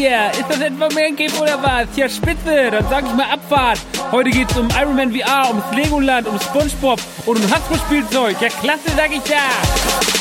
[0.00, 0.30] Hier?
[0.32, 1.96] Ist das etwa Mancave oder was?
[1.96, 3.80] Ja, spitze, dann sag ich mal Abfahrt.
[4.10, 8.40] Heute geht's um Iron Man VR, ums Legoland, um Spongebob und um Hasbro-Spielzeug.
[8.40, 10.19] Ja, klasse, sag ich da.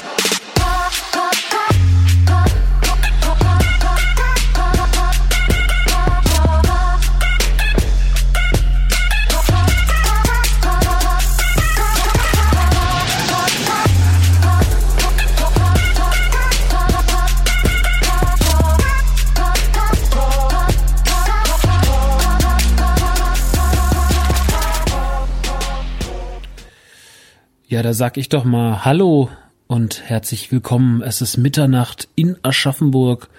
[27.69, 29.30] Ja, da sag ich doch mal Hallo
[29.68, 31.03] und herzlich willkommen.
[31.03, 33.30] Es ist Mitternacht in Aschaffenburg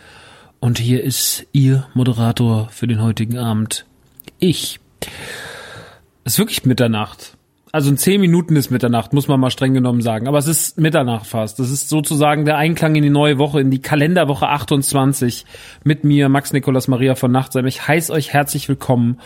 [0.60, 3.86] und hier ist Ihr Moderator für den heutigen Abend.
[4.38, 4.78] Ich.
[6.22, 7.36] Es ist wirklich Mitternacht.
[7.72, 10.28] Also in zehn Minuten ist Mitternacht, muss man mal streng genommen sagen.
[10.28, 11.58] Aber es ist Mitternacht fast.
[11.58, 15.44] Das ist sozusagen der Einklang in die neue Woche, in die Kalenderwoche 28
[15.82, 17.66] mit mir, Max Nikolas Maria von Nachtsheim.
[17.66, 19.18] Ich heiße euch herzlich willkommen.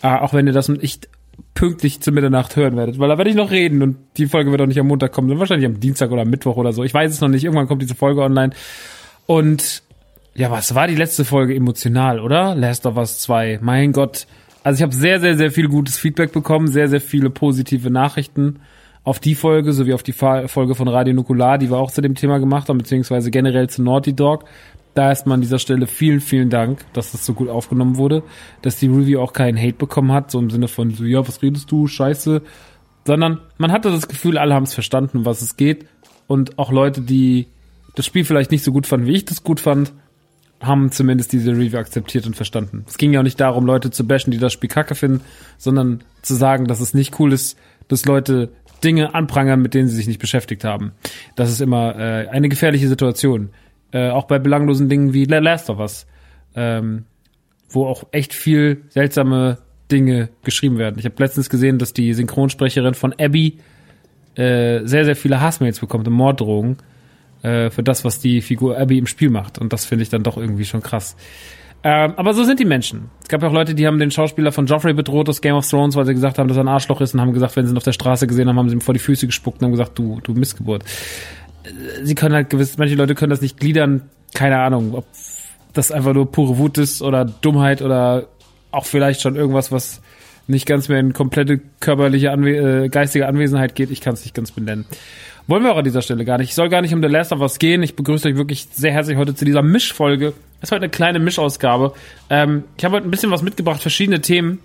[0.00, 1.10] Äh, auch wenn ihr das nicht
[1.56, 4.60] pünktlich zu Mitternacht hören werdet, weil da werde ich noch reden und die Folge wird
[4.60, 6.84] auch nicht am Montag kommen, sondern wahrscheinlich am Dienstag oder am Mittwoch oder so.
[6.84, 7.42] Ich weiß es noch nicht.
[7.42, 8.52] Irgendwann kommt diese Folge online.
[9.26, 9.82] Und
[10.34, 12.54] ja, was war die letzte Folge emotional, oder?
[12.54, 13.58] Last of Us 2.
[13.62, 14.26] Mein Gott.
[14.62, 18.60] Also ich habe sehr, sehr, sehr viel gutes Feedback bekommen, sehr, sehr viele positive Nachrichten
[19.02, 22.16] auf die Folge, sowie auf die Folge von Radio Nukular, die wir auch zu dem
[22.16, 24.44] Thema gemacht haben, beziehungsweise generell zu Naughty Dog.
[24.96, 28.22] Da erstmal an dieser Stelle vielen, vielen Dank, dass das so gut aufgenommen wurde,
[28.62, 31.42] dass die Review auch keinen Hate bekommen hat, so im Sinne von so, ja, was
[31.42, 32.40] redest du, scheiße,
[33.04, 35.84] sondern man hatte das Gefühl, alle haben es verstanden, um was es geht
[36.26, 37.46] und auch Leute, die
[37.94, 39.92] das Spiel vielleicht nicht so gut fanden, wie ich das gut fand,
[40.62, 42.86] haben zumindest diese Review akzeptiert und verstanden.
[42.88, 45.20] Es ging ja auch nicht darum, Leute zu bashen, die das Spiel kacke finden,
[45.58, 47.58] sondern zu sagen, dass es nicht cool ist,
[47.88, 48.48] dass Leute
[48.82, 50.92] Dinge anprangern, mit denen sie sich nicht beschäftigt haben.
[51.34, 53.50] Das ist immer äh, eine gefährliche Situation.
[53.92, 56.06] Äh, auch bei belanglosen Dingen wie Last of Us,
[56.54, 57.04] ähm,
[57.68, 59.58] wo auch echt viel seltsame
[59.90, 60.98] Dinge geschrieben werden.
[60.98, 63.58] Ich habe letztens gesehen, dass die Synchronsprecherin von Abby
[64.34, 66.78] äh, sehr, sehr viele Hassmails bekommt und Morddrohungen
[67.42, 69.58] äh, für das, was die Figur Abby im Spiel macht.
[69.58, 71.16] Und das finde ich dann doch irgendwie schon krass.
[71.84, 73.10] Ähm, aber so sind die Menschen.
[73.22, 75.68] Es gab ja auch Leute, die haben den Schauspieler von Joffrey bedroht aus Game of
[75.68, 77.72] Thrones, weil sie gesagt haben, dass er ein Arschloch ist und haben gesagt, wenn sie
[77.72, 79.72] ihn auf der Straße gesehen haben, haben sie ihm vor die Füße gespuckt und haben
[79.72, 80.84] gesagt, du, du Missgeburt.
[82.02, 84.02] Sie können halt gewiss, manche Leute können das nicht gliedern,
[84.34, 85.06] keine Ahnung, ob
[85.72, 88.26] das einfach nur pure Wut ist oder Dummheit oder
[88.70, 90.00] auch vielleicht schon irgendwas, was
[90.48, 93.90] nicht ganz mehr in komplette körperliche, Anwe äh, geistige Anwesenheit geht.
[93.90, 94.86] Ich kann es nicht ganz benennen.
[95.48, 96.50] Wollen wir auch an dieser Stelle gar nicht.
[96.50, 97.82] Ich soll gar nicht um The Last of Us gehen.
[97.82, 100.32] Ich begrüße euch wirklich sehr herzlich heute zu dieser Mischfolge.
[100.60, 101.94] Es war eine kleine Mischausgabe.
[102.30, 104.58] Ähm, ich habe heute ein bisschen was mitgebracht, verschiedene Themen.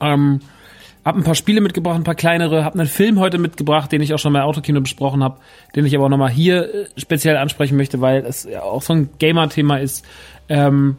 [0.00, 0.40] Ähm,
[1.04, 4.14] hab ein paar Spiele mitgebracht, ein paar kleinere, hab einen Film heute mitgebracht, den ich
[4.14, 5.38] auch schon mal Autokino besprochen habe,
[5.74, 8.92] den ich aber auch nochmal hier äh, speziell ansprechen möchte, weil es ja auch so
[8.92, 10.04] ein Gamer-Thema ist.
[10.48, 10.96] Ähm,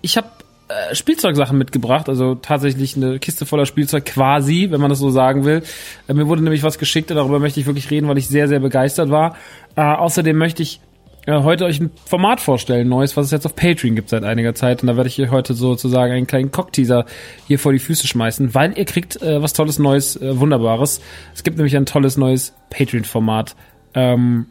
[0.00, 0.28] ich habe
[0.68, 5.44] äh, Spielzeugsachen mitgebracht, also tatsächlich eine Kiste voller Spielzeug quasi, wenn man das so sagen
[5.44, 5.62] will.
[6.08, 8.48] Äh, mir wurde nämlich was geschickt und darüber möchte ich wirklich reden, weil ich sehr,
[8.48, 9.36] sehr begeistert war.
[9.76, 10.80] Äh, außerdem möchte ich
[11.28, 14.82] heute euch ein Format vorstellen, neues, was es jetzt auf Patreon gibt seit einiger Zeit.
[14.82, 17.06] Und da werde ich euch heute sozusagen einen kleinen Cockteaser
[17.46, 21.00] hier vor die Füße schmeißen, weil ihr kriegt äh, was tolles, Neues, äh, Wunderbares.
[21.34, 23.54] Es gibt nämlich ein tolles neues Patreon-Format,
[23.94, 24.46] ähm,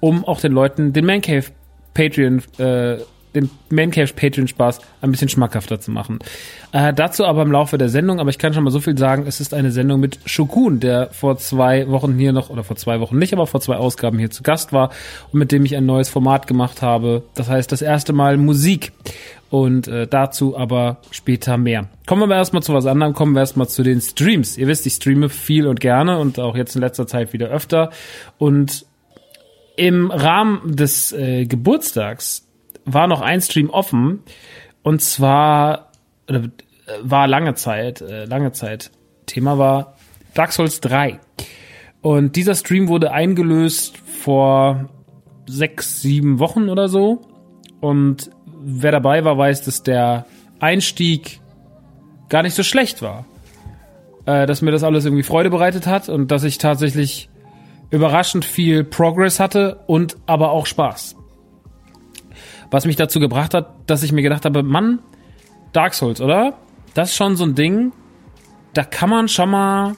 [0.00, 1.46] um auch den Leuten den Mancave
[1.92, 2.96] Patreon äh,
[3.34, 6.18] den Mancave Patreon Spaß ein bisschen schmackhafter zu machen.
[6.72, 9.24] Äh, dazu aber im Laufe der Sendung, aber ich kann schon mal so viel sagen,
[9.26, 13.00] es ist eine Sendung mit Shokun, der vor zwei Wochen hier noch, oder vor zwei
[13.00, 14.90] Wochen nicht, aber vor zwei Ausgaben hier zu Gast war
[15.32, 17.22] und mit dem ich ein neues Format gemacht habe.
[17.34, 18.92] Das heißt, das erste Mal Musik.
[19.50, 21.88] Und äh, dazu aber später mehr.
[22.06, 24.56] Kommen wir erstmal zu was anderem, kommen wir erstmal zu den Streams.
[24.56, 27.90] Ihr wisst, ich streame viel und gerne und auch jetzt in letzter Zeit wieder öfter.
[28.38, 28.86] Und
[29.76, 32.46] im Rahmen des äh, Geburtstags
[32.84, 34.22] war noch ein Stream offen
[34.82, 35.90] und zwar
[36.28, 36.50] oder, äh,
[37.02, 38.90] war lange Zeit, äh, lange Zeit
[39.26, 39.94] Thema war
[40.34, 41.20] Dark Souls 3.
[42.02, 44.88] Und dieser Stream wurde eingelöst vor
[45.46, 47.22] sechs, sieben Wochen oder so.
[47.80, 48.30] Und
[48.62, 50.26] wer dabei war, weiß, dass der
[50.60, 51.40] Einstieg
[52.28, 53.24] gar nicht so schlecht war.
[54.26, 57.28] Äh, dass mir das alles irgendwie Freude bereitet hat und dass ich tatsächlich
[57.90, 61.16] überraschend viel Progress hatte und aber auch Spaß.
[62.70, 65.00] Was mich dazu gebracht hat, dass ich mir gedacht habe, Mann,
[65.72, 66.58] Dark Souls, oder?
[66.94, 67.92] Das ist schon so ein Ding,
[68.74, 69.96] da kann man schon mal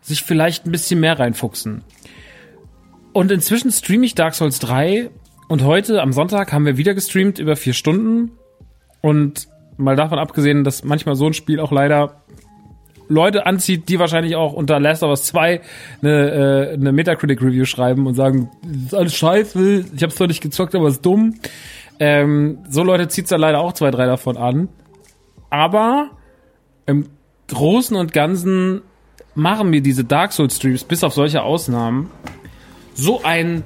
[0.00, 1.82] sich vielleicht ein bisschen mehr reinfuchsen.
[3.12, 5.10] Und inzwischen streame ich Dark Souls 3
[5.48, 8.32] und heute am Sonntag haben wir wieder gestreamt über vier Stunden.
[9.00, 12.22] Und mal davon abgesehen, dass manchmal so ein Spiel auch leider
[13.08, 15.60] Leute anzieht, die wahrscheinlich auch unter Last of Us 2
[16.02, 20.42] eine, äh, eine Metacritic-Review schreiben und sagen, das ist alles scheiße, ich hab's zwar nicht
[20.42, 21.34] gezockt, aber ist dumm.
[21.98, 24.68] Ähm, so Leute zieht's da leider auch zwei, drei davon an.
[25.50, 26.10] Aber
[26.86, 27.08] im
[27.48, 28.82] Großen und Ganzen
[29.34, 32.10] machen mir diese Dark Souls Streams, bis auf solche Ausnahmen,
[32.94, 33.62] so einen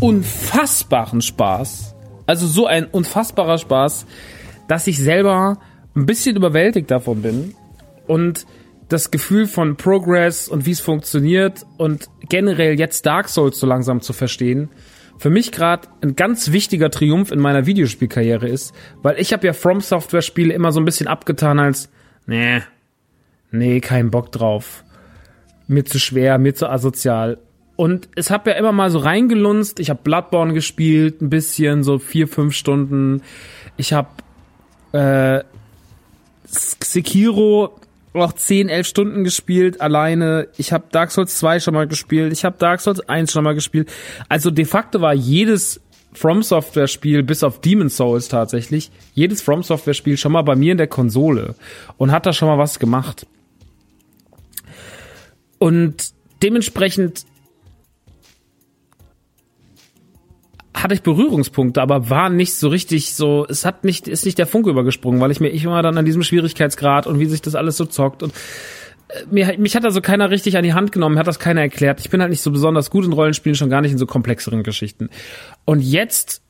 [0.00, 1.94] unfassbaren Spaß.
[2.26, 4.06] Also so ein unfassbarer Spaß,
[4.66, 5.58] dass ich selber
[5.94, 7.54] ein bisschen überwältigt davon bin
[8.06, 8.46] und
[8.88, 14.00] das Gefühl von Progress und wie es funktioniert und generell jetzt Dark Souls so langsam
[14.00, 14.68] zu verstehen,
[15.18, 19.52] für mich gerade ein ganz wichtiger Triumph in meiner Videospielkarriere ist, weil ich habe ja
[19.52, 21.88] From Software Spiele immer so ein bisschen abgetan als
[22.26, 22.62] nee,
[23.50, 24.84] nee, kein Bock drauf.
[25.66, 27.38] Mir zu schwer, mir zu asozial.
[27.76, 29.80] Und es habe ja immer mal so reingelunzt.
[29.80, 33.22] Ich habe Bloodborne gespielt, ein bisschen, so vier, fünf Stunden.
[33.76, 34.08] Ich habe
[34.92, 35.42] äh,
[36.46, 37.74] Sekiro
[38.22, 40.48] auch 10, 11 Stunden gespielt alleine.
[40.56, 42.32] Ich habe Dark Souls 2 schon mal gespielt.
[42.32, 43.90] Ich habe Dark Souls 1 schon mal gespielt.
[44.28, 45.80] Also de facto war jedes
[46.12, 50.54] From Software Spiel bis auf Demon Souls tatsächlich, jedes From Software Spiel schon mal bei
[50.54, 51.56] mir in der Konsole
[51.98, 53.26] und hat da schon mal was gemacht.
[55.58, 57.24] Und dementsprechend
[60.74, 64.46] hatte ich Berührungspunkte, aber war nicht so richtig so, es hat nicht, ist nicht der
[64.46, 67.54] Funke übergesprungen, weil ich mir, ich war dann an diesem Schwierigkeitsgrad und wie sich das
[67.54, 68.32] alles so zockt und
[69.08, 72.00] äh, mir, mich hat also keiner richtig an die Hand genommen, hat das keiner erklärt.
[72.00, 74.64] Ich bin halt nicht so besonders gut in Rollenspielen, schon gar nicht in so komplexeren
[74.64, 75.10] Geschichten.
[75.64, 76.42] Und jetzt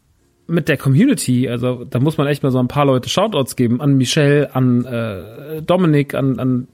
[0.47, 3.81] mit der Community, also da muss man echt mal so ein paar Leute Shoutouts geben,
[3.81, 6.69] an Michelle, an äh, Dominik, an, an,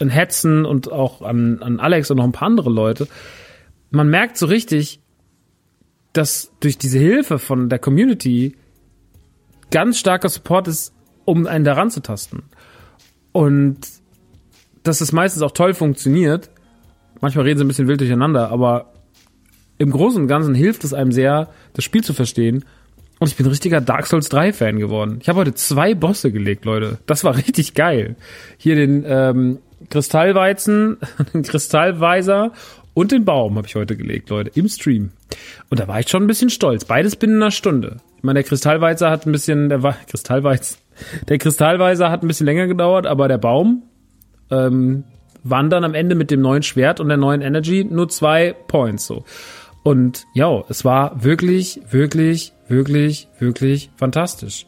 [0.00, 3.08] an Hetzen und auch an, an Alex und noch ein paar andere Leute.
[3.90, 5.00] Man merkt so richtig,
[6.14, 8.56] dass durch diese Hilfe von der Community
[9.70, 10.94] ganz starker Support ist,
[11.24, 12.44] um einen daran zu tasten.
[13.32, 13.78] Und
[14.84, 16.50] dass es meistens auch toll funktioniert.
[17.20, 18.92] Manchmal reden sie ein bisschen wild durcheinander, aber
[19.78, 22.64] im Großen und Ganzen hilft es einem sehr, das Spiel zu verstehen
[23.18, 25.18] Und ich bin richtiger Dark Souls 3 Fan geworden.
[25.20, 26.98] Ich habe heute zwei Bosse gelegt, Leute.
[27.06, 28.14] Das war richtig geil.
[28.56, 29.58] Hier den ähm,
[29.90, 30.98] Kristallweizen,
[31.34, 32.52] den Kristallweiser
[32.92, 35.10] und den Baum habe ich heute gelegt, Leute, im Stream.
[35.70, 36.84] Und da war ich schon ein bisschen stolz.
[36.84, 37.96] Beides binnen einer Stunde.
[38.16, 40.78] Ich meine, der Kristallweizer hat ein bisschen, der war Kristallweiz,
[41.28, 43.82] der Kristallweiser hat ein bisschen länger gedauert, aber der Baum
[44.50, 45.04] ähm,
[45.42, 49.06] waren dann am Ende mit dem neuen Schwert und der neuen Energy nur zwei Points
[49.06, 49.24] so.
[49.82, 54.66] Und ja, es war wirklich, wirklich, wirklich, wirklich fantastisch.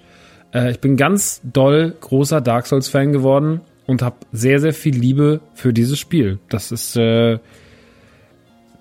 [0.53, 4.95] Äh, ich bin ganz doll großer Dark Souls Fan geworden und habe sehr, sehr viel
[4.95, 6.39] Liebe für dieses Spiel.
[6.51, 7.39] Das ist, äh,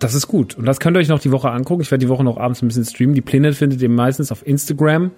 [0.05, 0.55] das ist gut.
[0.55, 1.81] Und das könnt ihr euch noch die Woche angucken.
[1.81, 3.15] Ich werde die Woche noch abends ein bisschen streamen.
[3.15, 5.09] Die Pläne findet ihr meistens auf Instagram.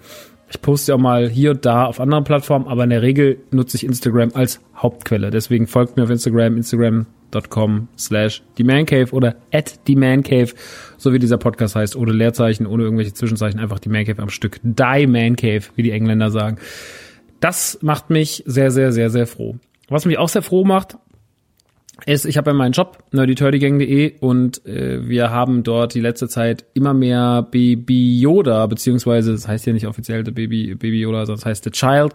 [0.48, 3.76] Ich poste auch mal hier und da auf anderen Plattformen, aber in der Regel nutze
[3.76, 5.30] ich Instagram als Hauptquelle.
[5.30, 10.54] Deswegen folgt mir auf Instagram, instagram.com slash themancave oder at themancave,
[10.96, 14.58] so wie dieser Podcast heißt, ohne Leerzeichen, ohne irgendwelche Zwischenzeichen, einfach die Mancave am Stück.
[14.62, 16.56] Die Mancave, wie die Engländer sagen.
[17.40, 19.56] Das macht mich sehr, sehr, sehr, sehr froh.
[19.90, 20.96] Was mich auch sehr froh macht,
[22.06, 26.64] ist, ich habe ja meinen Job, nerdyturdygang.de und äh, wir haben dort die letzte Zeit
[26.74, 31.40] immer mehr Baby Yoda, beziehungsweise das heißt ja nicht offiziell der Baby, Baby Yoda, sondern
[31.40, 32.14] das heißt The Child,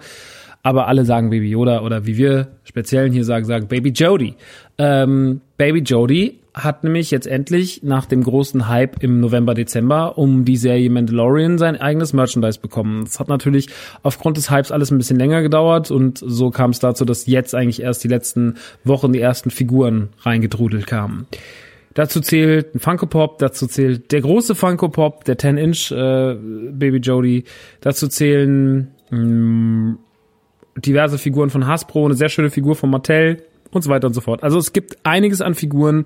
[0.63, 4.35] aber alle sagen Baby Yoda oder wie wir Speziellen hier sagen, sagen Baby Jody.
[4.77, 10.45] Ähm, Baby Jody hat nämlich jetzt endlich nach dem großen Hype im November, Dezember um
[10.45, 13.05] die Serie Mandalorian sein eigenes Merchandise bekommen.
[13.05, 13.69] Das hat natürlich
[14.03, 17.55] aufgrund des Hypes alles ein bisschen länger gedauert und so kam es dazu, dass jetzt
[17.55, 21.27] eigentlich erst die letzten Wochen die ersten Figuren reingedrudelt kamen.
[21.95, 26.35] Dazu zählt ein Funko Pop, dazu zählt der große Funko Pop, der 10-Inch äh,
[26.71, 27.43] Baby Jody,
[27.81, 29.97] dazu zählen mh, mm,
[30.75, 34.21] diverse Figuren von Hasbro, eine sehr schöne Figur von Mattel und so weiter und so
[34.21, 34.43] fort.
[34.43, 36.05] Also es gibt einiges an Figuren,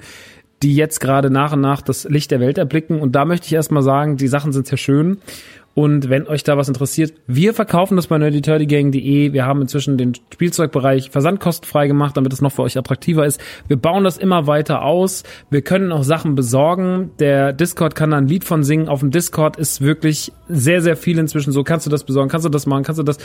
[0.63, 2.99] die jetzt gerade nach und nach das Licht der Welt erblicken.
[2.99, 5.19] Und da möchte ich erstmal sagen, die Sachen sind sehr schön.
[5.77, 9.31] Und wenn euch da was interessiert, wir verkaufen das bei nerdyturdygang.de.
[9.31, 13.39] Wir haben inzwischen den Spielzeugbereich versandkostenfrei gemacht, damit es noch für euch attraktiver ist.
[13.67, 15.21] Wir bauen das immer weiter aus.
[15.51, 17.11] Wir können auch Sachen besorgen.
[17.19, 18.89] Der Discord kann da ein Lied von singen.
[18.89, 21.63] Auf dem Discord ist wirklich sehr, sehr viel inzwischen so.
[21.63, 22.29] Kannst du das besorgen?
[22.29, 22.81] Kannst du das machen?
[22.81, 23.19] Kannst du das?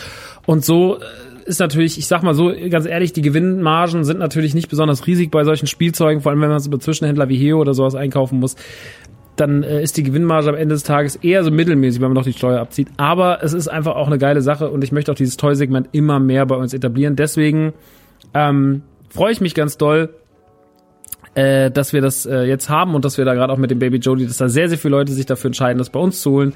[0.44, 1.00] Und so äh,
[1.42, 5.30] ist natürlich, ich sag mal so, ganz ehrlich, die Gewinnmargen sind natürlich nicht besonders riesig
[5.30, 8.38] bei solchen Spielzeugen, vor allem wenn man es über Zwischenhändler wie Heo oder sowas einkaufen
[8.40, 8.56] muss.
[9.36, 12.24] Dann äh, ist die Gewinnmarge am Ende des Tages eher so mittelmäßig, wenn man noch
[12.24, 12.88] die Steuer abzieht.
[12.96, 16.20] Aber es ist einfach auch eine geile Sache und ich möchte auch dieses Toy-Segment immer
[16.20, 17.16] mehr bei uns etablieren.
[17.16, 17.72] Deswegen
[18.34, 20.10] ähm, freue ich mich ganz doll,
[21.34, 23.78] äh, dass wir das äh, jetzt haben und dass wir da gerade auch mit dem
[23.78, 26.30] Baby Jody, dass da sehr, sehr viele Leute sich dafür entscheiden, das bei uns zu
[26.30, 26.52] holen.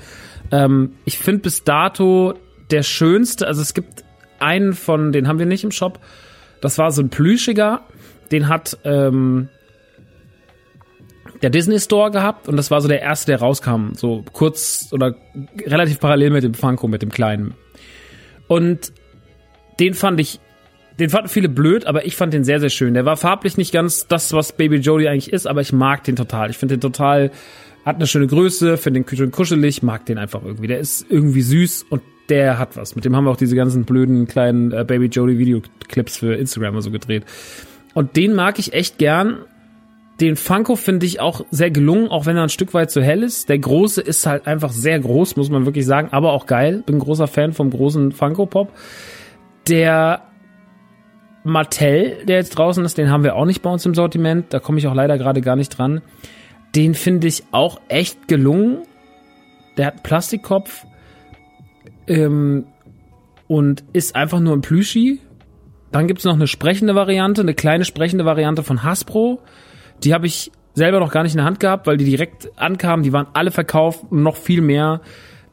[0.52, 2.34] Ähm, ich finde bis dato
[2.70, 4.04] der schönste, also es gibt
[4.40, 6.00] einen von, den haben wir nicht im Shop.
[6.60, 7.82] Das war so ein plüschiger.
[8.30, 9.48] Den hat ähm,
[11.42, 13.92] der Disney Store gehabt und das war so der erste, der rauskam.
[13.94, 15.14] So kurz oder
[15.66, 17.54] relativ parallel mit dem Funko, mit dem kleinen.
[18.48, 18.92] Und
[19.80, 20.40] den fand ich,
[20.98, 22.94] den fanden viele blöd, aber ich fand den sehr, sehr schön.
[22.94, 26.16] Der war farblich nicht ganz das, was Baby Jodie eigentlich ist, aber ich mag den
[26.16, 26.50] total.
[26.50, 27.30] Ich finde den total,
[27.84, 30.68] hat eine schöne Größe, finde den schön kuschelig, mag den einfach irgendwie.
[30.68, 32.96] Der ist irgendwie süß und der hat was.
[32.96, 36.80] Mit dem haben wir auch diese ganzen blöden kleinen äh, Baby Jody Videoclips für Instagram
[36.80, 37.24] so gedreht.
[37.94, 39.38] Und den mag ich echt gern.
[40.20, 43.22] Den Funko finde ich auch sehr gelungen, auch wenn er ein Stück weit zu hell
[43.22, 43.48] ist.
[43.48, 46.82] Der große ist halt einfach sehr groß, muss man wirklich sagen, aber auch geil.
[46.86, 48.72] Bin großer Fan vom großen Funko Pop.
[49.68, 50.22] Der
[51.44, 54.46] Mattel, der jetzt draußen ist, den haben wir auch nicht bei uns im Sortiment.
[54.54, 56.00] Da komme ich auch leider gerade gar nicht dran.
[56.74, 58.78] Den finde ich auch echt gelungen.
[59.76, 60.85] Der hat einen Plastikkopf
[62.06, 62.66] ähm,
[63.48, 65.20] und ist einfach nur ein Plüschi.
[65.92, 69.40] Dann gibt's noch eine sprechende Variante, eine kleine sprechende Variante von Hasbro.
[70.02, 73.02] Die habe ich selber noch gar nicht in der Hand gehabt, weil die direkt ankamen.
[73.02, 75.00] Die waren alle verkauft und noch viel mehr.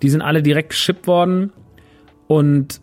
[0.02, 1.54] Die sind alle direkt geschippt worden.
[2.28, 2.82] Und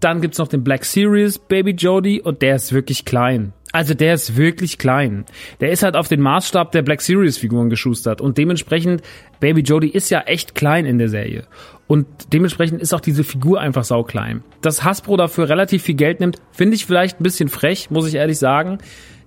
[0.00, 3.52] dann gibt's noch den Black Series Baby Jody und der ist wirklich klein.
[3.72, 5.24] Also der ist wirklich klein.
[5.60, 9.02] Der ist halt auf den Maßstab der Black Series Figuren geschustert und dementsprechend
[9.38, 11.44] Baby Jody ist ja echt klein in der Serie.
[11.90, 14.44] Und dementsprechend ist auch diese Figur einfach sauklein.
[14.62, 18.14] Dass Hasbro dafür relativ viel Geld nimmt, finde ich vielleicht ein bisschen frech, muss ich
[18.14, 18.78] ehrlich sagen.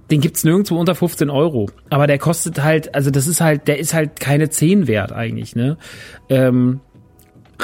[0.09, 1.69] Den gibt's nirgendwo unter 15 Euro.
[1.89, 5.57] Aber der kostet halt, also das ist halt, der ist halt keine 10 wert eigentlich,
[5.57, 5.77] ne?
[6.29, 6.79] Ähm,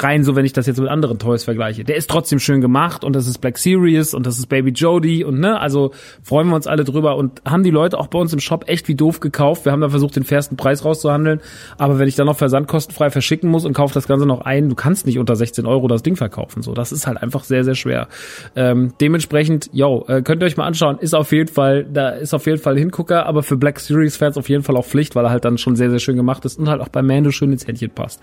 [0.02, 1.84] rein so, wenn ich das jetzt mit anderen Toys vergleiche.
[1.84, 5.24] Der ist trotzdem schön gemacht und das ist Black Series und das ist Baby Jody
[5.24, 5.92] und ne, also
[6.22, 8.88] freuen wir uns alle drüber und haben die Leute auch bei uns im Shop echt
[8.88, 9.64] wie doof gekauft.
[9.64, 11.40] Wir haben da versucht, den fairsten Preis rauszuhandeln,
[11.78, 14.74] aber wenn ich dann noch versandkostenfrei verschicken muss und kaufe das Ganze noch ein, du
[14.74, 16.62] kannst nicht unter 16 Euro das Ding verkaufen.
[16.62, 18.08] So, das ist halt einfach sehr, sehr schwer.
[18.56, 22.34] Ähm, dementsprechend, yo, äh, könnt ihr euch mal anschauen, ist auf jeden Fall, da ist
[22.34, 25.24] auf jeden Fall Hingucker, aber für Black Series Fans auf jeden Fall auch Pflicht, weil
[25.24, 27.52] er halt dann schon sehr, sehr schön gemacht ist und halt auch bei Mando schön
[27.52, 28.20] ins Händchen passt.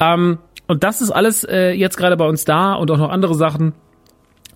[0.00, 3.34] Ähm, und das ist alles äh, jetzt gerade bei uns da und auch noch andere
[3.34, 3.72] Sachen.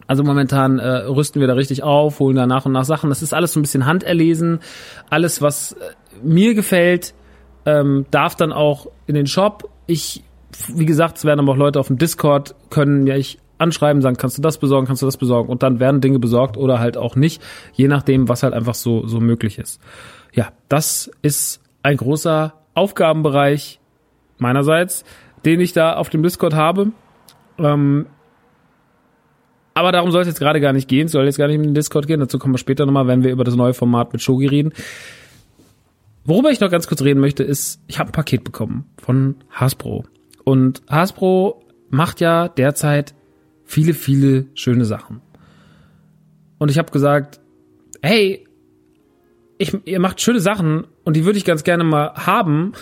[0.06, 3.10] Also momentan äh, rüsten wir da richtig auf, holen da nach und nach Sachen.
[3.10, 4.58] Das ist alles so ein bisschen handerlesen.
[5.08, 5.76] Alles, was äh,
[6.22, 7.14] mir gefällt,
[7.64, 9.70] ähm, darf dann auch in den Shop.
[9.86, 10.24] Ich,
[10.74, 14.16] wie gesagt, es werden aber auch Leute auf dem Discord, können ja ich anschreiben, sagen,
[14.16, 16.96] kannst du das besorgen, kannst du das besorgen und dann werden Dinge besorgt oder halt
[16.96, 17.42] auch nicht,
[17.74, 19.80] je nachdem, was halt einfach so, so möglich ist.
[20.32, 23.78] Ja, das ist ein großer Aufgabenbereich
[24.38, 25.04] meinerseits,
[25.44, 26.92] den ich da auf dem Discord habe.
[27.58, 28.06] Ähm,
[29.74, 31.74] aber darum soll es jetzt gerade gar nicht gehen, soll jetzt gar nicht in den
[31.74, 34.46] Discord gehen, dazu kommen wir später nochmal, wenn wir über das neue Format mit Shogi
[34.46, 34.72] reden.
[36.24, 40.04] Worüber ich noch ganz kurz reden möchte, ist, ich habe ein Paket bekommen von Hasbro.
[40.44, 43.14] Und Hasbro macht ja derzeit
[43.64, 45.22] viele, viele schöne Sachen.
[46.58, 47.40] Und ich habe gesagt,
[48.02, 48.46] hey,
[49.58, 52.72] ich, ihr macht schöne Sachen und die würde ich ganz gerne mal haben.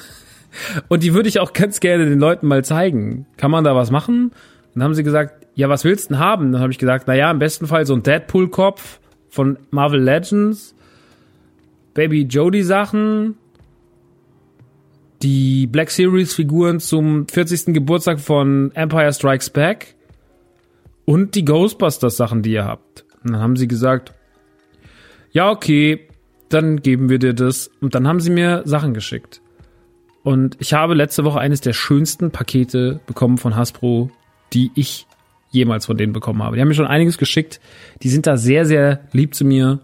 [0.89, 3.27] Und die würde ich auch ganz gerne den Leuten mal zeigen.
[3.37, 4.33] Kann man da was machen?
[4.79, 6.53] dann haben sie gesagt, ja, was willst du denn haben?
[6.53, 10.75] Dann habe ich gesagt, na ja, im besten Fall so ein Deadpool-Kopf von Marvel Legends,
[11.95, 13.35] Baby Jody Sachen,
[15.23, 17.75] die Black Series Figuren zum 40.
[17.75, 19.97] Geburtstag von Empire Strikes Back
[21.05, 23.05] und die Ghostbusters Sachen, die ihr habt.
[23.25, 24.15] Und dann haben sie gesagt,
[25.33, 26.07] ja, okay,
[26.51, 27.69] dann geben wir dir das.
[27.81, 29.43] Und dann haben sie mir Sachen geschickt.
[30.23, 34.11] Und ich habe letzte Woche eines der schönsten Pakete bekommen von Hasbro,
[34.53, 35.07] die ich
[35.51, 36.57] jemals von denen bekommen habe.
[36.57, 37.61] Die haben mir schon einiges geschickt.
[38.03, 39.81] Die sind da sehr, sehr lieb zu mir.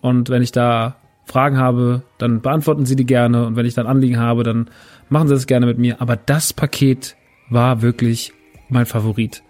[0.00, 3.46] Und wenn ich da Fragen habe, dann beantworten sie die gerne.
[3.46, 4.70] Und wenn ich dann Anliegen habe, dann
[5.08, 6.00] machen sie das gerne mit mir.
[6.00, 7.16] Aber das Paket
[7.50, 8.32] war wirklich
[8.68, 9.42] mein Favorit.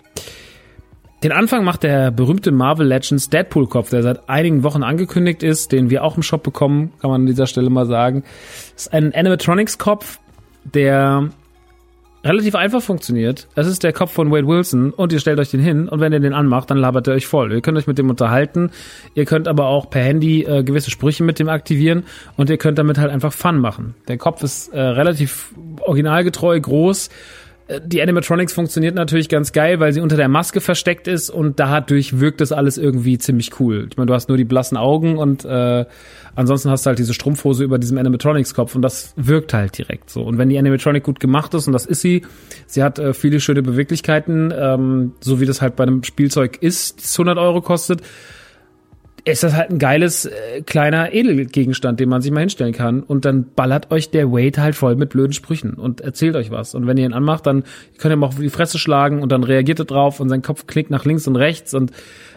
[1.25, 5.91] Den Anfang macht der berühmte Marvel Legends Deadpool-Kopf, der seit einigen Wochen angekündigt ist, den
[5.91, 8.23] wir auch im Shop bekommen, kann man an dieser Stelle mal sagen.
[8.75, 10.21] Das ist ein Animatronics-Kopf,
[10.65, 11.31] der
[12.25, 13.49] relativ einfach funktioniert.
[13.55, 16.13] Das ist der Kopf von Wade Wilson und ihr stellt euch den hin und wenn
[16.13, 17.53] ihr den anmacht, dann labert er euch voll.
[17.53, 18.71] Ihr könnt euch mit dem unterhalten,
[19.15, 22.05] ihr könnt aber auch per Handy äh, gewisse Sprüche mit dem aktivieren
[22.37, 23.95] und ihr könnt damit halt einfach Fun machen.
[24.09, 27.09] Der Kopf ist äh, relativ originalgetreu, groß
[27.85, 32.19] die Animatronics funktioniert natürlich ganz geil, weil sie unter der Maske versteckt ist und dadurch
[32.19, 33.89] wirkt das alles irgendwie ziemlich cool.
[33.91, 35.85] Ich meine, du hast nur die blassen Augen und äh,
[36.35, 40.23] ansonsten hast du halt diese Strumpfhose über diesem Animatronics-Kopf und das wirkt halt direkt so.
[40.23, 42.23] Und wenn die Animatronic gut gemacht ist, und das ist sie,
[42.67, 47.03] sie hat äh, viele schöne Beweglichkeiten, ähm, so wie das halt bei einem Spielzeug ist,
[47.03, 48.01] das 100 Euro kostet,
[49.31, 53.03] ist das halt ein geiles äh, kleiner Edelgegenstand, den man sich mal hinstellen kann.
[53.03, 56.75] Und dann ballert euch der Wade halt voll mit blöden Sprüchen und erzählt euch was.
[56.75, 57.65] Und wenn ihr ihn anmacht, dann
[57.99, 60.67] könnt ihr ihm auch die Fresse schlagen und dann reagiert er drauf und sein Kopf
[60.67, 61.75] klickt nach links und rechts.
[61.75, 61.93] Und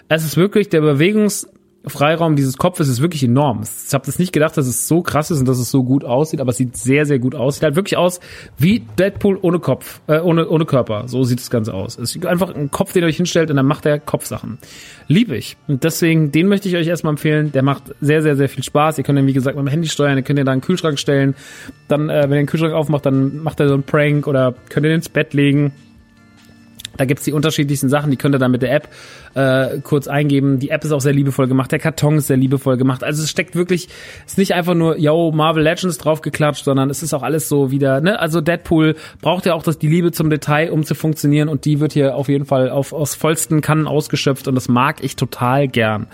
[0.10, 1.47] es ist wirklich der Bewegungs
[1.85, 3.63] Freiraum dieses Kopfes ist wirklich enorm.
[3.63, 6.03] Ich habe das nicht gedacht, dass es so krass ist und dass es so gut
[6.03, 7.55] aussieht, aber es sieht sehr, sehr gut aus.
[7.55, 8.19] Sieht halt wirklich aus
[8.57, 11.07] wie Deadpool ohne Kopf, äh, ohne, ohne Körper.
[11.07, 11.97] So sieht das Ganze aus.
[11.97, 14.59] Es ist einfach ein Kopf, den ihr euch hinstellt und dann macht er Kopfsachen.
[15.07, 15.57] Liebe ich.
[15.67, 17.51] Und deswegen, den möchte ich euch erstmal empfehlen.
[17.51, 18.99] Der macht sehr, sehr, sehr viel Spaß.
[18.99, 20.17] Ihr könnt ihn, wie gesagt, mit dem Handy steuern.
[20.17, 21.35] Ihr könnt ihn da einen Kühlschrank stellen.
[21.87, 24.85] Dann, äh, wenn ihr den Kühlschrank aufmacht, dann macht er so einen Prank oder könnt
[24.85, 25.73] ihr ihn ins Bett legen
[27.01, 28.87] da gibt's die unterschiedlichsten Sachen, die könnt ihr dann mit der App
[29.33, 30.59] äh, kurz eingeben.
[30.59, 33.03] Die App ist auch sehr liebevoll gemacht, der Karton ist sehr liebevoll gemacht.
[33.03, 33.89] Also es steckt wirklich,
[34.27, 38.01] ist nicht einfach nur, yo, Marvel Legends draufgeklatscht, sondern es ist auch alles so wieder,
[38.01, 38.19] ne?
[38.19, 41.79] Also Deadpool braucht ja auch das, die Liebe zum Detail, um zu funktionieren und die
[41.79, 45.67] wird hier auf jeden Fall auf, aus vollsten Kannen ausgeschöpft und das mag ich total
[45.67, 46.05] gern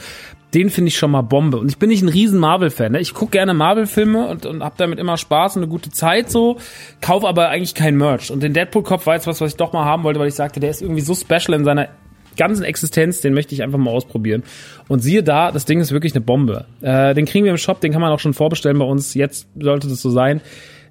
[0.53, 1.57] den finde ich schon mal Bombe.
[1.57, 2.93] Und ich bin nicht ein riesen Marvel-Fan.
[2.93, 2.99] Ne?
[2.99, 6.57] Ich gucke gerne Marvel-Filme und, und hab damit immer Spaß und eine gute Zeit so,
[7.01, 8.31] kauf aber eigentlich kein Merch.
[8.31, 10.59] Und den Deadpool-Kopf war jetzt was, was ich doch mal haben wollte, weil ich sagte,
[10.59, 11.89] der ist irgendwie so special in seiner
[12.37, 14.43] ganzen Existenz, den möchte ich einfach mal ausprobieren.
[14.87, 16.65] Und siehe da, das Ding ist wirklich eine Bombe.
[16.81, 19.15] Äh, den kriegen wir im Shop, den kann man auch schon vorbestellen bei uns.
[19.15, 20.41] Jetzt sollte das so sein.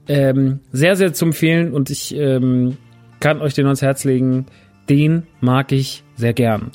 [0.08, 2.76] Ähm, sehr, sehr zu empfehlen und ich ähm,
[3.20, 4.46] kann euch den ans Herz legen.
[4.88, 6.70] Den mag ich sehr gern.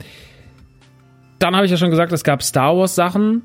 [1.42, 3.42] Dann habe ich ja schon gesagt, es gab Star Wars Sachen.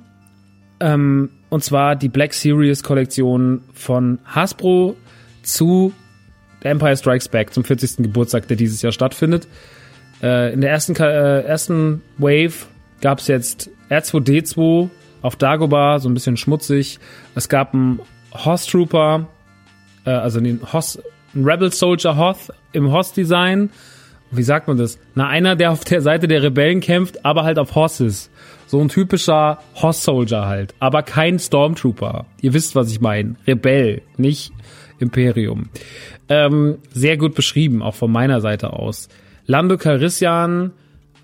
[0.81, 4.97] Ähm, und zwar die Black Series Kollektion von Hasbro
[5.43, 5.95] zu
[6.61, 8.03] Empire Strikes Back zum 40.
[8.05, 9.49] Geburtstag, der dieses Jahr stattfindet.
[10.23, 12.67] Äh, in der ersten, äh, ersten Wave
[13.01, 14.91] gab es jetzt R2D2
[15.23, 16.99] auf Dagobah, so ein bisschen schmutzig.
[17.35, 19.27] Es gab einen Hoss Trooper,
[20.05, 21.01] äh, also den Hoss,
[21.35, 23.71] einen Rebel Soldier Hoth im Hoss-Design
[24.31, 24.99] wie sagt man das?
[25.15, 28.31] Na, einer, der auf der Seite der Rebellen kämpft, aber halt auf Horses.
[28.67, 32.27] So ein typischer Horse Soldier halt, aber kein Stormtrooper.
[32.41, 33.37] Ihr wisst, was ich meine.
[33.47, 34.53] Rebell, nicht
[34.99, 35.69] Imperium.
[36.29, 39.09] Ähm, sehr gut beschrieben, auch von meiner Seite aus.
[39.47, 40.73] Lando Calrissian,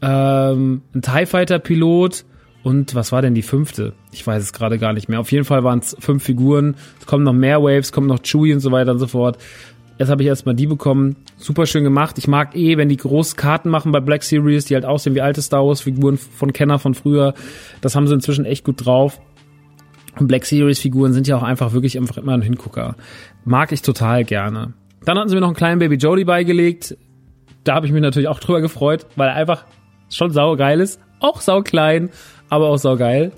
[0.01, 2.25] ähm, ein TIE Fighter Pilot
[2.63, 3.95] und was war denn die fünfte?
[4.13, 5.19] Ich weiß es gerade gar nicht mehr.
[5.19, 6.77] Auf jeden Fall waren es fünf Figuren.
[7.01, 9.39] Es kommen noch mehr Waves, kommen noch Chewie und so weiter und so fort
[9.99, 11.17] Jetzt habe ich erstmal die bekommen.
[11.37, 12.19] Super schön gemacht.
[12.19, 15.21] Ich mag eh, wenn die große Karten machen bei Black Series, die halt aussehen wie
[15.21, 17.35] alte Star Wars Figuren von Kenner von früher.
[17.81, 19.21] Das haben sie inzwischen echt gut drauf.
[20.19, 22.97] Und Black Series Figuren sind ja auch einfach wirklich einfach immer ein Hingucker.
[23.45, 24.75] Mag ich total gerne.
[25.05, 26.97] Dann hatten sie mir noch einen kleinen Baby Jody beigelegt.
[27.65, 29.65] Da habe ich mich natürlich auch drüber gefreut, weil er einfach
[30.11, 31.01] schon saugeil ist.
[31.21, 32.11] Auch sauklein,
[32.49, 33.33] aber auch saugeil.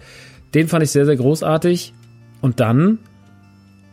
[0.55, 1.93] Den fand ich sehr, sehr großartig.
[2.41, 2.99] Und dann,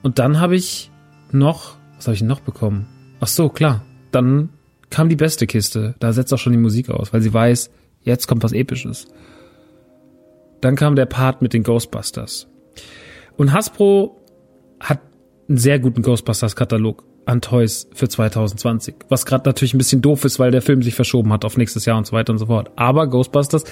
[0.03, 0.91] und dann habe ich
[1.31, 2.87] noch, was habe ich noch bekommen?
[3.19, 3.85] Ach so, klar.
[4.11, 4.49] Dann
[4.89, 5.93] kam die beste Kiste.
[5.99, 7.69] Da setzt auch schon die Musik aus, weil sie weiß,
[8.01, 9.05] jetzt kommt was Episches.
[10.61, 12.47] Dann kam der Part mit den Ghostbusters.
[13.37, 14.19] Und Hasbro
[14.79, 14.99] hat
[15.47, 18.95] einen sehr guten Ghostbusters-Katalog an Toys für 2020.
[19.07, 21.85] Was gerade natürlich ein bisschen doof ist, weil der Film sich verschoben hat auf nächstes
[21.85, 22.71] Jahr und so weiter und so fort.
[22.77, 23.63] Aber Ghostbusters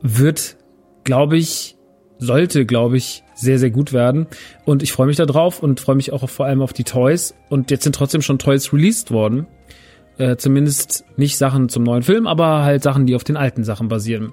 [0.00, 0.56] wird,
[1.02, 1.75] glaube ich,
[2.18, 4.26] sollte, glaube ich, sehr, sehr gut werden.
[4.64, 7.34] Und ich freue mich da drauf und freue mich auch vor allem auf die Toys.
[7.48, 9.46] Und jetzt sind trotzdem schon Toys released worden.
[10.18, 13.88] Äh, zumindest nicht Sachen zum neuen Film, aber halt Sachen, die auf den alten Sachen
[13.88, 14.32] basieren.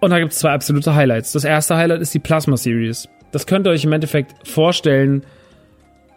[0.00, 1.32] Und da gibt es zwei absolute Highlights.
[1.32, 3.08] Das erste Highlight ist die Plasma Series.
[3.32, 5.24] Das könnt ihr euch im Endeffekt vorstellen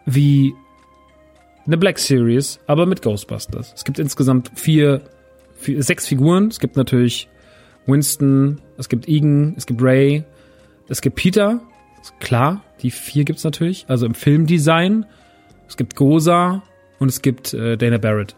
[0.06, 0.54] wie
[1.66, 3.74] eine Black Series, aber mit Ghostbusters.
[3.76, 5.02] Es gibt insgesamt vier,
[5.58, 6.48] vier sechs Figuren.
[6.48, 7.28] Es gibt natürlich
[7.86, 10.24] Winston, es gibt Egan, es gibt Ray,
[10.88, 11.62] es gibt Peter.
[12.20, 13.86] Klar, die vier gibt's natürlich.
[13.88, 15.06] Also im Filmdesign.
[15.68, 16.64] Es gibt Goza
[17.00, 18.36] und es gibt äh, Dana Barrett.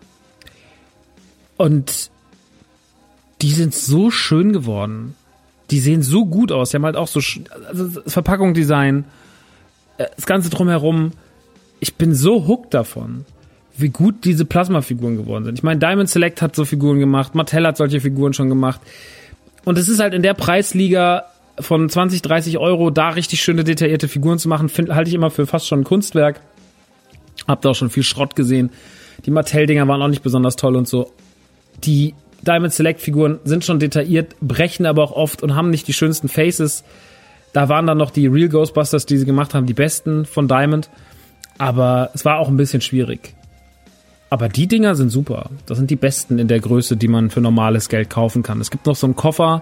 [1.57, 2.11] Und
[3.41, 5.15] die sind so schön geworden.
[5.71, 6.69] Die sehen so gut aus.
[6.69, 7.19] Die haben halt auch so
[7.67, 9.05] also Verpackung, Design,
[9.97, 11.11] äh, das ganze drumherum
[11.79, 13.25] ich bin so hooked davon,
[13.77, 15.57] wie gut diese Plasma-Figuren geworden sind.
[15.57, 18.81] Ich meine, Diamond Select hat so Figuren gemacht, Mattel hat solche Figuren schon gemacht.
[19.65, 21.25] Und es ist halt in der Preisliga
[21.59, 25.47] von 20, 30 Euro da richtig schöne detaillierte Figuren zu machen, halte ich immer für
[25.47, 26.41] fast schon ein Kunstwerk.
[27.47, 28.71] Hab da auch schon viel Schrott gesehen.
[29.25, 31.11] Die Mattel-Dinger waren auch nicht besonders toll und so.
[31.83, 35.93] Die Diamond Select Figuren sind schon detailliert, brechen aber auch oft und haben nicht die
[35.93, 36.83] schönsten Faces.
[37.53, 40.89] Da waren dann noch die Real Ghostbusters, die sie gemacht haben, die besten von Diamond.
[41.57, 43.33] Aber es war auch ein bisschen schwierig.
[44.29, 45.49] Aber die Dinger sind super.
[45.65, 48.59] Das sind die besten in der Größe, die man für normales Geld kaufen kann.
[48.59, 49.61] Es gibt noch so einen Koffer,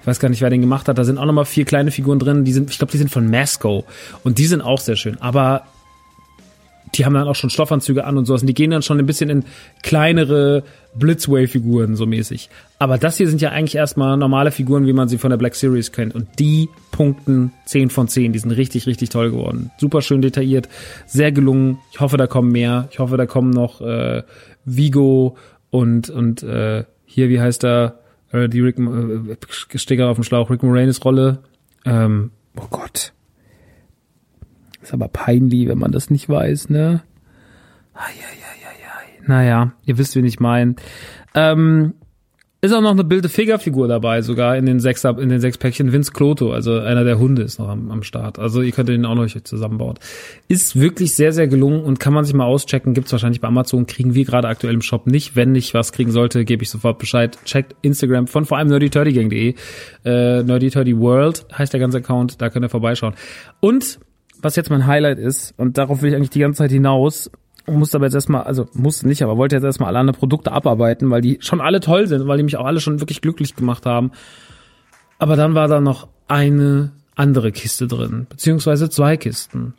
[0.00, 0.98] ich weiß gar nicht, wer den gemacht hat.
[0.98, 2.44] Da sind auch nochmal vier kleine Figuren drin.
[2.44, 3.84] Die sind, ich glaube, die sind von Masco.
[4.24, 5.20] Und die sind auch sehr schön.
[5.20, 5.64] Aber
[6.94, 8.42] die haben dann auch schon Stoffanzüge an und sowas.
[8.42, 9.44] Und die gehen dann schon ein bisschen in
[9.82, 10.62] kleinere
[10.94, 12.48] Blitzway-Figuren, so mäßig.
[12.78, 15.54] Aber das hier sind ja eigentlich erstmal normale Figuren, wie man sie von der Black
[15.54, 16.14] Series kennt.
[16.14, 18.32] Und die punkten 10 von 10.
[18.32, 19.70] Die sind richtig, richtig toll geworden.
[19.78, 20.68] Super schön detailliert,
[21.06, 21.78] sehr gelungen.
[21.92, 22.88] Ich hoffe, da kommen mehr.
[22.90, 24.22] Ich hoffe, da kommen noch äh,
[24.64, 25.36] Vigo
[25.70, 28.00] und, und äh, hier, wie heißt er?
[28.32, 31.42] Äh, die Rick, äh, Sticker auf dem Schlauch, Rick Moranis Rolle.
[31.84, 33.12] Ähm, oh Gott
[34.88, 37.02] ist aber peinlich, wenn man das nicht weiß, ne?
[37.94, 38.38] Eieieiei.
[39.26, 40.76] Naja, ihr wisst, wen ich meine.
[41.34, 41.92] Ähm,
[42.60, 45.92] ist auch noch eine bilde Figure-Figur dabei, sogar in den sechs, in den sechs Päckchen.
[45.92, 48.40] Vince Cloto, also einer der Hunde, ist noch am, am Start.
[48.40, 49.96] Also ihr könnt den auch noch zusammenbauen.
[50.48, 52.94] Ist wirklich sehr, sehr gelungen und kann man sich mal auschecken.
[52.94, 55.36] Gibt's wahrscheinlich bei Amazon, kriegen wir gerade aktuell im Shop nicht.
[55.36, 57.38] Wenn ich was kriegen sollte, gebe ich sofort Bescheid.
[57.44, 59.54] Checkt Instagram von vor allem nerdyturdygang.de.
[60.04, 63.14] Äh, nerdyturdyworld heißt der ganze Account, da könnt ihr vorbeischauen.
[63.60, 64.00] Und
[64.42, 67.30] was jetzt mein Highlight ist, und darauf will ich eigentlich die ganze Zeit hinaus,
[67.76, 71.10] musste aber jetzt erstmal, also musste nicht, aber wollte jetzt erstmal alle andere Produkte abarbeiten,
[71.10, 73.86] weil die schon alle toll sind, weil die mich auch alle schon wirklich glücklich gemacht
[73.86, 74.12] haben.
[75.18, 79.74] Aber dann war da noch eine andere Kiste drin, beziehungsweise zwei Kisten.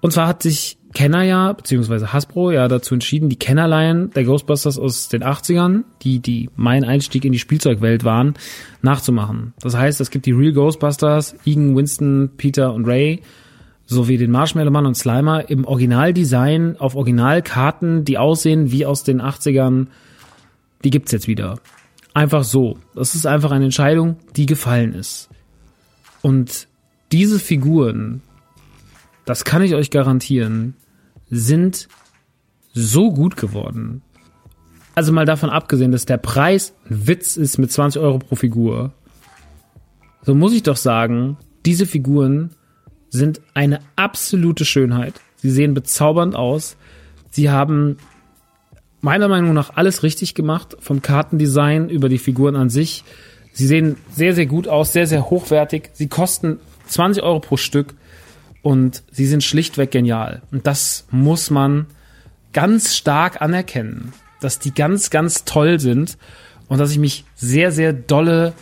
[0.00, 4.78] Und zwar hat sich Kenner ja, beziehungsweise Hasbro ja dazu entschieden, die Kennerline der Ghostbusters
[4.78, 8.34] aus den 80ern, die, die mein Einstieg in die Spielzeugwelt waren,
[8.80, 9.52] nachzumachen.
[9.60, 13.20] Das heißt, es gibt die Real Ghostbusters, Egan, Winston, Peter und Ray,
[13.88, 19.20] sowie den Marshmallow Mann und Slimer im Originaldesign auf Originalkarten, die aussehen wie aus den
[19.20, 19.88] 80ern.
[20.84, 21.58] Die gibt's jetzt wieder.
[22.14, 22.78] Einfach so.
[22.94, 25.28] Das ist einfach eine Entscheidung, die gefallen ist.
[26.22, 26.68] Und
[27.10, 28.22] diese Figuren
[29.28, 30.72] das kann ich euch garantieren,
[31.28, 31.86] sind
[32.72, 34.00] so gut geworden.
[34.94, 38.94] Also mal davon abgesehen, dass der Preis ein Witz ist mit 20 Euro pro Figur.
[40.22, 42.52] So muss ich doch sagen, diese Figuren
[43.10, 45.14] sind eine absolute Schönheit.
[45.36, 46.76] Sie sehen bezaubernd aus.
[47.30, 47.96] Sie haben
[49.00, 53.04] meiner Meinung nach alles richtig gemacht, vom Kartendesign über die Figuren an sich.
[53.52, 55.90] Sie sehen sehr, sehr gut aus, sehr, sehr hochwertig.
[55.92, 57.94] Sie kosten 20 Euro pro Stück
[58.62, 60.42] und sie sind schlichtweg genial.
[60.50, 61.86] Und das muss man
[62.52, 66.18] ganz stark anerkennen, dass die ganz, ganz toll sind
[66.68, 68.52] und dass ich mich sehr, sehr dolle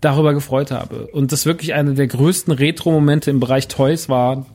[0.00, 1.06] darüber gefreut habe.
[1.08, 4.46] Und das wirklich eine der größten Retro-Momente im Bereich Toys war,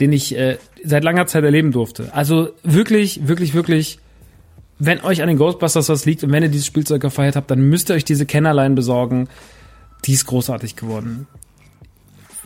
[0.00, 2.12] den ich äh, seit langer Zeit erleben durfte.
[2.12, 3.98] Also wirklich, wirklich, wirklich,
[4.78, 7.68] wenn euch an den Ghostbusters was liegt und wenn ihr dieses Spielzeug gefeiert habt, dann
[7.68, 9.28] müsst ihr euch diese Kennerline besorgen.
[10.04, 11.28] Die ist großartig geworden.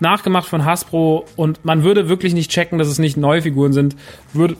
[0.00, 3.96] Nachgemacht von Hasbro und man würde wirklich nicht checken, dass es nicht neue Figuren sind,
[4.32, 4.56] würde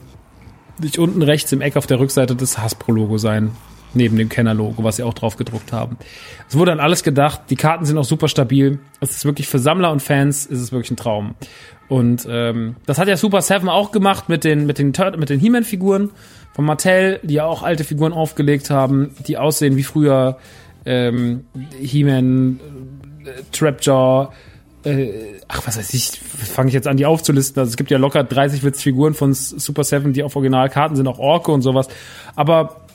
[0.81, 3.53] nicht unten rechts im Eck auf der Rückseite das Hasbro-Logo sein
[3.95, 5.97] neben dem Kenner-Logo, was sie auch drauf gedruckt haben.
[6.49, 7.43] Es wurde an alles gedacht.
[7.51, 8.79] Die Karten sind auch super stabil.
[9.01, 11.35] Es ist wirklich für Sammler und Fans ist es wirklich ein Traum.
[11.89, 15.41] Und ähm, das hat ja Super Seven auch gemacht mit den mit den mit den
[15.41, 16.11] He-Man-Figuren
[16.53, 20.39] von Mattel, die ja auch alte Figuren aufgelegt haben, die aussehen wie früher
[20.85, 21.47] ähm,
[21.81, 22.61] He-Man,
[23.25, 24.29] äh, Trapjaw,
[24.85, 25.13] äh,
[25.49, 27.61] ach was weiß ich, fange ich jetzt an, die aufzulisten.
[27.61, 31.07] Also es gibt ja locker 30 Witz Figuren von Super Seven, die auf Originalkarten sind,
[31.09, 31.89] auch Orke und sowas.
[32.37, 32.88] Aber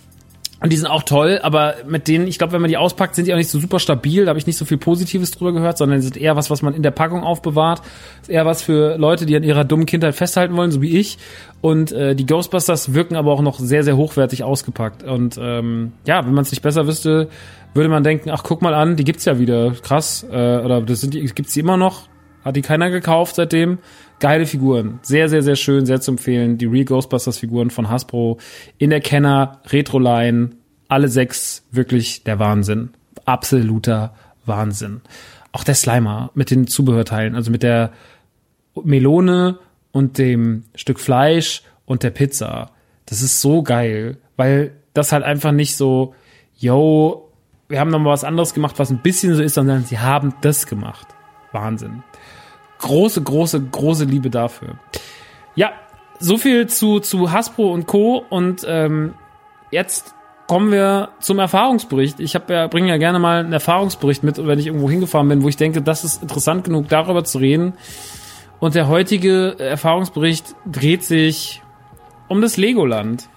[0.63, 3.27] und die sind auch toll, aber mit denen, ich glaube, wenn man die auspackt, sind
[3.27, 4.23] die auch nicht so super stabil.
[4.23, 6.73] Da habe ich nicht so viel Positives drüber gehört, sondern sind eher was, was man
[6.73, 7.81] in der Packung aufbewahrt.
[8.21, 11.17] Ist eher was für Leute, die an ihrer dummen Kindheit festhalten wollen, so wie ich.
[11.59, 15.03] Und äh, die Ghostbusters wirken aber auch noch sehr, sehr hochwertig ausgepackt.
[15.03, 17.27] Und ähm, ja, wenn man es nicht besser wüsste,
[17.73, 20.25] würde man denken, ach guck mal an, die gibt's ja wieder, krass.
[20.31, 22.07] Äh, oder das sind die, gibt's die immer noch?
[22.43, 23.79] Hat die keiner gekauft seitdem?
[24.19, 24.99] Geile Figuren.
[25.01, 26.57] Sehr, sehr, sehr schön, sehr zu empfehlen.
[26.57, 28.39] Die Real Ghostbusters Figuren von Hasbro
[28.77, 30.51] in der Kenner Retro Line.
[30.87, 32.89] Alle sechs wirklich der Wahnsinn.
[33.25, 34.13] Absoluter
[34.45, 35.01] Wahnsinn.
[35.51, 37.91] Auch der Slimer mit den Zubehörteilen, also mit der
[38.83, 39.59] Melone
[39.91, 42.71] und dem Stück Fleisch und der Pizza.
[43.05, 46.15] Das ist so geil, weil das halt einfach nicht so,
[46.57, 47.29] yo,
[47.69, 50.33] wir haben noch mal was anderes gemacht, was ein bisschen so ist, sondern sie haben
[50.41, 51.07] das gemacht.
[51.51, 52.03] Wahnsinn
[52.79, 54.75] große, große, große Liebe dafür.
[55.55, 55.73] Ja,
[56.19, 58.23] so viel zu, zu Hasbro und Co.
[58.29, 59.13] Und ähm,
[59.71, 60.15] jetzt
[60.47, 62.19] kommen wir zum Erfahrungsbericht.
[62.19, 65.43] Ich habe ja, bringe ja gerne mal einen Erfahrungsbericht mit, wenn ich irgendwo hingefahren bin,
[65.43, 67.73] wo ich denke, das ist interessant genug, darüber zu reden.
[68.59, 71.61] Und der heutige Erfahrungsbericht dreht sich
[72.27, 73.27] um das Legoland.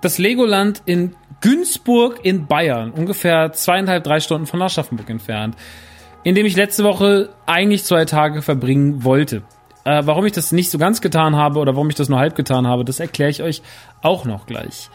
[0.00, 5.56] Das Legoland in Günzburg in Bayern, ungefähr zweieinhalb, drei Stunden von Aschaffenburg entfernt
[6.24, 9.42] in dem ich letzte Woche eigentlich zwei Tage verbringen wollte.
[9.84, 12.36] Äh, warum ich das nicht so ganz getan habe oder warum ich das nur halb
[12.36, 13.62] getan habe, das erkläre ich euch
[14.00, 14.90] auch noch gleich.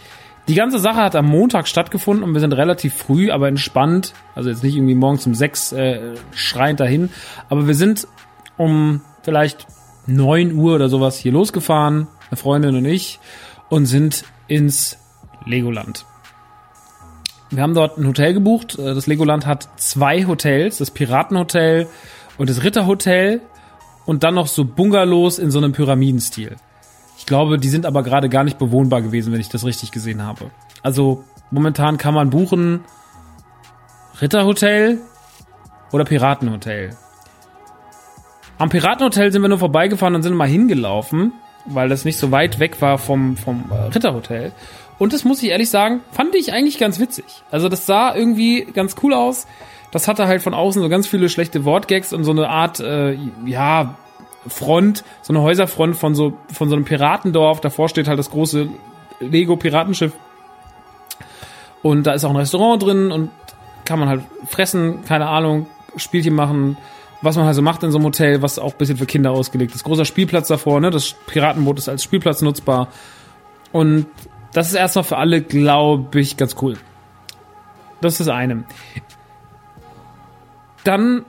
[0.47, 4.49] Die ganze Sache hat am Montag stattgefunden und wir sind relativ früh, aber entspannt, also
[4.49, 7.09] jetzt nicht irgendwie morgens um sechs äh, schreiend dahin,
[7.49, 8.07] aber wir sind
[8.55, 9.67] um vielleicht
[10.05, 13.19] neun Uhr oder sowas hier losgefahren, eine Freundin und ich,
[13.67, 14.97] und sind ins
[15.45, 16.05] Legoland.
[17.49, 18.77] Wir haben dort ein Hotel gebucht.
[18.77, 21.87] Äh, das Legoland hat zwei Hotels, das Piratenhotel
[22.37, 23.41] und das Ritterhotel
[24.05, 26.55] und dann noch so Bungalows in so einem Pyramidenstil.
[27.17, 30.23] Ich glaube, die sind aber gerade gar nicht bewohnbar gewesen, wenn ich das richtig gesehen
[30.23, 30.51] habe.
[30.83, 32.81] Also momentan kann man buchen
[34.21, 34.99] Ritterhotel
[35.91, 36.91] oder Piratenhotel.
[38.57, 41.33] Am Piratenhotel sind wir nur vorbeigefahren und sind mal hingelaufen,
[41.65, 44.51] weil das nicht so weit weg war vom, vom äh, Ritterhotel.
[44.99, 47.25] Und das muss ich ehrlich sagen, fand ich eigentlich ganz witzig.
[47.51, 49.47] Also das sah irgendwie ganz cool aus.
[49.91, 53.17] Das hatte halt von außen so ganz viele schlechte Wortgags und so eine Art, äh,
[53.45, 53.95] ja,
[54.47, 57.61] Front, so eine Häuserfront von so, von so einem Piratendorf.
[57.61, 58.69] Davor steht halt das große
[59.19, 60.13] Lego-Piratenschiff.
[61.83, 63.29] Und da ist auch ein Restaurant drin und
[63.85, 66.77] kann man halt fressen, keine Ahnung, Spielchen machen,
[67.21, 69.31] was man halt so macht in so einem Hotel, was auch ein bisschen für Kinder
[69.31, 69.83] ausgelegt ist.
[69.83, 70.91] Großer Spielplatz davor, ne?
[70.91, 72.89] Das Piratenboot ist als Spielplatz nutzbar.
[73.71, 74.07] Und
[74.53, 76.77] das ist erstmal für alle, glaube ich, ganz cool.
[78.01, 78.63] Das ist eine.
[80.83, 81.25] Dann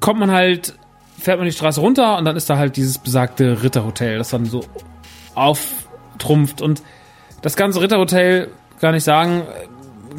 [0.00, 0.74] kommt man halt,
[1.18, 4.46] fährt man die Straße runter und dann ist da halt dieses besagte Ritterhotel, das dann
[4.46, 4.64] so
[5.34, 6.60] auftrumpft.
[6.60, 6.82] Und
[7.42, 8.50] das ganze Ritterhotel,
[8.80, 9.42] kann ich sagen,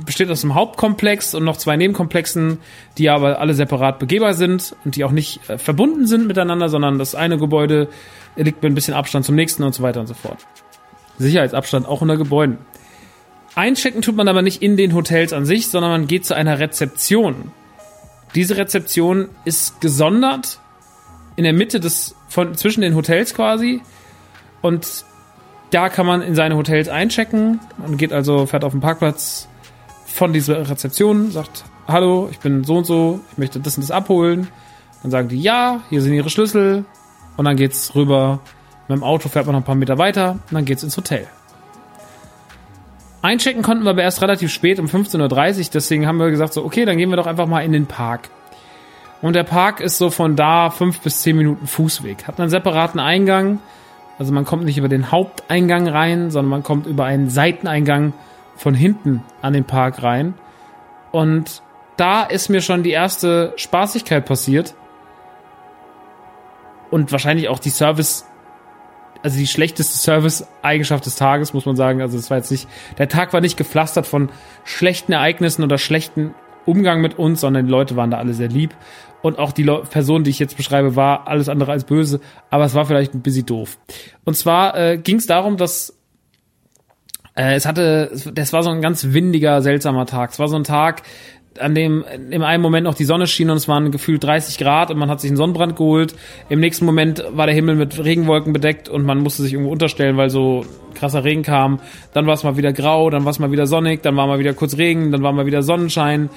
[0.05, 2.59] besteht aus einem Hauptkomplex und noch zwei Nebenkomplexen,
[2.97, 6.99] die aber alle separat begehbar sind und die auch nicht äh, verbunden sind miteinander, sondern
[6.99, 7.89] das eine Gebäude
[8.35, 10.37] liegt mit ein bisschen Abstand zum nächsten und so weiter und so fort.
[11.17, 12.57] Sicherheitsabstand auch unter Gebäuden.
[13.55, 16.59] Einchecken tut man aber nicht in den Hotels an sich, sondern man geht zu einer
[16.59, 17.51] Rezeption.
[18.35, 20.59] Diese Rezeption ist gesondert
[21.35, 23.81] in der Mitte des von zwischen den Hotels quasi
[24.61, 25.05] und
[25.69, 27.59] da kann man in seine Hotels einchecken.
[27.77, 29.47] Man geht also fährt auf den Parkplatz
[30.05, 33.91] von dieser Rezeption, sagt Hallo, ich bin so und so, ich möchte das und das
[33.91, 34.47] abholen.
[35.01, 36.85] Dann sagen die ja, hier sind ihre Schlüssel
[37.37, 38.39] und dann geht's rüber
[38.87, 41.27] mit dem Auto fährt man noch ein paar Meter weiter und dann geht's ins Hotel.
[43.21, 46.65] Einchecken konnten wir aber erst relativ spät, um 15.30 Uhr, deswegen haben wir gesagt, so,
[46.65, 48.29] okay, dann gehen wir doch einfach mal in den Park.
[49.21, 52.27] Und der Park ist so von da fünf bis zehn Minuten Fußweg.
[52.27, 53.59] Hat einen separaten Eingang.
[54.19, 58.11] Also man kommt nicht über den Haupteingang rein, sondern man kommt über einen Seiteneingang
[58.57, 60.33] von hinten an den Park rein.
[61.13, 61.61] Und
[61.95, 64.75] da ist mir schon die erste Spaßigkeit passiert.
[66.91, 68.27] und wahrscheinlich auch die Service,
[69.23, 72.01] also die schlechteste Service-Eigenschaft des Tages, muss man sagen.
[72.01, 74.29] Also es war jetzt nicht, der Tag war nicht gepflastert von
[74.65, 78.75] schlechten Ereignissen oder schlechten Umgang mit uns, sondern die Leute waren da alle sehr lieb.
[79.21, 82.65] Und auch die Le Person, die ich jetzt beschreibe, war alles andere als böse, aber
[82.65, 83.77] es war vielleicht ein bisschen doof.
[84.25, 85.97] Und zwar äh, ging es darum, dass
[87.35, 90.31] äh, es hatte, das war so ein ganz windiger, seltsamer Tag.
[90.31, 91.03] Es war so ein Tag,
[91.59, 94.91] an dem im einen Moment noch die Sonne schien und es waren gefühlt 30 Grad
[94.91, 96.15] und man hat sich einen Sonnenbrand geholt.
[96.49, 100.17] Im nächsten Moment war der Himmel mit Regenwolken bedeckt und man musste sich irgendwo unterstellen,
[100.17, 101.79] weil so krasser Regen kam.
[102.13, 104.39] Dann war es mal wieder grau, dann war es mal wieder sonnig, dann war mal
[104.39, 106.29] wieder kurz Regen, dann war mal wieder Sonnenschein.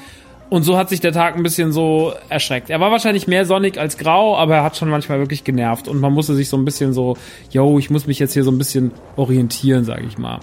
[0.48, 2.70] Und so hat sich der Tag ein bisschen so erschreckt.
[2.70, 5.88] Er war wahrscheinlich mehr sonnig als grau, aber er hat schon manchmal wirklich genervt.
[5.88, 7.16] Und man musste sich so ein bisschen so,
[7.50, 10.38] yo, ich muss mich jetzt hier so ein bisschen orientieren, sage ich mal.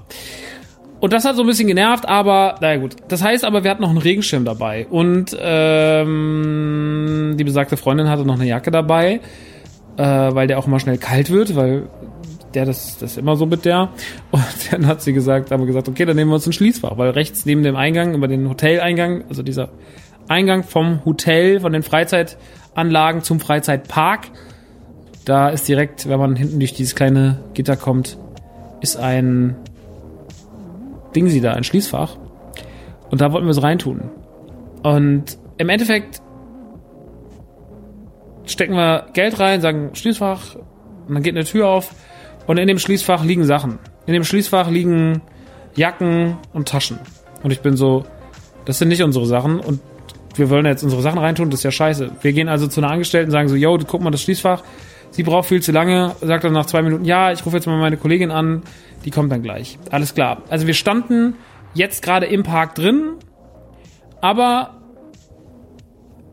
[1.04, 2.96] Und das hat so ein bisschen genervt, aber naja gut.
[3.10, 4.88] Das heißt aber, wir hatten noch einen Regenschirm dabei.
[4.90, 9.20] Und ähm, die besagte Freundin hatte noch eine Jacke dabei,
[9.98, 11.90] äh, weil der auch immer schnell kalt wird, weil
[12.54, 13.90] der das, das ist immer so mit der.
[14.32, 16.98] Und dann hat sie gesagt, haben wir gesagt, okay, dann nehmen wir uns ein Schließfach,
[16.98, 19.72] weil rechts neben dem Eingang, über den Hoteleingang, also dieser
[20.30, 24.30] Eingang vom Hotel, von den Freizeitanlagen zum Freizeitpark,
[25.26, 28.18] da ist direkt, wenn man hinten durch dieses kleine Gitter kommt,
[28.80, 29.58] ist ein
[31.16, 32.18] Ding sie da, ein Schließfach.
[33.10, 34.10] Und da wollten wir es reintun.
[34.82, 36.22] Und im Endeffekt
[38.46, 40.56] stecken wir Geld rein, sagen Schließfach,
[41.08, 41.94] und dann geht eine Tür auf
[42.48, 43.80] und in dem Schließfach liegen Sachen.
[44.06, 45.22] In dem Schließfach liegen
[45.76, 47.00] Jacken und Taschen.
[47.42, 48.04] Und ich bin so,
[48.66, 49.80] das sind nicht unsere Sachen und
[50.36, 52.12] wir wollen jetzt unsere Sachen reintun, das ist ja scheiße.
[52.22, 54.64] Wir gehen also zu einer Angestellten und sagen so, yo, guck mal das Schließfach.
[55.12, 57.78] Sie braucht viel zu lange, sagt dann nach zwei Minuten, ja, ich rufe jetzt mal
[57.78, 58.64] meine Kollegin an,
[59.06, 59.78] die kommt dann gleich.
[59.92, 60.42] Alles klar.
[60.50, 61.36] Also wir standen
[61.74, 63.16] jetzt gerade im Park drin,
[64.22, 64.82] aber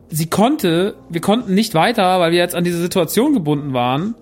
[0.09, 4.15] sie konnte, wir konnten nicht weiter, weil wir jetzt an diese Situation gebunden waren,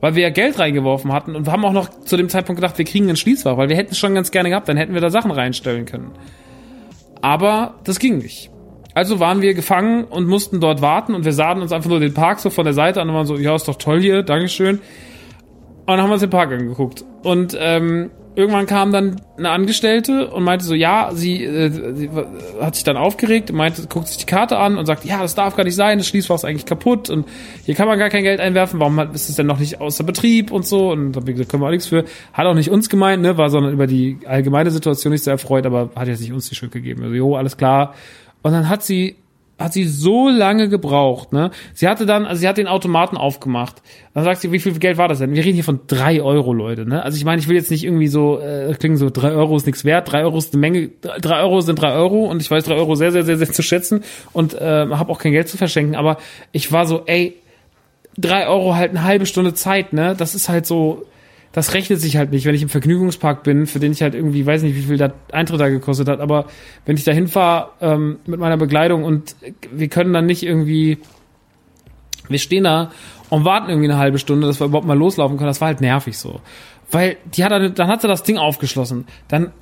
[0.00, 2.78] weil wir ja Geld reingeworfen hatten und wir haben auch noch zu dem Zeitpunkt gedacht,
[2.78, 5.00] wir kriegen ein Schließfach, weil wir hätten es schon ganz gerne gehabt, dann hätten wir
[5.00, 6.12] da Sachen reinstellen können.
[7.22, 8.50] Aber das ging nicht.
[8.94, 12.14] Also waren wir gefangen und mussten dort warten und wir sahen uns einfach nur den
[12.14, 14.80] Park so von der Seite an und waren so, ja, ist doch toll hier, Dankeschön.
[15.90, 17.04] Und dann haben wir uns den Park angeguckt.
[17.24, 22.08] Und ähm, irgendwann kam dann eine Angestellte und meinte so, ja, sie, äh, sie
[22.60, 25.56] hat sich dann aufgeregt meinte, guckt sich die Karte an und sagt, ja, das darf
[25.56, 27.26] gar nicht sein, das Schließfach ist eigentlich kaputt und
[27.64, 30.52] hier kann man gar kein Geld einwerfen, warum ist es denn noch nicht außer Betrieb
[30.52, 32.04] und so und da können wir auch nichts für.
[32.32, 35.66] Hat auch nicht uns gemeint, ne, war sondern über die allgemeine Situation nicht sehr erfreut,
[35.66, 37.02] aber hat jetzt nicht uns die Schuld gegeben.
[37.02, 37.94] Also, jo, alles klar.
[38.42, 39.16] Und dann hat sie
[39.60, 41.50] hat sie so lange gebraucht, ne?
[41.74, 43.82] Sie hatte dann, also sie hat den Automaten aufgemacht.
[44.14, 45.34] Dann sagt sie, wie viel Geld war das denn?
[45.34, 47.02] Wir reden hier von drei Euro, Leute, ne?
[47.02, 49.66] Also ich meine, ich will jetzt nicht irgendwie so, äh, klingen so, drei Euro ist
[49.66, 52.64] nichts wert, drei Euro ist eine Menge, drei Euro sind drei Euro und ich weiß
[52.64, 55.58] drei Euro sehr, sehr, sehr, sehr zu schätzen und äh, habe auch kein Geld zu
[55.58, 56.16] verschenken, aber
[56.52, 57.36] ich war so, ey,
[58.16, 60.14] drei Euro halt eine halbe Stunde Zeit, ne?
[60.16, 61.04] Das ist halt so,
[61.52, 64.46] das rechnet sich halt nicht, wenn ich im Vergnügungspark bin, für den ich halt irgendwie,
[64.46, 66.46] weiß nicht, wie viel der Eintritt da gekostet hat, aber
[66.86, 69.34] wenn ich da hinfahre ähm, mit meiner Begleitung und
[69.72, 70.98] wir können dann nicht irgendwie,
[72.28, 72.92] wir stehen da
[73.30, 75.80] und warten irgendwie eine halbe Stunde, dass wir überhaupt mal loslaufen können, das war halt
[75.80, 76.40] nervig so.
[76.90, 79.52] Weil die hat dann, dann hat sie das Ding aufgeschlossen, dann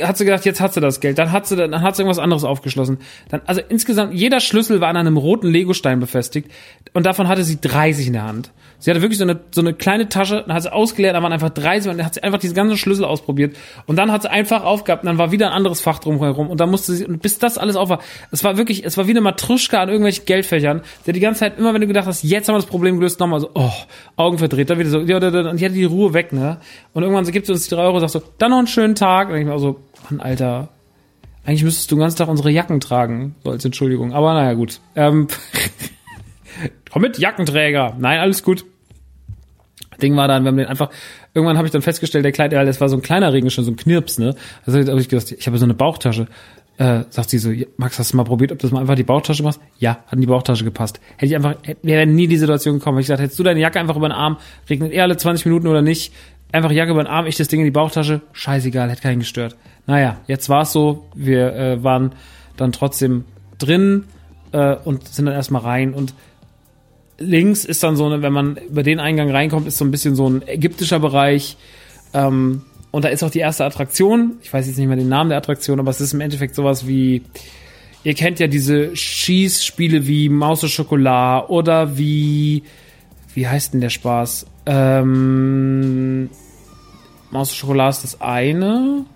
[0.00, 1.18] hat sie gedacht, jetzt hat sie das Geld.
[1.18, 2.98] Dann hat sie, dann hat sie irgendwas anderes aufgeschlossen.
[3.30, 6.50] Dann, also insgesamt, jeder Schlüssel war an einem roten Legostein befestigt
[6.92, 8.52] und davon hatte sie 30 in der Hand.
[8.82, 11.32] Sie hatte wirklich so eine, so eine kleine Tasche, dann hat sie ausgeleert, da waren
[11.32, 14.30] einfach 30 und dann hat sie einfach diese ganzen Schlüssel ausprobiert und dann hat sie
[14.30, 17.22] einfach aufgehabt und dann war wieder ein anderes Fach drumherum und dann musste sie, und
[17.22, 18.00] bis das alles auf war,
[18.32, 21.58] es war wirklich, es war wie eine Matruschka an irgendwelchen Geldfächern, der die ganze Zeit,
[21.58, 23.70] immer wenn du gedacht hast, jetzt haben wir das Problem gelöst, nochmal so, oh,
[24.16, 26.58] Augen verdreht, da wieder so, ja, und die hatte die Ruhe weg, ne?
[26.92, 28.94] Und irgendwann so gibt sie uns die drei Euro sagt so, dann noch einen schönen
[28.94, 29.28] Tag.
[29.28, 30.68] Und ich mir so, Mann, Alter,
[31.44, 34.12] eigentlich müsstest du den ganzen Tag unsere Jacken tragen, so als Entschuldigung.
[34.12, 34.80] Aber naja, gut.
[34.94, 35.28] Ähm,
[36.92, 37.96] komm mit, Jackenträger.
[37.98, 38.64] Nein, alles gut.
[40.02, 40.90] Ding war dann, wir haben den einfach,
[41.34, 43.76] irgendwann habe ich dann festgestellt, der Kleid, das war so ein kleiner Regenschirm, so ein
[43.76, 44.34] Knirps, ne?
[44.66, 46.26] Also habe ich gedacht, ich habe so eine Bauchtasche.
[46.78, 49.02] Äh, sagt sie so, Max, hast du mal probiert, ob du das mal einfach die
[49.02, 49.60] Bauchtasche machst?
[49.78, 51.00] Ja, hat in die Bauchtasche gepasst.
[51.16, 52.98] Hätte ich einfach, wäre nie die Situation gekommen.
[52.98, 54.38] Ich gesagt, hättest du deine Jacke einfach über den Arm,
[54.70, 56.14] regnet eh alle 20 Minuten oder nicht,
[56.50, 59.56] einfach Jacke über den Arm, ich das Ding in die Bauchtasche, scheißegal, hätte keinen gestört.
[59.86, 62.12] Naja, jetzt war es so, wir äh, waren
[62.56, 63.24] dann trotzdem
[63.58, 64.04] drin
[64.52, 66.14] äh, und sind dann erstmal rein und
[67.18, 70.14] links ist dann so, eine, wenn man über den Eingang reinkommt, ist so ein bisschen
[70.14, 71.56] so ein ägyptischer Bereich.
[72.14, 74.34] Ähm, und da ist auch die erste Attraktion.
[74.42, 76.86] Ich weiß jetzt nicht mehr den Namen der Attraktion, aber es ist im Endeffekt sowas
[76.86, 77.22] wie,
[78.04, 82.64] ihr kennt ja diese Schießspiele wie Maus und Schokolade oder wie,
[83.34, 84.46] wie heißt denn der Spaß?
[84.66, 86.28] Ähm,
[87.30, 89.06] Maus und Schokolade ist das eine.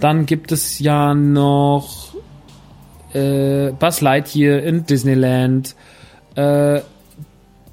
[0.00, 2.14] Dann gibt es ja noch
[3.12, 5.76] äh, Buzz Lightyear in Disneyland.
[6.36, 6.80] Äh,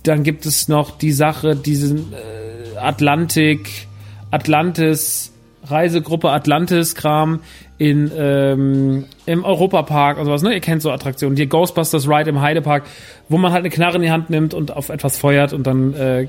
[0.04, 3.88] dann gibt es noch die Sache, diesen äh, Atlantik,
[4.32, 5.32] Atlantis,
[5.64, 7.41] Reisegruppe Atlantis-Kram
[7.78, 10.54] in ähm, im Europapark und sowas, ne?
[10.54, 11.36] Ihr kennt so Attraktionen.
[11.36, 12.84] Die Ghostbusters Ride im Heidepark,
[13.30, 15.93] wo man halt eine Knarre in die Hand nimmt und auf etwas feuert und dann
[15.93, 16.28] äh,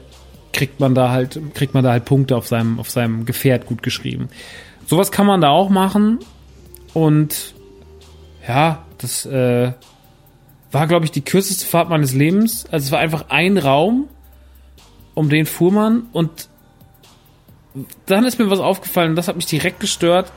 [0.52, 3.82] kriegt man da halt, kriegt man da halt Punkte auf seinem, auf seinem Gefährt gut
[3.82, 4.28] geschrieben.
[4.86, 6.18] Sowas kann man da auch machen.
[6.94, 7.54] Und
[8.46, 9.72] ja, das äh,
[10.72, 12.64] war, glaube ich, die kürzeste Fahrt meines Lebens.
[12.70, 14.08] Also es war einfach ein Raum,
[15.14, 16.48] um den fuhr man und
[18.06, 20.32] dann ist mir was aufgefallen, das hat mich direkt gestört.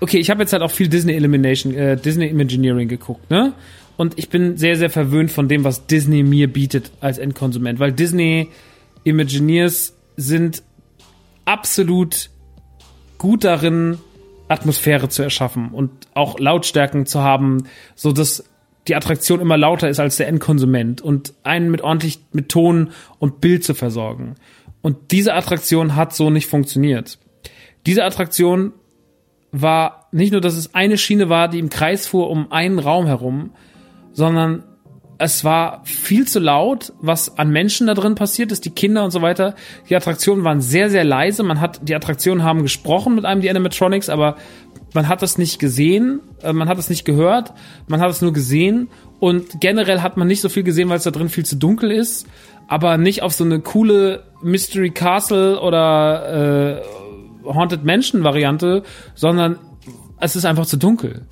[0.00, 3.52] Okay, ich habe jetzt halt auch viel Disney Elimination, äh, Disney Imagineering geguckt, ne?
[3.96, 7.92] Und ich bin sehr, sehr verwöhnt von dem, was Disney mir bietet als Endkonsument, weil
[7.92, 8.48] Disney
[9.04, 10.62] Imagineers sind
[11.44, 12.30] absolut
[13.18, 13.98] gut darin,
[14.48, 17.64] Atmosphäre zu erschaffen und auch Lautstärken zu haben,
[17.94, 18.44] so dass
[18.86, 23.40] die Attraktion immer lauter ist als der Endkonsument und einen mit ordentlich mit Ton und
[23.40, 24.34] Bild zu versorgen.
[24.82, 27.18] Und diese Attraktion hat so nicht funktioniert.
[27.86, 28.72] Diese Attraktion
[29.52, 33.06] war nicht nur, dass es eine Schiene war, die im Kreis fuhr um einen Raum
[33.06, 33.50] herum,
[34.12, 34.64] sondern
[35.18, 39.10] es war viel zu laut, was an Menschen da drin passiert ist, die Kinder und
[39.10, 39.54] so weiter.
[39.88, 41.42] Die Attraktionen waren sehr, sehr leise.
[41.42, 44.36] Man hat, die Attraktionen haben gesprochen mit einem, die Animatronics, aber
[44.92, 47.52] man hat das nicht gesehen, äh, man hat es nicht gehört,
[47.86, 48.88] man hat es nur gesehen
[49.20, 51.90] und generell hat man nicht so viel gesehen, weil es da drin viel zu dunkel
[51.90, 52.26] ist,
[52.68, 56.82] aber nicht auf so eine coole Mystery Castle oder
[57.44, 58.82] äh, Haunted Mansion Variante,
[59.14, 59.58] sondern
[60.20, 61.26] es ist einfach zu dunkel.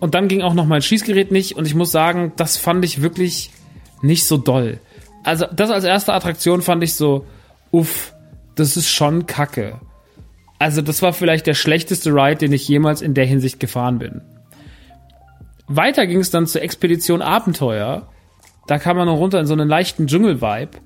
[0.00, 3.00] Und dann ging auch noch mein Schießgerät nicht und ich muss sagen, das fand ich
[3.00, 3.50] wirklich
[4.02, 4.78] nicht so doll.
[5.22, 7.24] Also das als erste Attraktion fand ich so,
[7.70, 8.12] uff,
[8.54, 9.80] das ist schon kacke.
[10.58, 14.20] Also das war vielleicht der schlechteste Ride, den ich jemals in der Hinsicht gefahren bin.
[15.66, 18.08] Weiter ging es dann zur Expedition Abenteuer.
[18.66, 20.78] Da kam man noch runter in so einen leichten Dschungel-Vibe.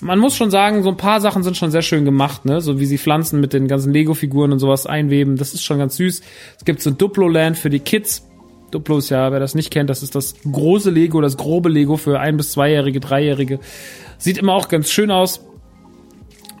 [0.00, 2.60] Man muss schon sagen, so ein paar Sachen sind schon sehr schön gemacht, ne?
[2.60, 5.36] So wie sie Pflanzen mit den ganzen Lego-Figuren und sowas einweben.
[5.36, 6.20] Das ist schon ganz süß.
[6.56, 8.27] Es gibt so ein Duplo-Land für die Kids.
[8.70, 11.96] Duplo ist ja, wer das nicht kennt, das ist das große Lego, das grobe Lego
[11.96, 13.60] für ein- bis zweijährige, dreijährige.
[14.18, 15.44] Sieht immer auch ganz schön aus.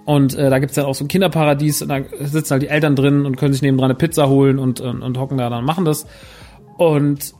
[0.04, 2.96] Und äh, da gibt's dann auch so ein Kinderparadies und da sitzen halt die Eltern
[2.96, 5.64] drin und können sich nebendran eine Pizza holen und, und, und hocken da dann und
[5.66, 6.06] machen das.
[6.78, 7.34] Und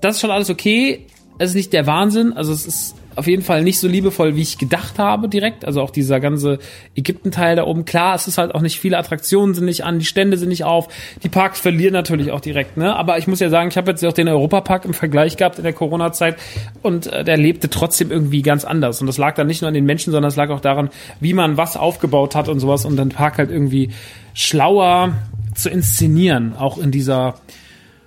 [0.00, 1.06] das ist schon alles okay.
[1.38, 2.32] Es ist nicht der Wahnsinn.
[2.32, 5.64] Also es ist auf jeden Fall nicht so liebevoll, wie ich gedacht habe direkt.
[5.64, 6.58] Also auch dieser ganze
[6.94, 7.84] Ägypten-Teil da oben.
[7.84, 10.64] Klar, es ist halt auch nicht viele Attraktionen sind nicht an, die Stände sind nicht
[10.64, 10.88] auf.
[11.22, 12.76] Die Parks verlieren natürlich auch direkt.
[12.76, 12.94] Ne?
[12.94, 15.64] Aber ich muss ja sagen, ich habe jetzt auch den Europapark im Vergleich gehabt in
[15.64, 16.36] der Corona-Zeit
[16.82, 19.00] und äh, der lebte trotzdem irgendwie ganz anders.
[19.00, 20.90] Und das lag dann nicht nur an den Menschen, sondern es lag auch daran,
[21.20, 23.90] wie man was aufgebaut hat und sowas und den Park halt irgendwie
[24.34, 25.14] schlauer
[25.54, 27.34] zu inszenieren, auch in dieser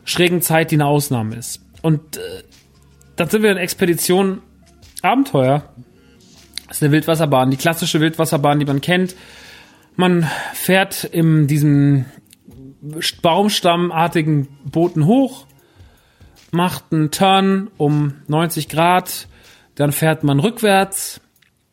[0.04, 1.62] schrägen Zeit, die eine Ausnahme ist.
[1.82, 2.20] Und äh,
[3.16, 4.42] dann sind wir in Expedition
[5.06, 5.64] Abenteuer.
[6.68, 9.16] Das ist eine Wildwasserbahn, die klassische Wildwasserbahn, die man kennt.
[9.96, 12.06] Man fährt in diesem
[13.22, 15.46] baumstammartigen Booten hoch,
[16.52, 19.28] macht einen Turn um 90 Grad,
[19.76, 21.22] dann fährt man rückwärts,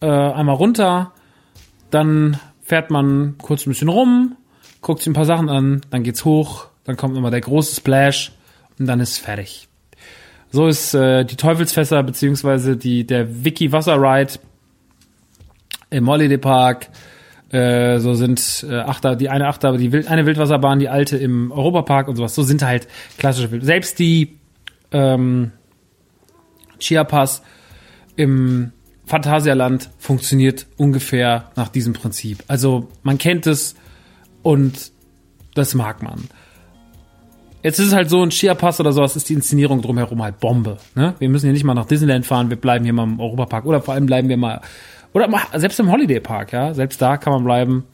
[0.00, 1.12] äh, einmal runter,
[1.90, 4.36] dann fährt man kurz ein bisschen rum,
[4.80, 8.32] guckt sich ein paar Sachen an, dann geht's hoch, dann kommt nochmal der große Splash
[8.78, 9.68] und dann ist fertig.
[10.52, 14.34] So ist äh, die Teufelsfässer beziehungsweise die der Wiki Wasser Ride
[15.88, 16.88] im Holiday Park.
[17.50, 21.50] Äh, so sind äh, Achter, die eine Achter, die Wild, eine Wildwasserbahn, die alte im
[21.52, 22.34] Europapark und sowas.
[22.34, 22.86] So sind halt
[23.18, 23.64] klassische Wild.
[23.64, 24.38] Selbst die
[24.90, 25.52] ähm,
[26.78, 27.42] Chiapas
[28.16, 28.72] im
[29.06, 32.44] Phantasialand funktioniert ungefähr nach diesem Prinzip.
[32.48, 33.74] Also man kennt es
[34.42, 34.92] und
[35.54, 36.24] das mag man.
[37.62, 40.78] Jetzt ist es halt so, ein Chiapas oder sowas ist die Inszenierung drumherum halt Bombe.
[40.94, 41.14] Ne?
[41.18, 43.80] Wir müssen hier nicht mal nach Disneyland fahren, wir bleiben hier mal im Europapark oder
[43.80, 44.60] vor allem bleiben wir mal,
[45.12, 47.84] oder mal, selbst im Holiday Park, ja, selbst da kann man bleiben.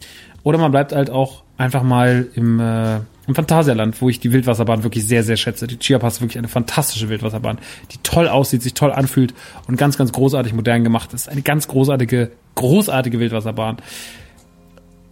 [0.43, 2.97] Oder man bleibt halt auch einfach mal im, äh,
[3.27, 5.67] im Phantasialand, wo ich die Wildwasserbahn wirklich sehr, sehr schätze.
[5.67, 7.59] Die Chiapas ist wirklich eine fantastische Wildwasserbahn,
[7.93, 9.35] die toll aussieht, sich toll anfühlt
[9.67, 11.29] und ganz, ganz großartig modern gemacht ist.
[11.29, 13.79] Eine ganz großartige, großartige Wildwasserbahn.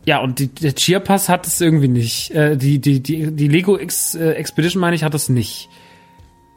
[0.07, 2.31] Ja, und die, der Chiapas hat es irgendwie nicht.
[2.31, 5.69] Äh, die, die, die, die Lego X, äh, Expedition, meine ich, hat es nicht.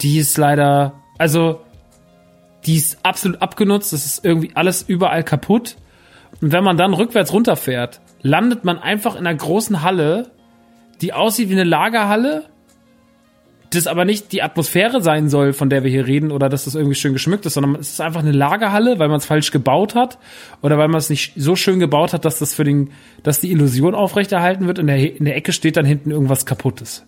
[0.01, 1.59] Die ist leider, also,
[2.67, 3.91] die ist absolut abgenutzt.
[3.91, 5.77] Das ist irgendwie alles überall kaputt.
[6.41, 10.29] Und wenn man dann rückwärts runterfährt, landet man einfach in einer großen Halle,
[11.01, 12.45] die aussieht wie eine Lagerhalle,
[13.71, 16.75] das aber nicht die Atmosphäre sein soll, von der wir hier reden, oder dass das
[16.75, 19.95] irgendwie schön geschmückt ist, sondern es ist einfach eine Lagerhalle, weil man es falsch gebaut
[19.95, 20.17] hat
[20.61, 22.91] oder weil man es nicht so schön gebaut hat, dass das für den,
[23.23, 24.79] dass die Illusion aufrechterhalten wird.
[24.79, 27.05] In der, in der Ecke steht dann hinten irgendwas kaputtes.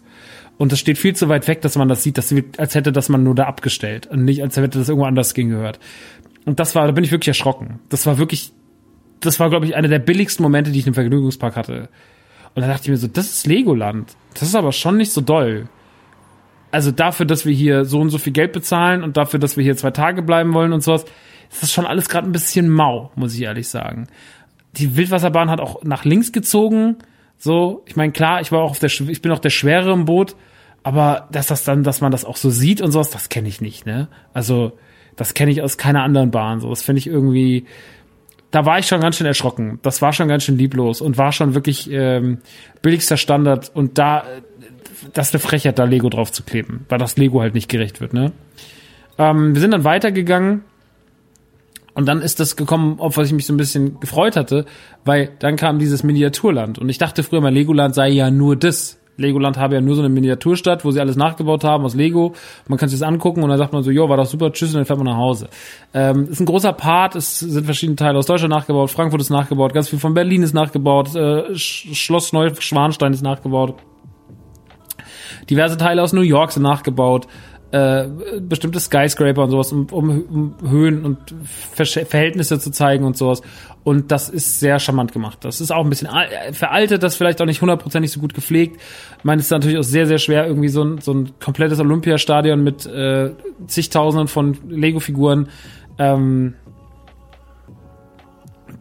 [0.57, 2.19] Und das steht viel zu weit weg, dass man das sieht.
[2.19, 5.07] Das wirkt, als hätte das man nur da abgestellt und nicht, als hätte das irgendwo
[5.07, 5.79] anders gehört.
[6.45, 7.79] Und das war, da bin ich wirklich erschrocken.
[7.89, 8.51] Das war wirklich,
[9.19, 11.89] das war, glaube ich, einer der billigsten Momente, die ich im Vergnügungspark hatte.
[12.53, 14.15] Und da dachte ich mir so, das ist Legoland.
[14.33, 15.67] Das ist aber schon nicht so doll.
[16.71, 19.63] Also dafür, dass wir hier so und so viel Geld bezahlen und dafür, dass wir
[19.63, 21.05] hier zwei Tage bleiben wollen und sowas,
[21.51, 24.07] ist das schon alles gerade ein bisschen mau, muss ich ehrlich sagen.
[24.77, 26.97] Die Wildwasserbahn hat auch nach links gezogen.
[27.37, 30.05] So, ich meine, klar, ich war auch auf der, ich bin auch der Schwere im
[30.05, 30.35] Boot,
[30.83, 33.61] aber dass das dann, dass man das auch so sieht und sowas, das kenne ich
[33.61, 34.07] nicht, ne?
[34.33, 34.77] Also,
[35.15, 36.61] das kenne ich aus keiner anderen Bahn.
[36.61, 37.65] So, das finde ich irgendwie,
[38.51, 39.79] da war ich schon ganz schön erschrocken.
[39.81, 42.39] Das war schon ganz schön lieblos und war schon wirklich ähm,
[42.81, 43.71] billigster Standard.
[43.73, 44.23] Und da,
[45.13, 48.01] das ist eine Frechheit, da Lego drauf zu kleben, weil das Lego halt nicht gerecht
[48.01, 48.13] wird.
[48.13, 48.31] Ne?
[49.17, 50.63] Ähm, wir sind dann weitergegangen
[51.93, 54.65] und dann ist das gekommen, auf was ich mich so ein bisschen gefreut hatte,
[55.03, 58.97] weil dann kam dieses Miniaturland und ich dachte früher mal, Legoland sei ja nur das.
[59.17, 62.33] Legoland habe ja nur so eine Miniaturstadt, wo sie alles nachgebaut haben aus Lego.
[62.67, 64.69] Man kann sich das angucken und dann sagt man so, jo, war doch super, tschüss
[64.69, 65.49] und dann fährt man nach Hause.
[65.93, 69.73] Ähm, ist ein großer Part, es sind verschiedene Teile aus Deutschland nachgebaut, Frankfurt ist nachgebaut,
[69.73, 73.75] ganz viel von Berlin ist nachgebaut, äh, Schloss Neuschwanstein ist nachgebaut.
[75.49, 77.27] Diverse Teile aus New York sind nachgebaut
[77.71, 78.07] äh,
[78.41, 83.41] bestimmte Skyscraper und sowas, um, um, um Höhen und Ver Verhältnisse zu zeigen und sowas.
[83.83, 85.39] Und das ist sehr charmant gemacht.
[85.41, 86.09] Das ist auch ein bisschen
[86.51, 88.79] veraltet, das vielleicht auch nicht hundertprozentig so gut gepflegt.
[89.17, 91.79] Ich meine, es ist natürlich auch sehr, sehr schwer, irgendwie so ein, so ein komplettes
[91.79, 93.31] Olympiastadion mit äh,
[93.67, 95.47] zigtausenden von Lego-Figuren
[95.97, 96.55] ähm,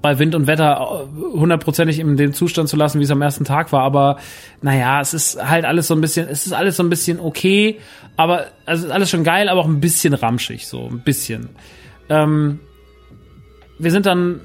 [0.03, 3.73] bei Wind und Wetter hundertprozentig in dem Zustand zu lassen, wie es am ersten Tag
[3.73, 3.83] war.
[3.83, 4.19] Aber
[4.63, 7.79] naja, es ist halt alles so ein bisschen, es ist alles so ein bisschen okay,
[8.17, 11.51] aber also ist alles schon geil, aber auch ein bisschen ramschig, so ein bisschen.
[12.09, 12.61] Ähm,
[13.79, 14.41] wir sind dann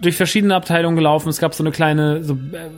[0.00, 1.28] durch verschiedene Abteilungen gelaufen.
[1.28, 2.70] Es gab so eine kleine, so äh,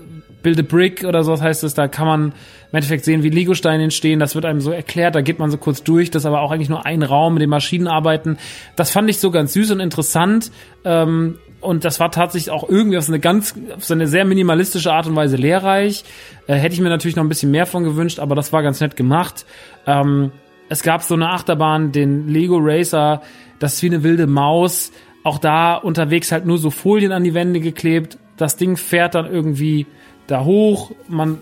[0.42, 2.24] Build a Brick oder so heißt es, da kann man
[2.70, 4.20] im Endeffekt sehen, wie Legosteine entstehen.
[4.20, 6.10] Das wird einem so erklärt, da geht man so kurz durch.
[6.10, 8.38] Das ist aber auch eigentlich nur ein Raum, mit dem Maschinen arbeiten.
[8.76, 10.50] Das fand ich so ganz süß und interessant.
[10.84, 14.24] Ähm, und das war tatsächlich auch irgendwie auf so eine ganz, auf so eine sehr
[14.24, 16.04] minimalistische Art und Weise lehrreich.
[16.46, 18.80] Äh, hätte ich mir natürlich noch ein bisschen mehr von gewünscht, aber das war ganz
[18.80, 19.44] nett gemacht.
[19.86, 20.32] Ähm,
[20.68, 23.22] es gab so eine Achterbahn, den Lego Racer,
[23.58, 24.92] das ist wie eine wilde Maus.
[25.22, 28.18] Auch da unterwegs halt nur so Folien an die Wände geklebt.
[28.36, 29.86] Das Ding fährt dann irgendwie
[30.26, 30.92] da hoch.
[31.08, 31.38] Man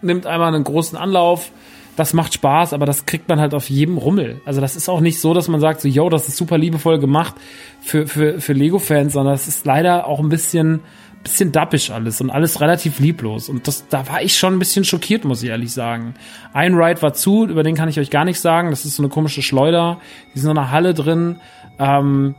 [0.00, 1.50] nimmt einmal einen großen Anlauf
[1.96, 4.40] das macht Spaß, aber das kriegt man halt auf jedem Rummel.
[4.44, 6.98] Also das ist auch nicht so, dass man sagt, so, yo, das ist super liebevoll
[6.98, 7.34] gemacht
[7.80, 10.80] für, für, für Lego-Fans, sondern das ist leider auch ein bisschen,
[11.22, 13.48] bisschen dappisch alles und alles relativ lieblos.
[13.48, 16.14] Und das, da war ich schon ein bisschen schockiert, muss ich ehrlich sagen.
[16.52, 18.70] Ein Ride war zu, über den kann ich euch gar nichts sagen.
[18.70, 20.00] Das ist so eine komische Schleuder.
[20.32, 21.36] Die ist in einer Halle drin.
[21.78, 22.34] Ähm,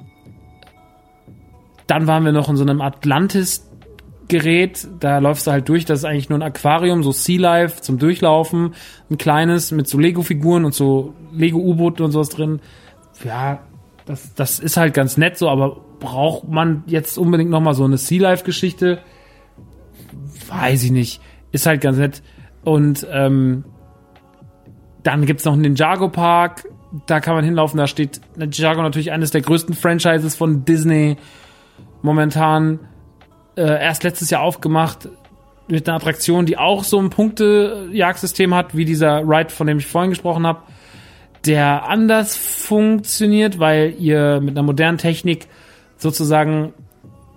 [1.88, 3.70] dann waren wir noch in so einem Atlantis
[4.28, 7.82] Gerät, da läufst du halt durch, das ist eigentlich nur ein Aquarium, so Sea Life
[7.82, 8.74] zum Durchlaufen,
[9.10, 12.60] ein kleines mit so Lego-Figuren und so Lego-U-Booten und sowas drin.
[13.24, 13.60] Ja,
[14.06, 17.98] das, das ist halt ganz nett so, aber braucht man jetzt unbedingt nochmal so eine
[17.98, 19.00] Sea Life-Geschichte?
[20.48, 21.22] Weiß ich nicht.
[21.52, 22.22] Ist halt ganz nett.
[22.64, 23.64] Und ähm,
[25.04, 26.68] dann gibt's noch einen Ninjago Park,
[27.06, 31.18] da kann man hinlaufen, da steht Ninjago natürlich eines der größten Franchises von Disney
[32.02, 32.80] momentan
[33.56, 35.10] äh, erst letztes Jahr aufgemacht
[35.68, 39.88] mit einer Attraktion, die auch so ein Punktejagdsystem hat, wie dieser Ride, von dem ich
[39.88, 40.62] vorhin gesprochen habe,
[41.46, 45.48] der anders funktioniert, weil ihr mit einer modernen Technik
[45.98, 46.74] sozusagen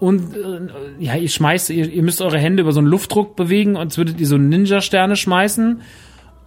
[0.00, 0.60] und äh,
[1.00, 4.20] ja, ihr schmeißt, ihr, ihr müsst eure Hände über so einen Luftdruck bewegen, und würdet
[4.20, 5.82] ihr so Ninja-Sterne schmeißen.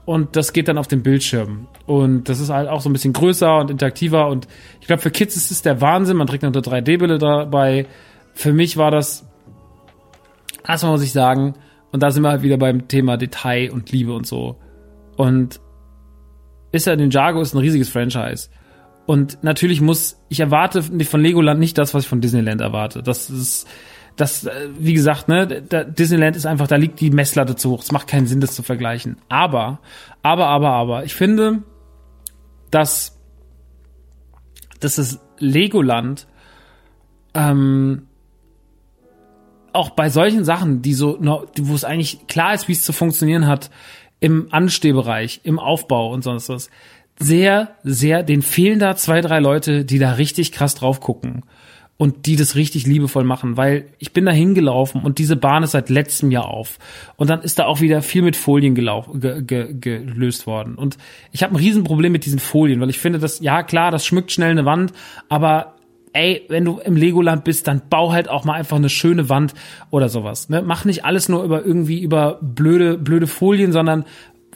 [0.05, 1.67] Und das geht dann auf dem Bildschirm.
[1.85, 4.27] Und das ist halt auch so ein bisschen größer und interaktiver.
[4.27, 4.47] Und
[4.79, 6.17] ich glaube, für Kids ist es der Wahnsinn.
[6.17, 7.85] Man trägt noch eine 3D-Brille dabei.
[8.33, 9.25] Für mich war das
[10.67, 11.53] erstmal muss ich sagen,
[11.91, 14.57] und da sind wir halt wieder beim Thema Detail und Liebe und so.
[15.17, 15.59] Und
[16.71, 18.49] ist ja Ninjago ist ein riesiges Franchise.
[19.05, 23.03] Und natürlich muss, ich erwarte von Legoland nicht das, was ich von Disneyland erwarte.
[23.03, 23.67] Das ist,
[24.15, 27.81] das, äh, wie gesagt, ne, Disneyland ist einfach, da liegt die Messlatte zu hoch.
[27.81, 29.17] Es macht keinen Sinn, das zu vergleichen.
[29.27, 29.79] Aber,
[30.21, 31.63] aber, aber, aber, ich finde,
[32.69, 33.19] dass,
[34.79, 36.27] dass das Legoland
[37.33, 38.07] ähm,
[39.73, 43.47] auch bei solchen Sachen, die so, wo es eigentlich klar ist, wie es zu funktionieren
[43.47, 43.69] hat,
[44.19, 46.69] im Anstehbereich, im Aufbau und sonst was,
[47.19, 51.43] sehr, sehr, den fehlen da zwei, drei Leute, die da richtig krass drauf gucken
[51.97, 55.71] und die das richtig liebevoll machen, weil ich bin da hingelaufen und diese Bahn ist
[55.71, 56.79] seit letztem Jahr auf
[57.15, 60.97] und dann ist da auch wieder viel mit Folien gelaufen, ge, ge, gelöst worden und
[61.31, 64.31] ich habe ein Riesenproblem mit diesen Folien, weil ich finde, dass ja klar, das schmückt
[64.31, 64.93] schnell eine Wand,
[65.29, 65.75] aber
[66.13, 69.53] ey, wenn du im Legoland bist, dann bau halt auch mal einfach eine schöne Wand
[69.89, 70.49] oder sowas.
[70.49, 70.61] Ne?
[70.61, 74.05] Mach nicht alles nur über irgendwie über blöde, blöde Folien, sondern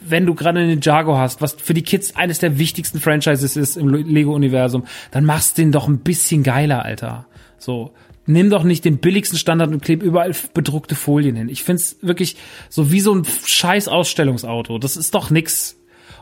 [0.00, 3.76] wenn du gerade einen Ninjago hast, was für die Kids eines der wichtigsten Franchises ist
[3.76, 7.26] im Lego-Universum, dann machst den doch ein bisschen geiler, Alter.
[7.58, 7.92] So.
[8.28, 11.48] Nimm doch nicht den billigsten Standard und kleb überall bedruckte Folien hin.
[11.48, 12.36] Ich find's wirklich
[12.68, 14.78] so wie so ein scheiß Ausstellungsauto.
[14.78, 15.75] Das ist doch nix.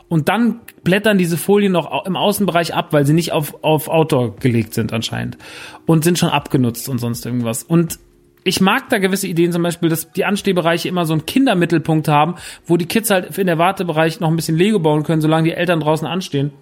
[0.08, 4.36] Und dann blättern diese Folien noch im Außenbereich ab, weil sie nicht auf, auf Outdoor
[4.36, 5.38] gelegt sind anscheinend.
[5.86, 7.62] Und sind schon abgenutzt und sonst irgendwas.
[7.62, 7.98] Und
[8.44, 12.34] ich mag da gewisse Ideen, zum Beispiel, dass die Anstehbereiche immer so einen Kindermittelpunkt haben,
[12.66, 15.54] wo die Kids halt in der Wartebereich noch ein bisschen Lego bauen können, solange die
[15.54, 16.52] Eltern draußen anstehen.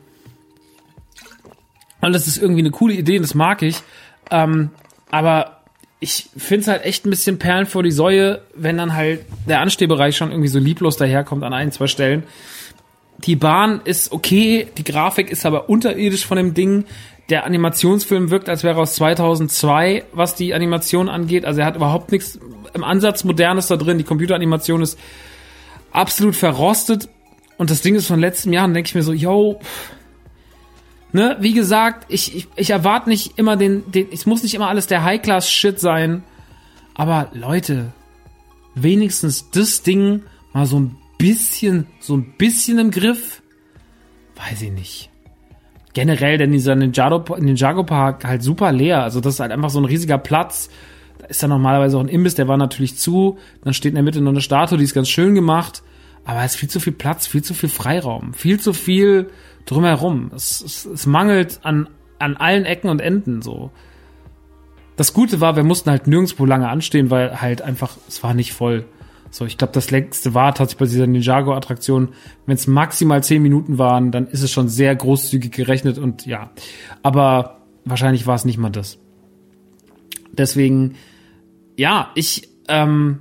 [2.00, 3.78] Und das ist irgendwie eine coole Idee, das mag ich.
[4.30, 4.70] Ähm,
[5.10, 5.62] aber
[6.00, 9.60] ich finde es halt echt ein bisschen Perlen vor die Säue, wenn dann halt der
[9.60, 12.24] Anstehbereich schon irgendwie so lieblos daherkommt an ein, zwei Stellen.
[13.24, 16.84] Die Bahn ist okay, die Grafik ist aber unterirdisch von dem Ding
[17.28, 21.44] der Animationsfilm wirkt, als wäre aus 2002, was die Animation angeht.
[21.44, 22.38] Also er hat überhaupt nichts
[22.74, 23.98] im Ansatz Modernes da drin.
[23.98, 24.98] Die Computeranimation ist
[25.92, 27.08] absolut verrostet.
[27.58, 28.64] Und das Ding ist von letztem Jahr.
[28.64, 29.60] Und denke ich mir so, yo,
[31.12, 34.68] ne, wie gesagt, ich, ich, ich erwarte nicht immer den, den, es muss nicht immer
[34.68, 36.24] alles der High-Class-Shit sein.
[36.94, 37.92] Aber Leute,
[38.74, 40.96] wenigstens das Ding mal so ein
[41.26, 43.42] bisschen, so ein bisschen im Griff.
[44.36, 45.12] Weiß ich nicht
[45.92, 49.02] generell denn dieser Ninjago, Ninjago Park halt super leer.
[49.02, 50.70] Also das ist halt einfach so ein riesiger Platz.
[51.18, 53.38] Da ist ja normalerweise auch ein Imbiss, der war natürlich zu.
[53.62, 55.82] Dann steht in der Mitte noch eine Statue, die ist ganz schön gemacht.
[56.24, 59.30] Aber es ist viel zu viel Platz, viel zu viel Freiraum, viel zu viel
[59.66, 60.30] drumherum.
[60.34, 63.70] Es, es, es mangelt an, an allen Ecken und Enden so.
[64.96, 68.52] Das Gute war, wir mussten halt nirgendwo lange anstehen, weil halt einfach, es war nicht
[68.52, 68.84] voll.
[69.32, 72.10] So, ich glaube, das längste war tatsächlich bei dieser Ninjago-Attraktion,
[72.44, 76.50] wenn es maximal zehn Minuten waren, dann ist es schon sehr großzügig gerechnet und ja.
[77.02, 78.98] Aber wahrscheinlich war es nicht mal das.
[80.32, 80.96] Deswegen,
[81.78, 83.20] ja, ich ähm,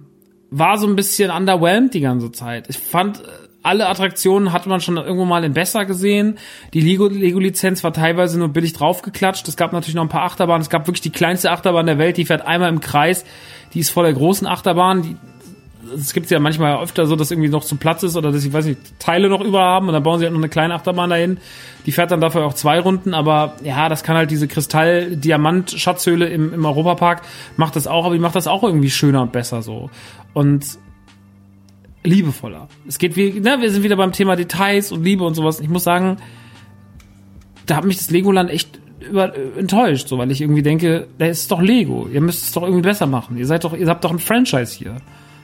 [0.49, 2.69] war so ein bisschen underwhelmed die ganze Zeit.
[2.69, 3.27] Ich fand, äh,
[3.63, 6.37] alle Attraktionen hatte man schon irgendwo mal in besser gesehen.
[6.73, 9.47] Die Lego-Lizenz war teilweise nur billig draufgeklatscht.
[9.47, 10.61] Es gab natürlich noch ein paar Achterbahnen.
[10.61, 13.23] Es gab wirklich die kleinste Achterbahn der Welt, die fährt einmal im Kreis.
[13.73, 15.03] Die ist vor der großen Achterbahn.
[15.03, 15.15] Die,
[15.95, 18.53] es gibt ja manchmal öfter so, dass irgendwie noch zu Platz ist oder dass ich
[18.53, 21.09] weiß nicht, Teile noch über haben und dann bauen sie halt noch eine kleine Achterbahn
[21.09, 21.37] dahin.
[21.85, 26.53] Die fährt dann dafür auch zwei Runden, aber ja, das kann halt diese Kristall-Diamant-Schatzhöhle im,
[26.53, 27.23] im Europapark
[27.57, 29.89] macht das auch, aber die macht das auch irgendwie schöner und besser so.
[30.33, 30.77] Und
[32.03, 32.67] liebevoller.
[32.87, 35.59] Es geht wie, ne, wir sind wieder beim Thema Details und Liebe und sowas.
[35.59, 36.17] Ich muss sagen,
[37.65, 41.51] da hat mich das Legoland echt über, enttäuscht, so, weil ich irgendwie denke, da ist
[41.51, 42.07] doch Lego.
[42.11, 43.37] Ihr müsst es doch irgendwie besser machen.
[43.37, 44.97] Ihr seid doch, ihr habt doch ein Franchise hier.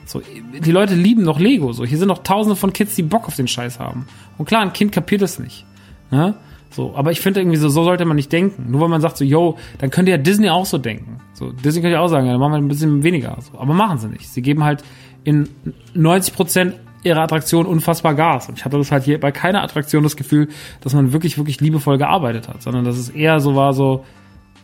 [0.08, 1.74] So, die Leute lieben doch Lego.
[1.74, 4.08] So, hier sind noch tausende von Kids, die Bock auf den Scheiß haben.
[4.38, 5.66] Und klar, ein Kind kapiert es nicht.
[6.12, 6.34] Ne?
[6.70, 8.72] So, aber ich finde irgendwie so, so sollte man nicht denken.
[8.72, 11.20] Nur weil man sagt so, yo, dann könnte ja Disney auch so denken.
[11.34, 13.38] So, Disney könnte ja auch sagen, ja, dann machen wir ein bisschen weniger.
[13.42, 14.30] So, aber machen sie nicht.
[14.30, 14.84] Sie geben halt
[15.26, 15.50] in
[15.94, 18.48] 90 Prozent ihrer Attraktion unfassbar Gas.
[18.48, 20.48] Und ich hatte das halt hier bei keiner Attraktion das Gefühl,
[20.82, 24.06] dass man wirklich, wirklich liebevoll gearbeitet hat, sondern dass es eher so war so,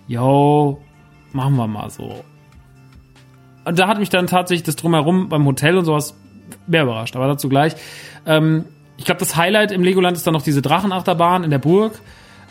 [0.07, 0.79] yo,
[1.33, 2.23] machen wir mal so.
[3.65, 6.15] Und da hat mich dann tatsächlich das Drumherum beim Hotel und sowas
[6.67, 7.75] mehr überrascht, aber dazu gleich.
[8.25, 8.65] Ähm,
[8.97, 11.99] ich glaube, das Highlight im Legoland ist dann noch diese Drachenachterbahn in der Burg,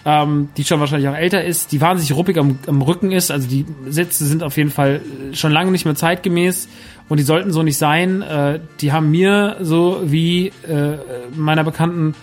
[0.04, 3.30] ähm, die schon wahrscheinlich auch älter ist, die wahnsinnig ruppig am, am Rücken ist.
[3.30, 5.00] Also die Sitze sind auf jeden Fall
[5.32, 6.68] schon lange nicht mehr zeitgemäß
[7.08, 8.22] und die sollten so nicht sein.
[8.22, 10.96] Äh, die haben mir so wie äh,
[11.36, 12.14] meiner Bekannten,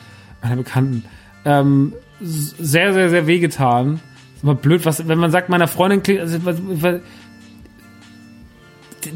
[0.42, 1.06] meiner Bekannten,
[1.46, 4.02] ähm, sehr, sehr, sehr wehgetan.
[4.36, 6.38] Ist immer blöd, was, wenn man sagt, meiner Freundin klingt, also,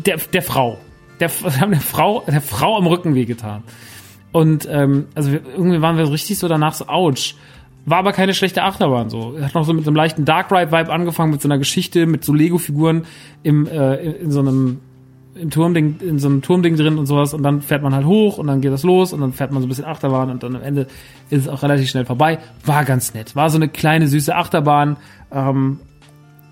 [0.05, 0.77] der, der Frau.
[1.19, 1.29] Der,
[1.59, 3.63] haben der Frau, der Frau am Rücken wehgetan.
[4.31, 7.36] Und ähm, also irgendwie waren wir richtig so danach so, ouch.
[7.86, 9.36] War aber keine schlechte Achterbahn so.
[9.41, 12.23] Hat noch so mit einem leichten Dark Ride Vibe angefangen, mit so einer Geschichte, mit
[12.23, 13.05] so Lego-Figuren
[13.43, 14.79] im, äh, in so einem
[15.36, 18.38] im Turmding, in so einem Turmding drin und sowas und dann fährt man halt hoch
[18.38, 20.55] und dann geht das los und dann fährt man so ein bisschen Achterbahn und dann
[20.55, 20.88] am Ende
[21.29, 22.39] ist es auch relativ schnell vorbei.
[22.65, 23.36] War ganz nett.
[23.36, 24.97] War so eine kleine süße Achterbahn.
[25.31, 25.79] Ähm,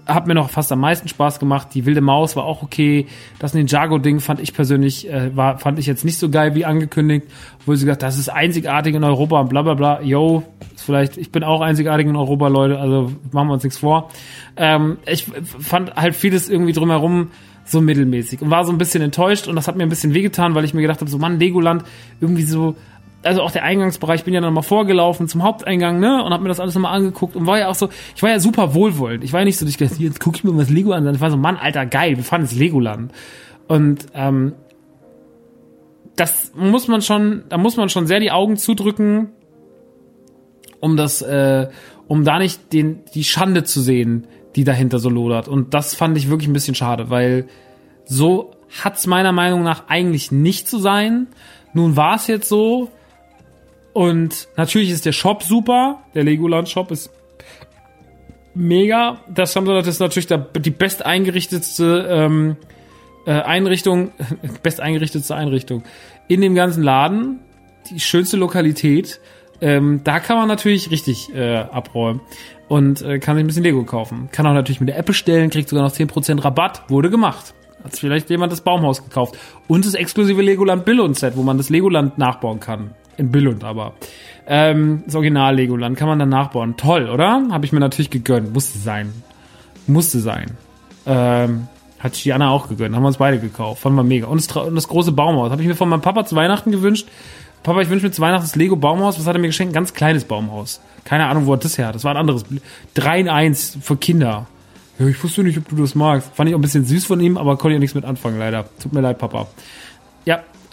[0.06, 1.70] hat mir noch fast am meisten Spaß gemacht.
[1.74, 3.08] Die wilde Maus war auch okay.
[3.40, 7.28] Das Ninjago-Ding fand ich persönlich, äh, war, fand ich jetzt nicht so geil wie angekündigt,
[7.66, 10.02] wo sie gesagt, das ist einzigartig in Europa und bla bla bla.
[10.02, 10.44] Yo,
[10.76, 14.10] vielleicht, ich bin auch einzigartig in Europa, Leute, also machen wir uns nichts vor.
[14.58, 15.26] Ähm, ich
[15.60, 17.30] fand halt vieles irgendwie drumherum
[17.64, 20.56] so mittelmäßig und war so ein bisschen enttäuscht und das hat mir ein bisschen wehgetan,
[20.56, 21.84] weil ich mir gedacht habe, so Mann, Legoland,
[22.20, 22.76] irgendwie so,
[23.24, 26.50] also auch der Eingangsbereich, bin ja dann mal vorgelaufen zum Haupteingang, ne, und hab mir
[26.50, 29.24] das alles nochmal angeguckt und war ja auch so, ich war ja super wohlwollend.
[29.24, 31.08] Ich war ja nicht so, ich gedacht, jetzt guck ich mir mal das Lego an,
[31.14, 33.12] ich war so, Mann, Alter, geil, wir fahren ins Legoland.
[33.68, 34.54] Und ähm,
[36.16, 39.30] das muss man schon, da muss man schon sehr die Augen zudrücken,
[40.80, 41.70] um das, äh,
[42.08, 45.48] um da nicht den, die Schande zu sehen, die dahinter so lodert.
[45.48, 47.48] Und das fand ich wirklich ein bisschen schade, weil
[48.06, 48.52] so
[48.84, 51.28] hat's meiner Meinung nach eigentlich nicht zu sein.
[51.74, 52.90] Nun war es jetzt so,
[53.94, 56.00] Und natürlich ist der Shop super.
[56.14, 57.12] Der Legoland Shop ist
[58.54, 59.20] mega.
[59.30, 60.30] Das das ist natürlich
[60.60, 62.58] die best eingerichtetste ähm,
[63.26, 64.12] äh, Einrichtung,
[64.64, 65.84] best eingerichtetste Einrichtung
[66.28, 67.40] in dem ganzen Laden.
[67.90, 69.20] Die schönste Lokalität.
[69.60, 72.22] Ähm, da kann man natürlich richtig äh, abräumen
[72.68, 74.30] und äh, kann sich ein bisschen Lego kaufen.
[74.32, 76.90] Kann auch natürlich mit der App bestellen, kriegt sogar noch 10% Rabatt.
[76.90, 77.54] Wurde gemacht.
[77.84, 79.38] Hat vielleicht jemand das Baumhaus gekauft.
[79.68, 82.96] Und das exklusive Legoland Billund Set, wo man das Legoland nachbauen kann.
[83.18, 83.94] In Billund aber.
[84.48, 86.76] Ähm, das Original Legoland kann man dann nachbauen.
[86.78, 87.48] Toll, oder?
[87.52, 88.54] Habe ich mir natürlich gegönnt.
[88.54, 89.14] Musste sein.
[89.88, 90.52] Musste sein.
[91.06, 91.68] Ähm,
[92.00, 92.96] hat Gianna auch gegönnt.
[92.96, 93.82] Haben wir uns beide gekauft.
[93.82, 94.28] Fanden wir mega.
[94.28, 95.52] Und das, und das große Baumhaus.
[95.52, 97.08] Habe ich mir von meinem Papa zu Weihnachten gewünscht.
[97.64, 99.20] Papa, ich wünsche mir zu Weihnachten das Lego Baumhaus.
[99.20, 99.72] Was hat er mir geschenkt?
[99.72, 100.82] Ein ganz kleines Baumhaus.
[101.06, 101.96] Keine Ahnung, wo er das her hat.
[101.96, 102.44] Das war ein anderes.
[102.96, 104.48] 3 in 1 für Kinder.
[104.98, 106.30] Ja, ich wusste nicht, ob du das magst.
[106.34, 108.66] Fand ich auch ein bisschen süß von ihm, aber konnte ja nichts mit anfangen, leider.
[108.82, 109.48] Tut mir leid, Papa.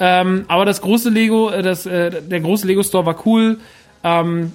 [0.00, 3.58] Ähm, aber das große Lego, äh, das, äh, der große Lego Store war cool.
[4.04, 4.52] Ähm,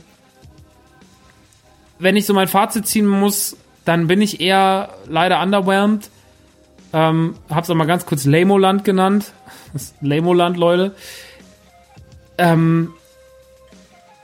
[2.00, 6.10] wenn ich so mein Fazit ziehen muss, dann bin ich eher leider underwhelmed.
[6.94, 9.32] Ähm, hab's auch mal ganz kurz Lamoland genannt.
[9.74, 10.94] Das Lamoland, Leute.
[12.38, 12.94] Ähm,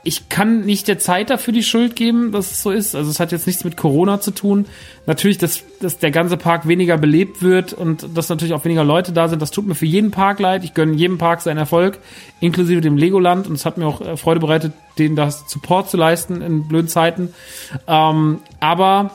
[0.02, 2.94] ich kann nicht der Zeit dafür die Schuld geben, dass es so ist.
[2.94, 4.64] Also es hat jetzt nichts mit Corona zu tun.
[5.04, 9.12] Natürlich, dass, dass der ganze Park weniger belebt wird und dass natürlich auch weniger Leute
[9.12, 9.42] da sind.
[9.42, 10.64] Das tut mir für jeden Park leid.
[10.64, 11.98] Ich gönne jedem Park seinen Erfolg,
[12.40, 13.46] inklusive dem Legoland.
[13.46, 16.88] Und es hat mir auch äh, Freude bereitet, denen das Support zu leisten in blöden
[16.88, 17.34] Zeiten.
[17.86, 19.10] Ähm, aber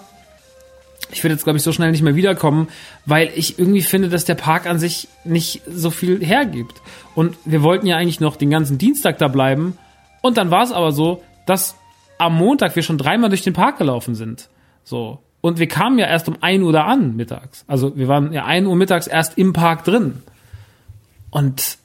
[1.12, 2.68] ich würde jetzt, glaube ich, so schnell nicht mehr wiederkommen,
[3.08, 6.76] weil ich irgendwie finde, dass der Park an sich nicht so viel hergibt.
[7.16, 9.80] Und wir wollten ja eigentlich noch den ganzen Dienstag da bleiben
[10.26, 11.76] und dann war es aber so, dass
[12.18, 14.50] am Montag wir schon dreimal durch den Park gelaufen sind.
[14.84, 15.20] So.
[15.40, 17.64] Und wir kamen ja erst um ein Uhr da an, mittags.
[17.68, 20.24] Also wir waren ja ein Uhr mittags erst im Park drin.
[21.30, 21.78] Und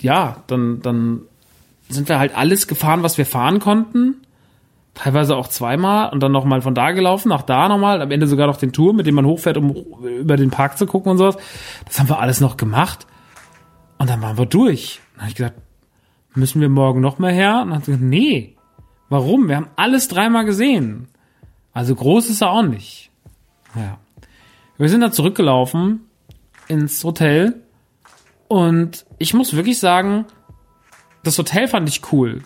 [0.00, 1.20] ja, dann, dann
[1.88, 4.16] sind wir halt alles gefahren, was wir fahren konnten.
[4.94, 8.48] Teilweise auch zweimal und dann nochmal von da gelaufen, nach da nochmal, am Ende sogar
[8.48, 11.36] noch den Tour, mit dem man hochfährt, um über den Park zu gucken und sowas.
[11.84, 13.06] Das haben wir alles noch gemacht.
[13.98, 15.00] Und dann waren wir durch.
[15.12, 15.60] Dann habe ich gesagt,
[16.36, 17.60] müssen wir morgen noch mal her?
[17.62, 18.56] Und dann hat sie gesagt, nee.
[19.08, 19.48] Warum?
[19.48, 21.08] Wir haben alles dreimal gesehen.
[21.72, 23.10] Also groß ist er auch nicht.
[23.74, 23.98] Ja.
[24.78, 26.00] Wir sind da zurückgelaufen
[26.68, 27.62] ins Hotel
[28.48, 30.26] und ich muss wirklich sagen,
[31.22, 32.42] das Hotel fand ich cool.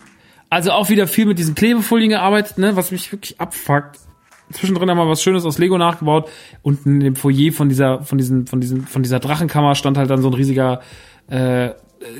[0.48, 3.98] Also auch wieder viel mit diesen Klebefolien gearbeitet, ne, was mich wirklich abfuckt.
[4.50, 6.28] Zwischendrin haben wir was Schönes aus Lego nachgebaut.
[6.62, 10.10] Unten in dem Foyer von dieser, von diesen, von diesen, von dieser Drachenkammer stand halt
[10.10, 10.80] dann so ein riesiger
[11.28, 11.70] äh,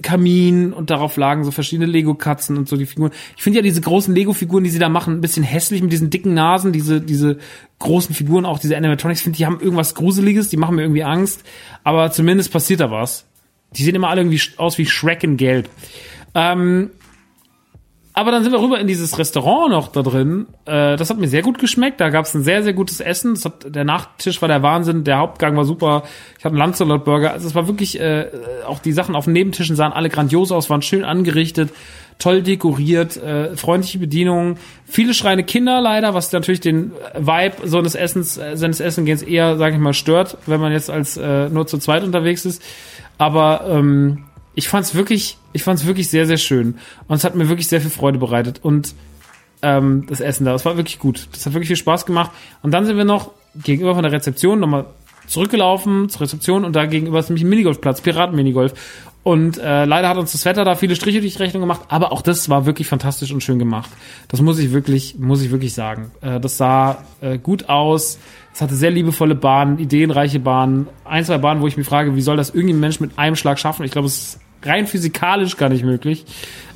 [0.02, 3.12] Kamin und darauf lagen so verschiedene Lego-Katzen und so die Figuren.
[3.36, 6.10] Ich finde ja diese großen Lego-Figuren, die sie da machen, ein bisschen hässlich mit diesen
[6.10, 7.38] dicken Nasen, diese, diese
[7.78, 11.44] großen Figuren, auch diese Animatronics, finde die haben irgendwas Gruseliges, die machen mir irgendwie Angst,
[11.82, 13.26] aber zumindest passiert da was.
[13.76, 15.68] Die sehen immer alle irgendwie aus wie Shrek in Gelb.
[16.34, 16.90] Ähm,
[18.20, 20.46] aber dann sind wir rüber in dieses Restaurant noch da drin.
[20.66, 22.02] Äh, das hat mir sehr gut geschmeckt.
[22.02, 23.34] Da gab es ein sehr, sehr gutes Essen.
[23.42, 25.04] Hat, der Nachtisch war der Wahnsinn.
[25.04, 26.02] Der Hauptgang war super.
[26.38, 27.32] Ich hatte einen Lancelot-Burger.
[27.32, 28.26] Also es war wirklich, äh,
[28.66, 31.70] auch die Sachen auf den Nebentischen sahen alle grandios aus, waren schön angerichtet,
[32.18, 34.58] toll dekoriert, äh, freundliche Bedienungen.
[34.84, 39.56] Viele schreiende Kinder leider, was natürlich den Vibe so eines Essens, äh, seines Essengehens eher,
[39.56, 42.62] sage ich mal, stört, wenn man jetzt als äh, nur zu zweit unterwegs ist.
[43.16, 44.26] Aber ähm,
[44.60, 46.74] ich fand es wirklich, ich fand es wirklich sehr, sehr schön.
[47.08, 48.60] Und es hat mir wirklich sehr viel Freude bereitet.
[48.62, 48.94] Und
[49.62, 51.28] ähm, das Essen da, das war wirklich gut.
[51.32, 52.30] Das hat wirklich viel Spaß gemacht.
[52.60, 54.84] Und dann sind wir noch gegenüber von der Rezeption nochmal
[55.26, 58.74] zurückgelaufen zur Rezeption und da gegenüber ist nämlich ein Minigolfplatz, Piraten-Minigolf.
[59.22, 62.12] Und äh, leider hat uns das Wetter da viele Striche durch die Rechnung gemacht, aber
[62.12, 63.90] auch das war wirklich fantastisch und schön gemacht.
[64.28, 66.10] Das muss ich wirklich, muss ich wirklich sagen.
[66.20, 68.18] Äh, das sah äh, gut aus.
[68.52, 72.22] Es hatte sehr liebevolle Bahnen, ideenreiche Bahnen, ein, zwei Bahnen, wo ich mich frage, wie
[72.22, 73.84] soll das irgendein Mensch mit einem Schlag schaffen?
[73.84, 76.24] Ich glaube, es ist rein physikalisch gar nicht möglich.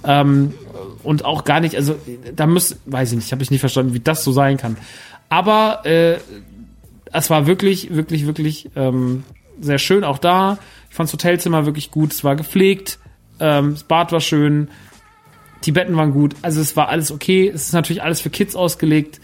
[0.04, 0.54] Ähm,
[1.02, 1.96] und auch gar nicht, also
[2.34, 4.76] da muss, weiß ich nicht, habe ich nicht verstanden, wie das so sein kann.
[5.28, 6.18] Aber äh,
[7.12, 9.24] es war wirklich, wirklich, wirklich ähm,
[9.60, 10.58] sehr schön auch da.
[10.90, 12.12] Ich fand das Hotelzimmer wirklich gut.
[12.12, 12.98] Es war gepflegt.
[13.40, 14.68] Ähm, das Bad war schön.
[15.64, 16.34] Die Betten waren gut.
[16.42, 17.48] Also es war alles okay.
[17.48, 19.20] Es ist natürlich alles für Kids ausgelegt.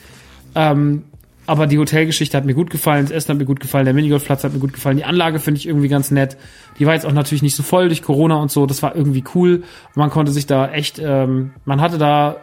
[0.55, 1.05] Ähm,
[1.51, 4.45] aber die Hotelgeschichte hat mir gut gefallen, das Essen hat mir gut gefallen, der Minigolfplatz
[4.45, 6.37] hat mir gut gefallen, die Anlage finde ich irgendwie ganz nett.
[6.79, 9.25] Die war jetzt auch natürlich nicht so voll durch Corona und so, das war irgendwie
[9.35, 9.65] cool.
[9.97, 12.37] Man konnte sich da echt, ähm, man hatte da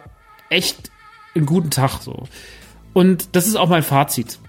[0.50, 0.90] echt
[1.34, 2.24] einen guten Tag so.
[2.92, 4.40] Und das ist auch mein Fazit.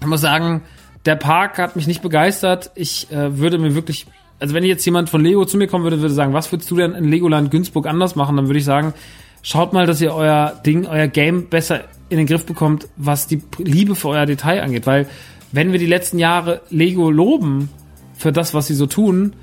[0.00, 0.62] Ich muss sagen,
[1.04, 2.70] der Park hat mich nicht begeistert.
[2.76, 4.06] Ich äh, würde mir wirklich,
[4.38, 6.76] also wenn jetzt jemand von Lego zu mir kommen würde, würde sagen, was würdest du
[6.76, 8.36] denn in Legoland Günzburg anders machen?
[8.36, 8.94] Dann würde ich sagen,
[9.42, 13.42] schaut mal, dass ihr euer Ding, euer Game besser in den Griff bekommt, was die
[13.58, 14.86] Liebe für euer Detail angeht.
[14.86, 15.06] Weil
[15.52, 17.70] wenn wir die letzten Jahre Lego loben
[18.14, 19.34] für das, was sie so tun,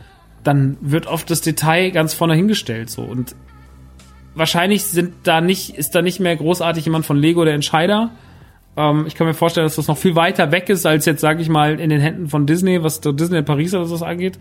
[0.44, 3.02] dann wird oft das Detail ganz vorne hingestellt so.
[3.02, 3.36] Und
[4.36, 8.12] wahrscheinlich sind da nicht, ist da nicht mehr großartig jemand von Lego der Entscheider.
[8.78, 11.42] Ähm, ich kann mir vorstellen, dass das noch viel weiter weg ist, als jetzt, sage
[11.42, 14.38] ich mal, in den Händen von Disney, was Disney Paris oder so angeht.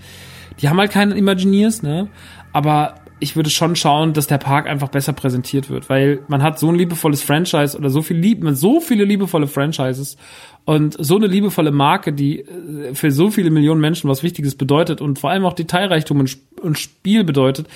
[0.60, 2.08] Die haben halt keine Imagineers, ne?
[2.52, 6.58] Aber ich würde schon schauen, dass der Park einfach besser präsentiert wird, weil man hat
[6.58, 10.18] so ein liebevolles Franchise oder so viel lieb, so viele liebevolle Franchises
[10.66, 15.00] und so eine liebevolle Marke, die äh, für so viele Millionen Menschen was Wichtiges bedeutet
[15.00, 17.66] und vor allem auch Detailreichtum und, und Spiel bedeutet.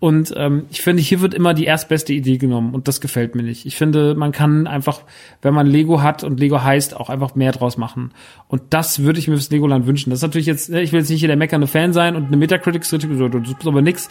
[0.00, 3.44] Und ähm, ich finde, hier wird immer die erstbeste Idee genommen und das gefällt mir
[3.44, 3.64] nicht.
[3.64, 5.02] Ich finde, man kann einfach,
[5.40, 8.10] wenn man Lego hat und Lego heißt, auch einfach mehr draus machen.
[8.48, 10.10] Und das würde ich mir fürs Legoland wünschen.
[10.10, 12.26] Das ist natürlich jetzt, ne, ich will jetzt nicht hier der meckernde Fan sein und
[12.26, 14.08] eine Metacritic-Kritik, das ist aber nix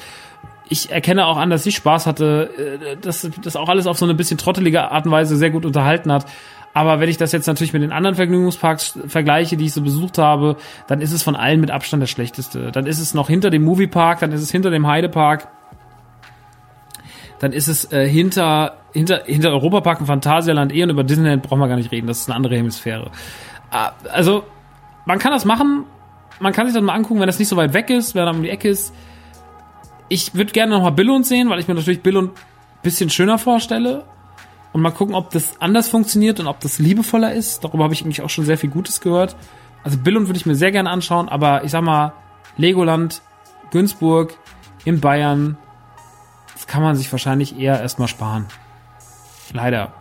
[0.69, 2.49] ich erkenne auch an, dass ich Spaß hatte,
[2.91, 5.65] äh, dass das auch alles auf so eine bisschen trottelige Art und Weise sehr gut
[5.65, 6.25] unterhalten hat.
[6.73, 10.17] Aber wenn ich das jetzt natürlich mit den anderen Vergnügungsparks vergleiche, die ich so besucht
[10.17, 10.57] habe,
[10.87, 12.71] dann ist es von allen mit Abstand das schlechteste.
[12.71, 15.47] Dann ist es noch hinter dem Moviepark, dann ist es hinter dem Heidepark,
[17.39, 21.59] dann ist es äh, hinter, hinter, hinter Europapark und Phantasialand eh und über Disneyland brauchen
[21.59, 22.07] wir gar nicht reden.
[22.07, 23.09] Das ist eine andere Hemisphäre.
[23.71, 24.43] Ah, also,
[25.05, 25.85] man kann das machen,
[26.39, 28.31] man kann sich das mal angucken, wenn das nicht so weit weg ist, wenn er
[28.31, 28.93] um die Ecke ist.
[30.07, 32.31] Ich würde gerne nochmal Billund sehen, weil ich mir natürlich Billund
[32.83, 34.05] bisschen schöner vorstelle
[34.71, 37.63] und mal gucken, ob das anders funktioniert und ob das liebevoller ist.
[37.63, 39.35] Darüber habe ich eigentlich auch schon sehr viel Gutes gehört.
[39.83, 42.13] Also Billund würde ich mir sehr gerne anschauen, aber ich sag mal,
[42.57, 43.21] Legoland,
[43.71, 44.37] Günzburg,
[44.83, 45.57] in Bayern,
[46.53, 48.45] das kann man sich wahrscheinlich eher erstmal sparen.
[49.51, 49.93] Leider.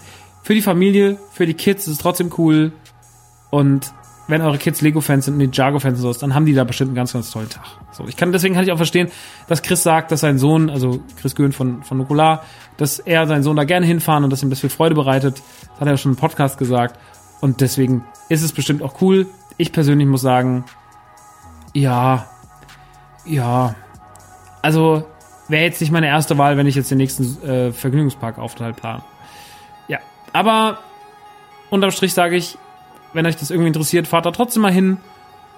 [0.42, 2.72] Für die Familie, für die Kids ist es trotzdem cool.
[3.50, 3.92] Und
[4.26, 6.96] wenn eure Kids Lego-Fans sind und Ninjago-Fans und sowas, dann haben die da bestimmt einen
[6.96, 7.64] ganz, ganz tollen Tag.
[7.92, 9.10] So, ich kann, deswegen kann ich auch verstehen,
[9.48, 12.44] dass Chris sagt, dass sein Sohn, also Chris Göhn von, von Nukular,
[12.76, 15.42] dass er seinen Sohn da gerne hinfahren und dass ihm das viel Freude bereitet.
[15.72, 16.98] Das hat er schon im Podcast gesagt.
[17.40, 19.26] Und deswegen ist es bestimmt auch cool.
[19.58, 20.64] Ich persönlich muss sagen,
[21.74, 22.26] ja,
[23.26, 23.74] ja,
[24.62, 25.04] also
[25.48, 29.02] wäre jetzt nicht meine erste Wahl, wenn ich jetzt den nächsten äh, Vergnügungspark-Aufenthalt plane.
[29.88, 29.98] Ja,
[30.32, 30.78] aber
[31.70, 32.56] unterm Strich sage ich,
[33.14, 34.98] wenn euch das irgendwie interessiert, fahrt da trotzdem mal hin,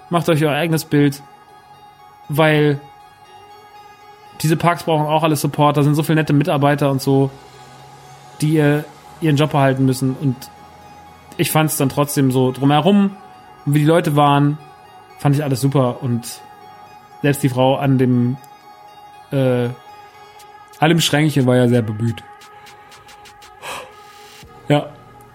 [0.09, 1.21] macht euch euer eigenes Bild,
[2.29, 2.79] weil
[4.41, 7.31] diese Parks brauchen auch alle Support, da sind so viele nette Mitarbeiter und so,
[8.39, 8.85] die ihr
[9.19, 10.15] ihren Job erhalten müssen.
[10.15, 10.35] Und
[11.37, 13.17] ich fand es dann trotzdem so drumherum,
[13.65, 14.59] wie die Leute waren,
[15.17, 16.03] fand ich alles super.
[16.03, 16.39] Und
[17.23, 18.37] selbst die Frau an dem
[19.31, 19.69] äh,
[20.79, 22.23] allem Schränkchen war ja sehr bemüht.
[24.67, 24.89] Ja,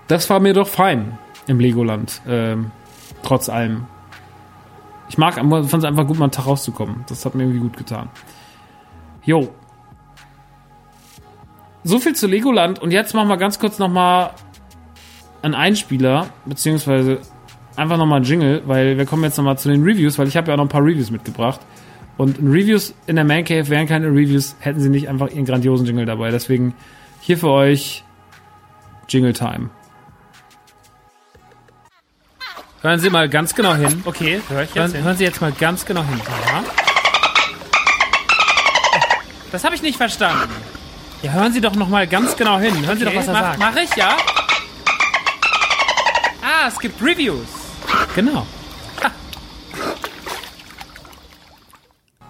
[0.07, 2.21] das war mir doch fein im Legoland.
[2.27, 2.71] Ähm,
[3.23, 3.87] trotz allem.
[5.09, 7.05] Ich mag, fand es einfach gut, mal einen Tag rauszukommen.
[7.09, 8.09] Das hat mir irgendwie gut getan.
[9.25, 9.51] Jo.
[11.85, 12.79] So viel zu Legoland.
[12.79, 14.31] Und jetzt machen wir ganz kurz nochmal
[15.43, 17.19] einen Einspieler, beziehungsweise
[17.77, 20.49] einfach nochmal einen Jingle, weil wir kommen jetzt nochmal zu den Reviews, weil ich habe
[20.49, 21.61] ja auch noch ein paar Reviews mitgebracht.
[22.17, 25.87] Und Reviews in der Man Cave wären keine Reviews, hätten sie nicht einfach ihren grandiosen
[25.87, 26.31] Jingle dabei.
[26.31, 26.75] Deswegen
[27.21, 28.05] hier für euch
[29.09, 29.71] Jingle Time.
[32.83, 34.03] Hören Sie mal ganz genau hin.
[34.05, 35.05] Okay, höre ich jetzt hören, hin.
[35.05, 36.21] hören Sie jetzt mal ganz genau hin.
[36.27, 36.65] Ja.
[39.53, 40.51] Das habe ich nicht verstanden.
[41.23, 42.85] Ja, hören Sie doch noch mal ganz genau hin.
[42.85, 43.59] Hören Sie doch, was er mach, sagt.
[43.61, 44.17] Mach ich, ja?
[46.43, 47.47] Ah, es gibt Reviews.
[48.17, 48.47] Genau.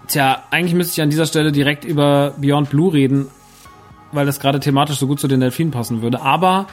[0.07, 3.31] Tja, eigentlich müsste ich an dieser Stelle direkt über Beyond Blue reden,
[4.11, 6.21] weil das gerade thematisch so gut zu den Delfinen passen würde.
[6.21, 6.67] Aber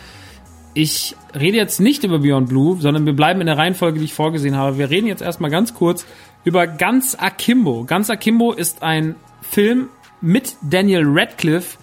[0.75, 4.15] ich rede jetzt nicht über Beyond Blue, sondern wir bleiben in der Reihenfolge, die ich
[4.15, 4.79] vorgesehen habe.
[4.79, 6.07] Wir reden jetzt erstmal ganz kurz
[6.45, 7.85] über Ganz Akimbo.
[7.85, 9.89] Ganz Akimbo ist ein Film
[10.21, 11.79] mit Daniel Radcliffe,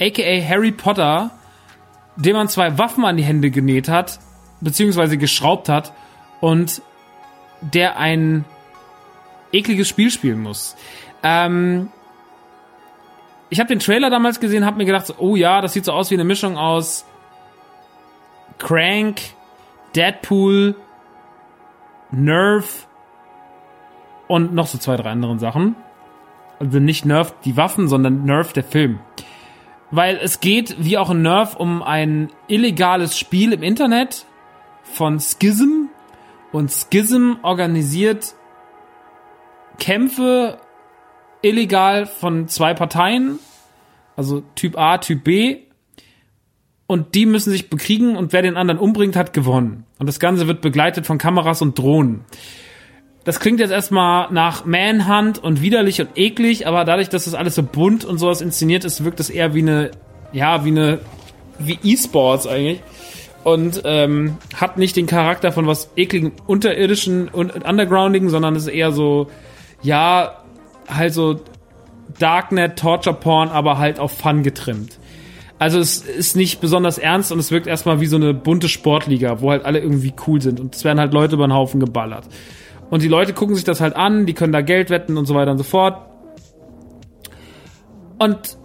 [0.00, 1.30] aka Harry Potter,
[2.16, 4.18] dem man zwei Waffen an die Hände genäht hat,
[4.60, 5.92] beziehungsweise geschraubt hat
[6.40, 6.82] und
[7.60, 8.44] der ein
[9.52, 10.76] ekliges Spiel spielen muss.
[11.22, 11.88] Ähm,
[13.50, 16.10] ich habe den Trailer damals gesehen, habe mir gedacht, oh ja, das sieht so aus
[16.10, 17.04] wie eine Mischung aus
[18.58, 19.20] Crank,
[19.94, 20.76] Deadpool,
[22.10, 22.86] Nerf
[24.28, 25.76] und noch so zwei, drei anderen Sachen.
[26.58, 29.00] Also nicht Nerf die Waffen, sondern Nerf der Film.
[29.90, 34.26] Weil es geht, wie auch in Nerf, um ein illegales Spiel im Internet
[34.82, 35.88] von Schism.
[36.50, 38.34] Und Schism organisiert
[39.78, 40.58] Kämpfe
[41.42, 43.38] illegal von zwei Parteien.
[44.16, 45.62] Also Typ A, Typ B
[46.92, 49.84] und die müssen sich bekriegen und wer den anderen umbringt, hat gewonnen.
[49.98, 52.24] Und das Ganze wird begleitet von Kameras und Drohnen.
[53.24, 57.54] Das klingt jetzt erstmal nach Manhunt und widerlich und eklig, aber dadurch, dass das alles
[57.54, 59.92] so bunt und sowas inszeniert ist, wirkt es eher wie eine,
[60.32, 60.98] ja, wie eine,
[61.58, 62.82] wie E-Sports eigentlich.
[63.44, 68.92] Und ähm, hat nicht den Charakter von was ekligen, unterirdischen und undergroundigen, sondern ist eher
[68.92, 69.28] so,
[69.82, 70.42] ja,
[70.88, 71.40] halt so
[72.18, 74.98] Darknet, Torture Porn, aber halt auf Fun getrimmt.
[75.62, 79.40] Also es ist nicht besonders ernst und es wirkt erstmal wie so eine bunte Sportliga,
[79.40, 82.24] wo halt alle irgendwie cool sind und es werden halt Leute über den Haufen geballert.
[82.90, 85.36] Und die Leute gucken sich das halt an, die können da Geld wetten und so
[85.36, 86.04] weiter und so fort.
[88.18, 88.58] Und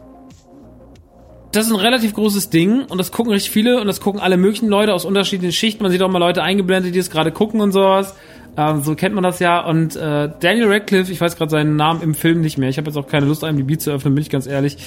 [1.52, 4.38] das ist ein relativ großes Ding und das gucken richtig viele und das gucken alle
[4.38, 5.84] möglichen Leute aus unterschiedlichen Schichten.
[5.84, 8.16] Man sieht auch mal Leute eingeblendet, die das gerade gucken und sowas.
[8.58, 9.60] Ähm, so kennt man das ja.
[9.60, 12.70] Und äh, Daniel Radcliffe, ich weiß gerade seinen Namen im Film nicht mehr.
[12.70, 14.78] Ich habe jetzt auch keine Lust, IMDb zu öffnen, bin ich ganz ehrlich.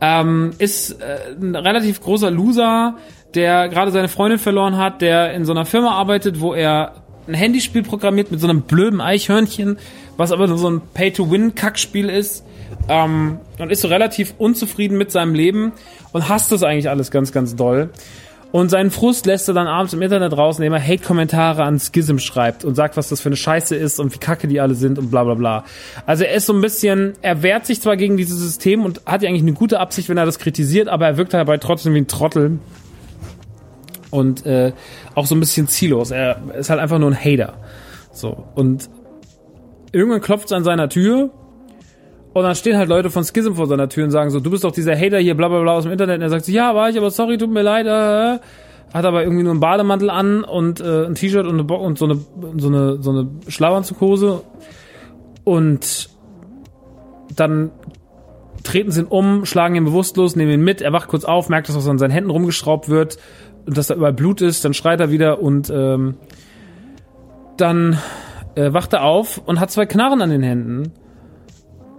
[0.00, 2.96] Ähm, ist äh, ein relativ großer Loser,
[3.34, 6.94] der gerade seine Freundin verloren hat, der in so einer Firma arbeitet, wo er
[7.28, 9.78] ein Handyspiel programmiert mit so einem blöden Eichhörnchen,
[10.16, 12.44] was aber so ein Pay-to-Win-Kackspiel ist.
[12.88, 15.72] Ähm, und ist so relativ unzufrieden mit seinem Leben
[16.12, 17.90] und hasst das eigentlich alles ganz, ganz doll.
[18.52, 22.18] Und seinen Frust lässt er dann abends im Internet raus, indem er Hate-Kommentare an Schism
[22.18, 24.98] schreibt und sagt, was das für eine Scheiße ist und wie kacke die alle sind
[24.98, 25.64] und bla bla bla.
[26.04, 29.22] Also er ist so ein bisschen, er wehrt sich zwar gegen dieses System und hat
[29.22, 32.00] ja eigentlich eine gute Absicht, wenn er das kritisiert, aber er wirkt dabei trotzdem wie
[32.00, 32.58] ein Trottel.
[34.10, 34.72] Und äh,
[35.14, 36.10] auch so ein bisschen ziellos.
[36.10, 37.54] Er ist halt einfach nur ein Hater.
[38.12, 38.46] So.
[38.56, 38.90] Und
[39.92, 41.30] irgendwann klopft es an seiner Tür
[42.32, 44.62] und dann stehen halt Leute von Schism vor seiner Tür und sagen so, du bist
[44.62, 46.16] doch dieser Hater hier, bla bla bla aus dem Internet.
[46.16, 47.86] Und er sagt so, ja, war ich, aber sorry, tut mir leid.
[47.86, 48.40] Äh.
[48.92, 52.06] Hat aber irgendwie nur einen Bademantel an und äh, ein T-Shirt und, eine und so
[52.06, 52.18] eine
[52.56, 54.42] so eine so eine Schlafanzughose.
[55.44, 56.10] Und
[57.36, 57.70] dann
[58.64, 61.68] treten sie ihn um, schlagen ihn bewusstlos, nehmen ihn mit, er wacht kurz auf, merkt,
[61.68, 63.18] dass was an seinen Händen rumgeschraubt wird
[63.66, 66.16] und dass da überall Blut ist, dann schreit er wieder und ähm,
[67.56, 67.98] dann
[68.56, 70.92] äh, wacht er auf und hat zwei Knarren an den Händen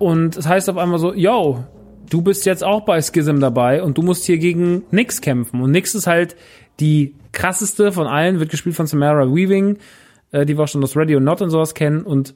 [0.01, 1.63] und es heißt auf einmal so, yo,
[2.09, 5.61] du bist jetzt auch bei Schism dabei und du musst hier gegen Nix kämpfen.
[5.61, 6.35] Und Nix ist halt
[6.79, 9.77] die krasseste von allen, wird gespielt von Samara Weaving,
[10.31, 12.01] äh, die wir auch schon aus Radio Not und sowas kennen.
[12.01, 12.33] Und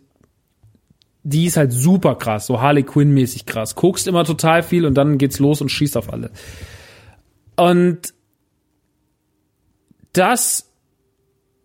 [1.24, 3.74] die ist halt super krass, so Harley Quinn-mäßig krass.
[3.74, 6.30] Guckst immer total viel und dann geht's los und schießt auf alle.
[7.56, 8.14] Und
[10.14, 10.72] das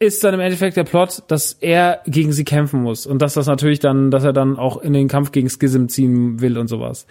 [0.03, 3.46] ist dann im Endeffekt der Plot, dass er gegen sie kämpfen muss und dass das
[3.46, 7.07] natürlich dann, dass er dann auch in den Kampf gegen Schism ziehen will und sowas.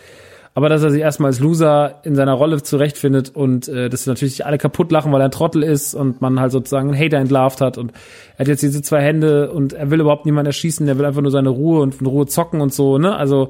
[0.56, 4.10] Aber dass er sich erstmal als Loser in seiner Rolle zurechtfindet und äh, dass sie
[4.10, 7.18] natürlich alle kaputt lachen, weil er ein Trottel ist und man halt sozusagen einen Hater
[7.18, 7.94] entlarvt hat und
[8.34, 11.22] er hat jetzt diese zwei Hände und er will überhaupt niemanden erschießen, er will einfach
[11.22, 13.16] nur seine Ruhe und in Ruhe zocken und so, ne?
[13.16, 13.50] Also,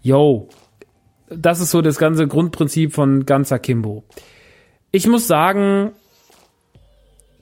[0.00, 0.48] yo.
[1.28, 4.04] Das ist so das ganze Grundprinzip von ganzer Kimbo.
[4.92, 5.90] Ich muss sagen,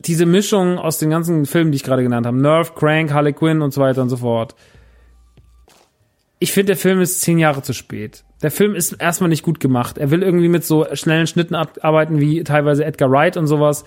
[0.06, 3.62] diese Mischung aus den ganzen Filmen, die ich gerade genannt habe, Nerve, Crank, Harley Quinn
[3.62, 4.54] und so weiter und so fort.
[6.38, 8.24] Ich finde, der Film ist zehn Jahre zu spät.
[8.42, 9.96] Der Film ist erstmal nicht gut gemacht.
[9.96, 13.84] Er will irgendwie mit so schnellen Schnitten arbeiten wie teilweise Edgar Wright und sowas.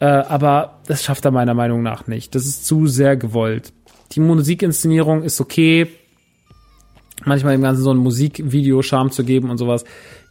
[0.00, 2.34] Äh, aber das schafft er meiner Meinung nach nicht.
[2.34, 3.72] Das ist zu sehr gewollt.
[4.12, 5.86] Die Musikinszenierung ist okay.
[7.24, 9.84] Manchmal im Ganzen so ein Musikvideo-Charme zu geben und sowas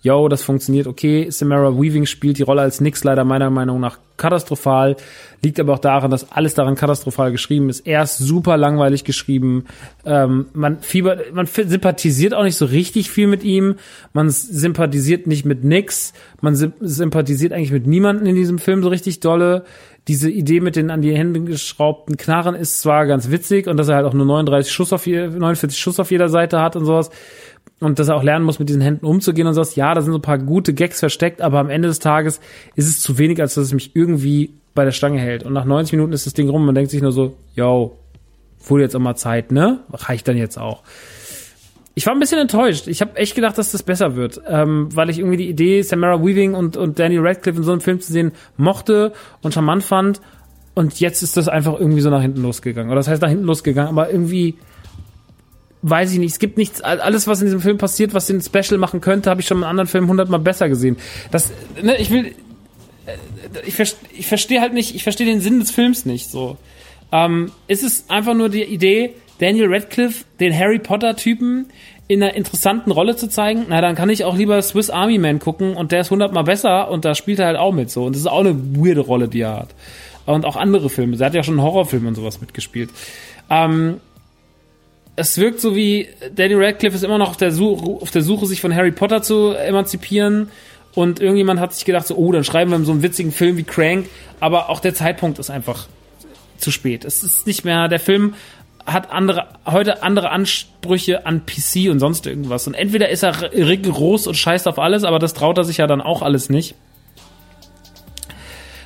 [0.05, 1.27] yo, das funktioniert okay.
[1.31, 4.95] Samara Weaving spielt die Rolle als Nix leider meiner Meinung nach katastrophal.
[5.41, 7.87] Liegt aber auch daran, dass alles daran katastrophal geschrieben ist.
[7.87, 9.65] Er ist super langweilig geschrieben.
[10.05, 13.75] Ähm, man fiebert, man sympathisiert auch nicht so richtig viel mit ihm.
[14.13, 16.13] Man sympathisiert nicht mit Nix.
[16.39, 19.65] Man sympathisiert eigentlich mit niemanden in diesem Film so richtig dolle.
[20.07, 23.87] Diese Idee mit den an die Hände geschraubten Knarren ist zwar ganz witzig und dass
[23.87, 27.09] er halt auch nur 39 Schuss auf, 49 Schuss auf jeder Seite hat und sowas
[27.79, 29.63] und dass er auch lernen muss, mit diesen Händen umzugehen und so.
[29.75, 32.39] Ja, da sind so ein paar gute Gags versteckt, aber am Ende des Tages
[32.75, 35.43] ist es zu wenig, als dass es mich irgendwie bei der Stange hält.
[35.43, 37.97] Und nach 90 Minuten ist das Ding rum und man denkt sich nur so, yo,
[38.65, 39.79] wurde jetzt auch mal Zeit, ne?
[39.91, 40.83] Reicht dann jetzt auch.
[41.97, 42.87] Ich war ein bisschen enttäuscht.
[42.87, 46.21] Ich habe echt gedacht, dass das besser wird, ähm, weil ich irgendwie die Idee, Samara
[46.21, 50.19] Weaving und, und Daniel Radcliffe in so einem Film zu sehen, mochte und charmant fand.
[50.73, 52.91] Und jetzt ist das einfach irgendwie so nach hinten losgegangen.
[52.91, 54.55] Oder das heißt nach hinten losgegangen, aber irgendwie
[55.89, 58.79] weiß ich nicht, es gibt nichts, alles, was in diesem Film passiert, was den Special
[58.79, 60.97] machen könnte, habe ich schon in anderen Filmen hundertmal besser gesehen.
[61.31, 62.33] Das, ne, ich will,
[63.05, 63.11] äh,
[63.65, 63.79] ich,
[64.17, 66.57] ich verstehe halt nicht, ich verstehe den Sinn des Films nicht, so.
[67.11, 71.67] Ähm, ist es einfach nur die Idee, Daniel Radcliffe, den Harry Potter-Typen,
[72.07, 75.39] in einer interessanten Rolle zu zeigen, na, dann kann ich auch lieber Swiss Army Man
[75.39, 78.05] gucken und der ist hundertmal besser und da spielt er halt auch mit so.
[78.05, 79.69] Und das ist auch eine weirde Rolle, die er hat.
[80.25, 81.17] Und auch andere Filme.
[81.17, 82.89] Er hat ja schon Horrorfilme und sowas mitgespielt.
[83.49, 83.97] Ähm,
[85.15, 88.45] es wirkt so wie Danny Radcliffe ist immer noch auf der, Suche, auf der Suche,
[88.45, 90.49] sich von Harry Potter zu emanzipieren.
[90.93, 93.63] Und irgendjemand hat sich gedacht, so, oh, dann schreiben wir so einen witzigen Film wie
[93.63, 94.07] Crank.
[94.39, 95.87] Aber auch der Zeitpunkt ist einfach
[96.57, 97.05] zu spät.
[97.05, 98.33] Es ist nicht mehr, der Film
[98.85, 102.67] hat andere, heute andere Ansprüche an PC und sonst irgendwas.
[102.67, 105.87] Und entweder ist er rigoros und scheißt auf alles, aber das traut er sich ja
[105.87, 106.75] dann auch alles nicht.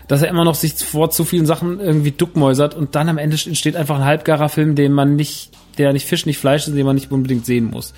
[0.08, 3.38] Dass er immer noch sich vor zu vielen Sachen irgendwie duckmäusert und dann am Ende
[3.46, 6.86] entsteht einfach ein halbgarer Film, den man nicht der nicht Fisch, nicht Fleisch ist, den
[6.86, 7.94] man nicht unbedingt sehen muss.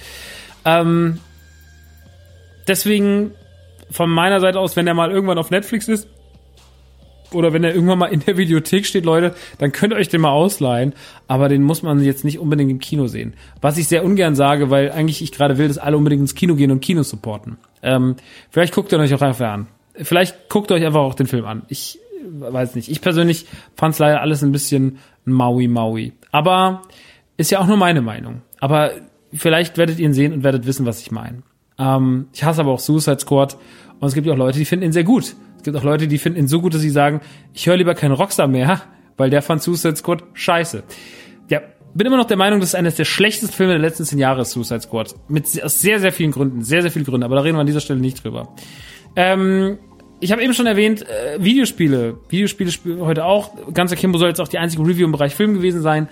[0.63, 1.19] Ähm,
[2.67, 3.31] deswegen
[3.89, 6.07] von meiner Seite aus, wenn der mal irgendwann auf Netflix ist,
[7.33, 10.21] oder wenn er irgendwann mal in der Videothek steht, Leute, dann könnt ihr euch den
[10.21, 10.93] mal ausleihen.
[11.27, 13.35] Aber den muss man jetzt nicht unbedingt im Kino sehen.
[13.61, 16.55] Was ich sehr ungern sage, weil eigentlich ich gerade will, dass alle unbedingt ins Kino
[16.55, 17.57] gehen und Kino supporten.
[17.81, 18.15] Ähm,
[18.49, 19.67] vielleicht guckt ihr euch auch einfach an.
[19.95, 21.63] Vielleicht guckt ihr euch einfach auch den Film an.
[21.69, 22.89] Ich weiß nicht.
[22.89, 26.13] Ich persönlich fand es leider alles ein bisschen Maui Maui.
[26.31, 26.81] Aber
[27.41, 28.41] ist ja auch nur meine Meinung.
[28.59, 28.91] Aber
[29.33, 31.43] vielleicht werdet ihr ihn sehen und werdet wissen, was ich meine.
[31.77, 33.57] Ähm, ich hasse aber auch Suicide Squad
[33.99, 35.35] und es gibt ja auch Leute, die finden ihn sehr gut.
[35.57, 37.21] Es gibt auch Leute, die finden ihn so gut, dass sie sagen,
[37.53, 38.81] ich höre lieber keinen Rockstar mehr,
[39.17, 40.83] weil der fand Suicide Squad scheiße.
[41.49, 41.61] Ja,
[41.93, 44.45] bin immer noch der Meinung, das ist eines der schlechtesten Filme der letzten zehn Jahre,
[44.45, 45.15] Suicide Squad.
[45.27, 46.63] Mit sehr, sehr vielen Gründen.
[46.63, 47.25] Sehr, sehr viele Gründe.
[47.25, 48.55] Aber da reden wir an dieser Stelle nicht drüber.
[49.15, 49.77] Ähm,
[50.21, 52.17] ich habe eben schon erwähnt, äh, Videospiele.
[52.29, 53.73] Videospiele spielen heute auch.
[53.73, 56.07] Ganz Akimbo soll jetzt auch die einzige Review im Bereich Film gewesen sein.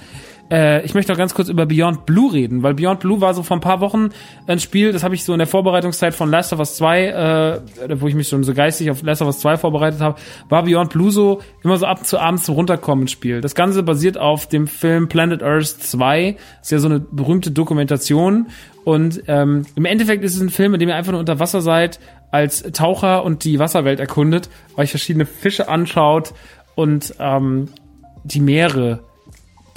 [0.51, 3.43] Äh, ich möchte noch ganz kurz über Beyond Blue reden, weil Beyond Blue war so
[3.43, 4.09] vor ein paar Wochen
[4.47, 8.01] ein Spiel, das habe ich so in der Vorbereitungszeit von Last of Us 2, äh,
[8.01, 10.19] wo ich mich schon so geistig auf Last of Us 2 vorbereitet habe,
[10.49, 13.41] war Beyond Blue so immer so ab zu abends zum Runterkommen Spiel.
[13.41, 16.35] Das Ganze basiert auf dem Film Planet Earth 2.
[16.61, 18.47] ist ja so eine berühmte Dokumentation.
[18.85, 21.61] Und ähm, im Endeffekt ist es ein Film, in dem ihr einfach nur unter Wasser
[21.61, 21.99] seid,
[22.31, 26.33] als Taucher und die Wasserwelt erkundet, euch verschiedene Fische anschaut
[26.75, 27.67] und ähm,
[28.23, 29.01] die Meere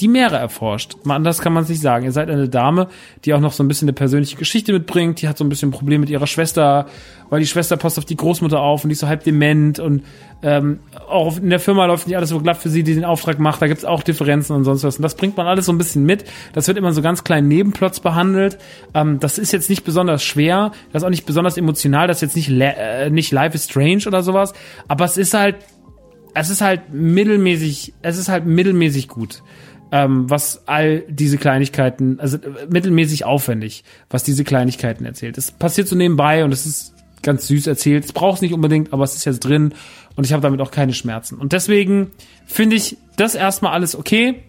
[0.01, 0.97] die Meere erforscht.
[1.05, 2.05] Mal anders kann man es nicht sagen.
[2.05, 2.89] Ihr seid eine Dame,
[3.25, 5.23] die auch noch so ein bisschen eine persönliche Geschichte mitbringt.
[5.23, 6.87] Die hat so ein bisschen ein Problem mit ihrer Schwester,
[7.31, 10.05] weil die Schwester passt auf die Großmutter auf und die ist so halb dement und
[10.43, 13.39] ähm, auch in der Firma läuft nicht alles so glatt für sie, die den Auftrag
[13.39, 13.63] macht.
[13.63, 14.97] Da gibt's auch Differenzen und sonst was.
[14.97, 16.25] Und das bringt man alles so ein bisschen mit.
[16.53, 18.59] Das wird immer so ganz kleinen Nebenplots behandelt.
[18.95, 20.73] Ähm, das ist jetzt nicht besonders schwer.
[20.93, 22.09] Das ist auch nicht besonders emotional.
[22.09, 24.53] Das ist jetzt nicht, äh, nicht Life is Strange oder sowas.
[24.89, 25.57] Aber es ist halt
[26.35, 29.43] es ist halt mittelmäßig, es ist halt mittelmäßig gut
[29.93, 35.37] ähm, was all diese Kleinigkeiten, also äh, mittelmäßig aufwendig, was diese Kleinigkeiten erzählt.
[35.37, 38.07] Es passiert so nebenbei und es ist ganz süß erzählt.
[38.07, 39.75] Es braucht es nicht unbedingt, aber es ist jetzt drin
[40.17, 41.37] und ich habe damit auch keine Schmerzen.
[41.37, 42.11] Und deswegen
[42.47, 44.43] finde ich das erstmal alles okay.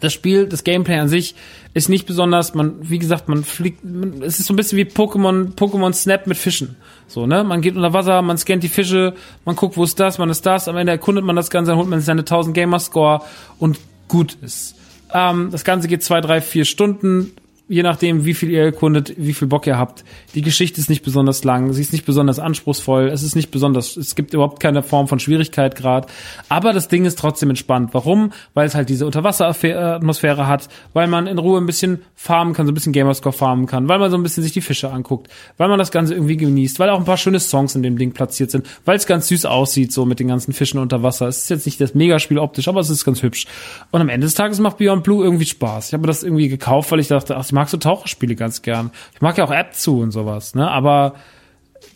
[0.00, 1.36] Das Spiel, das Gameplay an sich
[1.74, 4.84] ist nicht besonders, man, wie gesagt, man fliegt, man, es ist so ein bisschen wie
[4.84, 6.76] Pokémon, Pokémon Snap mit Fischen.
[7.06, 7.44] So, ne?
[7.44, 9.14] Man geht unter Wasser, man scannt die Fische,
[9.44, 11.78] man guckt, wo ist das, man ist das, am Ende erkundet man das Ganze, dann
[11.78, 13.20] holt man seine 1000 Gamer Score
[13.58, 13.78] und
[14.12, 14.74] gut ist.
[15.10, 17.32] Ähm, das Ganze geht zwei, drei, vier Stunden
[17.68, 20.04] je nachdem, wie viel ihr erkundet, wie viel Bock ihr habt.
[20.34, 23.96] Die Geschichte ist nicht besonders lang, sie ist nicht besonders anspruchsvoll, es ist nicht besonders,
[23.96, 26.08] es gibt überhaupt keine Form von Schwierigkeit gerade.
[26.48, 27.90] Aber das Ding ist trotzdem entspannt.
[27.92, 28.32] Warum?
[28.54, 32.72] Weil es halt diese Unterwasseratmosphäre hat, weil man in Ruhe ein bisschen farmen kann, so
[32.72, 35.68] ein bisschen Gamerscore farmen kann, weil man so ein bisschen sich die Fische anguckt, weil
[35.68, 38.50] man das Ganze irgendwie genießt, weil auch ein paar schöne Songs in dem Ding platziert
[38.50, 41.28] sind, weil es ganz süß aussieht, so mit den ganzen Fischen unter Wasser.
[41.28, 43.46] Es ist jetzt nicht das Megaspiel optisch, aber es ist ganz hübsch.
[43.90, 45.88] Und am Ende des Tages macht Beyond Blue irgendwie Spaß.
[45.88, 48.90] Ich habe das irgendwie gekauft, weil ich dachte, ach, ich mag so Taucherspiele ganz gern.
[49.14, 50.70] Ich mag ja auch App zu und sowas, ne?
[50.70, 51.16] Aber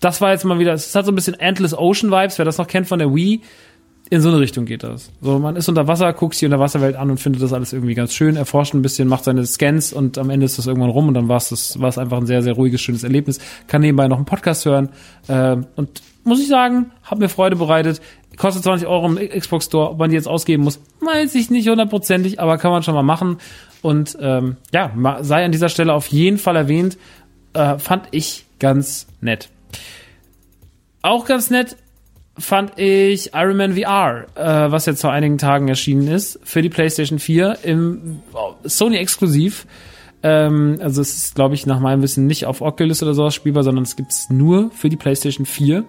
[0.00, 2.58] das war jetzt mal wieder, es hat so ein bisschen Endless Ocean Vibes, wer das
[2.58, 3.40] noch kennt von der Wii.
[4.10, 5.10] In so eine Richtung geht das.
[5.22, 7.72] So, man ist unter Wasser, guckt sich in der Wasserwelt an und findet das alles
[7.72, 10.90] irgendwie ganz schön, erforscht ein bisschen, macht seine Scans und am Ende ist das irgendwann
[10.90, 13.40] rum und dann war es das, war es einfach ein sehr, sehr ruhiges, schönes Erlebnis.
[13.66, 14.90] Kann nebenbei noch einen Podcast hören.
[15.26, 18.02] Äh, und muss ich sagen, hat mir Freude bereitet.
[18.36, 19.92] Kostet 20 Euro im Xbox Store.
[19.92, 23.02] Ob man die jetzt ausgeben muss, weiß ich nicht hundertprozentig, aber kann man schon mal
[23.02, 23.38] machen.
[23.86, 26.98] Und ähm, ja, sei an dieser Stelle auf jeden Fall erwähnt.
[27.52, 29.48] Äh, fand ich ganz nett.
[31.02, 31.76] Auch ganz nett
[32.36, 36.68] fand ich Iron Man VR, äh, was jetzt vor einigen Tagen erschienen ist, für die
[36.68, 38.22] PlayStation 4 im
[38.64, 39.68] Sony exklusiv.
[40.20, 43.62] Ähm, also es ist, glaube ich, nach meinem Wissen nicht auf Oculus oder sowas spielbar,
[43.62, 45.84] sondern es gibt's nur für die PlayStation 4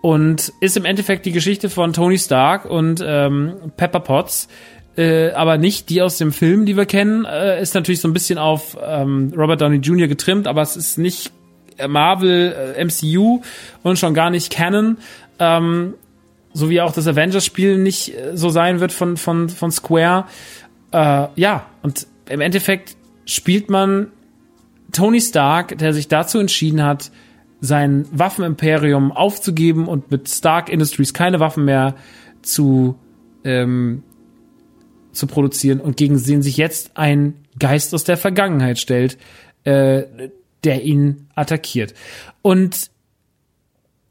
[0.00, 4.48] und ist im Endeffekt die Geschichte von Tony Stark und ähm, Pepper Potts,
[4.96, 7.24] äh, aber nicht die aus dem Film, die wir kennen.
[7.24, 10.08] Äh, ist natürlich so ein bisschen auf ähm, Robert Downey Jr.
[10.08, 11.32] getrimmt, aber es ist nicht
[11.88, 13.40] Marvel, äh, MCU
[13.82, 14.98] und schon gar nicht Canon.
[15.38, 15.94] Ähm,
[16.52, 20.26] so wie auch das Avengers-Spiel nicht äh, so sein wird von, von, von Square.
[20.92, 22.96] Äh, ja, und im Endeffekt
[23.26, 24.08] spielt man
[24.92, 27.10] Tony Stark, der sich dazu entschieden hat,
[27.60, 31.94] sein Waffenimperium aufzugeben und mit Stark Industries keine Waffen mehr
[32.42, 32.96] zu
[33.42, 34.02] ähm,
[35.14, 39.18] zu produzieren und gegen den sich jetzt ein Geist aus der Vergangenheit stellt,
[39.64, 40.04] äh,
[40.64, 41.94] der ihn attackiert.
[42.42, 42.90] Und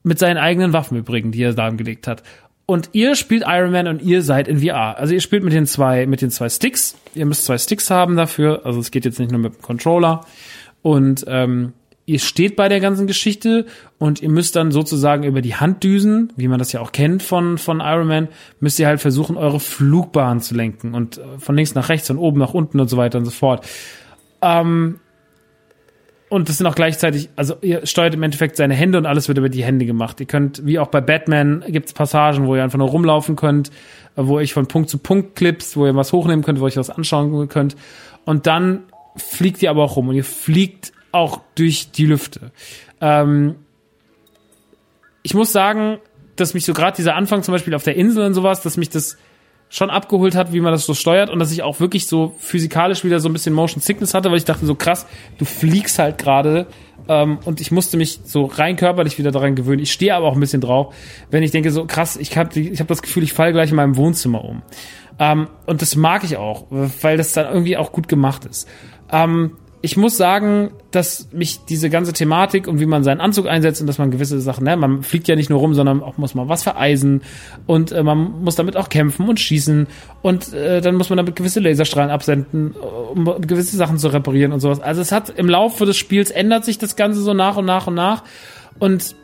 [0.03, 2.23] mit seinen eigenen Waffen übrigens, die er dargelegt hat.
[2.65, 4.97] Und ihr spielt Iron Man und ihr seid in VR.
[4.97, 6.95] Also ihr spielt mit den zwei, mit den zwei Sticks.
[7.13, 8.65] Ihr müsst zwei Sticks haben dafür.
[8.65, 10.25] Also es geht jetzt nicht nur mit dem Controller.
[10.81, 11.73] Und ähm,
[12.05, 13.65] ihr steht bei der ganzen Geschichte
[13.97, 17.57] und ihr müsst dann sozusagen über die Handdüsen, wie man das ja auch kennt von,
[17.57, 18.27] von Iron Man,
[18.59, 22.17] müsst ihr halt versuchen, eure Flugbahn zu lenken und äh, von links nach rechts und
[22.17, 23.65] oben nach unten und so weiter und so fort.
[24.41, 24.99] Ähm,
[26.29, 29.37] und das sind auch gleichzeitig, also ihr steuert im Endeffekt seine Hände und alles wird
[29.37, 30.19] über die Hände gemacht.
[30.19, 33.69] Ihr könnt, wie auch bei Batman, gibt's Passagen, wo ihr einfach nur rumlaufen könnt,
[34.15, 36.89] wo ich von Punkt zu Punkt clips, wo ihr was hochnehmen könnt, wo ihr was
[36.89, 37.75] anschauen könnt.
[38.25, 38.79] Und dann
[39.15, 42.51] fliegt ihr aber auch rum und ihr fliegt auch durch die Lüfte.
[42.99, 43.55] Ähm,
[45.21, 45.99] ich muss sagen,
[46.35, 48.89] dass mich so gerade dieser Anfang zum Beispiel auf der Insel und sowas, dass mich
[48.89, 49.17] das
[49.69, 53.03] schon abgeholt hat, wie man das so steuert und dass ich auch wirklich so physikalisch
[53.03, 55.07] wieder so ein bisschen Motion Sickness hatte, weil ich dachte so krass,
[55.39, 56.67] du fliegst halt gerade
[57.07, 59.81] ähm, und ich musste mich so rein körperlich wieder daran gewöhnen.
[59.81, 60.93] Ich stehe aber auch ein bisschen drauf,
[61.31, 63.75] wenn ich denke so krass, ich habe ich hab das Gefühl, ich falle gleich in
[63.75, 64.61] meinem Wohnzimmer um.
[65.17, 68.67] Ähm, und das mag ich auch, weil das dann irgendwie auch gut gemacht ist.
[69.11, 73.81] Ähm, ich muss sagen, dass mich diese ganze Thematik und wie man seinen Anzug einsetzt
[73.81, 76.35] und dass man gewisse Sachen, ne, man fliegt ja nicht nur rum, sondern auch muss
[76.35, 77.21] man was vereisen
[77.67, 79.87] und äh, man muss damit auch kämpfen und schießen
[80.21, 84.61] und äh, dann muss man damit gewisse Laserstrahlen absenden, um gewisse Sachen zu reparieren und
[84.61, 84.79] sowas.
[84.79, 87.85] Also es hat im Laufe des Spiels ändert sich das Ganze so nach und nach
[87.87, 88.23] und nach
[88.79, 89.17] und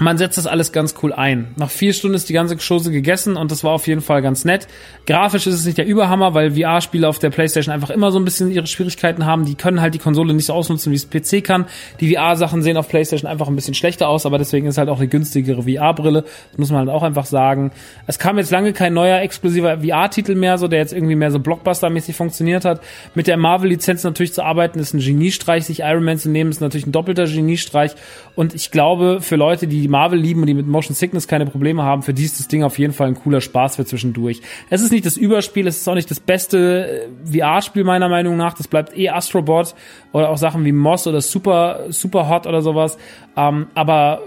[0.00, 1.48] man setzt das alles ganz cool ein.
[1.56, 4.46] Nach vier Stunden ist die ganze Chose gegessen und das war auf jeden Fall ganz
[4.46, 4.66] nett.
[5.06, 8.24] Grafisch ist es nicht der Überhammer, weil VR-Spiele auf der Playstation einfach immer so ein
[8.24, 9.44] bisschen ihre Schwierigkeiten haben.
[9.44, 11.66] Die können halt die Konsole nicht so ausnutzen, wie es PC kann.
[12.00, 15.00] Die VR-Sachen sehen auf Playstation einfach ein bisschen schlechter aus, aber deswegen ist halt auch
[15.00, 16.22] eine günstigere VR-Brille.
[16.22, 17.70] Das muss man halt auch einfach sagen.
[18.06, 21.40] Es kam jetzt lange kein neuer exklusiver VR-Titel mehr, so der jetzt irgendwie mehr so
[21.40, 22.80] Blockbuster-mäßig funktioniert hat.
[23.14, 25.66] Mit der Marvel-Lizenz natürlich zu arbeiten, ist ein Geniestreich.
[25.66, 27.92] Sich Iron Man zu nehmen, ist natürlich ein doppelter Geniestreich.
[28.34, 31.82] Und ich glaube, für Leute, die Marvel lieben und die mit Motion Sickness keine Probleme
[31.82, 34.40] haben, für die ist das Ding auf jeden Fall ein cooler Spaß für zwischendurch.
[34.70, 38.36] Es ist nicht das Überspiel, es ist auch nicht das beste äh, VR-Spiel meiner Meinung
[38.36, 38.54] nach.
[38.54, 39.74] Das bleibt eh Astrobot
[40.12, 42.96] oder auch Sachen wie Moss oder Super, Super Hot oder sowas.
[43.36, 44.22] Ähm, aber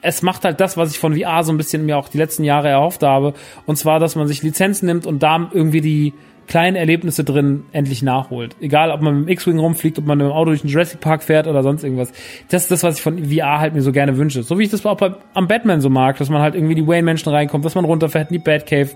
[0.00, 2.44] es macht halt das, was ich von VR so ein bisschen mir auch die letzten
[2.44, 3.34] Jahre erhofft habe.
[3.66, 6.14] Und zwar, dass man sich Lizenzen nimmt und da irgendwie die,
[6.48, 8.56] kleinen Erlebnisse drin endlich nachholt.
[8.60, 11.00] Egal, ob man mit dem X-Wing rumfliegt, ob man mit dem Auto durch den Jurassic
[11.00, 12.12] Park fährt oder sonst irgendwas.
[12.48, 14.42] Das ist das, was ich von VR halt mir so gerne wünsche.
[14.42, 16.86] So wie ich das auch bei, am Batman so mag, dass man halt irgendwie die
[16.86, 18.90] Wayne-Menschen reinkommt, dass man runterfährt in die Batcave.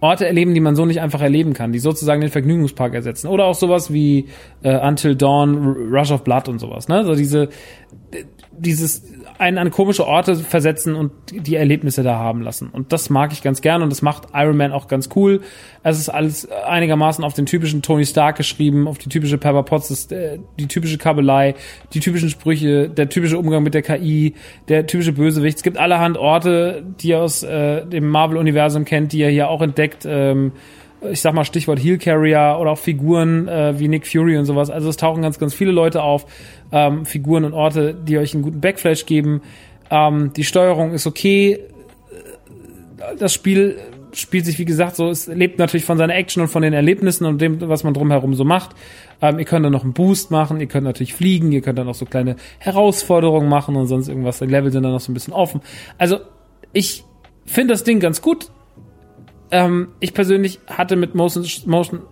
[0.00, 3.28] Orte erleben, die man so nicht einfach erleben kann, die sozusagen den Vergnügungspark ersetzen.
[3.28, 4.28] Oder auch sowas wie
[4.62, 5.56] äh, Until Dawn,
[5.92, 6.88] Rush of Blood und sowas.
[6.88, 7.04] Ne?
[7.04, 7.48] So diese,
[8.58, 9.02] dieses
[9.38, 12.68] einen an komische Orte versetzen und die Erlebnisse da haben lassen.
[12.68, 15.40] Und das mag ich ganz gern und das macht Iron Man auch ganz cool.
[15.82, 20.10] Es ist alles einigermaßen auf den typischen Tony Stark geschrieben, auf die typische Pepper Potts,
[20.12, 21.54] äh, die typische Kabelei,
[21.92, 24.34] die typischen Sprüche, der typische Umgang mit der KI,
[24.68, 25.56] der typische Bösewicht.
[25.56, 29.62] Es gibt allerhand Orte, die ihr aus äh, dem Marvel-Universum kennt, die ihr hier auch
[29.62, 30.04] entdeckt.
[30.06, 30.52] Ähm,
[31.10, 34.70] ich sag mal Stichwort Heel Carrier oder auch Figuren äh, wie Nick Fury und sowas.
[34.70, 36.26] Also es tauchen ganz, ganz viele Leute auf,
[36.72, 39.42] ähm, Figuren und Orte, die euch einen guten Backflash geben.
[39.90, 41.60] Ähm, die Steuerung ist okay.
[43.18, 43.76] Das Spiel
[44.12, 47.26] spielt sich, wie gesagt, so, es lebt natürlich von seiner Action und von den Erlebnissen
[47.26, 48.70] und dem, was man drumherum so macht.
[49.20, 51.88] Ähm, ihr könnt dann noch einen Boost machen, ihr könnt natürlich fliegen, ihr könnt dann
[51.88, 54.38] auch so kleine Herausforderungen machen und sonst irgendwas.
[54.38, 55.60] Die Level sind dann noch so ein bisschen offen.
[55.98, 56.18] Also,
[56.72, 57.04] ich
[57.44, 58.50] finde das Ding ganz gut
[59.54, 62.02] ähm, ich persönlich hatte mit Motion, Motion,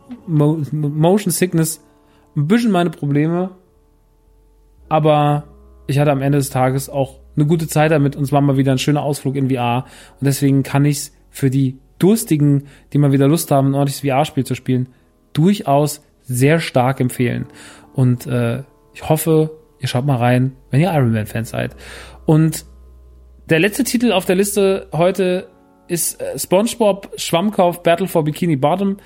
[0.70, 1.84] Motion Sickness
[2.36, 3.50] ein bisschen meine Probleme,
[4.88, 5.42] aber
[5.88, 8.58] ich hatte am Ende des Tages auch eine gute Zeit damit und es war mal
[8.58, 9.86] wieder ein schöner Ausflug in VR
[10.20, 14.08] und deswegen kann ich es für die Durstigen, die mal wieder Lust haben, ein ordentliches
[14.08, 14.86] VR-Spiel zu spielen,
[15.32, 17.46] durchaus sehr stark empfehlen.
[17.92, 18.62] Und äh,
[18.94, 19.50] ich hoffe,
[19.80, 21.74] ihr schaut mal rein, wenn ihr Iron Man-Fans seid.
[22.24, 22.66] Und
[23.50, 25.48] der letzte Titel auf der Liste heute
[25.88, 28.98] ist äh, SpongeBob Schwammkauf Battle for Bikini Bottom,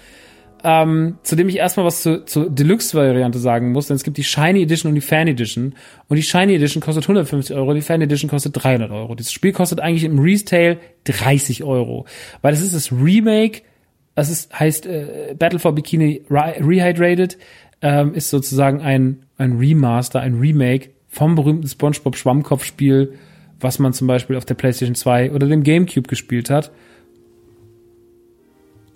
[0.65, 4.25] ähm, zu dem ich erstmal was zur, zur Deluxe-Variante sagen muss, denn es gibt die
[4.25, 5.75] Shiny Edition und die Fan Edition.
[6.09, 9.15] Und die Shiny Edition kostet 150 Euro, die Fan Edition kostet 300 Euro.
[9.15, 12.07] Das Spiel kostet eigentlich im Retail 30 Euro,
[12.43, 13.63] weil es ist das Remake,
[14.15, 17.39] das ist, heißt äh, Battle for Bikini Rehydrated,
[17.83, 23.15] ähm, ist sozusagen ein, ein Remaster, ein Remake vom berühmten SpongeBob Schwammkopf-Spiel
[23.61, 26.73] was man zum Beispiel auf der PlayStation 2 oder dem GameCube gespielt hat.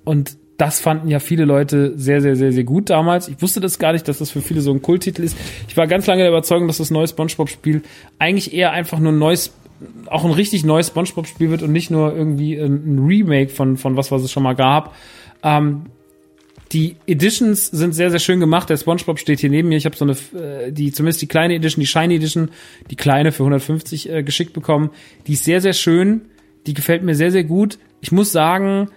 [0.04, 3.28] Und das fanden ja viele Leute sehr, sehr, sehr, sehr gut damals.
[3.28, 5.36] Ich wusste das gar nicht, dass das für viele so ein Kulttitel ist.
[5.68, 7.82] Ich war ganz lange der Überzeugung, dass das neue SpongeBob-Spiel
[8.18, 9.54] eigentlich eher einfach nur ein neues,
[10.06, 14.10] auch ein richtig neues SpongeBob-Spiel wird und nicht nur irgendwie ein Remake von, von was,
[14.10, 14.94] was es schon mal gab.
[15.42, 15.86] Ähm,
[16.72, 18.70] die Editions sind sehr, sehr schön gemacht.
[18.70, 19.76] Der SpongeBob steht hier neben mir.
[19.76, 22.50] Ich habe so eine, äh, die zumindest die kleine Edition, die Shiny Edition,
[22.90, 24.90] die kleine für 150 äh, geschickt bekommen.
[25.26, 26.22] Die ist sehr, sehr schön.
[26.66, 27.78] Die gefällt mir sehr, sehr gut.
[28.00, 28.88] Ich muss sagen,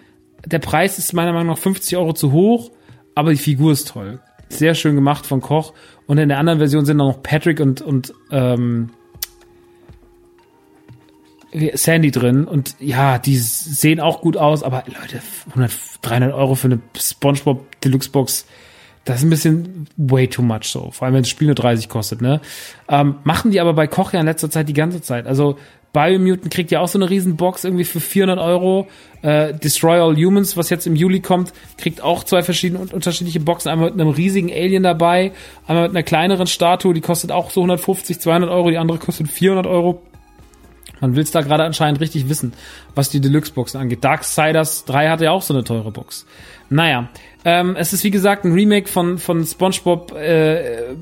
[0.46, 2.72] der Preis ist meiner Meinung nach 50 Euro zu hoch,
[3.16, 4.20] aber die Figur ist toll.
[4.50, 5.74] Sehr schön gemacht von Koch.
[6.06, 8.92] Und in der anderen Version sind auch noch Patrick und, und ähm,
[11.74, 15.72] Sandy drin und ja, die sehen auch gut aus, aber Leute, 100,
[16.02, 18.46] 300 Euro für eine SpongeBob Deluxe Box,
[19.06, 21.90] das ist ein bisschen way too much so, vor allem wenn das Spiel nur 30
[21.90, 22.42] kostet, ne?
[22.88, 25.28] Ähm, machen die aber bei Koch ja in letzter Zeit die ganze Zeit.
[25.28, 25.58] Also
[25.94, 28.88] Biomutant kriegt ja auch so eine riesen Box irgendwie für 400 Euro.
[29.22, 33.40] Äh, Destroy All Humans, was jetzt im Juli kommt, kriegt auch zwei verschiedene und unterschiedliche
[33.40, 33.70] Boxen.
[33.70, 35.34] Einmal mit einem riesigen Alien dabei,
[35.68, 39.28] einmal mit einer kleineren Statue, die kostet auch so 150, 200 Euro, die andere kostet
[39.30, 40.02] 400 Euro.
[41.04, 42.54] Man will es da gerade anscheinend richtig wissen,
[42.96, 44.06] was die Deluxe-Boxen angeht.
[44.06, 46.26] Darksiders 3 hatte ja auch so eine teure Box.
[46.70, 47.10] Naja,
[47.44, 50.96] ähm, es ist wie gesagt ein Remake von, von SpongeBob äh,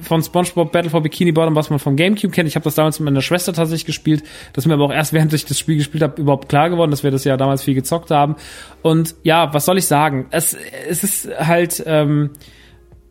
[0.00, 2.48] von SpongeBob Battle for Bikini Bottom, was man vom GameCube kennt.
[2.48, 4.24] Ich habe das damals mit meiner Schwester tatsächlich gespielt.
[4.52, 6.90] Das ist mir aber auch erst, während ich das Spiel gespielt habe, überhaupt klar geworden,
[6.90, 8.34] dass wir das ja damals viel gezockt haben.
[8.82, 10.26] Und ja, was soll ich sagen?
[10.32, 10.56] Es,
[10.88, 12.30] es ist halt ähm,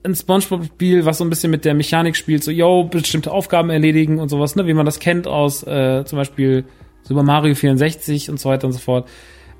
[0.06, 4.20] ein SpongeBob-Spiel, was so ein bisschen mit der Mechanik spielt, so, yo, bestimmte Aufgaben erledigen
[4.20, 6.66] und sowas, ne, wie man das kennt aus äh, zum Beispiel
[7.04, 9.08] Super Mario 64 und so weiter und so fort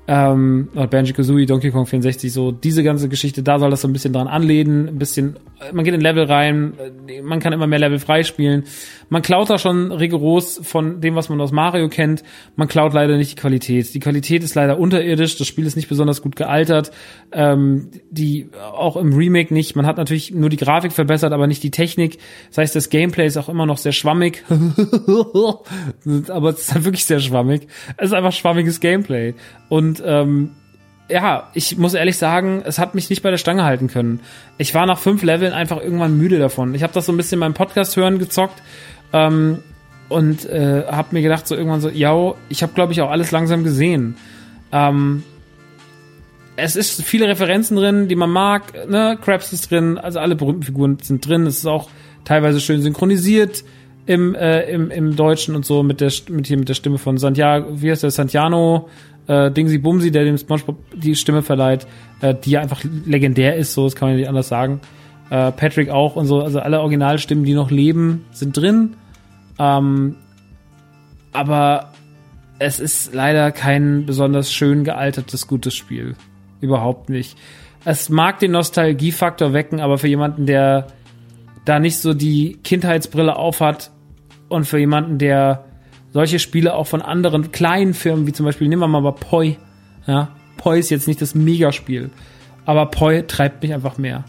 [0.08, 4.12] ähm, Banjo-Kazooie, Donkey Kong 64, so diese ganze Geschichte, da soll das so ein bisschen
[4.12, 5.36] dran anlehnen, ein bisschen,
[5.72, 6.74] man geht in Level rein,
[7.22, 8.64] man kann immer mehr Level freispielen.
[9.08, 12.24] Man klaut da schon rigoros von dem, was man aus Mario kennt.
[12.56, 13.94] Man klaut leider nicht die Qualität.
[13.94, 16.90] Die Qualität ist leider unterirdisch, das Spiel ist nicht besonders gut gealtert,
[17.32, 19.76] ähm, die auch im Remake nicht.
[19.76, 22.18] Man hat natürlich nur die Grafik verbessert, aber nicht die Technik.
[22.48, 24.44] Das heißt, das Gameplay ist auch immer noch sehr schwammig.
[26.28, 27.68] aber es ist halt wirklich sehr schwammig.
[27.96, 29.34] Es ist einfach schwammiges Gameplay.
[29.68, 30.50] Und ähm,
[31.08, 34.20] ja, ich muss ehrlich sagen, es hat mich nicht bei der Stange halten können.
[34.58, 36.74] Ich war nach fünf Leveln einfach irgendwann müde davon.
[36.74, 38.60] Ich habe das so ein bisschen beim Podcast hören gezockt
[39.12, 39.58] ähm,
[40.08, 43.30] und äh, habe mir gedacht so irgendwann so, ja, ich habe glaube ich auch alles
[43.30, 44.16] langsam gesehen.
[44.72, 45.22] Ähm,
[46.56, 48.88] es ist viele Referenzen drin, die man mag.
[48.88, 51.46] Ne, Krabs ist drin, also alle berühmten Figuren sind drin.
[51.46, 51.88] Es ist auch
[52.24, 53.62] teilweise schön synchronisiert
[54.06, 57.18] im, äh, im, im Deutschen und so mit der mit hier mit der Stimme von
[57.18, 58.88] Santiago, wie heißt der Santiano
[59.26, 61.86] äh, Dingsy Bumsy, der dem SpongeBob die Stimme verleiht,
[62.20, 64.80] äh, die ja einfach legendär ist, so das kann man nicht anders sagen.
[65.30, 68.94] Äh, Patrick auch und so, also alle Originalstimmen, die noch leben, sind drin.
[69.58, 70.16] Ähm,
[71.32, 71.92] aber
[72.58, 76.16] es ist leider kein besonders schön gealtertes, gutes Spiel.
[76.60, 77.36] Überhaupt nicht.
[77.84, 80.88] Es mag den Nostalgiefaktor wecken, aber für jemanden, der
[81.64, 83.90] da nicht so die Kindheitsbrille aufhat
[84.48, 85.65] und für jemanden, der
[86.16, 89.58] solche Spiele auch von anderen kleinen Firmen, wie zum Beispiel, nehmen wir mal Poi.
[90.06, 92.08] Ja, Poi ist jetzt nicht das Megaspiel,
[92.64, 94.24] aber Poi treibt mich einfach mehr.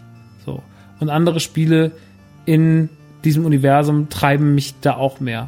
[0.46, 0.62] So.
[1.00, 1.94] Und andere Spiele
[2.46, 2.90] in
[3.24, 5.48] diesem Universum treiben mich da auch mehr.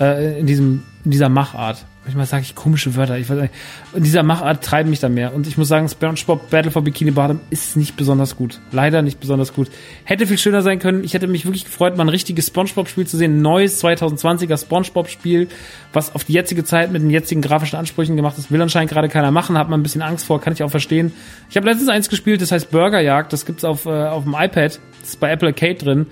[0.00, 1.84] Äh, in diesem, in dieser Machart.
[2.04, 3.18] Manchmal sage ich komische Wörter.
[3.18, 3.54] Ich weiß nicht.
[3.94, 5.34] In dieser Machart treiben mich da mehr.
[5.34, 8.60] Und ich muss sagen, SpongeBob Battle for Bikini Bottom ist nicht besonders gut.
[8.72, 9.70] Leider nicht besonders gut.
[10.04, 11.02] Hätte viel schöner sein können.
[11.02, 13.38] Ich hätte mich wirklich gefreut, mal ein richtiges SpongeBob-Spiel zu sehen.
[13.38, 15.48] Ein neues 2020er SpongeBob-Spiel,
[15.94, 18.50] was auf die jetzige Zeit mit den jetzigen grafischen Ansprüchen gemacht ist.
[18.50, 19.56] Will anscheinend gerade keiner machen.
[19.56, 20.42] Hat man ein bisschen Angst vor.
[20.42, 21.10] Kann ich auch verstehen.
[21.48, 23.32] Ich habe letztens eins gespielt, das heißt Burgerjagd.
[23.32, 24.78] Das gibt's auf, äh, auf dem iPad.
[25.00, 26.06] Das ist bei Apple Arcade drin.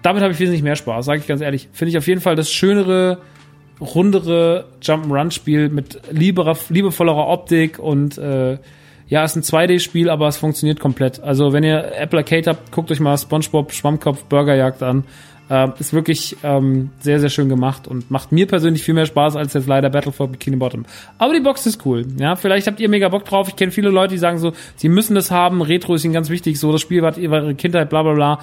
[0.00, 1.68] Damit habe ich wesentlich mehr Spaß, sage ich ganz ehrlich.
[1.72, 3.18] Finde ich auf jeden Fall das schönere
[3.80, 8.58] rundere Jump'n'Run-Spiel mit lieberer, liebevollerer Optik und äh,
[9.08, 11.20] ja, ist ein 2D-Spiel, aber es funktioniert komplett.
[11.20, 15.04] Also wenn ihr Apple Arcade habt, guckt euch mal SpongeBob Schwammkopf Burgerjagd an.
[15.50, 19.36] Äh, ist wirklich ähm, sehr, sehr schön gemacht und macht mir persönlich viel mehr Spaß
[19.36, 20.86] als jetzt leider Battle for Bikini Bottom.
[21.18, 22.06] Aber die Box ist cool.
[22.18, 23.48] Ja, vielleicht habt ihr mega Bock drauf.
[23.48, 25.60] Ich kenne viele Leute, die sagen so, sie müssen das haben.
[25.60, 26.58] Retro ist ihnen ganz wichtig.
[26.58, 28.38] So, das Spiel war ihre Kindheit, bla bla bla.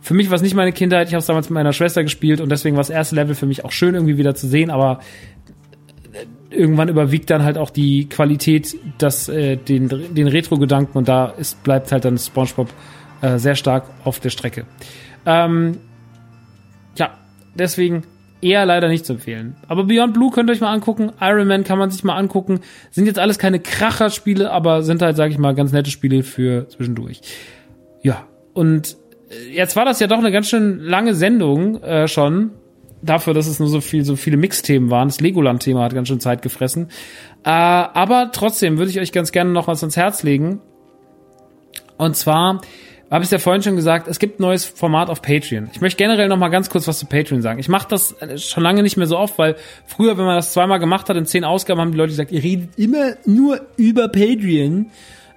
[0.00, 2.40] Für mich war es nicht meine Kindheit, ich habe es damals mit meiner Schwester gespielt
[2.40, 5.00] und deswegen war das erste Level für mich auch schön irgendwie wieder zu sehen, aber
[6.50, 11.62] irgendwann überwiegt dann halt auch die Qualität, das, äh, den, den Retro-Gedanken und da ist,
[11.62, 12.68] bleibt halt dann SpongeBob
[13.22, 14.66] äh, sehr stark auf der Strecke.
[15.26, 15.78] Ähm,
[16.96, 17.10] ja,
[17.54, 18.04] deswegen
[18.42, 19.56] eher leider nicht zu empfehlen.
[19.68, 21.12] Aber Beyond Blue könnt ihr euch mal angucken.
[21.20, 22.60] Iron Man kann man sich mal angucken.
[22.90, 26.68] Sind jetzt alles keine Kracher-Spiele, aber sind halt, sag ich mal, ganz nette Spiele für
[26.68, 27.20] zwischendurch.
[28.02, 28.96] Ja, und
[29.50, 32.52] jetzt war das ja doch eine ganz schön lange Sendung äh, schon.
[33.02, 35.08] Dafür, dass es nur so viel, so viele Mixthemen waren.
[35.08, 36.88] Das Legoland-Thema hat ganz schön Zeit gefressen.
[37.44, 40.60] Äh, aber trotzdem würde ich euch ganz gerne noch was ans Herz legen.
[41.96, 42.60] Und zwar
[43.10, 45.68] habe ich ja vorhin schon gesagt, es gibt ein neues Format auf Patreon.
[45.72, 47.58] Ich möchte generell noch mal ganz kurz was zu Patreon sagen.
[47.58, 50.78] Ich mache das schon lange nicht mehr so oft, weil früher, wenn man das zweimal
[50.78, 54.90] gemacht hat in zehn Ausgaben, haben die Leute gesagt, ihr redet immer nur über Patreon.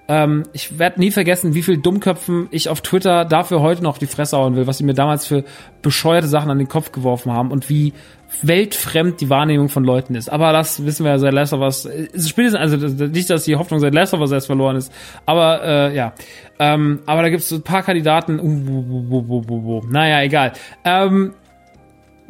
[0.06, 4.06] Ähm, ich werde nie vergessen, wie viel Dummköpfen ich auf Twitter dafür heute noch die
[4.06, 5.44] Fresse hauen will, was sie mir damals für
[5.80, 7.94] bescheuerte Sachen an den Kopf geworfen haben und wie
[8.42, 10.28] weltfremd die Wahrnehmung von Leuten ist.
[10.28, 11.88] Aber das wissen wir ja seit Last of Us.
[12.26, 12.76] Spätestens, also
[13.06, 14.92] nicht, dass die Hoffnung seit Last of Us erst verloren ist,
[15.24, 16.12] aber äh, ja.
[16.58, 18.38] Ähm, aber da gibt es ein paar Kandidaten.
[18.38, 20.52] Uh, uh, uh, naja, egal.
[20.84, 21.32] Ähm,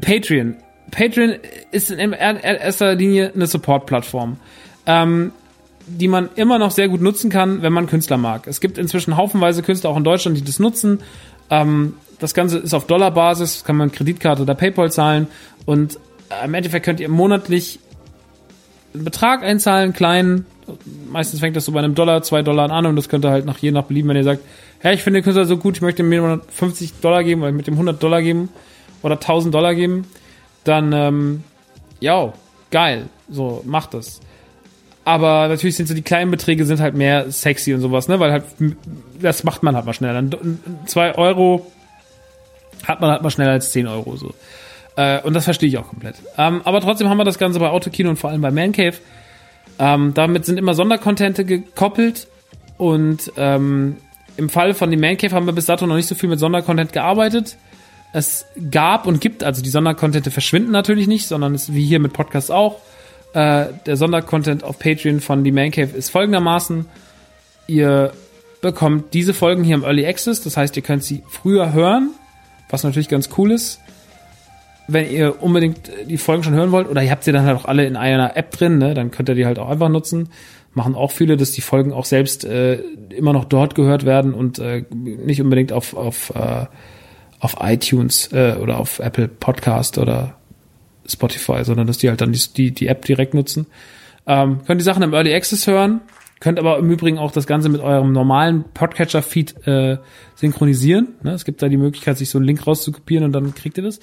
[0.01, 0.57] Patreon.
[0.91, 1.35] Patreon
[1.73, 4.37] ist in erster Linie eine Support-Plattform.
[4.87, 5.33] Ähm,
[5.87, 8.47] die man immer noch sehr gut nutzen kann, wenn man Künstler mag.
[8.47, 11.01] Es gibt inzwischen haufenweise Künstler auch in Deutschland, die das nutzen.
[11.51, 15.27] Ähm, das Ganze ist auf Dollarbasis, kann man Kreditkarte oder PayPal zahlen
[15.67, 15.99] und
[16.31, 17.81] äh, im Endeffekt könnt ihr monatlich
[18.95, 20.47] einen Betrag einzahlen, kleinen.
[21.11, 23.45] Meistens fängt das so bei einem Dollar, zwei Dollar an und das könnt ihr halt
[23.45, 24.43] nach je nach Belieben, wenn ihr sagt,
[24.79, 27.67] hey, ich finde den Künstler so gut, ich möchte mir 50 Dollar geben oder mit
[27.67, 28.49] dem 100 Dollar geben
[29.03, 30.07] oder 1000 Dollar geben,
[30.65, 31.45] dann, ähm,
[32.01, 32.33] ja,
[32.71, 34.21] geil, so, macht das.
[35.05, 38.33] Aber natürlich sind so die kleinen Beträge sind halt mehr sexy und sowas, ne, weil
[38.33, 38.45] halt,
[39.21, 40.15] das macht man halt mal schneller.
[40.15, 41.71] Dann zwei Euro
[42.87, 44.35] hat man halt mal schneller als 10 Euro, so.
[44.97, 46.17] Äh, und das verstehe ich auch komplett.
[46.39, 48.97] Ähm, aber trotzdem haben wir das Ganze bei Autokino und vor allem bei Man Cave.
[49.79, 52.29] Ähm, damit sind immer Sondercontente gekoppelt
[52.79, 53.97] und ähm,
[54.37, 56.39] im Fall von dem Man Cave haben wir bis dato noch nicht so viel mit
[56.39, 57.57] Sondercontent gearbeitet.
[58.13, 61.99] Es gab und gibt, also die Sondercontente verschwinden natürlich nicht, sondern es ist wie hier
[61.99, 62.79] mit Podcasts auch.
[63.35, 66.87] Äh, der Sondercontent auf Patreon von The Man Cave ist folgendermaßen.
[67.67, 68.13] Ihr
[68.61, 72.11] bekommt diese Folgen hier im Early Access, das heißt, ihr könnt sie früher hören,
[72.71, 73.81] was natürlich ganz cool ist
[74.87, 77.65] wenn ihr unbedingt die Folgen schon hören wollt, oder ihr habt sie dann halt auch
[77.65, 80.29] alle in einer App drin, ne, dann könnt ihr die halt auch einfach nutzen.
[80.75, 82.75] Machen auch viele, dass die Folgen auch selbst äh,
[83.11, 86.67] immer noch dort gehört werden und äh, nicht unbedingt auf, auf, äh,
[87.39, 90.35] auf iTunes äh, oder auf Apple Podcast oder
[91.07, 93.67] Spotify, sondern dass die halt dann die, die, die App direkt nutzen.
[94.27, 96.01] Ähm, könnt die Sachen im Early Access hören,
[96.41, 99.99] könnt aber im Übrigen auch das Ganze mit eurem normalen Podcatcher-Feed äh,
[100.35, 101.15] synchronisieren.
[101.23, 101.33] Ne?
[101.33, 104.01] Es gibt da die Möglichkeit, sich so einen Link rauszukopieren und dann kriegt ihr das.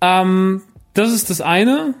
[0.00, 0.62] Ähm,
[0.94, 1.94] das ist das eine.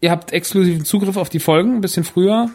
[0.00, 2.50] Ihr habt exklusiven Zugriff auf die Folgen ein bisschen früher.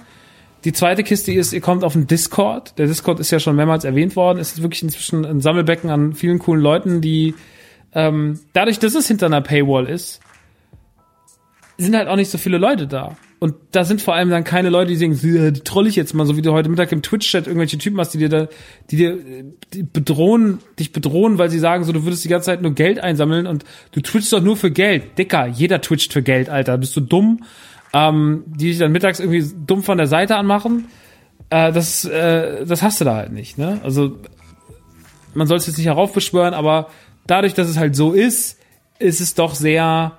[0.66, 2.78] Die zweite Kiste ist, ihr kommt auf den Discord.
[2.78, 4.40] Der Discord ist ja schon mehrmals erwähnt worden.
[4.40, 7.34] Es ist wirklich inzwischen ein Sammelbecken an vielen coolen Leuten, die
[7.94, 10.22] ähm, dadurch, dass es hinter einer Paywall ist,
[11.78, 13.16] sind halt auch nicht so viele Leute da.
[13.40, 15.18] Und da sind vor allem dann keine Leute, die sagen,
[15.54, 18.14] die troll ich jetzt mal, so wie du heute Mittag im Twitch-Chat irgendwelche Typen hast,
[18.14, 18.48] die dir da,
[18.92, 19.18] die dir
[19.74, 23.00] die bedrohen, dich bedrohen, weil sie sagen, so, du würdest die ganze Zeit nur Geld
[23.00, 23.64] einsammeln und
[23.94, 25.18] du twitchst doch nur für Geld.
[25.18, 26.78] Dicker, jeder twitcht für Geld, Alter.
[26.78, 27.44] Bist du dumm?
[27.94, 30.90] Ähm, die dich dann mittags irgendwie dumm von der Seite anmachen.
[31.50, 33.80] Äh, das, äh, das hast du da halt nicht, ne?
[33.84, 34.18] Also,
[35.34, 36.90] man soll es jetzt nicht heraufbeschwören, aber
[37.30, 38.58] dadurch, dass es halt so ist,
[38.98, 40.18] ist es doch sehr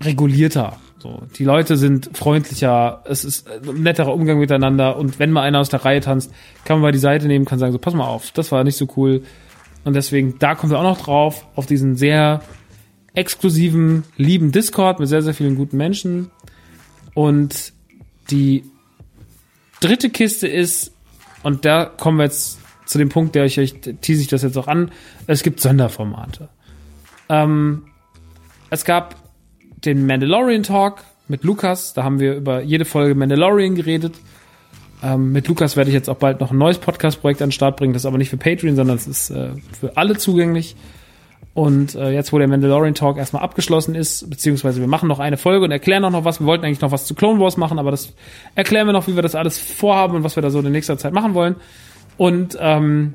[0.00, 0.78] regulierter.
[0.98, 5.58] So, die Leute sind freundlicher, es ist ein netterer Umgang miteinander und wenn mal einer
[5.58, 6.32] aus der Reihe tanzt,
[6.64, 8.76] kann man mal die Seite nehmen, kann sagen, so pass mal auf, das war nicht
[8.76, 9.22] so cool.
[9.84, 12.40] Und deswegen, da kommen wir auch noch drauf, auf diesen sehr
[13.14, 16.30] exklusiven, lieben Discord mit sehr, sehr vielen guten Menschen.
[17.14, 17.72] Und
[18.30, 18.64] die
[19.80, 20.92] dritte Kiste ist,
[21.42, 22.61] und da kommen wir jetzt
[22.92, 24.90] zu dem Punkt, der ich euch, tease ich das jetzt auch an,
[25.26, 26.48] es gibt Sonderformate.
[27.28, 27.82] Ähm,
[28.70, 29.16] es gab
[29.84, 31.94] den Mandalorian Talk mit Lukas.
[31.94, 34.14] Da haben wir über jede Folge Mandalorian geredet.
[35.02, 37.76] Ähm, mit Lukas werde ich jetzt auch bald noch ein neues Podcast-Projekt an den Start
[37.76, 37.92] bringen.
[37.92, 40.76] Das ist aber nicht für Patreon, sondern es ist äh, für alle zugänglich.
[41.54, 45.36] Und äh, jetzt, wo der Mandalorian Talk erstmal abgeschlossen ist, beziehungsweise wir machen noch eine
[45.36, 46.40] Folge und erklären auch noch was.
[46.40, 48.14] Wir wollten eigentlich noch was zu Clone Wars machen, aber das
[48.54, 50.96] erklären wir noch, wie wir das alles vorhaben und was wir da so in nächster
[50.96, 51.56] Zeit machen wollen.
[52.16, 53.14] Und ähm,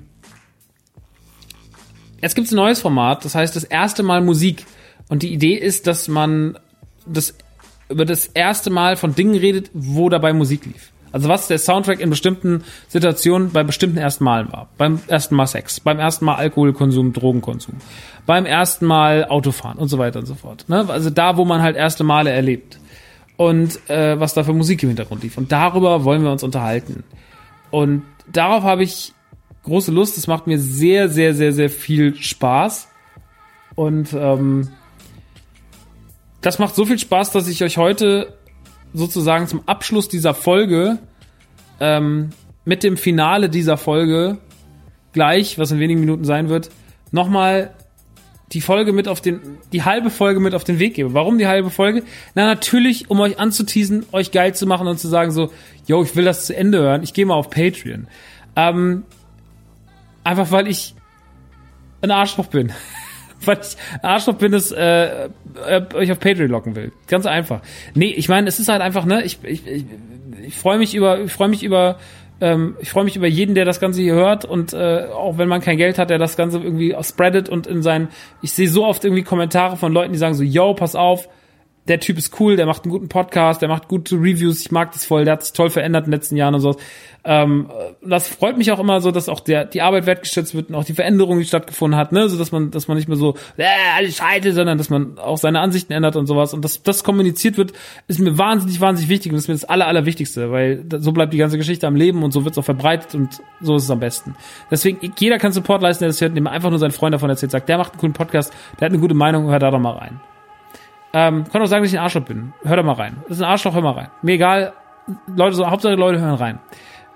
[2.21, 4.65] jetzt gibt es ein neues Format, das heißt das erste Mal Musik.
[5.09, 6.57] Und die Idee ist, dass man
[7.05, 7.35] das
[7.89, 10.91] über das erste Mal von Dingen redet, wo dabei Musik lief.
[11.11, 14.67] Also was der Soundtrack in bestimmten Situationen bei bestimmten ersten Malen war.
[14.77, 17.75] Beim ersten Mal Sex, beim ersten Mal Alkoholkonsum, Drogenkonsum,
[18.25, 20.65] beim ersten Mal Autofahren und so weiter und so fort.
[20.67, 20.85] Ne?
[20.89, 22.79] Also da, wo man halt erste Male erlebt.
[23.37, 25.37] Und äh, was da für Musik im Hintergrund lief.
[25.37, 27.03] Und darüber wollen wir uns unterhalten.
[27.69, 29.13] Und darauf habe ich
[29.63, 30.17] große Lust.
[30.17, 32.89] Es macht mir sehr, sehr, sehr, sehr viel Spaß.
[33.75, 34.69] Und ähm,
[36.41, 38.37] das macht so viel Spaß, dass ich euch heute
[38.93, 40.99] sozusagen zum Abschluss dieser Folge
[41.79, 42.29] ähm,
[42.65, 44.39] mit dem Finale dieser Folge
[45.13, 46.69] gleich, was in wenigen Minuten sein wird,
[47.11, 47.73] nochmal
[48.53, 49.41] die Folge mit auf den,
[49.73, 51.13] die halbe Folge mit auf den Weg gebe.
[51.13, 52.03] Warum die halbe Folge?
[52.33, 55.51] Na, natürlich, um euch anzuteasen, euch geil zu machen und zu sagen so,
[55.85, 58.07] yo, ich will das zu Ende hören, ich gehe mal auf Patreon.
[58.55, 59.03] Ähm,
[60.23, 60.95] einfach weil ich
[62.01, 62.71] ein Arschloch bin.
[63.45, 66.93] weil ich Arschloch bin, das äh, äh, euch auf Patreon locken will.
[67.07, 67.61] Ganz einfach.
[67.95, 69.85] Nee, ich meine, es ist halt einfach, ne, ich, ich, ich,
[70.41, 71.99] ich freue mich über, ich freue mich über,
[72.39, 75.47] ähm, ich freue mich über jeden, der das Ganze hier hört und äh, auch wenn
[75.47, 78.09] man kein Geld hat, der das Ganze irgendwie spreadet und in seinen,
[78.41, 81.27] ich sehe so oft irgendwie Kommentare von Leuten, die sagen so, yo, pass auf,
[81.87, 84.91] der Typ ist cool, der macht einen guten Podcast, der macht gute Reviews, ich mag
[84.91, 86.75] das voll, der hat sich toll verändert in den letzten Jahren und so.
[87.23, 87.69] Ähm,
[88.01, 90.85] das freut mich auch immer so, dass auch der, die Arbeit wertgeschätzt wird und auch
[90.85, 93.65] die Veränderung, die stattgefunden hat, ne, so dass man, dass man nicht mehr so, äh,
[93.97, 97.57] alles scheiße, sondern dass man auch seine Ansichten ändert und sowas und dass das kommuniziert
[97.57, 97.73] wird,
[98.07, 101.37] ist mir wahnsinnig, wahnsinnig wichtig und ist mir das aller, allerwichtigste, weil so bleibt die
[101.37, 103.99] ganze Geschichte am Leben und so wird es auch verbreitet und so ist es am
[103.99, 104.35] besten.
[104.71, 107.29] Deswegen, jeder kann Support leisten, der das hört, indem er einfach nur seinen Freund davon
[107.29, 109.79] erzählt, sagt, der macht einen coolen Podcast, der hat eine gute Meinung, hör da doch
[109.79, 110.21] mal rein.
[111.19, 112.53] Ähm, kann auch sagen, dass ich ein Arschloch bin.
[112.63, 113.17] Hör da mal rein.
[113.23, 114.09] Das ist ein Arschloch, hör mal rein.
[114.21, 114.73] Mir egal.
[115.25, 116.59] Leute, so, Hauptsache Leute hören rein.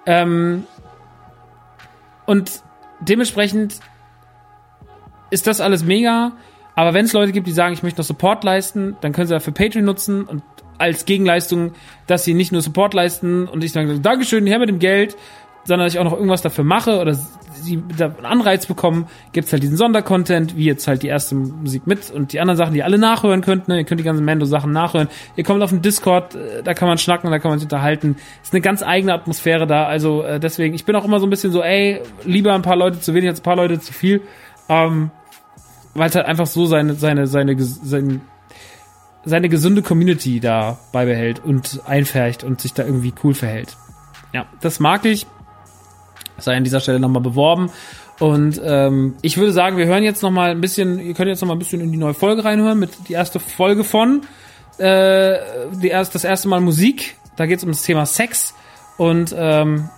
[0.07, 0.63] Ähm,
[2.25, 2.63] und
[2.99, 3.79] dementsprechend
[5.29, 6.31] ist das alles mega.
[6.73, 9.35] Aber wenn es Leute gibt, die sagen, ich möchte noch Support leisten, dann können sie
[9.35, 10.41] dafür Patreon nutzen und
[10.79, 11.73] als Gegenleistung,
[12.07, 15.15] dass sie nicht nur Support leisten und ich sage, Dankeschön, her mit dem Geld,
[15.63, 17.15] sondern dass ich auch noch irgendwas dafür mache oder
[17.61, 22.11] sie einen Anreiz bekommen, gibt's halt diesen Sondercontent, wie jetzt halt die erste Musik mit
[22.11, 23.67] und die anderen Sachen, die ihr alle nachhören könnt.
[23.67, 23.77] Ne?
[23.77, 25.07] Ihr könnt die ganzen Mando-Sachen nachhören.
[25.35, 28.15] Ihr kommt auf den Discord, äh, da kann man schnacken, da kann man sich unterhalten.
[28.43, 29.85] Ist eine ganz eigene Atmosphäre da.
[29.85, 32.75] Also äh, deswegen, ich bin auch immer so ein bisschen so, ey, lieber ein paar
[32.75, 34.21] Leute zu wenig als ein paar Leute zu viel.
[34.69, 35.11] Ähm,
[35.93, 38.21] weil es halt einfach so seine, seine, seine, seine,
[39.25, 43.77] seine gesunde Community da beibehält und einfärcht und sich da irgendwie cool verhält.
[44.33, 45.27] Ja, das mag ich
[46.41, 47.71] sei an dieser Stelle nochmal beworben.
[48.19, 51.55] Und ähm, ich würde sagen, wir hören jetzt nochmal ein bisschen, ihr könnt jetzt nochmal
[51.55, 54.21] ein bisschen in die neue Folge reinhören, mit die erste Folge von
[54.77, 55.39] äh,
[55.81, 57.15] die erst, das erste Mal Musik.
[57.35, 58.55] Da geht es um das Thema Sex.
[58.97, 59.89] Und ähm,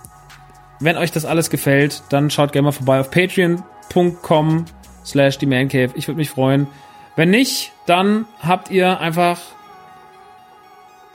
[0.80, 4.66] wenn euch das alles gefällt, dann schaut gerne mal vorbei auf patreon.com
[5.06, 5.92] slash die Mancave.
[5.96, 6.68] Ich würde mich freuen.
[7.16, 9.40] Wenn nicht, dann habt ihr einfach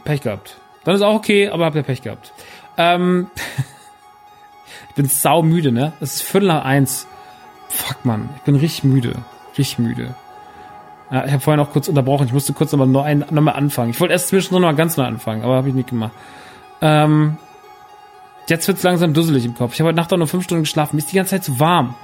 [0.05, 0.59] Pech gehabt.
[0.85, 2.33] Dann ist auch okay, aber habt ihr Pech gehabt.
[2.77, 3.31] Ähm,
[4.99, 5.93] bin saumüde, ne?
[6.01, 7.07] Es ist Viertel nach eins.
[7.69, 8.29] Fuck, man.
[8.37, 9.15] Ich bin richtig müde.
[9.57, 10.15] Richtig müde.
[11.11, 12.27] Ja, ich habe vorhin auch kurz unterbrochen.
[12.27, 13.91] Ich musste kurz nochmal noch mal anfangen.
[13.91, 16.13] Ich wollte erst zwischendrin noch mal ganz neu anfangen, aber habe ich nicht gemacht.
[16.81, 17.37] Ähm,
[18.49, 19.73] jetzt wird's langsam dusselig im Kopf.
[19.73, 20.97] Ich habe heute Nacht auch nur fünf Stunden geschlafen.
[20.97, 21.95] Mir ist die ganze Zeit zu warm.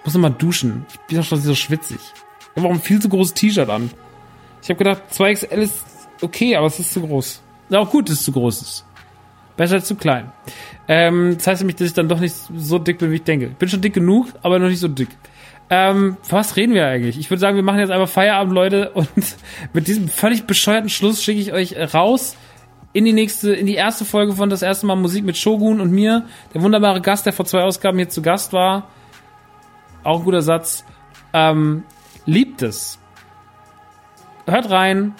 [0.00, 0.84] Ich muss noch mal duschen.
[0.92, 1.98] Ich bin doch schon so schwitzig.
[1.98, 3.90] Ich habe auch ein viel zu großes T-Shirt an.
[4.62, 5.82] Ich habe gedacht, 2XL ist
[6.20, 7.40] okay, aber es ist zu groß.
[7.70, 8.84] Ist auch gut, dass es zu groß ist.
[9.56, 10.32] Besser als zu klein.
[10.88, 13.46] Ähm, das heißt nämlich, dass ich dann doch nicht so dick bin, wie ich denke.
[13.46, 15.08] Ich bin schon dick genug, aber noch nicht so dick.
[15.70, 17.18] Ähm, was reden wir eigentlich?
[17.18, 19.08] Ich würde sagen, wir machen jetzt einfach Feierabend, Leute, und
[19.72, 22.36] mit diesem völlig bescheuerten Schluss schicke ich euch raus
[22.92, 25.90] in die nächste, in die erste Folge von das erste Mal Musik mit Shogun und
[25.90, 26.26] mir.
[26.54, 28.88] Der wunderbare Gast, der vor zwei Ausgaben hier zu Gast war.
[30.04, 30.84] Auch ein guter Satz.
[31.32, 31.82] Ähm,
[32.24, 32.98] liebt es.
[34.46, 35.14] Hört rein,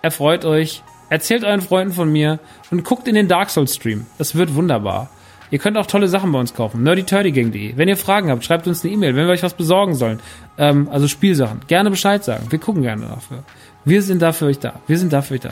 [0.00, 0.82] erfreut euch,
[1.12, 2.38] erzählt euren Freunden von mir
[2.70, 4.06] und guckt in den Dark Souls Stream.
[4.16, 5.10] Das wird wunderbar.
[5.50, 6.82] Ihr könnt auch tolle Sachen bei uns kaufen.
[6.82, 7.76] nerdyturdygang.de.
[7.76, 10.20] Wenn ihr Fragen habt, schreibt uns eine E-Mail, wenn wir euch was besorgen sollen.
[10.56, 11.60] Ähm, also Spielsachen.
[11.66, 12.46] Gerne Bescheid sagen.
[12.48, 13.44] Wir gucken gerne dafür.
[13.84, 14.80] Wir sind da für euch da.
[14.86, 15.50] Wir sind da für euch da.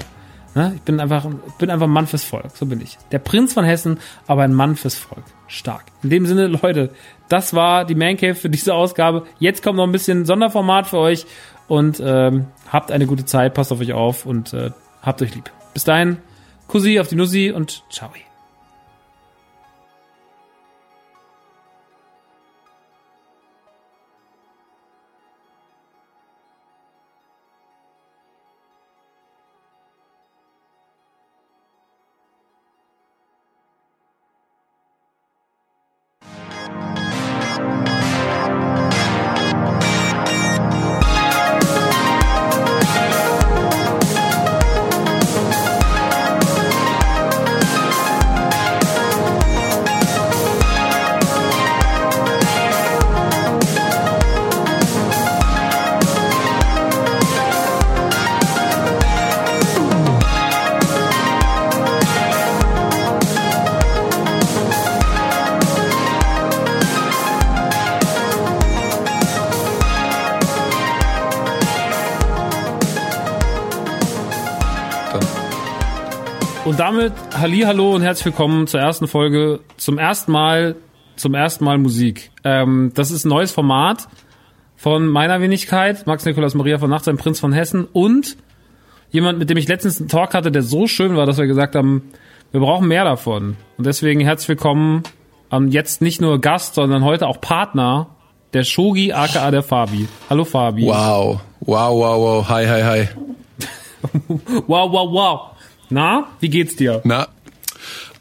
[0.54, 1.26] Na, ich bin einfach,
[1.58, 2.52] bin einfach ein Mann fürs Volk.
[2.54, 2.96] So bin ich.
[3.12, 5.24] Der Prinz von Hessen, aber ein Mann fürs Volk.
[5.46, 5.84] Stark.
[6.02, 6.88] In dem Sinne, Leute,
[7.28, 9.24] das war die Man Cave für diese Ausgabe.
[9.38, 11.26] Jetzt kommt noch ein bisschen Sonderformat für euch
[11.68, 14.70] und ähm, habt eine gute Zeit, passt auf euch auf und äh,
[15.02, 15.50] habt euch lieb.
[15.74, 16.18] Bis dahin,
[16.66, 18.10] Kussi auf die Nussi und ciao.
[76.80, 79.60] Damit Halli, hallo und herzlich willkommen zur ersten Folge.
[79.76, 80.76] Zum ersten Mal,
[81.14, 82.30] zum ersten Mal Musik.
[82.42, 84.08] Ähm, das ist ein neues Format
[84.76, 88.38] von meiner Wenigkeit, Max Nikolaus Maria von Nacht, sein Prinz von Hessen und
[89.10, 91.74] jemand, mit dem ich letztens einen Talk hatte, der so schön war, dass wir gesagt
[91.74, 92.12] haben,
[92.50, 93.58] wir brauchen mehr davon.
[93.76, 95.02] Und deswegen herzlich willkommen,
[95.52, 98.06] ähm, jetzt nicht nur Gast, sondern heute auch Partner,
[98.54, 100.08] der Shogi aka der Fabi.
[100.30, 100.86] Hallo Fabi.
[100.86, 103.08] Wow, wow, wow, wow, hi, hi, hi.
[104.66, 105.50] wow, wow, wow.
[105.90, 107.00] Na, wie geht's dir?
[107.04, 107.28] Na,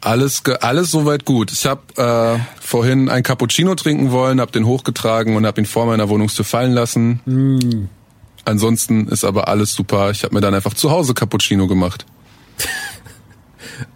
[0.00, 1.52] alles alles soweit gut.
[1.52, 5.86] Ich habe äh, vorhin ein Cappuccino trinken wollen, habe den hochgetragen und habe ihn vor
[5.86, 7.20] meiner Wohnungstür fallen lassen.
[7.24, 7.88] Mm.
[8.44, 10.10] Ansonsten ist aber alles super.
[10.10, 12.06] Ich habe mir dann einfach zu Hause Cappuccino gemacht.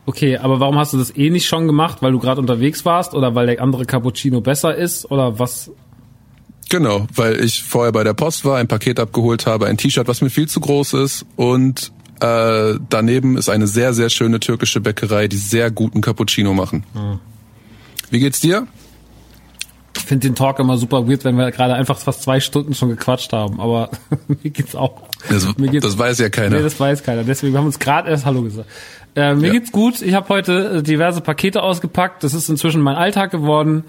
[0.07, 1.99] Okay, aber warum hast du das eh nicht schon gemacht?
[2.01, 5.71] Weil du gerade unterwegs warst oder weil der andere Cappuccino besser ist oder was?
[6.69, 10.21] Genau, weil ich vorher bei der Post war, ein Paket abgeholt habe, ein T-Shirt, was
[10.21, 15.29] mir viel zu groß ist und äh, daneben ist eine sehr, sehr schöne türkische Bäckerei,
[15.29, 16.85] die sehr guten Cappuccino machen.
[16.93, 17.19] Hm.
[18.11, 18.67] Wie geht's dir?
[19.97, 22.91] Ich finde den Talk immer super weird, wenn wir gerade einfach fast zwei Stunden schon
[22.91, 23.91] gequatscht haben, aber
[24.29, 25.03] mir geht's auch.
[25.29, 26.57] Das, mir geht's, das weiß ja keiner.
[26.57, 27.25] Nee, das weiß keiner.
[27.25, 28.69] Deswegen haben wir uns gerade erst Hallo gesagt.
[29.17, 29.53] Äh, mir ja.
[29.55, 30.03] geht's gut.
[30.03, 32.25] Ich habe heute äh, diverse Pakete ausgepackt.
[32.25, 33.85] Das ist inzwischen mein Alltag geworden.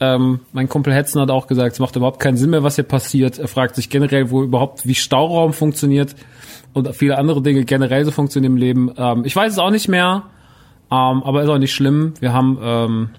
[0.00, 2.84] Ähm, mein Kumpel Hetzen hat auch gesagt, es macht überhaupt keinen Sinn mehr, was hier
[2.84, 3.38] passiert.
[3.38, 6.14] Er fragt sich generell, wo überhaupt, wie Stauraum funktioniert
[6.78, 8.90] und viele andere Dinge generell so funktionieren im Leben.
[8.96, 10.24] Ähm, ich weiß es auch nicht mehr,
[10.90, 12.14] ähm, aber ist auch nicht schlimm.
[12.20, 13.10] Wir haben, ähm,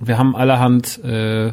[0.00, 1.52] wir haben allerhand, äh,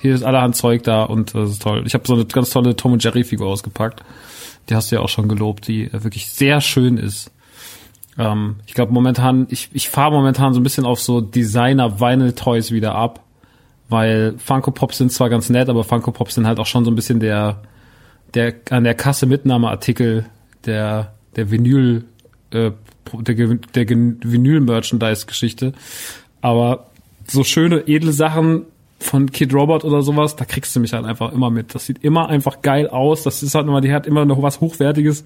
[0.00, 1.82] hier ist allerhand Zeug da und das ist toll.
[1.86, 4.02] Ich habe so eine ganz tolle Tom und Jerry Figur ausgepackt.
[4.68, 7.30] Die hast du ja auch schon gelobt, die äh, wirklich sehr schön ist.
[8.18, 12.32] Ähm, ich glaube momentan, ich, ich fahre momentan so ein bisschen auf so Designer Vinyl
[12.32, 13.20] Toys wieder ab,
[13.88, 16.90] weil Funko Pops sind zwar ganz nett, aber Funko Pops sind halt auch schon so
[16.90, 17.62] ein bisschen der
[18.34, 20.26] der an der Kasse Mitnahmeartikel
[20.66, 22.04] der der Vinyl
[22.50, 22.72] äh,
[23.12, 25.72] der, der Vinyl Merchandise Geschichte,
[26.40, 26.86] aber
[27.26, 28.66] so schöne edle Sachen
[28.98, 31.74] von Kid Robot oder sowas, da kriegst du mich halt einfach immer mit.
[31.74, 33.22] Das sieht immer einfach geil aus.
[33.22, 35.24] Das ist halt immer, die hat immer noch was Hochwertiges.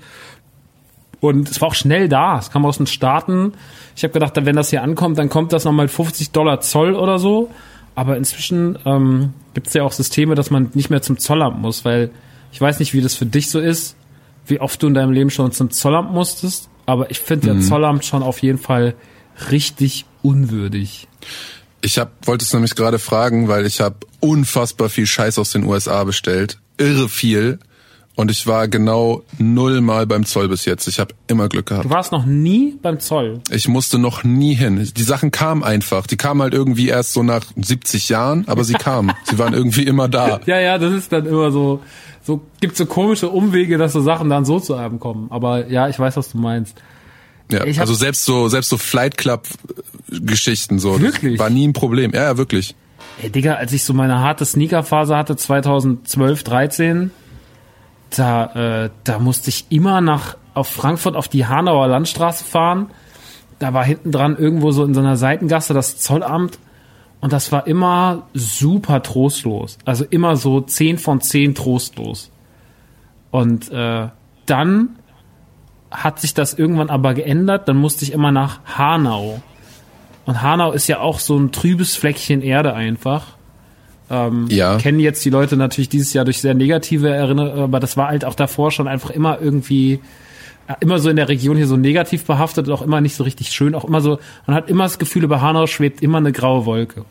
[1.20, 2.38] Und es war auch schnell da.
[2.38, 3.52] Es kam aus den Staaten.
[3.96, 7.18] Ich habe gedacht, wenn das hier ankommt, dann kommt das nochmal 50 Dollar Zoll oder
[7.18, 7.50] so.
[7.96, 11.84] Aber inzwischen ähm, gibt es ja auch Systeme, dass man nicht mehr zum Zollamt muss,
[11.84, 12.10] weil
[12.52, 13.96] ich weiß nicht, wie das für dich so ist,
[14.46, 16.68] wie oft du in deinem Leben schon zum Zollamt musstest.
[16.86, 17.60] Aber ich finde mhm.
[17.60, 18.94] der Zollamt schon auf jeden Fall
[19.50, 21.08] richtig unwürdig.
[21.80, 25.64] Ich hab, wollte es nämlich gerade fragen, weil ich habe unfassbar viel Scheiß aus den
[25.64, 26.58] USA bestellt.
[26.78, 27.58] Irre viel.
[28.16, 30.86] Und ich war genau nullmal beim Zoll bis jetzt.
[30.86, 31.84] Ich habe immer Glück gehabt.
[31.84, 33.40] Du warst noch nie beim Zoll?
[33.50, 34.88] Ich musste noch nie hin.
[34.96, 36.06] Die Sachen kamen einfach.
[36.06, 39.12] Die kamen halt irgendwie erst so nach 70 Jahren, aber sie kamen.
[39.24, 40.40] sie waren irgendwie immer da.
[40.46, 41.82] Ja, ja, das ist dann immer so,
[42.24, 45.26] so gibt so komische Umwege, dass so Sachen dann so zu einem kommen.
[45.30, 46.80] Aber ja, ich weiß, was du meinst.
[47.52, 49.46] Ja, also selbst so, selbst so Flight Club
[50.08, 50.98] Geschichten so.
[51.00, 51.38] Wirklich?
[51.38, 52.12] War nie ein Problem.
[52.14, 52.74] Ja, ja, wirklich.
[53.22, 57.10] Ey, Digga, als ich so meine harte Sneaker-Phase hatte, 2012, 13,
[58.16, 62.90] da, äh, da musste ich immer nach auf Frankfurt auf die Hanauer Landstraße fahren.
[63.58, 66.58] Da war hinten dran irgendwo so in so einer Seitengasse das Zollamt
[67.24, 69.78] und das war immer super trostlos.
[69.86, 72.30] Also immer so 10 von 10 trostlos.
[73.30, 74.08] Und äh,
[74.44, 74.98] dann
[75.90, 77.66] hat sich das irgendwann aber geändert.
[77.66, 79.40] Dann musste ich immer nach Hanau.
[80.26, 83.38] Und Hanau ist ja auch so ein trübes Fleckchen Erde einfach.
[84.10, 84.76] Ähm, ja.
[84.76, 88.26] Kennen jetzt die Leute natürlich dieses Jahr durch sehr negative Erinnerungen, aber das war halt
[88.26, 90.00] auch davor schon einfach immer irgendwie
[90.80, 93.50] immer so in der Region hier so negativ behaftet und auch immer nicht so richtig
[93.52, 96.64] schön, auch immer so, man hat immer das Gefühl, über Hanau schwebt immer eine graue
[96.64, 97.04] Wolke.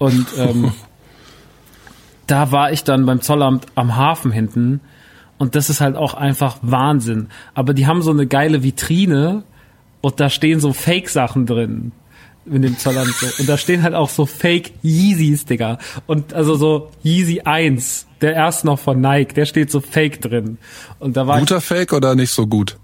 [0.00, 0.72] Und ähm,
[2.26, 4.80] da war ich dann beim Zollamt am Hafen hinten
[5.38, 7.28] und das ist halt auch einfach Wahnsinn.
[7.54, 9.44] Aber die haben so eine geile Vitrine
[10.00, 11.92] und da stehen so Fake-Sachen drin
[12.46, 13.26] in dem Zollamt so.
[13.38, 15.78] Und da stehen halt auch so Fake Yeezys, Digga.
[16.06, 20.58] Und also so Yeezy 1, der erst noch von Nike, der steht so Fake drin.
[20.98, 22.76] Und da war Guter Fake oder nicht so gut?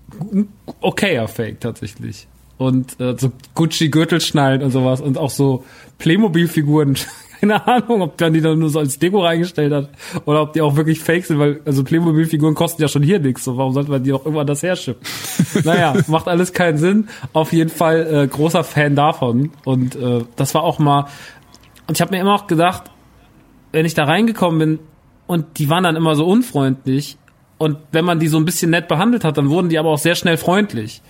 [0.81, 2.27] Okayer Fake tatsächlich.
[2.59, 5.65] Und äh, so Gucci Gürtelschnallen und sowas und auch so
[5.99, 6.97] Playmobil Figuren
[7.41, 9.91] keine Ahnung, ob man die dann nur so als Deko reingestellt hat
[10.25, 13.45] oder ob die auch wirklich fake sind, weil also Playmobil-Figuren kosten ja schon hier nichts.
[13.45, 15.07] So, warum sollte man die auch irgendwann das herschippen?
[15.65, 17.09] naja, macht alles keinen Sinn.
[17.33, 19.51] Auf jeden Fall äh, großer Fan davon.
[19.65, 21.07] Und äh, das war auch mal.
[21.87, 22.85] Und ich habe mir immer auch gedacht,
[23.73, 24.79] wenn ich da reingekommen bin
[25.27, 27.17] und die waren dann immer so unfreundlich
[27.59, 29.99] und wenn man die so ein bisschen nett behandelt hat, dann wurden die aber auch
[29.99, 31.03] sehr schnell freundlich.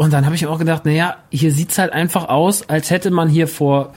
[0.00, 3.28] Und dann habe ich auch gedacht, naja, hier sieht's halt einfach aus, als hätte man
[3.28, 3.92] hier vor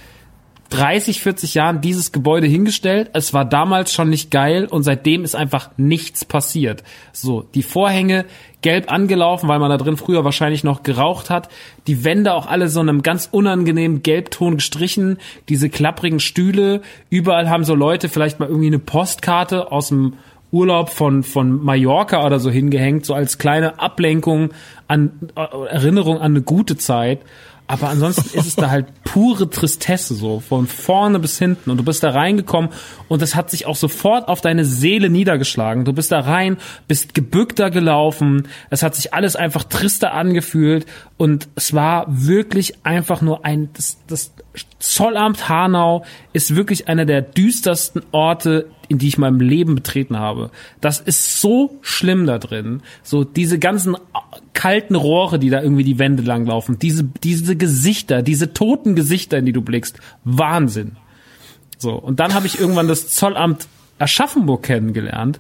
[0.70, 3.12] 30, 40 Jahren dieses Gebäude hingestellt.
[3.14, 6.84] Es war damals schon nicht geil und seitdem ist einfach nichts passiert.
[7.14, 8.26] So, die Vorhänge
[8.62, 11.48] gelb angelaufen, weil man da drin früher wahrscheinlich noch geraucht hat.
[11.88, 15.20] Die Wände auch alle so einem ganz unangenehmen Gelbton gestrichen.
[15.48, 16.82] Diese klapprigen Stühle.
[17.12, 20.16] Überall haben so Leute vielleicht mal irgendwie eine Postkarte aus dem
[20.54, 24.52] Urlaub von, von Mallorca oder so hingehängt, so als kleine Ablenkung
[24.88, 27.22] an äh, Erinnerung an eine gute Zeit.
[27.66, 31.72] Aber ansonsten ist es da halt pure Tristesse, so von vorne bis hinten.
[31.72, 32.72] Und du bist da reingekommen
[33.08, 35.86] und das hat sich auch sofort auf deine Seele niedergeschlagen.
[35.86, 36.58] Du bist da rein,
[36.88, 38.48] bist gebückter gelaufen.
[38.70, 40.86] Es hat sich alles einfach trister angefühlt
[41.18, 44.32] und es war wirklich einfach nur ein, das, das
[44.80, 46.04] Zollamt Hanau
[46.34, 50.52] ist wirklich einer der düstersten Orte, in die ich meinem Leben betreten habe.
[50.82, 52.82] Das ist so schlimm da drin.
[53.02, 53.96] So diese ganzen
[54.54, 59.46] kalten Rohre, die da irgendwie die Wände langlaufen, diese, diese Gesichter, diese toten Gesichter, in
[59.46, 60.00] die du blickst.
[60.24, 60.98] Wahnsinn.
[61.78, 61.94] So.
[61.94, 63.68] Und dann habe ich irgendwann das Zollamt
[64.00, 65.40] Aschaffenburg kennengelernt.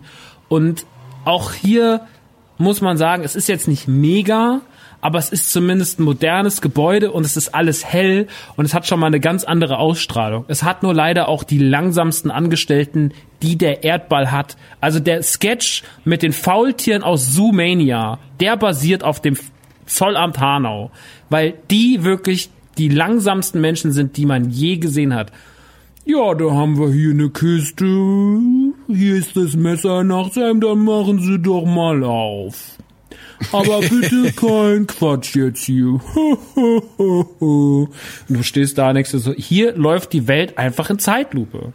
[0.49, 0.85] Und
[1.25, 2.07] auch hier
[2.57, 4.61] muss man sagen, es ist jetzt nicht mega,
[5.03, 8.87] aber es ist zumindest ein modernes Gebäude und es ist alles hell und es hat
[8.87, 10.45] schon mal eine ganz andere Ausstrahlung.
[10.47, 13.11] Es hat nur leider auch die langsamsten Angestellten,
[13.41, 14.55] die der Erdball hat.
[14.79, 19.37] Also der Sketch mit den Faultieren aus Zoomania, der basiert auf dem
[19.85, 20.89] Zollamt Hanau,
[21.29, 25.33] weil die wirklich die langsamsten Menschen sind, die man je gesehen hat.
[26.05, 27.85] Ja, da haben wir hier eine Kiste.
[28.87, 32.77] Hier ist das Messer nach seinem, dann machen Sie doch mal auf.
[33.51, 35.99] Aber bitte kein Quatsch jetzt hier.
[37.39, 37.87] du
[38.41, 41.73] stehst da nächste so, hier läuft die Welt einfach in Zeitlupe.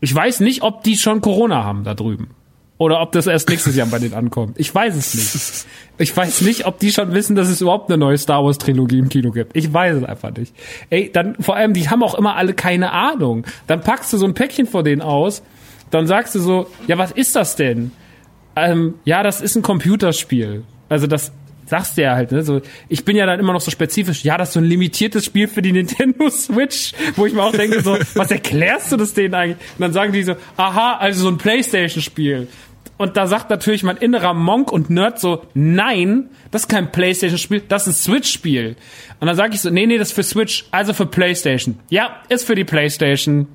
[0.00, 2.30] Ich weiß nicht, ob die schon Corona haben da drüben.
[2.78, 4.58] Oder ob das erst nächstes Jahr bei denen ankommt.
[4.58, 5.66] Ich weiß es nicht.
[5.98, 8.98] Ich weiß nicht, ob die schon wissen, dass es überhaupt eine neue Star Wars Trilogie
[8.98, 9.54] im Kino gibt.
[9.54, 10.54] Ich weiß es einfach nicht.
[10.88, 13.44] Ey, dann vor allem, die haben auch immer alle keine Ahnung.
[13.66, 15.42] Dann packst du so ein Päckchen vor denen aus,
[15.90, 17.92] dann sagst du so, ja, was ist das denn?
[18.56, 20.64] Ähm, ja, das ist ein Computerspiel.
[20.88, 21.32] Also das
[21.70, 22.42] sagst du ja halt, ne?
[22.42, 25.24] So, ich bin ja dann immer noch so spezifisch, ja, das ist so ein limitiertes
[25.24, 29.14] Spiel für die Nintendo Switch, wo ich mir auch denke, so, was erklärst du das
[29.14, 29.58] denen eigentlich?
[29.78, 32.48] Und dann sagen die so, aha, also so ein Playstation-Spiel.
[32.98, 37.62] Und da sagt natürlich mein innerer Monk und Nerd so, nein, das ist kein Playstation-Spiel,
[37.66, 38.76] das ist ein Switch-Spiel.
[39.20, 41.78] Und dann sage ich so, nee, nee, das ist für Switch, also für Playstation.
[41.88, 43.46] Ja, ist für die Playstation.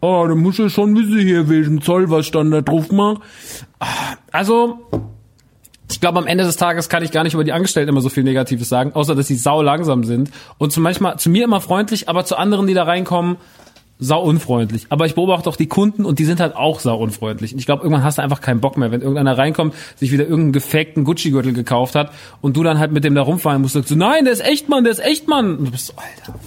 [0.00, 3.22] Oh, dann muss ich schon wissen hier, welchen Zoll was dann da drauf macht.
[4.30, 4.78] Also,
[5.90, 8.08] ich glaube, am Ende des Tages kann ich gar nicht über die Angestellten immer so
[8.08, 11.60] viel Negatives sagen, außer dass sie sau langsam sind und zu manchmal zu mir immer
[11.60, 13.36] freundlich, aber zu anderen, die da reinkommen,
[13.98, 14.86] sau unfreundlich.
[14.90, 17.52] Aber ich beobachte auch die Kunden und die sind halt auch sau unfreundlich.
[17.52, 20.24] Und ich glaube, irgendwann hast du einfach keinen Bock mehr, wenn irgendeiner reinkommt, sich wieder
[20.24, 22.12] irgendeinen gefakten Gucci-Gürtel gekauft hat
[22.42, 24.68] und du dann halt mit dem da rumfahren musst und so, nein, der ist echt
[24.68, 25.56] Mann, der ist echt Mann.
[25.56, 26.38] Und du bist so, Alter.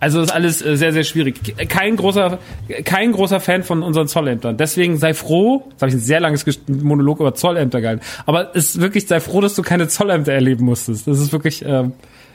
[0.00, 1.54] Also ist alles äh, sehr, sehr schwierig.
[1.68, 2.38] Kein großer,
[2.84, 4.56] kein großer Fan von unseren Zollämtern.
[4.56, 8.70] Deswegen sei froh, jetzt habe ich ein sehr langes Monolog über Zollämter gehalten, aber es
[8.70, 11.06] ist wirklich, sei froh, dass du keine Zollämter erleben musstest.
[11.06, 11.92] Das ist wirklich ähm,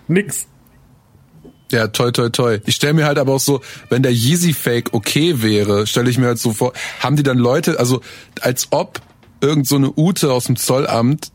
[0.08, 0.48] nix.
[1.72, 2.62] Ja, toll, toll, toll.
[2.68, 6.20] Ich stelle mir halt aber auch so, wenn der Yeezy Fake okay wäre, stelle ich
[6.20, 8.02] mir halt so vor, haben die dann Leute, also
[8.42, 9.02] als ob
[9.42, 11.32] irgend so eine Ute aus dem Zollamt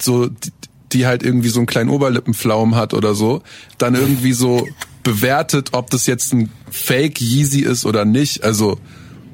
[0.00, 0.52] so die,
[0.92, 3.42] die halt irgendwie so einen kleinen Oberlippenflaum hat oder so,
[3.76, 4.66] dann irgendwie so
[5.08, 8.44] bewertet, ob das jetzt ein Fake Yeezy ist oder nicht.
[8.44, 8.78] Also,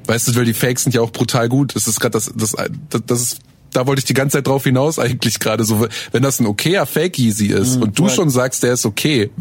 [0.05, 1.75] weißt du, weil die Fakes sind ja auch brutal gut.
[1.75, 2.55] Das ist gerade das, das,
[2.89, 3.39] das, das ist
[3.71, 6.85] da wollte ich die ganze Zeit drauf hinaus eigentlich gerade so, wenn das ein okayer
[6.85, 9.31] Fake Yeezy ist mhm, und du schon sagst, der ist okay,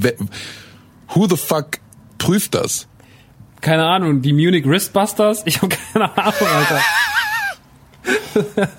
[1.15, 1.79] who the fuck
[2.19, 2.89] prüft das?
[3.61, 5.43] Keine Ahnung, die Munich Wristbusters?
[5.45, 6.81] Ich habe keine Ahnung, Alter.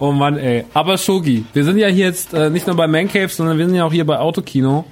[0.00, 0.64] oh Mann, ey.
[0.74, 3.76] Aber Shogi, wir sind ja hier jetzt äh, nicht nur bei Mancave, sondern wir sind
[3.76, 4.84] ja auch hier bei Autokino.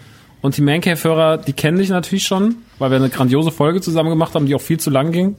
[0.43, 4.35] Und die Mancave-Hörer, die kennen dich natürlich schon, weil wir eine grandiose Folge zusammen gemacht
[4.35, 5.37] haben, die auch viel zu lang ging.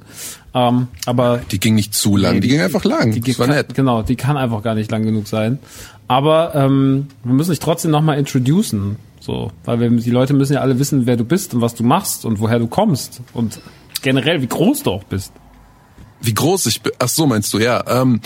[0.53, 3.11] Ähm, aber die ging nicht zu lang, nee, die, die, ging einfach lang.
[3.11, 3.75] Die das war kann, nett.
[3.75, 5.59] Genau, die kann einfach gar nicht lang genug sein.
[6.07, 8.95] Aber ähm, wir müssen dich trotzdem nochmal introducen.
[9.19, 11.84] So, weil wir, die Leute müssen ja alle wissen, wer du bist und was du
[11.84, 13.59] machst und woher du kommst und
[14.01, 15.34] generell, wie groß du auch bist.
[16.23, 16.93] Wie groß ich bin?
[16.99, 17.59] Ach so, meinst du?
[17.59, 18.21] Ja, ähm,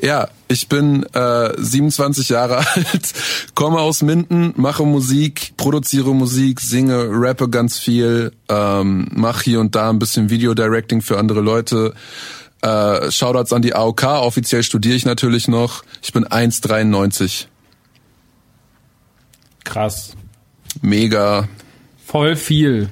[0.00, 3.12] ja, ich bin äh, 27 Jahre alt,
[3.56, 9.74] komme aus Minden, mache Musik, produziere Musik, singe, rappe ganz viel, ähm, mache hier und
[9.74, 11.92] da ein bisschen Video-Directing für andere Leute.
[12.62, 15.82] Äh, Shoutouts an die AOK, offiziell studiere ich natürlich noch.
[16.02, 17.46] Ich bin 1,93.
[19.64, 20.14] Krass.
[20.82, 21.48] Mega.
[22.06, 22.90] Voll viel.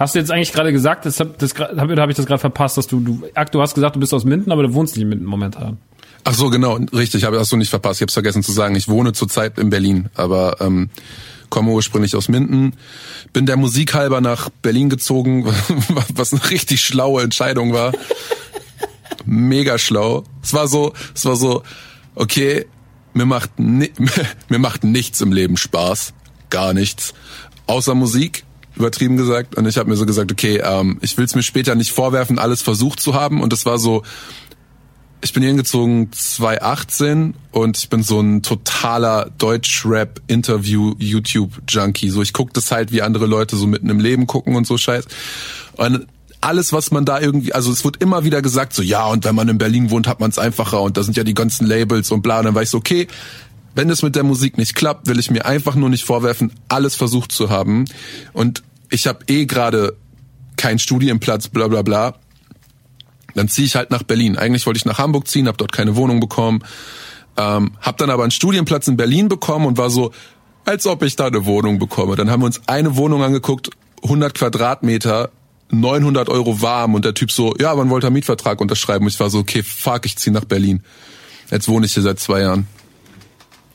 [0.00, 2.86] Hast du jetzt eigentlich gerade gesagt, das, das, habe hab ich das gerade verpasst, dass
[2.86, 3.22] du, du,
[3.52, 5.76] du hast gesagt, du bist aus Minden, aber du wohnst nicht in Minden momentan.
[6.24, 8.00] Ach so, genau, richtig, habe hast du nicht verpasst.
[8.00, 8.74] Ich habe vergessen zu sagen.
[8.76, 10.88] Ich wohne zurzeit in Berlin, aber ähm,
[11.50, 12.72] komme ursprünglich aus Minden,
[13.34, 15.44] bin der Musik halber nach Berlin gezogen,
[16.14, 17.92] was eine richtig schlaue Entscheidung war.
[19.26, 20.24] Mega schlau.
[20.42, 21.62] Es war so, es war so,
[22.14, 22.64] okay,
[23.12, 26.14] mir macht mir macht nichts im Leben Spaß,
[26.48, 27.12] gar nichts,
[27.66, 28.44] außer Musik
[28.80, 29.56] übertrieben gesagt.
[29.56, 32.38] Und ich habe mir so gesagt, okay, ähm, ich will es mir später nicht vorwerfen,
[32.38, 33.42] alles versucht zu haben.
[33.42, 34.04] Und es war so,
[35.22, 42.10] ich bin hier hingezogen 2018 und ich bin so ein totaler Deutsch-Rap-Interview-YouTube-Junkie.
[42.10, 44.78] So, ich gucke das halt, wie andere Leute so mitten im Leben gucken und so
[44.78, 45.04] Scheiß.
[45.76, 46.06] Und
[46.40, 49.34] alles, was man da irgendwie, also es wird immer wieder gesagt, so ja, und wenn
[49.34, 52.10] man in Berlin wohnt, hat man es einfacher und da sind ja die ganzen Labels
[52.10, 52.38] und bla.
[52.38, 53.08] Und dann war ich so, okay,
[53.74, 56.96] wenn es mit der Musik nicht klappt, will ich mir einfach nur nicht vorwerfen, alles
[56.96, 57.84] versucht zu haben.
[58.32, 59.96] Und ich habe eh gerade
[60.56, 62.14] keinen Studienplatz, bla bla bla.
[63.34, 64.36] Dann ziehe ich halt nach Berlin.
[64.36, 66.62] Eigentlich wollte ich nach Hamburg ziehen, habe dort keine Wohnung bekommen.
[67.36, 70.12] Ähm, hab dann aber einen Studienplatz in Berlin bekommen und war so,
[70.64, 72.16] als ob ich da eine Wohnung bekomme.
[72.16, 73.70] Dann haben wir uns eine Wohnung angeguckt,
[74.02, 75.30] 100 Quadratmeter,
[75.70, 79.04] 900 Euro warm und der Typ so, ja, wann wollte er Mietvertrag unterschreiben?
[79.04, 80.82] Und ich war so, okay, fuck, ich zieh nach Berlin.
[81.50, 82.66] Jetzt wohne ich hier seit zwei Jahren.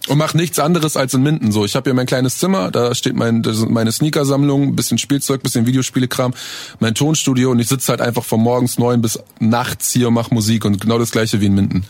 [0.07, 1.65] Und mach nichts anderes als in Minden so.
[1.65, 6.34] Ich habe hier mein kleines Zimmer, da steht mein, meine Sneakersammlung, bisschen Spielzeug, bisschen Videospielekram,
[6.80, 10.30] mein Tonstudio und ich sitze halt einfach von morgens neun bis nachts hier und mach
[10.30, 11.86] Musik und genau das gleiche wie in Minden.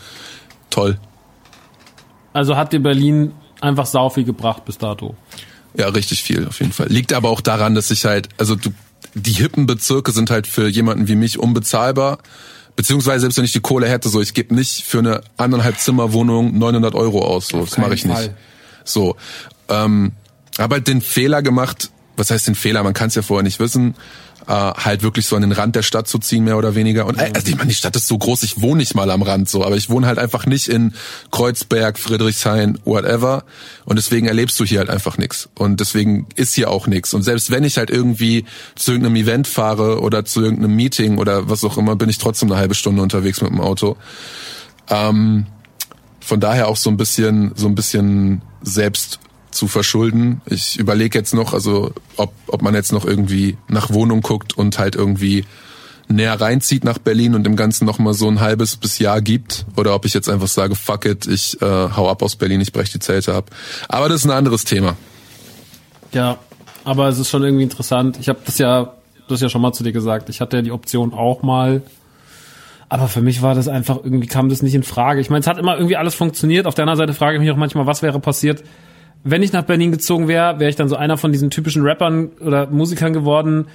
[0.70, 0.98] Toll.
[2.32, 5.14] Also hat dir Berlin einfach sau viel gebracht bis dato.
[5.74, 6.88] Ja, richtig viel, auf jeden Fall.
[6.88, 8.70] Liegt aber auch daran, dass ich halt, also du,
[9.14, 12.18] die hippen Bezirke sind halt für jemanden wie mich unbezahlbar.
[12.76, 16.56] Beziehungsweise selbst wenn ich die Kohle hätte, so ich gebe nicht für eine anderthalb Zimmerwohnung
[16.56, 18.14] 900 Euro aus, so das mache ich nicht.
[18.14, 18.36] Fall.
[18.84, 19.16] So,
[19.68, 20.12] ähm,
[20.58, 21.90] habe halt den Fehler gemacht.
[22.16, 22.82] Was heißt den Fehler?
[22.82, 23.94] Man kann es ja vorher nicht wissen.
[24.48, 27.06] Äh, halt wirklich so an den Rand der Stadt zu ziehen, mehr oder weniger.
[27.06, 29.22] Und äh, also ich meine, die Stadt ist so groß, ich wohne nicht mal am
[29.22, 30.94] Rand so, aber ich wohne halt einfach nicht in
[31.32, 33.42] Kreuzberg, Friedrichshain, whatever.
[33.86, 35.48] Und deswegen erlebst du hier halt einfach nichts.
[35.56, 37.12] Und deswegen ist hier auch nichts.
[37.12, 38.44] Und selbst wenn ich halt irgendwie
[38.76, 42.48] zu irgendeinem Event fahre oder zu irgendeinem Meeting oder was auch immer, bin ich trotzdem
[42.52, 43.96] eine halbe Stunde unterwegs mit dem Auto.
[44.88, 45.46] Ähm,
[46.20, 49.18] von daher auch so ein bisschen, so ein bisschen selbst
[49.56, 50.40] zu verschulden.
[50.46, 54.78] Ich überlege jetzt noch, also ob, ob man jetzt noch irgendwie nach Wohnung guckt und
[54.78, 55.44] halt irgendwie
[56.08, 59.66] näher reinzieht nach Berlin und dem Ganzen noch mal so ein halbes bis Jahr gibt
[59.76, 62.72] oder ob ich jetzt einfach sage, fuck it, ich äh, hau ab aus Berlin, ich
[62.72, 63.50] breche die Zelte ab.
[63.88, 64.96] Aber das ist ein anderes Thema.
[66.12, 66.38] Ja,
[66.84, 68.18] aber es ist schon irgendwie interessant.
[68.20, 68.94] Ich habe das ja,
[69.28, 70.28] das ja schon mal zu dir gesagt.
[70.28, 71.82] Ich hatte ja die Option auch mal.
[72.88, 75.20] Aber für mich war das einfach, irgendwie kam das nicht in Frage.
[75.20, 76.66] Ich meine, es hat immer irgendwie alles funktioniert.
[76.66, 78.62] Auf der anderen Seite frage ich mich auch manchmal, was wäre passiert,
[79.28, 82.30] wenn ich nach Berlin gezogen wäre, wäre ich dann so einer von diesen typischen Rappern
[82.40, 83.66] oder Musikern geworden,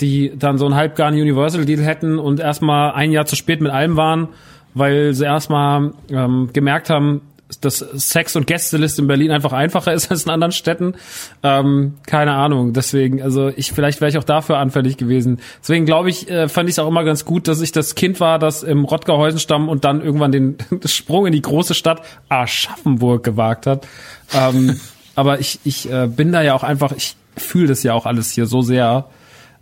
[0.00, 3.96] die dann so einen halbgaren Universal-Deal hätten und erstmal ein Jahr zu spät mit allem
[3.96, 4.28] waren,
[4.74, 7.20] weil sie erstmal ähm, gemerkt haben,
[7.60, 10.94] dass Sex- und Gästeliste in Berlin einfach einfacher ist als in anderen Städten.
[11.42, 12.72] Ähm, keine Ahnung.
[12.72, 15.40] Deswegen, also ich vielleicht wäre ich auch dafür anfällig gewesen.
[15.60, 18.20] Deswegen glaube ich, äh, fand ich es auch immer ganz gut, dass ich das Kind
[18.20, 20.56] war, das im Rottgau stamm und dann irgendwann den
[20.86, 23.86] Sprung in die große Stadt Aschaffenburg gewagt hat.
[24.34, 24.80] Ähm,
[25.14, 28.30] aber ich, ich äh, bin da ja auch einfach, ich fühle das ja auch alles
[28.32, 29.06] hier so sehr.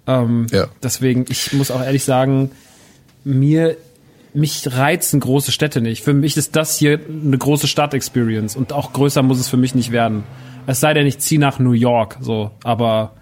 [0.07, 0.67] Ähm, Ja.
[0.83, 2.51] Deswegen, ich muss auch ehrlich sagen,
[3.25, 3.77] mir
[4.33, 6.03] mich reizen große Städte nicht.
[6.03, 9.75] Für mich ist das hier eine große Stadt-Experience und auch größer muss es für mich
[9.75, 10.25] nicht werden.
[10.67, 12.53] Es sei denn, ich ziehe nach New York, so.
[12.63, 13.13] Aber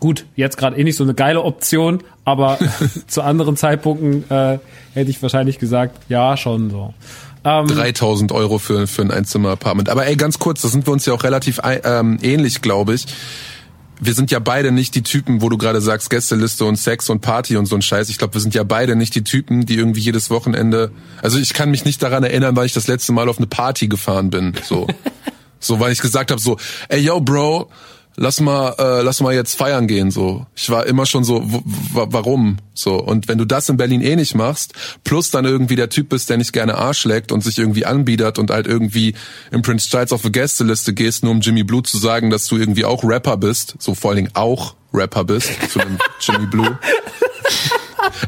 [0.00, 2.58] gut, jetzt gerade eh nicht so eine geile Option, aber
[3.06, 4.58] zu anderen Zeitpunkten äh,
[4.94, 6.94] hätte ich wahrscheinlich gesagt, ja, schon so.
[7.44, 9.88] Ähm, 3000 Euro für, für ein Einzimmer-Apartment.
[9.88, 13.06] Aber ey, ganz kurz, da sind wir uns ja auch relativ ähm, ähnlich, glaube ich.
[14.00, 17.20] Wir sind ja beide nicht die Typen, wo du gerade sagst, Gästeliste und Sex und
[17.20, 18.08] Party und so ein Scheiß.
[18.08, 20.90] Ich glaube, wir sind ja beide nicht die Typen, die irgendwie jedes Wochenende.
[21.20, 23.86] Also ich kann mich nicht daran erinnern, weil ich das letzte Mal auf eine Party
[23.86, 24.54] gefahren bin.
[24.64, 24.88] So,
[25.60, 26.56] so weil ich gesagt habe, so,
[26.88, 27.70] ey yo, Bro,
[28.16, 30.10] lass mal, äh, lass mal jetzt feiern gehen.
[30.10, 31.42] So, ich war immer schon so,
[31.92, 32.58] warum?
[32.74, 34.74] So und wenn du das in Berlin eh nicht machst,
[35.04, 38.38] plus dann irgendwie der Typ bist, der nicht gerne Arsch leckt und sich irgendwie anbietet
[38.38, 39.14] und halt irgendwie
[39.50, 42.56] im Prince Charles auf eine Gästeliste gehst, nur um Jimmy Blue zu sagen, dass du
[42.56, 46.78] irgendwie auch Rapper bist, so vor allen Dingen auch Rapper bist zu einem Jimmy Blue.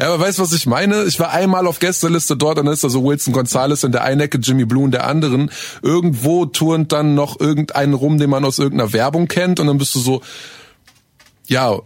[0.00, 1.04] Ja, aber weißt du, was ich meine?
[1.04, 4.04] Ich war einmal auf Gästeliste dort und dann ist da so Wilson Gonzalez in der
[4.04, 5.50] einen Ecke, Jimmy Blue in der anderen.
[5.82, 9.94] Irgendwo turnt dann noch irgendeinen rum, den man aus irgendeiner Werbung kennt und dann bist
[9.94, 10.22] du so,
[11.46, 11.78] ja,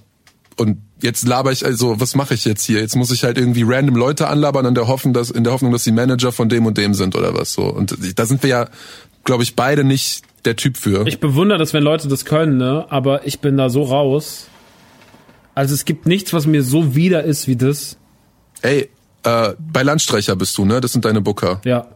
[0.57, 2.81] und jetzt laber ich, also was mache ich jetzt hier?
[2.81, 5.73] Jetzt muss ich halt irgendwie random Leute anlabern in der Hoffnung, dass, in der Hoffnung,
[5.73, 7.63] dass die Manager von dem und dem sind oder was so.
[7.63, 8.69] Und da sind wir ja,
[9.25, 11.07] glaube ich, beide nicht der Typ für.
[11.07, 12.87] Ich bewundere das, wenn Leute das können, ne?
[12.89, 14.49] Aber ich bin da so raus.
[15.59, 17.97] Also es gibt nichts, was mir so wieder ist wie das.
[18.63, 18.91] Ey,
[19.25, 20.81] äh, bei Landstreicher bist du, ne?
[20.81, 21.61] Das sind deine Booker.
[21.65, 21.89] Ja.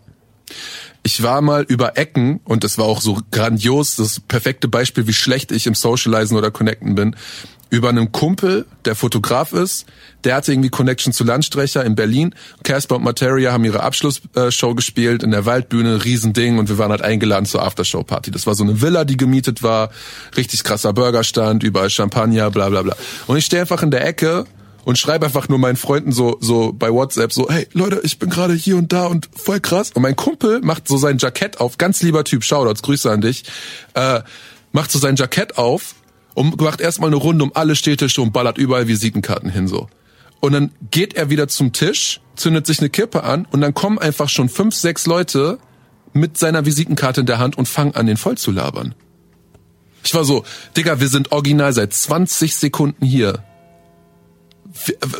[1.05, 5.13] Ich war mal über Ecken und das war auch so grandios, das perfekte Beispiel, wie
[5.13, 7.15] schlecht ich im Socializen oder Connecten bin.
[7.73, 9.87] Über einen Kumpel, der Fotograf ist,
[10.25, 12.35] der hatte irgendwie Connection zu Landstreicher in Berlin.
[12.65, 17.01] Casper und Materia haben ihre Abschlussshow gespielt in der Waldbühne, Riesending und wir waren halt
[17.01, 18.31] eingeladen zur Aftershow-Party.
[18.31, 19.89] Das war so eine Villa, die gemietet war,
[20.37, 22.95] richtig krasser Burgerstand, überall Champagner, bla bla bla.
[23.27, 24.45] Und ich stehe einfach in der Ecke
[24.85, 28.29] und schreibe einfach nur meinen Freunden so so bei WhatsApp so hey Leute ich bin
[28.29, 31.79] gerade hier und da und voll krass und mein Kumpel macht so sein Jackett auf
[31.79, 33.45] ganz lieber Typ Shoutouts Grüße an dich
[33.95, 34.21] äh,
[34.73, 35.95] macht so sein Jackett auf
[36.35, 39.89] und macht erstmal eine Runde um alle Städtische und ballert überall Visitenkarten hin so
[40.41, 43.99] und dann geht er wieder zum Tisch zündet sich eine Kippe an und dann kommen
[43.99, 45.59] einfach schon fünf sechs Leute
[46.13, 48.95] mit seiner Visitenkarte in der Hand und fangen an den voll zu labern
[50.05, 50.45] Ich war so,
[50.77, 53.45] Digga, wir sind original seit 20 Sekunden hier.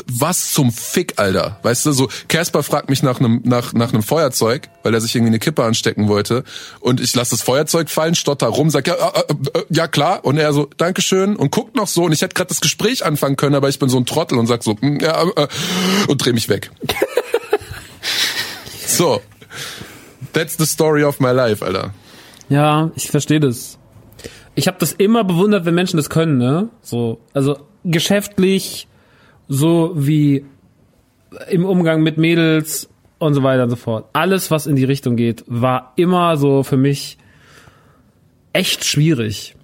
[0.07, 1.59] Was zum Fick, Alter?
[1.63, 5.15] Weißt du, so Casper fragt mich nach einem nach nach einem Feuerzeug, weil er sich
[5.15, 6.43] irgendwie eine Kippe anstecken wollte
[6.79, 10.25] und ich lasse das Feuerzeug fallen, stotter rum, sag ja äh, äh, äh, ja klar
[10.25, 13.35] und er so Dankeschön und guckt noch so und ich hätte gerade das Gespräch anfangen
[13.35, 15.47] können, aber ich bin so ein Trottel und sag so mm, ja äh,
[16.07, 16.71] und dreh mich weg.
[18.87, 19.21] so.
[20.33, 21.93] That's the story of my life, Alter.
[22.49, 23.77] Ja, ich verstehe das.
[24.55, 26.69] Ich habe das immer bewundert, wenn Menschen das können, ne?
[26.81, 28.87] So, also geschäftlich,
[29.47, 30.45] so wie
[31.49, 32.89] im Umgang mit Mädels
[33.19, 34.05] und so weiter und so fort.
[34.13, 37.17] Alles, was in die Richtung geht, war immer so für mich
[38.53, 39.55] echt schwierig.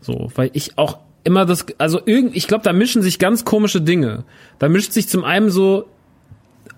[0.00, 3.80] So, weil ich auch immer das, also irgend, ich glaube, da mischen sich ganz komische
[3.80, 4.24] Dinge.
[4.58, 5.86] Da mischt sich zum einen so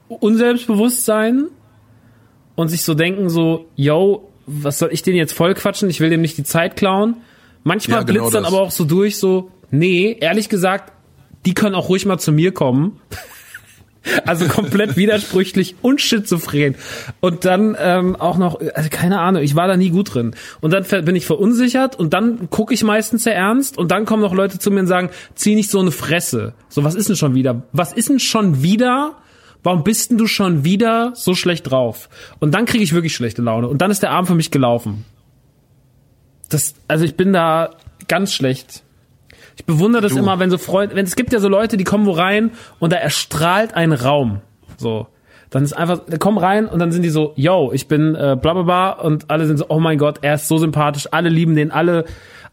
[0.09, 1.48] Unselbstbewusstsein
[2.55, 5.90] und sich so denken so, yo, was soll ich den jetzt voll quatschen?
[5.90, 7.16] Ich will dem nicht die Zeit klauen.
[7.65, 8.52] Manchmal Ja, genau blitzt dann das.
[8.52, 10.93] aber auch so durch so, nee, ehrlich gesagt,
[11.48, 13.00] die können auch ruhig mal zu mir kommen.
[14.26, 16.74] Also komplett widersprüchlich und schizophren.
[17.20, 20.34] Und dann ähm, auch noch, also keine Ahnung, ich war da nie gut drin.
[20.60, 24.22] Und dann bin ich verunsichert und dann gucke ich meistens sehr ernst und dann kommen
[24.22, 26.52] noch Leute zu mir und sagen, zieh nicht so eine Fresse.
[26.68, 27.62] So, was ist denn schon wieder?
[27.72, 29.16] Was ist denn schon wieder?
[29.62, 32.10] Warum bist denn du schon wieder so schlecht drauf?
[32.40, 33.68] Und dann kriege ich wirklich schlechte Laune.
[33.68, 35.06] Und dann ist der Abend für mich gelaufen.
[36.50, 37.70] Das, also ich bin da
[38.06, 38.84] ganz schlecht.
[39.59, 40.18] Ich bewundere das Du.
[40.18, 42.93] immer, wenn so Freunde, wenn es gibt ja so Leute, die kommen wo rein und
[42.93, 44.40] da erstrahlt ein Raum.
[44.78, 45.06] So.
[45.51, 48.36] Dann ist einfach, die kommen rein und dann sind die so, yo, ich bin äh,
[48.40, 51.28] bla bla bla und alle sind so, oh mein Gott, er ist so sympathisch, alle
[51.30, 52.05] lieben den, alle,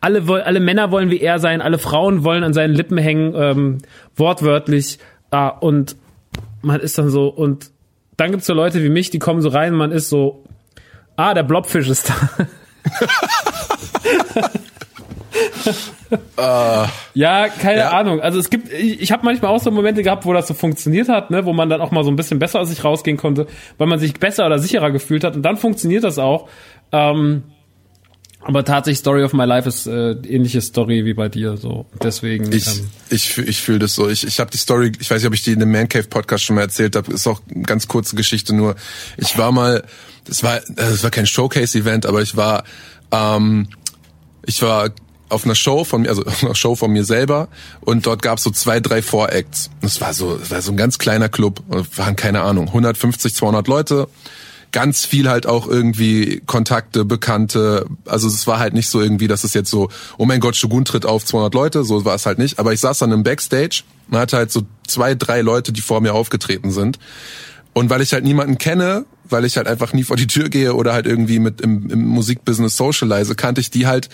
[0.01, 3.33] alle, woll- alle Männer wollen wie er sein, alle Frauen wollen an seinen Lippen hängen,
[3.35, 3.77] ähm,
[4.15, 4.97] wortwörtlich.
[5.29, 5.95] Ah, und
[6.61, 7.69] man ist dann so, und
[8.17, 10.43] dann gibt's so Leute wie mich, die kommen so rein und man ist so,
[11.17, 12.15] ah, der Blobfisch ist da.
[17.13, 17.89] Ja, keine Ja.
[17.91, 18.21] Ahnung.
[18.21, 21.09] Also es gibt, ich, ich habe manchmal auch so Momente gehabt, wo das so funktioniert
[21.09, 23.47] hat, ne, wo man dann auch mal so ein bisschen besser aus sich rausgehen konnte,
[23.77, 25.35] weil man sich besser oder sicherer gefühlt hat.
[25.35, 26.47] Und dann funktioniert das auch.
[26.91, 27.43] Ähm,
[28.47, 31.57] aber tatsächlich Story of My Life ist äh, ähnliche Story wie bei dir.
[31.57, 32.51] So deswegen.
[32.51, 34.07] Ich, ähm, ich, ich fühle das so.
[34.07, 36.03] Ich, ich habe die Story, ich weiß nicht, ob ich die in dem Man Cave
[36.07, 38.75] Podcast schon mal erzählt habe, ist auch eine ganz kurze Geschichte nur.
[39.17, 39.83] Ich war mal,
[40.25, 42.65] das war, das war kein Showcase-Event, aber ich war,
[43.11, 43.67] ähm,
[44.45, 44.91] ich war
[45.35, 47.49] auf einer Show von mir, also einer Show von mir selber
[47.81, 49.69] und dort gab es so zwei, drei Voracts.
[49.81, 53.67] Das war so, das war so ein ganz kleiner Club, waren keine Ahnung, 150, 200
[53.67, 54.07] Leute.
[54.71, 57.85] Ganz viel halt auch irgendwie Kontakte, Bekannte.
[58.05, 60.83] Also es war halt nicht so irgendwie, dass es jetzt so, oh mein Gott, Shogun
[60.83, 62.59] tritt auf 200 Leute, so war es halt nicht.
[62.59, 66.01] Aber ich saß dann im Backstage und hatte halt so zwei, drei Leute, die vor
[66.01, 66.99] mir aufgetreten sind.
[67.73, 70.73] Und weil ich halt niemanden kenne, weil ich halt einfach nie vor die Tür gehe
[70.73, 74.09] oder halt irgendwie mit im, im Musikbusiness socialize, kannte ich die halt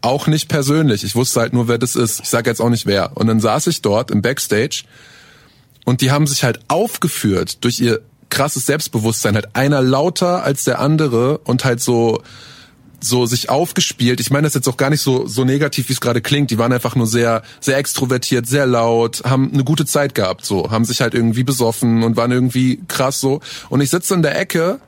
[0.00, 1.04] auch nicht persönlich.
[1.04, 2.20] Ich wusste halt nur, wer das ist.
[2.20, 3.16] Ich sage jetzt auch nicht wer.
[3.16, 4.84] Und dann saß ich dort im Backstage
[5.84, 9.34] und die haben sich halt aufgeführt durch ihr krasses Selbstbewusstsein.
[9.34, 12.22] Halt einer lauter als der andere und halt so
[13.00, 14.20] so sich aufgespielt.
[14.20, 16.50] Ich meine das jetzt auch gar nicht so so negativ, wie es gerade klingt.
[16.50, 20.70] Die waren einfach nur sehr sehr extrovertiert, sehr laut, haben eine gute Zeit gehabt, so
[20.70, 23.40] haben sich halt irgendwie besoffen und waren irgendwie krass so.
[23.68, 24.80] Und ich sitze in der Ecke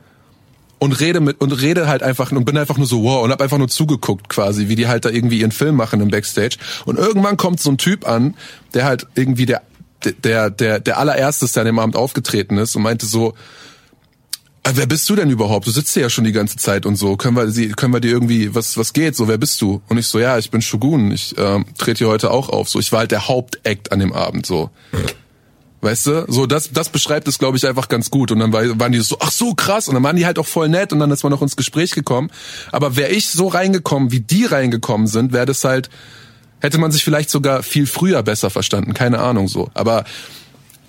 [0.79, 3.41] und rede mit und rede halt einfach und bin einfach nur so wow und hab
[3.41, 6.97] einfach nur zugeguckt quasi, wie die halt da irgendwie ihren Film machen im Backstage und
[6.97, 8.35] irgendwann kommt so ein Typ an,
[8.73, 9.61] der halt irgendwie der
[10.23, 13.33] der der der allererste der an dem Abend aufgetreten ist und meinte so
[14.63, 15.67] "Ah, Wer bist du denn überhaupt?
[15.67, 17.17] Du sitzt hier ja schon die ganze Zeit und so.
[17.17, 19.15] Können wir, sie, können wir dir irgendwie, was, was geht?
[19.15, 19.81] So, wer bist du?
[19.89, 21.11] Und ich so, ja, ich bin Shogun.
[21.11, 22.69] Ich ähm, trete hier heute auch auf.
[22.69, 24.45] So, ich war halt der Hauptakt an dem Abend.
[24.45, 24.69] So,
[25.81, 28.31] Weißt du, so das, das beschreibt es, glaube ich, einfach ganz gut.
[28.31, 29.87] Und dann war, waren die so, ach so krass.
[29.87, 31.91] Und dann waren die halt auch voll nett und dann ist man noch ins Gespräch
[31.91, 32.29] gekommen.
[32.71, 35.89] Aber wäre ich so reingekommen, wie die reingekommen sind, wäre das halt,
[36.59, 38.93] hätte man sich vielleicht sogar viel früher besser verstanden.
[38.93, 39.69] Keine Ahnung so.
[39.73, 40.03] Aber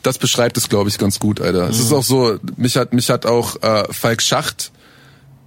[0.03, 1.69] das beschreibt es, glaube ich, ganz gut, Alter.
[1.69, 4.73] Es ist auch so, mich hat, mich hat auch äh, Falk Schacht,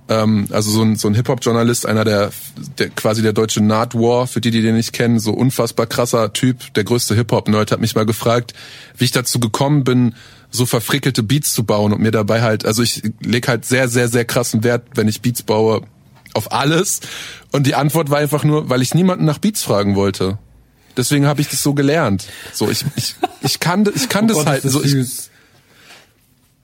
[0.09, 2.31] ähm, also so ein, so ein Hip-Hop-Journalist, einer der,
[2.77, 6.73] der quasi der deutsche Nardwar, für die, die den nicht kennen, so unfassbar krasser Typ,
[6.73, 8.53] der größte Hip-Hop-Nerd, hat mich mal gefragt,
[8.97, 10.15] wie ich dazu gekommen bin,
[10.49, 14.07] so verfrickelte Beats zu bauen und mir dabei halt, also ich leg halt sehr, sehr,
[14.07, 15.81] sehr krassen Wert, wenn ich Beats baue,
[16.33, 16.99] auf alles.
[17.51, 20.37] Und die Antwort war einfach nur, weil ich niemanden nach Beats fragen wollte.
[20.97, 22.27] Deswegen habe ich das so gelernt.
[22.53, 24.93] So ich ich ich kann ich kann das Gott, halt das so ich.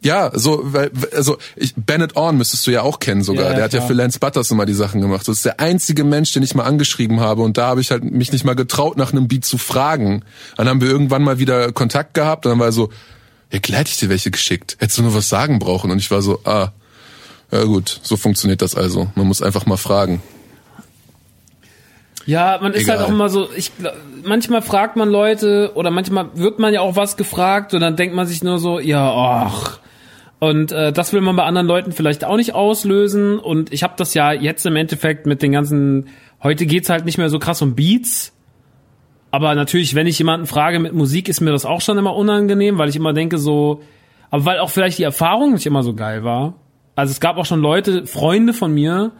[0.01, 3.45] Ja, so, weil, also ich, Bennett Orn müsstest du ja auch kennen sogar.
[3.45, 3.87] Ja, ja, der hat ja klar.
[3.87, 5.27] für Lance Butters immer die Sachen gemacht.
[5.27, 8.03] Das ist der einzige Mensch, den ich mal angeschrieben habe und da habe ich halt
[8.03, 10.23] mich nicht mal getraut, nach einem Beat zu fragen.
[10.55, 12.89] Dann haben wir irgendwann mal wieder Kontakt gehabt und dann war er so,
[13.51, 14.77] ja, klar hätte ich dir welche geschickt.
[14.79, 15.91] Hättest du nur was sagen brauchen.
[15.91, 16.71] Und ich war so, ah,
[17.51, 19.11] ja gut, so funktioniert das also.
[19.15, 20.21] Man muss einfach mal fragen.
[22.25, 22.97] Ja, man ist Egal.
[22.97, 23.71] halt auch immer so, ich
[24.23, 28.15] manchmal fragt man Leute oder manchmal wird man ja auch was gefragt und dann denkt
[28.15, 29.79] man sich nur so, ja, ach.
[30.39, 33.93] Und äh, das will man bei anderen Leuten vielleicht auch nicht auslösen und ich habe
[33.97, 36.07] das ja jetzt im Endeffekt mit den ganzen
[36.41, 38.33] heute geht's halt nicht mehr so krass um Beats.
[39.31, 42.77] Aber natürlich, wenn ich jemanden frage mit Musik, ist mir das auch schon immer unangenehm,
[42.77, 43.81] weil ich immer denke so,
[44.31, 46.55] aber weil auch vielleicht die Erfahrung nicht immer so geil war.
[46.95, 49.11] Also es gab auch schon Leute, Freunde von mir,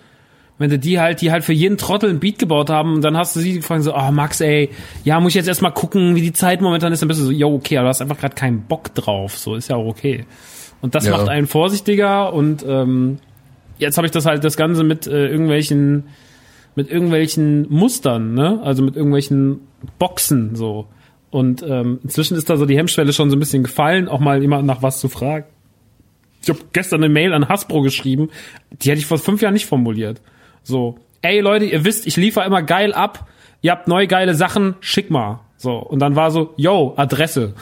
[0.60, 3.18] wenn du die halt, die halt für jeden Trottel ein Beat gebaut haben, und dann
[3.18, 4.70] hast du sie die fragen so, ah Max, ey,
[5.04, 7.32] ja, muss ich jetzt erstmal gucken, wie die Zeit momentan ist, dann bist du so,
[7.32, 10.26] jo, okay, aber du hast einfach gerade keinen Bock drauf, so ist ja auch okay.
[10.82, 11.12] Und das Ja.
[11.18, 13.18] macht einen vorsichtiger und ähm,
[13.80, 16.04] jetzt habe ich das halt das Ganze mit äh, irgendwelchen
[16.76, 18.62] mit irgendwelchen Mustern, ne?
[18.64, 19.62] Also mit irgendwelchen
[19.98, 20.88] Boxen so.
[21.32, 24.42] Und ähm, inzwischen ist da so die Hemmschwelle schon so ein bisschen gefallen, auch mal
[24.42, 25.46] jemanden nach was zu fragen.
[26.42, 28.30] Ich habe gestern eine Mail an Hasbro geschrieben,
[28.72, 30.22] die hätte ich vor fünf Jahren nicht formuliert.
[30.64, 33.28] So, ey Leute, ihr wisst, ich liefere immer geil ab,
[33.62, 35.40] ihr habt neue geile Sachen, schick mal.
[35.58, 37.54] So, und dann war so, yo, Adresse.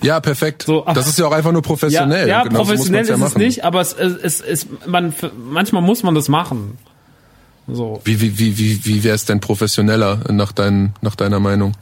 [0.00, 0.62] Ja, perfekt.
[0.62, 2.28] So, aber- das ist ja auch einfach nur professionell.
[2.28, 3.42] Ja, ja Genau so professionell ja ist es machen.
[3.42, 6.78] nicht, aber es, es, es, es man, manchmal muss man das machen.
[7.68, 8.00] So.
[8.04, 11.72] Wie, wie, wie, wie, wie wäre es denn professioneller nach, dein, nach deiner Meinung?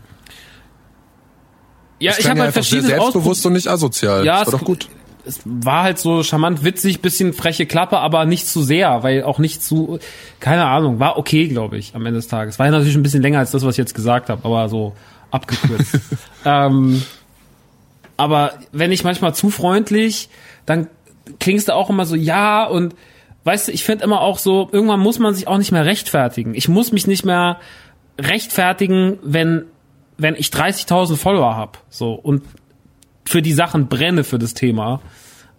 [2.00, 4.24] Ja, Das ich habe ja halt einfach sehr verschiedene selbstbewusst und nicht asozial.
[4.24, 4.88] Ja, das war es- doch gut.
[5.26, 9.38] Es war halt so charmant, witzig, bisschen freche Klappe, aber nicht zu sehr, weil auch
[9.38, 9.98] nicht zu,
[10.40, 12.58] keine Ahnung, war okay, glaube ich, am Ende des Tages.
[12.58, 14.94] War ja natürlich ein bisschen länger als das, was ich jetzt gesagt habe, aber so
[15.30, 15.98] abgekürzt.
[16.44, 17.02] ähm,
[18.16, 20.28] aber wenn ich manchmal zu freundlich,
[20.66, 20.88] dann
[21.40, 22.94] klingst du auch immer so, ja, und
[23.44, 26.54] weißt du, ich finde immer auch so, irgendwann muss man sich auch nicht mehr rechtfertigen.
[26.54, 27.58] Ich muss mich nicht mehr
[28.18, 29.64] rechtfertigen, wenn,
[30.16, 32.42] wenn ich 30.000 Follower habe, so, und
[33.26, 35.00] für die Sachen brenne für das Thema,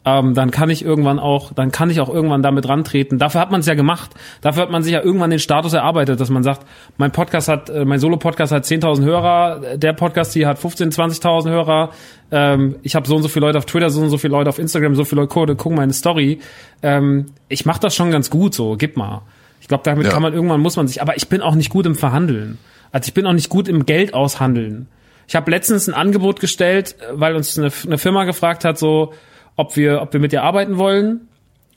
[0.07, 3.17] ähm, dann kann ich irgendwann auch, dann kann ich auch irgendwann damit rantreten.
[3.17, 4.11] Dafür hat man es ja gemacht.
[4.41, 6.63] Dafür hat man sich ja irgendwann den Status erarbeitet, dass man sagt,
[6.97, 11.49] mein Podcast hat, äh, mein Solo-Podcast hat 10.000 Hörer, der Podcast hier hat 15.000, 20.000
[11.49, 11.89] Hörer.
[12.29, 14.49] Ähm, ich habe so und so viele Leute auf Twitter, so und so viele Leute
[14.49, 16.39] auf Instagram, so viele Leute gucken meine Story.
[16.83, 19.23] Ähm, ich mache das schon ganz gut, so gib mal.
[19.59, 20.11] Ich glaube, damit Ja.
[20.13, 21.01] kann man irgendwann muss man sich.
[21.01, 22.59] Aber ich bin auch nicht gut im Verhandeln.
[22.91, 24.87] Also ich bin auch nicht gut im Geld aushandeln.
[25.27, 29.13] Ich habe letztens ein Angebot gestellt, weil uns eine, eine Firma gefragt hat, so,
[29.55, 31.27] ob wir, ob wir mit ihr arbeiten wollen,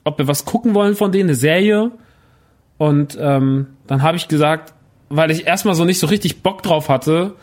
[0.04, 1.92] ob wir was gucken wollen von denen, eine Serie.
[2.76, 4.74] Und ähm, dann habe ich gesagt,
[5.08, 7.34] weil ich erstmal so nicht so richtig Bock drauf hatte,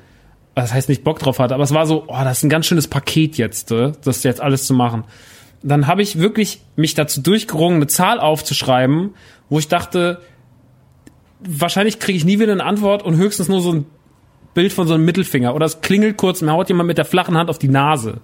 [0.53, 2.65] das heißt nicht Bock drauf hatte, aber es war so, oh, das ist ein ganz
[2.65, 5.03] schönes Paket jetzt, äh, das jetzt alles zu machen.
[5.64, 9.15] Dann habe ich wirklich mich dazu durchgerungen, eine Zahl aufzuschreiben,
[9.49, 10.22] wo ich dachte,
[11.40, 13.86] wahrscheinlich kriege ich nie wieder eine Antwort und höchstens nur so ein
[14.56, 17.38] Bild von so einem Mittelfinger oder es klingelt kurz, mir haut jemand mit der flachen
[17.38, 18.22] Hand auf die Nase.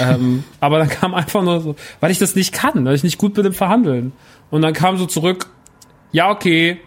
[0.00, 3.18] ähm, aber dann kam einfach nur so, weil ich das nicht kann, weil ich nicht
[3.18, 4.12] gut bin im Verhandeln.
[4.50, 5.48] Und dann kam so zurück,
[6.12, 6.78] ja, okay.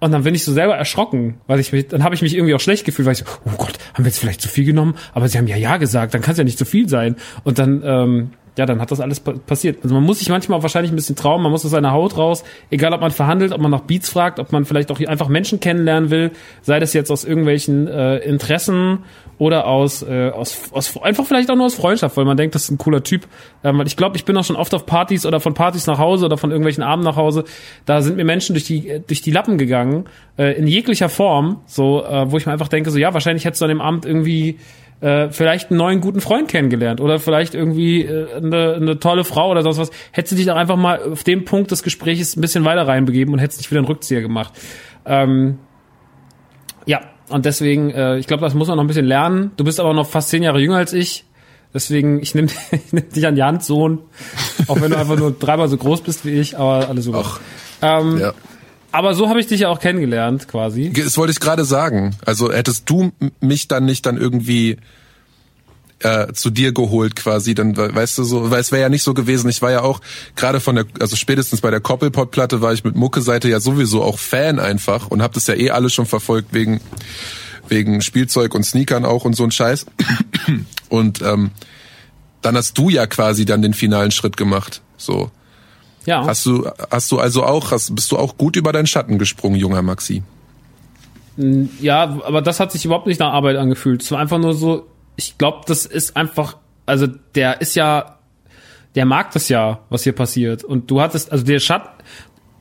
[0.00, 2.54] Und dann bin ich so selber erschrocken, weil ich mich, dann habe ich mich irgendwie
[2.54, 4.94] auch schlecht gefühlt, weil ich so, oh Gott, haben wir jetzt vielleicht zu viel genommen?
[5.12, 7.16] Aber sie haben ja ja gesagt, dann kann es ja nicht zu viel sein.
[7.44, 9.78] Und dann, ähm, ja, dann hat das alles pa passiert.
[9.84, 12.42] Also man muss sich manchmal wahrscheinlich ein bisschen trauen, man muss aus seiner Haut raus,
[12.70, 15.60] egal ob man verhandelt, ob man nach Beats fragt, ob man vielleicht auch einfach Menschen
[15.60, 16.32] kennenlernen will,
[16.62, 19.04] sei das jetzt aus irgendwelchen äh, Interessen
[19.38, 22.64] oder aus, äh, aus, aus einfach vielleicht auch nur aus Freundschaft, weil man denkt, das
[22.64, 23.28] ist ein cooler Typ.
[23.62, 25.98] Ähm, weil ich glaube, ich bin auch schon oft auf Partys oder von Partys nach
[25.98, 27.44] Hause oder von irgendwelchen Abenden nach Hause,
[27.86, 30.06] da sind mir Menschen durch die durch die Lappen gegangen,
[30.36, 33.62] äh, in jeglicher Form, so äh, wo ich mir einfach denke, so ja, wahrscheinlich hättest
[33.62, 34.58] du an dem Abend irgendwie
[35.00, 39.50] äh, vielleicht einen neuen guten Freund kennengelernt oder vielleicht irgendwie äh, eine, eine tolle Frau
[39.50, 42.40] oder sonst was, hättest du dich doch einfach mal auf dem Punkt des Gesprächs ein
[42.40, 44.52] bisschen weiter reinbegeben und hättest nicht wieder einen Rückzieher gemacht.
[45.06, 45.58] Ähm,
[46.86, 49.52] ja, und deswegen, äh, ich glaube, das muss man noch ein bisschen lernen.
[49.56, 51.24] Du bist aber noch fast zehn Jahre jünger als ich.
[51.74, 52.48] Deswegen, ich nehme
[52.92, 54.00] nehm dich an die Hand, Sohn.
[54.68, 57.22] Auch wenn du einfach nur dreimal so groß bist wie ich, aber alles super.
[57.24, 57.40] Ach.
[57.82, 58.32] Ähm, Ja.
[58.92, 60.90] Aber so habe ich dich ja auch kennengelernt, quasi.
[60.92, 62.16] Das wollte ich gerade sagen.
[62.24, 64.78] Also hättest du mich dann nicht dann irgendwie
[66.00, 69.02] äh, zu dir geholt quasi, dann we- weißt du so, weil es wäre ja nicht
[69.02, 69.50] so gewesen.
[69.50, 70.00] Ich war ja auch
[70.36, 74.18] gerade von der, also spätestens bei der Koppelpot-Platte war ich mit Mucke-Seite ja sowieso auch
[74.18, 76.80] Fan einfach und hab das ja eh alles schon verfolgt wegen
[77.68, 79.84] wegen Spielzeug und Sneakern auch und so ein Scheiß.
[80.88, 81.50] Und ähm,
[82.40, 84.80] dann hast du ja quasi dann den finalen Schritt gemacht.
[84.96, 85.30] So
[86.06, 86.26] Ja.
[86.26, 89.56] hast du hast du also auch hast, bist du auch gut über deinen Schatten gesprungen,
[89.56, 90.22] junger Maxi.
[91.80, 94.02] Ja, aber das hat sich überhaupt nicht nach Arbeit angefühlt.
[94.02, 98.16] Es war einfach nur so, ich glaube, das ist einfach, also der ist ja,
[98.96, 100.64] der mag das ja, was hier passiert.
[100.64, 101.88] Und du hattest, also der Schat,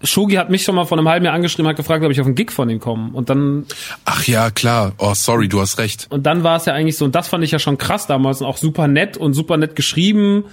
[0.03, 2.27] Shogi hat mich schon mal vor einem halben Jahr angeschrieben, hat gefragt, ob ich auf
[2.27, 3.09] einen Gig von ihm komme.
[3.14, 3.65] Und dann,
[4.05, 4.91] Ach ja, klar.
[4.99, 6.05] Oh, sorry, du hast recht.
[6.11, 8.41] und dann war es ja eigentlich so, und das fand ich ja schon krass damals
[8.41, 10.45] und auch super nett und super nett geschrieben.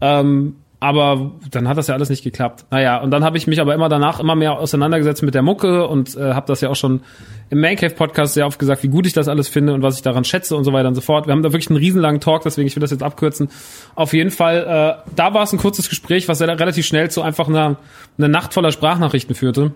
[0.00, 2.66] Ähm, aber dann hat das ja alles nicht geklappt.
[2.70, 5.86] Naja, und dann habe ich mich aber immer danach immer mehr auseinandergesetzt mit der Mucke
[5.86, 7.00] und äh, habe das ja auch schon
[7.48, 10.02] im Mancave Podcast sehr oft gesagt, wie gut ich das alles finde und was ich
[10.02, 11.26] daran schätze und so weiter und so fort.
[11.26, 13.48] Wir haben da wirklich einen riesenlangen Talk, deswegen ich will das jetzt abkürzen.
[13.94, 17.48] Auf jeden Fall, äh, da war es ein kurzes Gespräch, was relativ schnell zu einfach
[17.48, 17.78] einer,
[18.18, 19.72] einer Nacht voller Sprachnachrichten führte.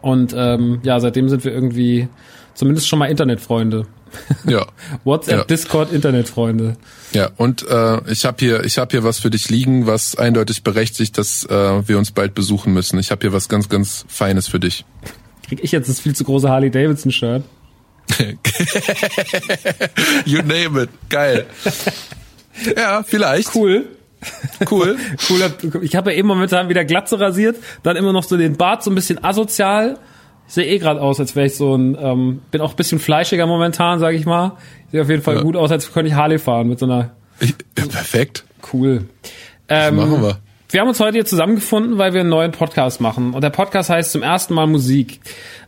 [0.00, 2.08] Und ähm, ja, seitdem sind wir irgendwie
[2.54, 3.86] zumindest schon mal Internetfreunde.
[4.46, 4.66] Ja.
[5.04, 5.44] WhatsApp, Ja.
[5.44, 6.76] Discord, Internetfreunde.
[7.12, 10.62] Ja, und äh, ich habe hier, ich habe hier was für dich liegen, was eindeutig
[10.62, 12.98] berechtigt, dass äh, wir uns bald besuchen müssen.
[12.98, 14.84] Ich habe hier was ganz, ganz Feines für dich.
[15.48, 17.42] Krieg ich jetzt das viel zu große Harley Davidson Shirt?
[20.24, 21.46] You name it, geil.
[22.76, 23.54] Ja, vielleicht.
[23.54, 23.86] Cool.
[24.70, 24.96] Cool.
[25.28, 25.50] Cooler.
[25.82, 28.90] Ich habe ja eben momentan wieder Glatze rasiert, dann immer noch so den Bart so
[28.90, 29.98] ein bisschen asozial.
[30.48, 32.98] Ich sehe eh gerade aus, als wäre ich so ein, ähm, bin auch ein bisschen
[32.98, 34.52] fleischiger momentan, sage ich mal.
[34.86, 35.42] Ich sehe auf jeden Fall Ja.
[35.42, 37.10] gut aus, als könnte ich Harley fahren mit so einer
[37.40, 38.44] Ich, ja, perfekt.
[38.72, 39.06] cool.
[39.68, 40.38] Ähm, machen wir.
[40.70, 43.34] Wir haben uns heute hier zusammengefunden, weil wir einen neuen Podcast machen.
[43.34, 45.20] Und der Podcast heißt zum ersten Mal Musik.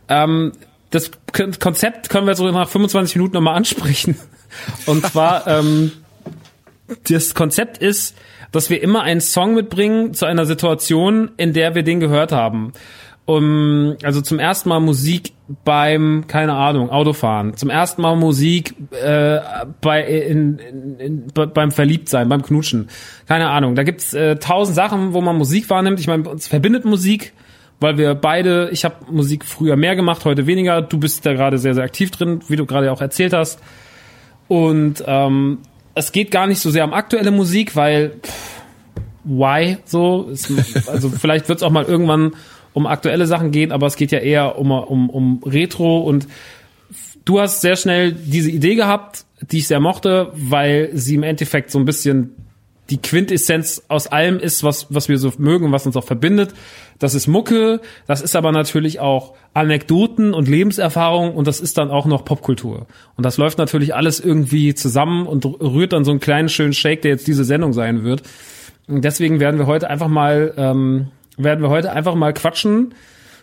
[0.07, 0.53] Ähm,
[0.91, 1.11] das
[1.59, 4.17] Konzept können wir jetzt so nach 25 Minuten nochmal ansprechen.
[4.87, 5.91] Und zwar, ähm,
[7.07, 8.15] das Konzept ist,
[8.51, 12.73] dass wir immer einen Song mitbringen zu einer Situation, in der wir den gehört haben.
[13.29, 15.33] Um, also zum ersten Mal Musik
[15.63, 17.55] beim, keine Ahnung, Autofahren.
[17.55, 19.39] Zum ersten Mal Musik äh,
[19.81, 22.89] bei, in, in, in, be- beim Verliebtsein, beim Knutschen.
[23.27, 23.75] Keine Ahnung.
[23.75, 25.99] Da gibt's äh, tausend Sachen, wo man Musik wahrnimmt.
[25.99, 27.33] Ich meine, uns verbindet Musik,
[27.79, 30.81] weil wir beide, ich habe Musik früher mehr gemacht, heute weniger.
[30.81, 33.59] Du bist da gerade sehr, sehr aktiv drin, wie du gerade auch erzählt hast.
[34.47, 35.59] Und ähm,
[35.93, 38.61] es geht gar nicht so sehr um aktuelle Musik, weil pff,
[39.23, 40.29] why so?
[40.31, 40.51] Es,
[40.87, 42.31] also vielleicht wird es auch mal irgendwann
[42.73, 46.27] um aktuelle Sachen gehen, aber es geht ja eher um, um, um Retro und
[47.25, 51.71] du hast sehr schnell diese Idee gehabt, die ich sehr mochte, weil sie im Endeffekt
[51.71, 52.35] so ein bisschen
[52.89, 56.53] die Quintessenz aus allem ist, was, was wir so mögen was uns auch verbindet.
[56.97, 61.91] Das ist Mucke, das ist aber natürlich auch Anekdoten und Lebenserfahrung und das ist dann
[61.91, 62.87] auch noch Popkultur.
[63.15, 67.03] Und das läuft natürlich alles irgendwie zusammen und rührt dann so einen kleinen schönen Shake,
[67.03, 68.23] der jetzt diese Sendung sein wird.
[68.87, 71.07] Und deswegen werden wir heute einfach mal, ähm,
[71.43, 72.93] werden wir heute einfach mal quatschen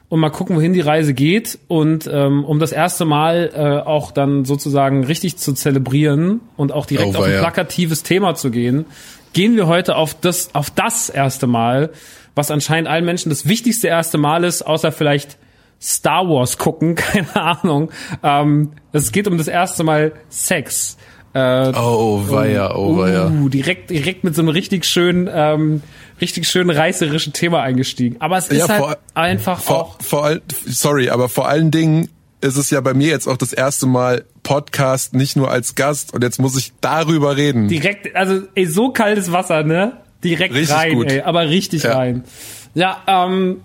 [0.09, 4.13] und mal gucken, wohin die Reise geht und ähm, um das erste Mal äh, auch
[4.13, 8.87] dann sozusagen richtig zu zelebrieren und auch direkt Oh, auf ein plakatives Thema zu gehen,
[9.33, 11.91] gehen wir heute auf das auf das erste Mal,
[12.35, 15.39] was anscheinend allen Menschen das wichtigste erste Mal ist, außer vielleicht
[15.81, 17.91] Star Wars gucken, keine Ahnung.
[18.23, 20.97] Ähm, es geht um das erste Mal Sex.
[21.35, 23.29] Äh, Oh, weia, oh, weia.
[23.29, 25.83] Uh, direkt, direkt mit so einem richtig schönen, ähm,
[26.21, 28.17] richtig schönen reißerischen Thema eingestiegen.
[28.21, 29.65] Aber es ist Ja, halt vor- einfach auch.
[29.65, 32.09] Vor, vor all, sorry, aber vor allen Dingen
[32.41, 36.15] ist es ja bei mir jetzt auch das erste Mal Podcast, nicht nur als Gast.
[36.15, 37.69] Und jetzt muss ich darüber reden.
[37.69, 39.93] Direkt, also ey, so kaltes Wasser, ne?
[40.23, 41.11] Direkt Richtig rein, gut.
[41.11, 41.97] ey, aber richtig Ja.
[41.97, 42.25] rein.
[42.75, 43.61] Ja, ähm,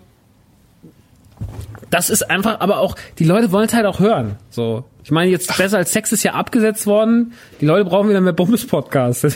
[1.90, 4.38] das ist einfach, aber auch, die Leute wollen es halt auch hören.
[4.50, 4.86] So.
[5.04, 7.34] Ich meine, jetzt besser als Sex ist ja abgesetzt worden.
[7.60, 9.36] Die Leute brauchen wieder mehr Bummes-Podcasts.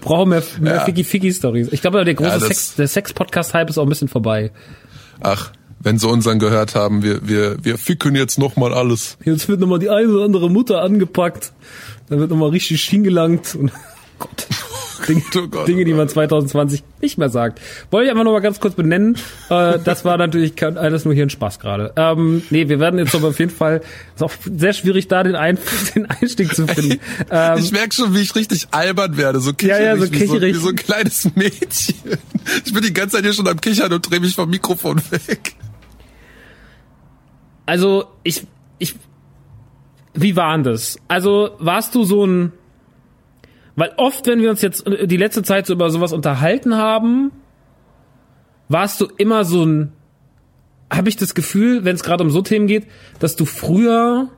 [0.00, 0.84] brauchen mehr, mehr Ja.
[0.84, 1.68] Ficky-Ficky-Stories.
[1.72, 4.50] Ich glaube, der große Ja, das- Sex, der Sex-Podcast-Hype ist auch ein bisschen vorbei.
[5.20, 5.50] Ach,
[5.80, 9.16] wenn sie unseren gehört haben, wir, wir, wir ficken jetzt nochmal alles.
[9.24, 11.52] Jetzt wird nochmal die eine oder andere Mutter angepackt.
[12.08, 13.54] Da wird nochmal richtig hingelangt.
[13.54, 13.72] Und
[14.18, 14.46] Gott.
[15.08, 17.60] Dinge, Oh Gott, Dinge, oh die man 2020 nicht mehr sagt.
[17.90, 19.16] Wollte ich einfach nochmal ganz kurz benennen.
[19.50, 21.92] Äh, das war natürlich alles nur hier ein Spaß gerade.
[21.96, 23.80] Ähm, nee, wir werden jetzt aber auf jeden Fall,
[24.14, 25.58] ist auch sehr schwierig da den, Ein
[25.94, 27.00] den Einstieg zu finden.
[27.30, 30.06] Ähm, ich merke schon, wie ich richtig albern werde, so kicherig, Ja, ja, so wie,
[30.06, 30.54] so, kicherig.
[30.56, 31.94] wie so ein kleines Mädchen.
[32.64, 35.54] Ich bin die ganze Zeit hier schon am Kichern und drehe mich vom Mikrofon weg.
[37.66, 38.46] Also, ich,
[38.78, 38.94] ich,
[40.14, 40.98] wie war denn das?
[41.06, 42.52] Also, warst du so ein,
[43.78, 47.30] weil oft, wenn wir uns jetzt die letzte Zeit so über sowas unterhalten haben,
[48.68, 49.92] warst du immer so ein,
[50.92, 52.86] habe ich das Gefühl, wenn es gerade um so Themen geht,
[53.20, 54.30] dass du früher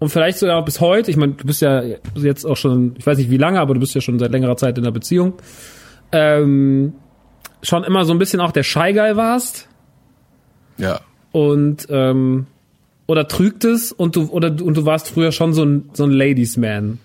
[0.00, 1.82] und vielleicht sogar bis heute, ich meine, du bist ja
[2.16, 4.56] jetzt auch schon, ich weiß nicht wie lange, aber du bist ja schon seit längerer
[4.56, 5.34] Zeit in der Beziehung,
[6.10, 6.94] ähm,
[7.62, 9.68] schon immer so ein bisschen auch der Guy warst
[10.78, 11.00] Ja.
[11.32, 12.46] und ähm,
[13.06, 16.04] oder trügt es und du oder du- und du warst früher schon so ein so
[16.04, 16.98] ein Ladies Man.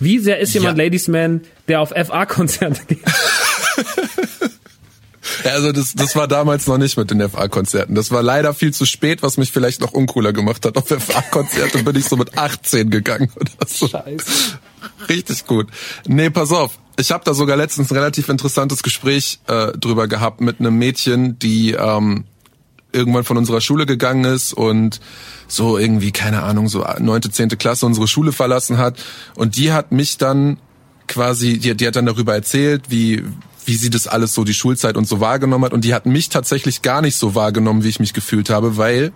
[0.00, 0.84] Wie sehr ist jemand Ja.
[0.84, 3.00] Ladies Man, der auf FA-Konzerte geht?
[5.44, 7.94] Ja, Also das, das war damals noch nicht mit den FA-Konzerten.
[7.94, 10.76] Das war leider viel zu spät, was mich vielleicht noch uncooler gemacht hat.
[10.76, 13.88] Auf FA-Konzerte bin ich so mit 18 gegangen oder so.
[13.88, 14.58] Scheiße.
[15.08, 15.68] Richtig gut.
[16.06, 16.78] Nee, pass auf.
[16.98, 21.38] Ich habe da sogar letztens ein relativ interessantes Gespräch äh, drüber gehabt mit einem Mädchen,
[21.38, 22.24] die ähm,
[22.92, 25.00] irgendwann von unserer Schule gegangen ist und
[25.48, 29.02] so irgendwie, keine Ahnung, so neunte, zehnte Klasse unsere Schule verlassen hat.
[29.34, 30.58] Und die hat mich dann
[31.08, 33.22] quasi, die, die hat dann darüber erzählt, wie,
[33.64, 35.72] wie sie das alles so, die Schulzeit und so wahrgenommen hat.
[35.72, 39.12] Und die hat mich tatsächlich gar nicht so wahrgenommen, wie ich mich gefühlt habe, weil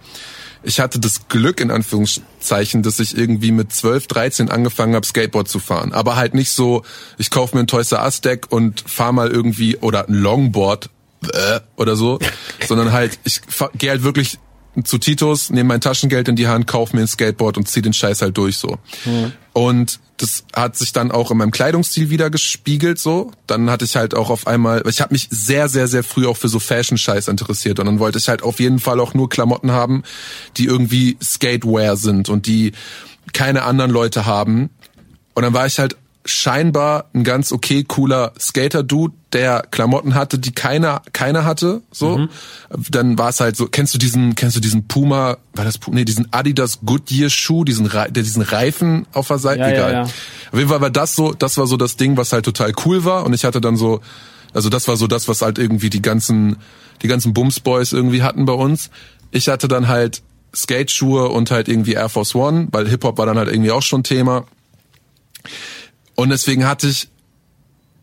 [0.62, 5.48] ich hatte das Glück, in Anführungszeichen, dass ich irgendwie mit 12, 13 angefangen habe, Skateboard
[5.48, 5.92] zu fahren.
[5.92, 6.82] Aber halt nicht so,
[7.18, 7.90] ich kaufe mir ein Toys
[8.20, 10.90] Deck und fahr mal irgendwie, oder ein Longboard
[11.32, 12.18] äh, oder so,
[12.66, 13.40] sondern halt, ich
[13.78, 14.38] gehe halt wirklich
[14.84, 17.92] zu Titos, nehme mein Taschengeld in die Hand, kauf mir ein Skateboard und zieh den
[17.92, 18.78] Scheiß halt durch so.
[19.04, 19.32] Mhm.
[19.52, 23.32] Und das hat sich dann auch in meinem Kleidungsstil wieder gespiegelt so.
[23.46, 26.36] Dann hatte ich halt auch auf einmal, ich habe mich sehr sehr sehr früh auch
[26.36, 29.28] für so Fashion Scheiß interessiert und dann wollte ich halt auf jeden Fall auch nur
[29.28, 30.02] Klamotten haben,
[30.58, 32.72] die irgendwie Skatewear sind und die
[33.32, 34.70] keine anderen Leute haben.
[35.34, 40.52] Und dann war ich halt scheinbar ein ganz okay cooler Skater-Dude, der Klamotten hatte, die
[40.52, 41.82] keiner keiner hatte.
[41.90, 42.28] So, mhm.
[42.90, 43.66] dann war es halt so.
[43.66, 45.38] Kennst du diesen kennst du diesen Puma?
[45.54, 49.60] War das nee diesen Adidas Goodyear Schuh, diesen der diesen Reifen auf der Seite?
[49.60, 49.92] Ja, Egal.
[49.92, 50.02] Ja, ja.
[50.02, 51.32] Auf jeden Fall war das so.
[51.32, 53.24] Das war so das Ding, was halt total cool war.
[53.24, 54.00] Und ich hatte dann so,
[54.52, 56.56] also das war so das, was halt irgendwie die ganzen
[57.02, 58.90] die ganzen Bums Boys irgendwie hatten bei uns.
[59.30, 60.22] Ich hatte dann halt
[60.54, 63.82] Skate-Schuhe und halt irgendwie Air Force One, weil Hip Hop war dann halt irgendwie auch
[63.82, 64.44] schon Thema.
[66.16, 67.08] Und deswegen hatte ich,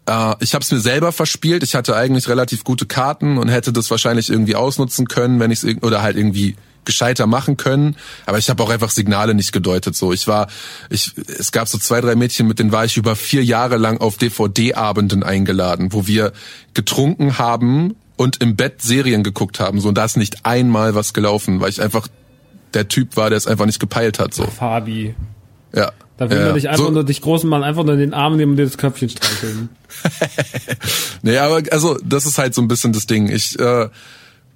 [0.05, 1.63] äh, ich habe es mir selber verspielt.
[1.63, 5.63] Ich hatte eigentlich relativ gute Karten und hätte das wahrscheinlich irgendwie ausnutzen können, wenn ich
[5.63, 7.95] es oder halt irgendwie gescheiter machen können,
[8.25, 9.95] aber ich habe auch einfach Signale nicht gedeutet.
[9.95, 10.47] So, ich war,
[10.89, 13.99] ich, es gab so zwei, drei Mädchen, mit denen war ich über vier Jahre lang
[13.99, 16.33] auf DVD-Abenden eingeladen, wo wir
[16.73, 19.79] getrunken haben und im Bett Serien geguckt haben.
[19.79, 22.07] So, und da ist nicht einmal was gelaufen, weil ich einfach
[22.73, 24.33] der Typ war, der es einfach nicht gepeilt hat.
[24.33, 24.45] So.
[24.45, 25.15] Fabi.
[26.17, 26.91] Da will ja, man dich einfach so.
[26.91, 29.69] nur dich groß machen, einfach nur in den Arm nehmen und dir das Köpfchen streicheln.
[31.23, 33.29] nee, aber also das ist halt so ein bisschen das Ding.
[33.29, 33.89] Ich äh,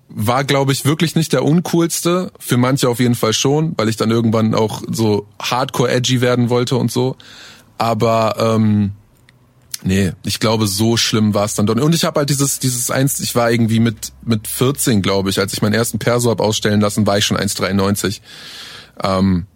[0.09, 2.31] war, glaube ich, wirklich nicht der uncoolste.
[2.39, 6.49] Für manche auf jeden Fall schon, weil ich dann irgendwann auch so hardcore edgy werden
[6.49, 7.15] wollte und so.
[7.79, 8.91] Aber ähm,
[9.83, 11.75] nee, ich glaube, so schlimm war es dann doch.
[11.75, 15.39] Und ich habe halt dieses dieses eins, ich war irgendwie mit mit 14, glaube ich,
[15.39, 18.21] als ich meinen ersten Perso hab ausstellen lassen, war ich schon 1,93.
[19.03, 19.47] Ähm,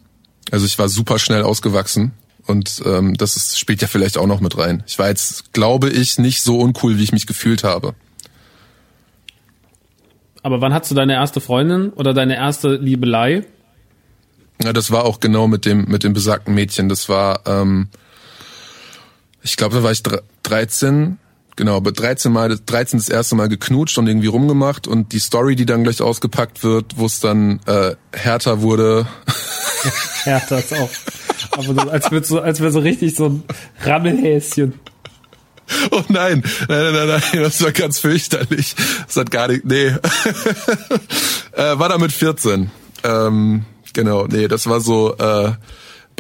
[0.52, 2.12] also ich war super schnell ausgewachsen
[2.46, 4.84] und ähm, das ist, spielt ja vielleicht auch noch mit rein.
[4.86, 7.96] Ich war jetzt, glaube ich, nicht so uncool, wie ich mich gefühlt habe.
[10.44, 13.46] Aber wann hast du deine erste Freundin oder deine erste Liebelei?
[14.64, 16.90] Ja, das war auch genau mit dem mit dem besagten Mädchen.
[16.90, 17.90] Das war, ähm,
[19.44, 20.04] ich glaube, da war ich
[20.44, 21.18] 13,
[21.56, 25.56] genau, aber 13 Mal, 13 das erste Mal geknutscht und irgendwie rumgemacht und die Story,
[25.56, 29.08] die dann gleich ausgepackt wird, wo es dann äh, härter wurde.
[30.24, 30.90] härter ist auch.
[31.52, 33.44] Aber so, als wird so, als wäre so richtig so ein
[33.84, 34.80] Rammelhäschen.
[35.92, 38.76] Oh nein, nein, nein, nein, nein, das war ganz fürchterlich.
[39.08, 39.88] Das hat gar nicht, nee.
[41.54, 42.70] äh, war da mit 14.
[43.04, 45.54] Ähm, genau, nee, das war so, äh,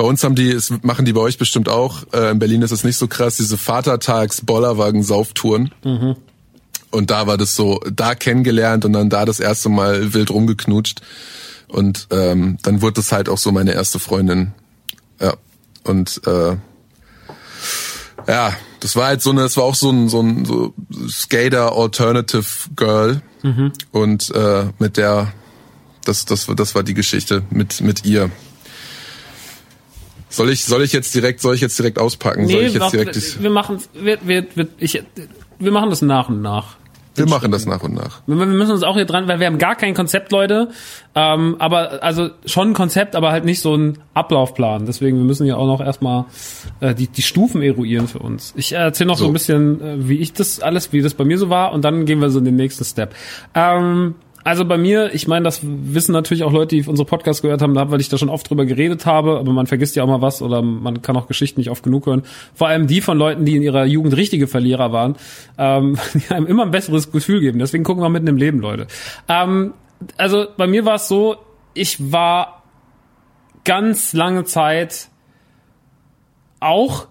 [0.01, 2.71] bei uns haben die, es machen die bei euch bestimmt auch, äh, in Berlin ist
[2.71, 5.71] es nicht so krass, diese Vatertags-Bollerwagen-Sauftouren.
[5.83, 6.15] Mhm.
[6.89, 11.01] Und da war das so, da kennengelernt und dann da das erste Mal wild rumgeknutscht.
[11.67, 14.53] Und ähm, dann wurde das halt auch so meine erste Freundin.
[15.19, 15.35] Ja.
[15.83, 16.57] Und äh,
[18.27, 20.73] ja, das war halt so eine, das war auch so ein, so ein so
[21.09, 22.43] Skater Alternative
[22.75, 23.21] Girl.
[23.43, 23.71] Mhm.
[23.91, 25.31] Und äh, mit der,
[26.05, 28.31] das, das, das war die Geschichte mit, mit ihr.
[30.31, 32.45] Soll ich, soll ich jetzt direkt, soll ich jetzt direkt auspacken?
[32.45, 35.03] Nee, soll ich jetzt direkt wir machen, wir, wir, wir, ich,
[35.59, 36.77] wir machen das nach und nach.
[37.15, 38.21] wir machen das nach und nach.
[38.25, 40.69] Wir wir müssen uns auch hier dran, weil wir haben gar kein Konzept, Leute.
[41.15, 44.85] Ähm, aber also schon ein Konzept, aber halt nicht so ein Ablaufplan.
[44.85, 46.25] Deswegen wir müssen ja auch noch erstmal
[46.79, 48.53] äh, die die Stufen eruieren für uns.
[48.55, 49.25] Ich erzähle noch so.
[49.25, 49.29] So.
[49.29, 52.05] ein bisschen, äh, wie ich das alles, wie das bei mir so war, und dann
[52.05, 53.13] gehen wir so in den nächsten Step.
[53.53, 57.61] Ähm, also bei mir, ich meine, das wissen natürlich auch Leute, die unsere Podcasts gehört
[57.61, 60.21] haben, weil ich da schon oft drüber geredet habe, aber man vergisst ja auch mal
[60.21, 62.23] was oder man kann auch Geschichten nicht oft genug hören.
[62.55, 65.15] Vor allem die von Leuten, die in ihrer Jugend richtige Verlierer waren,
[65.57, 67.59] ähm, die einem immer ein besseres Gefühl geben.
[67.59, 68.87] Deswegen gucken wir mitten im Leben, Leute.
[69.27, 69.73] Ähm,
[70.17, 71.37] also bei mir war es so,
[71.73, 72.63] ich war
[73.63, 75.09] ganz lange Zeit
[76.59, 77.07] auch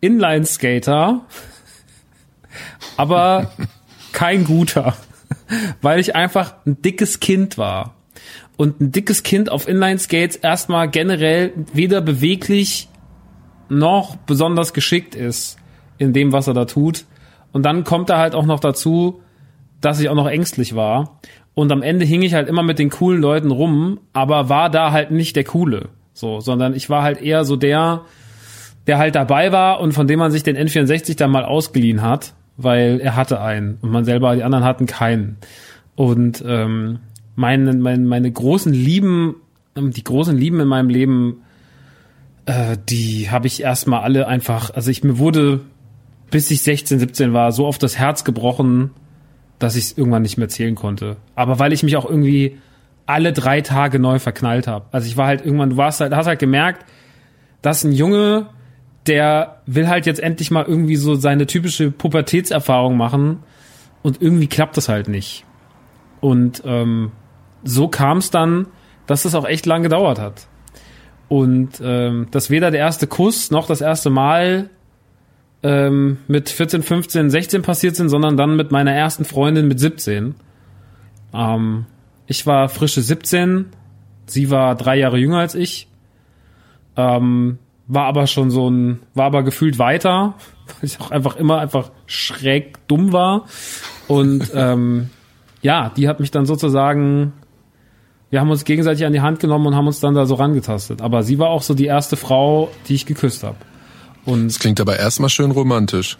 [0.00, 1.20] Inline-Skater,
[2.96, 3.52] aber
[4.12, 4.96] kein guter
[5.80, 7.94] weil ich einfach ein dickes Kind war.
[8.56, 12.88] Und ein dickes Kind auf Inline-Skates erstmal generell weder beweglich
[13.68, 15.56] noch besonders geschickt ist
[15.98, 17.04] in dem, was er da tut.
[17.52, 19.22] Und dann kommt er halt auch noch dazu,
[19.80, 21.20] dass ich auch noch ängstlich war.
[21.54, 24.92] Und am Ende hing ich halt immer mit den coolen Leuten rum, aber war da
[24.92, 25.88] halt nicht der Coole.
[26.12, 28.02] So, sondern ich war halt eher so der,
[28.86, 32.34] der halt dabei war und von dem man sich den N64 dann mal ausgeliehen hat
[32.62, 35.38] weil er hatte einen und man selber, die anderen hatten keinen.
[35.96, 37.00] Und ähm,
[37.36, 39.36] meine, meine, meine großen Lieben,
[39.76, 41.42] ähm, die großen Lieben in meinem Leben
[42.50, 45.60] äh, die habe ich erstmal alle einfach, also ich mir wurde,
[46.30, 48.90] bis ich 16, 17 war, so oft das Herz gebrochen,
[49.58, 51.16] dass ich es irgendwann nicht mehr zählen konnte.
[51.34, 52.58] Aber weil ich mich auch irgendwie
[53.06, 54.86] alle drei Tage neu verknallt habe.
[54.90, 56.86] Also ich war halt irgendwann, du warst halt, hast halt gemerkt,
[57.62, 58.46] dass ein Junge,
[59.06, 63.42] der will halt jetzt endlich mal irgendwie so seine typische Pubertätserfahrung machen
[64.02, 65.44] und irgendwie klappt das halt nicht.
[66.20, 67.12] Und ähm,
[67.64, 68.66] so kam es dann,
[69.06, 70.46] dass es auch echt lang gedauert hat.
[71.28, 74.68] Und ähm, dass weder der erste Kuss noch das erste Mal
[75.62, 80.34] ähm, mit 14, 15, 16 passiert sind, sondern dann mit meiner ersten Freundin mit 17.
[81.32, 81.86] Ähm,
[82.26, 83.66] ich war frische 17,
[84.26, 85.88] sie war drei Jahre jünger als ich,
[86.96, 87.58] ähm,
[87.92, 90.34] war aber schon so ein, war aber gefühlt weiter,
[90.66, 93.46] weil ich auch einfach immer einfach schräg dumm war.
[94.08, 95.10] Und ähm,
[95.60, 97.32] ja, die hat mich dann sozusagen,
[98.30, 101.02] wir haben uns gegenseitig an die Hand genommen und haben uns dann da so rangetastet.
[101.02, 103.56] Aber sie war auch so die erste Frau, die ich geküsst habe.
[104.24, 106.16] Und es klingt aber erstmal schön romantisch.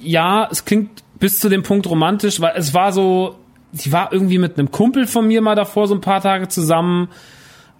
[0.00, 3.36] Ja, es klingt bis zu dem Punkt romantisch, weil es war so,
[3.72, 7.08] sie war irgendwie mit einem Kumpel von mir mal davor so ein paar Tage zusammen.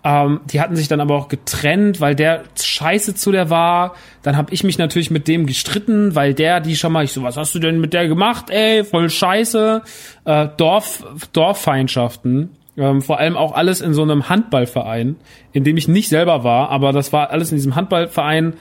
[0.07, 3.97] Ähm, die hatten sich dann aber auch getrennt, weil der scheiße zu der war.
[4.23, 7.25] Dann habe ich mich natürlich mit dem gestritten, weil der die schon mal, ich so,
[7.25, 8.49] was hast du denn mit der gemacht?
[8.51, 9.83] Ey, voll scheiße.
[10.25, 12.51] Äh, Dorf, Dorffeindschaften.
[12.77, 15.17] Ähm, vor allem auch alles in so einem Handballverein,
[15.53, 18.53] in dem ich nicht selber war, aber das war alles in diesem Handballverein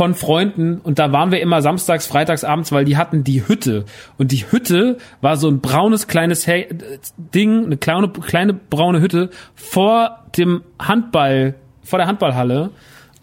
[0.00, 0.80] von Freunden.
[0.82, 3.84] Und da waren wir immer samstags, freitags abends, weil die hatten die Hütte.
[4.16, 6.68] Und die Hütte war so ein braunes kleines He
[7.18, 11.54] Ding, eine kleine, kleine braune Hütte vor dem Handball,
[11.84, 12.70] vor der Handballhalle.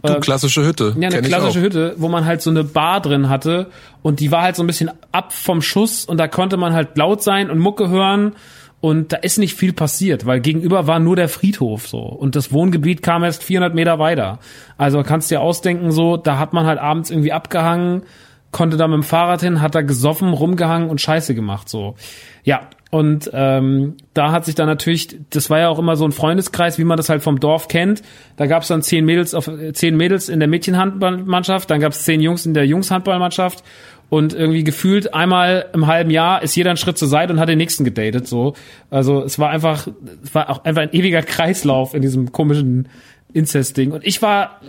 [0.03, 0.95] Du, äh, klassische Hütte.
[0.99, 3.71] Ja, eine klassische Hütte, wo man halt so eine Bar drin hatte.
[4.03, 6.05] Und die war halt so ein bisschen ab vom Schuss.
[6.05, 8.33] Und da konnte man halt laut sein und Mucke hören
[8.79, 12.51] und da ist nicht viel passiert, weil gegenüber war nur der Friedhof so und das
[12.51, 14.39] Wohngebiet kam erst 400 Meter weiter.
[14.77, 18.03] Also kannst dir ausdenken so, da hat man halt abends irgendwie abgehangen,
[18.51, 21.95] konnte da mit dem Fahrrad hin, hat da gesoffen, rumgehangen und Scheiße gemacht so.
[22.43, 26.13] Ja, und ähm, da hat sich dann natürlich, das war ja auch immer so ein
[26.13, 28.01] Freundeskreis, wie man das halt vom Dorf kennt.
[28.37, 32.03] Da gab es dann zehn Mädels auf zehn Mädels in der Mädchenhandballmannschaft, dann gab es
[32.03, 33.63] zehn Jungs in der Jungshandballmannschaft
[34.09, 37.49] und irgendwie gefühlt einmal im halben Jahr ist jeder einen Schritt zur Seite und hat
[37.49, 38.53] den nächsten gedatet so.
[38.89, 39.87] Also es war einfach
[40.23, 42.87] es war auch einfach ein ewiger Kreislauf in diesem komischen
[43.33, 44.61] Inzest Ding und ich war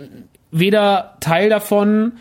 [0.51, 2.13] weder Teil davon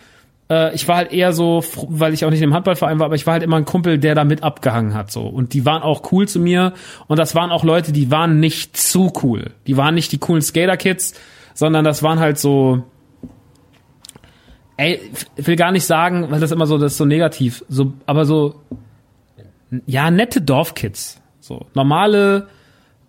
[0.50, 3.26] äh, ich war halt eher so, weil ich auch nicht im Handballverein war, aber ich
[3.26, 6.12] war halt immer ein Kumpel, der da mit abgehangen hat so und die waren auch
[6.12, 6.72] cool zu mir
[7.06, 9.50] und das waren auch Leute, die waren nicht zu cool.
[9.66, 11.14] Die waren nicht die coolen Skater Kids,
[11.54, 12.84] sondern das waren halt so
[14.78, 15.00] ey,
[15.36, 18.24] ich will gar nicht sagen, weil das immer so, das ist so negativ, so, aber
[18.24, 18.62] so,
[19.86, 21.20] ja, nette Dorfkids.
[21.40, 22.48] So, normale,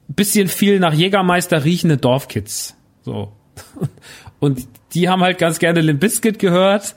[0.07, 2.75] bisschen viel nach Jägermeister riechende Dorfkids.
[3.03, 3.31] So.
[4.39, 6.95] Und die haben halt ganz gerne Limp Bizkit gehört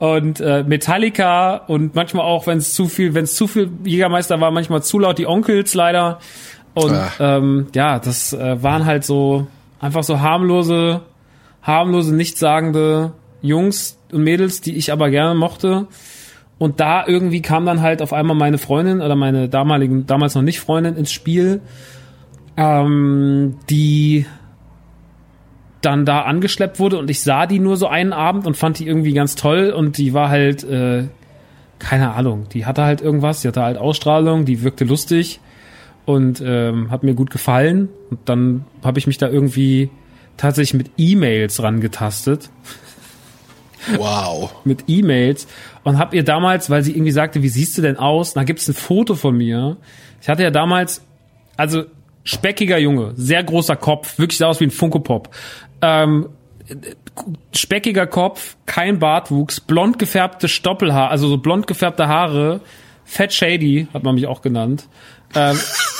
[0.00, 4.40] und äh, Metallica und manchmal auch, wenn es zu viel, wenn es zu viel Jägermeister
[4.40, 6.18] war, manchmal zu laut die Onkels leider.
[6.74, 7.12] Und ah.
[7.20, 9.46] ähm, ja, das äh, waren halt so
[9.78, 11.02] einfach so harmlose,
[11.62, 15.86] harmlose, nichtssagende Jungs und Mädels, die ich aber gerne mochte.
[16.58, 20.42] Und da irgendwie kam dann halt auf einmal meine Freundin oder meine damaligen, damals noch
[20.42, 21.62] nicht Freundin ins Spiel,
[22.56, 24.26] ähm, die
[25.80, 26.98] dann da angeschleppt wurde.
[26.98, 29.70] Und ich sah die nur so einen Abend und fand die irgendwie ganz toll.
[29.70, 31.04] Und die war halt, äh,
[31.78, 35.40] keine Ahnung, die hatte halt irgendwas, die hatte halt Ausstrahlung, die wirkte lustig
[36.04, 37.88] und ähm, hat mir gut gefallen.
[38.10, 39.90] Und dann habe ich mich da irgendwie
[40.36, 42.50] tatsächlich mit E-Mails rangetastet
[43.96, 44.54] Wow.
[44.64, 45.46] mit E-Mails
[45.84, 48.34] und hab ihr damals, weil sie irgendwie sagte, wie siehst du denn aus?
[48.34, 49.76] Da gibt's ein Foto von mir.
[50.20, 51.02] Ich hatte ja damals,
[51.56, 51.84] also
[52.24, 55.30] speckiger Junge, sehr großer Kopf, wirklich sah aus wie ein Funko-Pop.
[55.82, 56.28] Ähm,
[57.54, 62.60] speckiger Kopf, kein Bartwuchs, blond gefärbte Stoppelhaar, also so blond gefärbte Haare,
[63.04, 64.88] Fat Shady, hat man mich auch genannt.
[65.34, 65.58] Ähm,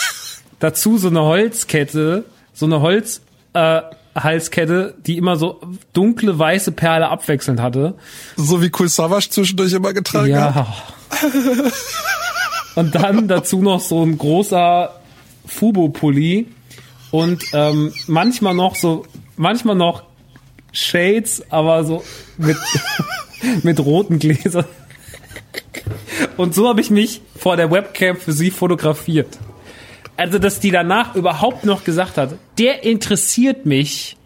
[0.61, 3.23] dazu so eine Holzkette, so eine Holz,
[3.55, 3.83] äh,
[4.23, 5.61] Halskette, die immer so
[5.93, 7.95] dunkle weiße Perle abwechselnd hatte.
[8.37, 10.55] So wie Cool Savage zwischendurch immer getragen ja.
[10.55, 10.67] hat.
[12.77, 15.01] und dann dazu noch so ein großer
[15.47, 16.47] Fubo-Pulli
[17.11, 19.07] und ähm, manchmal noch so,
[19.37, 20.05] manchmal noch
[20.73, 22.05] Shades, aber so
[22.39, 22.57] mit,
[23.63, 24.67] mit roten Gläsern.
[26.37, 29.39] Und so habe ich mich vor der Webcam für sie fotografiert
[30.21, 34.17] also dass die danach überhaupt noch gesagt hat, der interessiert mich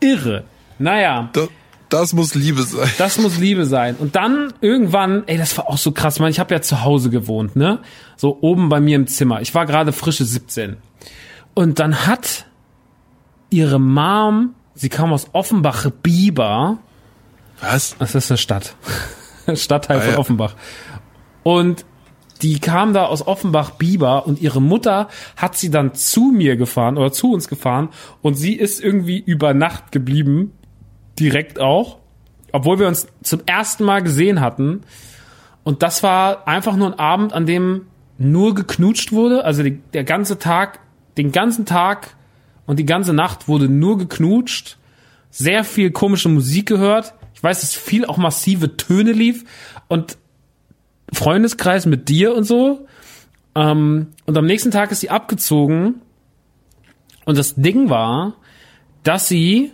[0.00, 0.44] irre.
[0.78, 1.30] Naja.
[1.32, 1.48] Das,
[1.88, 2.90] das muss Liebe sein.
[2.98, 3.96] Das muss Liebe sein.
[3.96, 7.10] Und dann irgendwann, ey, das war auch so krass, man, ich habe ja zu Hause
[7.10, 7.80] gewohnt, ne?
[8.16, 9.40] So oben bei mir im Zimmer.
[9.40, 10.76] Ich war gerade frische 17.
[11.54, 12.46] Und dann hat
[13.50, 16.78] ihre Mom Sie kam aus Offenbach-Bieber.
[17.60, 17.96] Was?
[17.98, 18.74] Das ist eine Stadt.
[19.54, 20.18] Stadtteil Ah, von ja.
[20.18, 20.54] Offenbach.
[21.42, 21.84] Und
[22.42, 27.12] die kam da aus Offenbach-Bieber und ihre Mutter hat sie dann zu mir gefahren oder
[27.12, 27.90] zu uns gefahren
[28.20, 30.52] und sie ist irgendwie über Nacht geblieben.
[31.18, 31.98] Direkt auch.
[32.50, 34.82] Obwohl wir uns zum ersten Mal gesehen hatten.
[35.62, 37.86] Und das war einfach nur ein Abend, an dem
[38.18, 39.44] nur geknutscht wurde.
[39.44, 40.80] Also die, der ganze Tag,
[41.16, 42.16] den ganzen Tag
[42.66, 44.78] und die ganze Nacht wurde nur geknutscht.
[45.30, 47.14] Sehr viel komische Musik gehört.
[47.34, 49.44] Ich weiß, dass viel auch massive Töne lief.
[49.88, 50.18] Und
[51.12, 52.86] Freundeskreis mit dir und so.
[53.54, 56.00] Ähm, und am nächsten Tag ist sie abgezogen.
[57.24, 58.34] Und das Ding war,
[59.02, 59.72] dass sie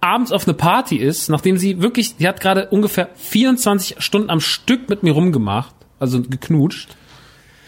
[0.00, 4.40] abends auf eine Party ist, nachdem sie wirklich, die hat gerade ungefähr 24 Stunden am
[4.40, 6.96] Stück mit mir rumgemacht, also geknutscht,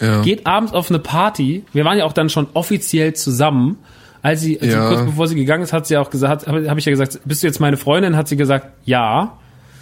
[0.00, 0.20] Ja.
[0.22, 1.64] geht abends auf eine Party.
[1.72, 3.78] Wir waren ja auch dann schon offiziell zusammen.
[4.20, 4.88] Als sie, also Ja.
[4.88, 7.42] kurz bevor sie gegangen ist, hat sie auch gesagt, habe hab ich ja gesagt, bist
[7.42, 8.16] du jetzt meine Freundin?
[8.16, 9.38] Hat sie gesagt, ja.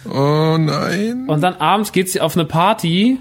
[0.09, 1.25] Oh nein.
[1.27, 3.19] Und dann abends geht sie auf eine Party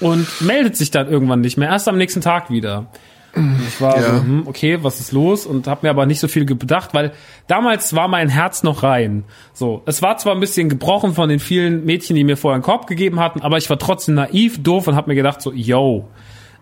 [0.00, 1.68] und meldet sich dann irgendwann nicht mehr.
[1.68, 2.86] Erst am nächsten Tag wieder.
[3.34, 4.02] Und Ich war Ja.
[4.16, 5.44] so, hm, okay, was ist los?
[5.46, 7.12] Und habe mir aber nicht so viel gedacht, weil
[7.48, 9.24] damals war mein Herz noch rein.
[9.52, 12.62] So, es war zwar ein bisschen gebrochen von den vielen Mädchen, die mir vorher einen
[12.64, 16.08] Korb gegeben hatten, aber ich war trotzdem naiv, doof und habe mir gedacht so, yo,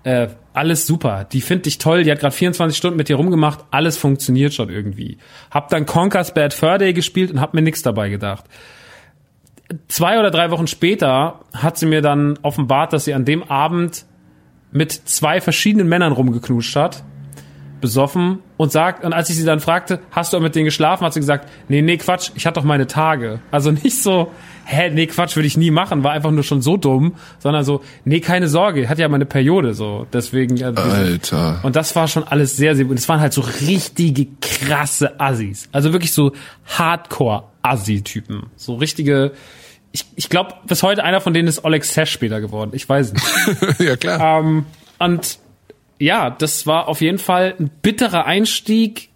[0.03, 1.27] äh, alles super.
[1.33, 4.69] Die findet dich toll, die hat gerade 24 Stunden mit dir rumgemacht, alles funktioniert schon
[4.69, 5.19] irgendwie.
[5.53, 8.45] Hab dann Conker's Bad Fur Day gespielt und hab mir nichts dabei gedacht
[9.89, 14.05] zwei oder drei Wochen später hat sie mir dann offenbart, dass sie an dem Abend
[14.73, 17.05] mit zwei verschiedenen Männern rumgeknutscht hat,
[17.81, 21.05] besoffen und sagt, und als ich sie dann fragte, hast du auch mit denen geschlafen,
[21.05, 23.41] hat sie gesagt, nee, nee, Quatsch, ich hatte doch meine Tage.
[23.51, 24.33] Also nicht so,
[24.65, 27.83] hä, nee, Quatsch, würde ich nie machen, war einfach nur schon so dumm, sondern so,
[28.05, 30.57] nee, keine Sorge, ich hatte ja meine Periode, so, deswegen.
[30.57, 31.61] äh, Alter.
[31.63, 32.97] und das war schon alles sehr, sehr gut.
[32.99, 35.69] Es waren halt so richtige krasse Assis.
[35.71, 36.33] Also wirklich so
[37.65, 38.47] Hardcore-Assi-Typen.
[38.57, 39.33] So richtige,
[39.93, 42.71] ich, ich glaube, bis heute einer von denen ist Oleg Sesh später geworden.
[42.75, 43.27] Ich weiß nicht.
[43.81, 44.41] ja klar.
[44.41, 44.67] ähm,
[44.99, 45.39] und
[45.99, 49.11] ja, das war auf jeden Fall ein bitterer Einstieg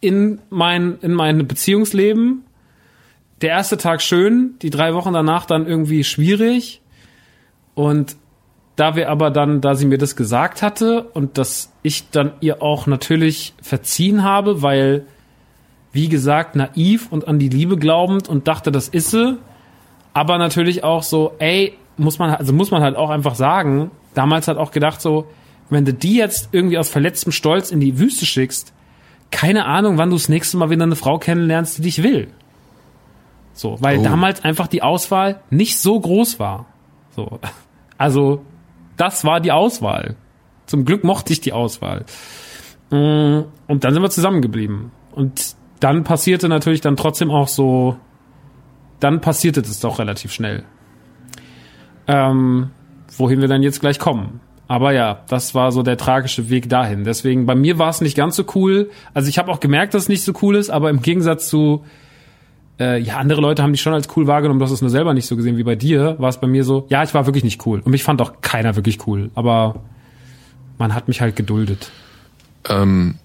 [0.00, 2.44] in mein, in mein Beziehungsleben.
[3.40, 6.80] Der erste Tag schön, die drei Wochen danach dann irgendwie schwierig.
[7.74, 8.16] Und
[8.76, 12.62] da wir aber dann, da sie mir das gesagt hatte und dass ich dann ihr
[12.62, 15.06] auch natürlich verziehen habe, weil,
[15.92, 19.38] wie gesagt, naiv und an die Liebe glaubend und dachte, das ist sie,
[20.14, 24.48] aber natürlich auch so, ey, muss man, also muss man halt auch einfach sagen, damals
[24.48, 25.26] hat auch gedacht so,
[25.70, 28.72] wenn du die jetzt irgendwie aus verletztem Stolz in die Wüste schickst,
[29.30, 32.28] keine Ahnung, wann du das nächste Mal wieder eine Frau kennenlernst, die dich will.
[33.54, 34.02] So, weil Oh.
[34.02, 36.66] damals einfach die Auswahl nicht so groß war.
[37.16, 37.38] So.
[37.98, 38.42] Also,
[38.96, 40.16] das war die Auswahl.
[40.66, 42.04] Zum Glück mochte ich die Auswahl.
[42.90, 44.90] Mm, Und dann sind wir zusammengeblieben.
[45.12, 47.96] Und dann passierte natürlich dann trotzdem auch so,
[49.00, 50.64] dann passierte das doch relativ schnell.
[52.06, 52.70] Ähm,
[53.16, 54.40] wohin wir dann jetzt gleich kommen.
[54.68, 57.04] Aber ja, das war so der tragische Weg dahin.
[57.04, 58.90] Deswegen, bei mir war es nicht ganz so cool.
[59.12, 61.84] Also ich habe auch gemerkt, dass es nicht so cool ist, aber im Gegensatz zu,
[62.78, 65.14] äh, ja, andere Leute haben die schon als cool wahrgenommen, du hast es nur selber
[65.14, 67.44] nicht so gesehen wie bei dir, war es bei mir so, ja, ich war wirklich
[67.44, 67.80] nicht cool.
[67.80, 69.30] Und mich fand auch keiner wirklich cool.
[69.34, 69.82] Aber
[70.78, 71.90] man hat mich halt geduldet.
[72.68, 73.16] Ähm,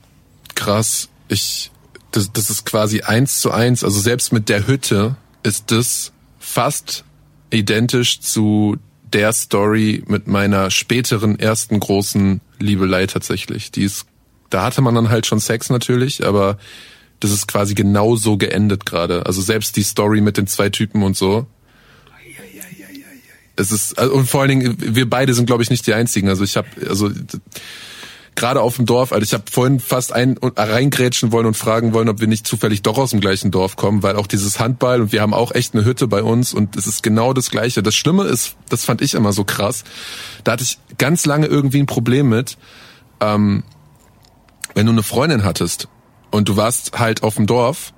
[0.55, 1.09] krass.
[1.29, 1.71] Ich,
[2.11, 3.83] das, das ist quasi eins zu eins.
[3.83, 7.03] Also selbst mit der Hütte ist das fast
[7.49, 8.77] identisch zu
[9.13, 13.71] der Story mit meiner späteren ersten großen Liebelei tatsächlich.
[13.71, 14.05] Die ist,
[14.49, 16.57] da hatte man dann halt schon Sex natürlich, aber
[17.19, 19.25] das ist quasi genauso geendet gerade.
[19.25, 21.47] Also selbst die Story mit den zwei Typen und so.
[23.59, 26.29] Es ist also, und vor allen Dingen wir beide sind glaube ich nicht die einzigen.
[26.29, 27.09] Also ich habe also
[28.37, 32.07] gerade auf dem Dorf, also ich habe vorhin fast ein, reingrätschen wollen und fragen wollen,
[32.07, 35.11] ob wir nicht zufällig doch aus dem gleichen Dorf kommen, weil auch dieses Handball und
[35.11, 37.83] wir haben auch echt eine Hütte bei uns und es ist genau das Gleiche.
[37.83, 39.83] Das Schlimme ist, das fand ich immer so krass,
[40.43, 42.57] da hatte ich ganz lange irgendwie ein Problem mit,
[43.19, 43.63] ähm,
[44.75, 45.87] wenn du eine Freundin hattest
[46.29, 47.91] und du warst halt auf dem Dorf,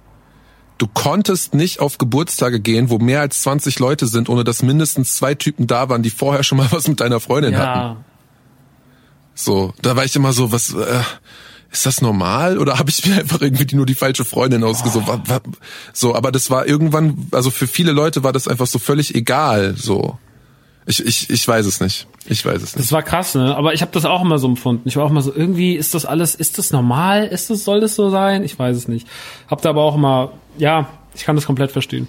[0.77, 5.17] du konntest nicht auf Geburtstage gehen, wo mehr als 20 Leute sind, ohne dass mindestens
[5.17, 8.05] zwei Typen da waren, die vorher schon mal was mit deiner Freundin hatten.
[9.41, 10.99] So, da war ich immer so, was äh,
[11.71, 15.07] ist das normal oder habe ich mir einfach irgendwie nur die falsche Freundin ausgesucht?
[15.07, 15.41] Wa-
[15.93, 19.75] So, aber das war irgendwann, also für viele Leute war das einfach so völlig egal.
[19.77, 20.17] So,
[20.85, 22.07] ich ich ich weiß es nicht.
[22.25, 22.79] Ich weiß es nicht.
[22.79, 23.55] Das war krass, ne?
[23.55, 24.87] Aber ich habe das auch immer so empfunden.
[24.89, 27.25] Ich war auch immer so, irgendwie ist das alles, ist das normal?
[27.25, 28.43] Ist das, soll das so sein?
[28.43, 29.07] Ich weiß es nicht.
[29.47, 32.07] Hab da aber auch immer, ja, ich kann das komplett verstehen.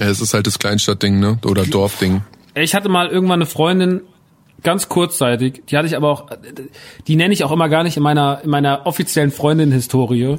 [0.00, 1.38] Ja, es ist halt das Kleinstadtding, ne?
[1.46, 2.22] Oder Dorfding.
[2.56, 4.00] Ich hatte mal irgendwann eine Freundin,
[4.64, 6.26] ganz kurzzeitig, die hatte ich aber auch,
[7.06, 10.38] die nenne ich auch immer gar nicht in meiner, in meiner offiziellen Freundin-Historie.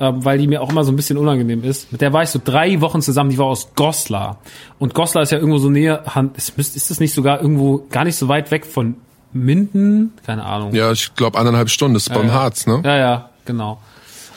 [0.00, 1.92] ähm, weil die mir auch immer so ein bisschen unangenehm ist.
[1.92, 4.38] Mit der war ich so drei Wochen zusammen, die war aus Goslar.
[4.78, 6.02] Und Goslar ist ja irgendwo so näher,
[6.34, 8.96] ist, ist das nicht sogar irgendwo gar nicht so weit weg von
[9.32, 10.14] Minden?
[10.24, 10.74] Keine Ahnung.
[10.74, 12.32] Ja, ich glaube anderthalb Stunden, das ist beim ja.
[12.32, 12.80] Harz, ne?
[12.82, 13.78] Ja, ja, genau.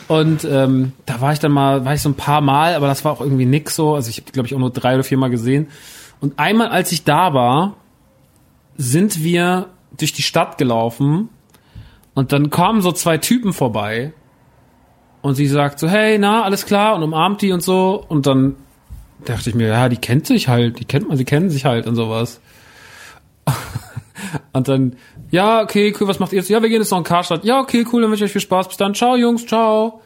[0.09, 3.05] Und ähm, da war ich dann mal, war ich so ein paar Mal, aber das
[3.05, 3.95] war auch irgendwie nix so.
[3.95, 5.67] Also ich habe glaube ich auch nur drei oder vier Mal gesehen.
[6.19, 7.77] Und einmal, als ich da war,
[8.77, 11.29] sind wir durch die Stadt gelaufen
[12.13, 14.13] und dann kamen so zwei Typen vorbei
[15.21, 18.55] und sie sagt so, hey, na, alles klar und umarmt die und so und dann
[19.25, 21.87] dachte ich mir, ja, die kennt sich halt, die kennt man, sie kennen sich halt
[21.87, 22.41] und sowas.
[24.53, 24.95] und dann,
[25.31, 26.49] ja, okay, cool, was macht ihr jetzt?
[26.49, 27.45] Ja, wir gehen jetzt noch in Karstadt.
[27.45, 28.67] Ja, okay, cool, dann wünsche ich euch viel Spaß.
[28.67, 30.01] Bis dann, ciao Jungs, ciao.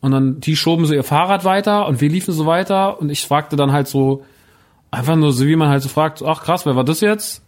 [0.00, 3.26] Und dann, die schoben so ihr Fahrrad weiter und wir liefen so weiter und ich
[3.26, 4.24] fragte dann halt so,
[4.90, 7.42] einfach nur so, wie man halt so fragt, ach krass, wer war das jetzt?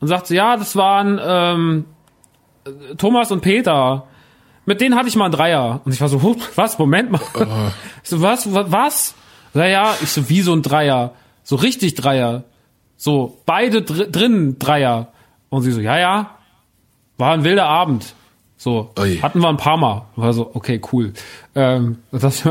[0.00, 1.84] Und sagt sie, ja, das waren ähm,
[2.96, 4.06] Thomas und Peter.
[4.64, 5.80] Mit denen hatte ich mal einen Dreier.
[5.84, 7.20] Und ich war so, huh, was, Moment mal.
[7.34, 7.44] Oh.
[8.02, 9.14] Ich so, was, was?
[9.54, 11.12] Naja, ich so, wie so ein Dreier?
[11.42, 12.44] So richtig Dreier.
[12.96, 15.08] So, beide dr drin Dreier.
[15.50, 16.38] Und sie so, ja, ja,
[17.16, 18.14] war ein wilder Abend.
[18.56, 19.18] So, Ui.
[19.18, 20.06] hatten wir ein paar Mal.
[20.16, 21.12] War so, okay, cool.
[21.54, 22.42] Ähm, das,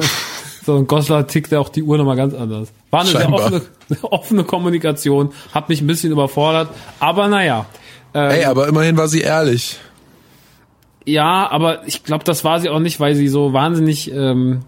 [0.67, 2.73] so ein Goslar tickt ja auch die Uhr nochmal ganz anders.
[2.91, 3.39] War eine sehr Scheinbar.
[3.39, 6.69] offene, sehr offene Kommunikation, hat mich ein bisschen überfordert,
[6.99, 7.65] aber naja.
[8.13, 9.79] Ähm, Ey, aber immerhin war sie ehrlich.
[11.05, 14.65] ja, aber ich glaube, das war sie auch nicht, weil sie so wahnsinnig, ähm,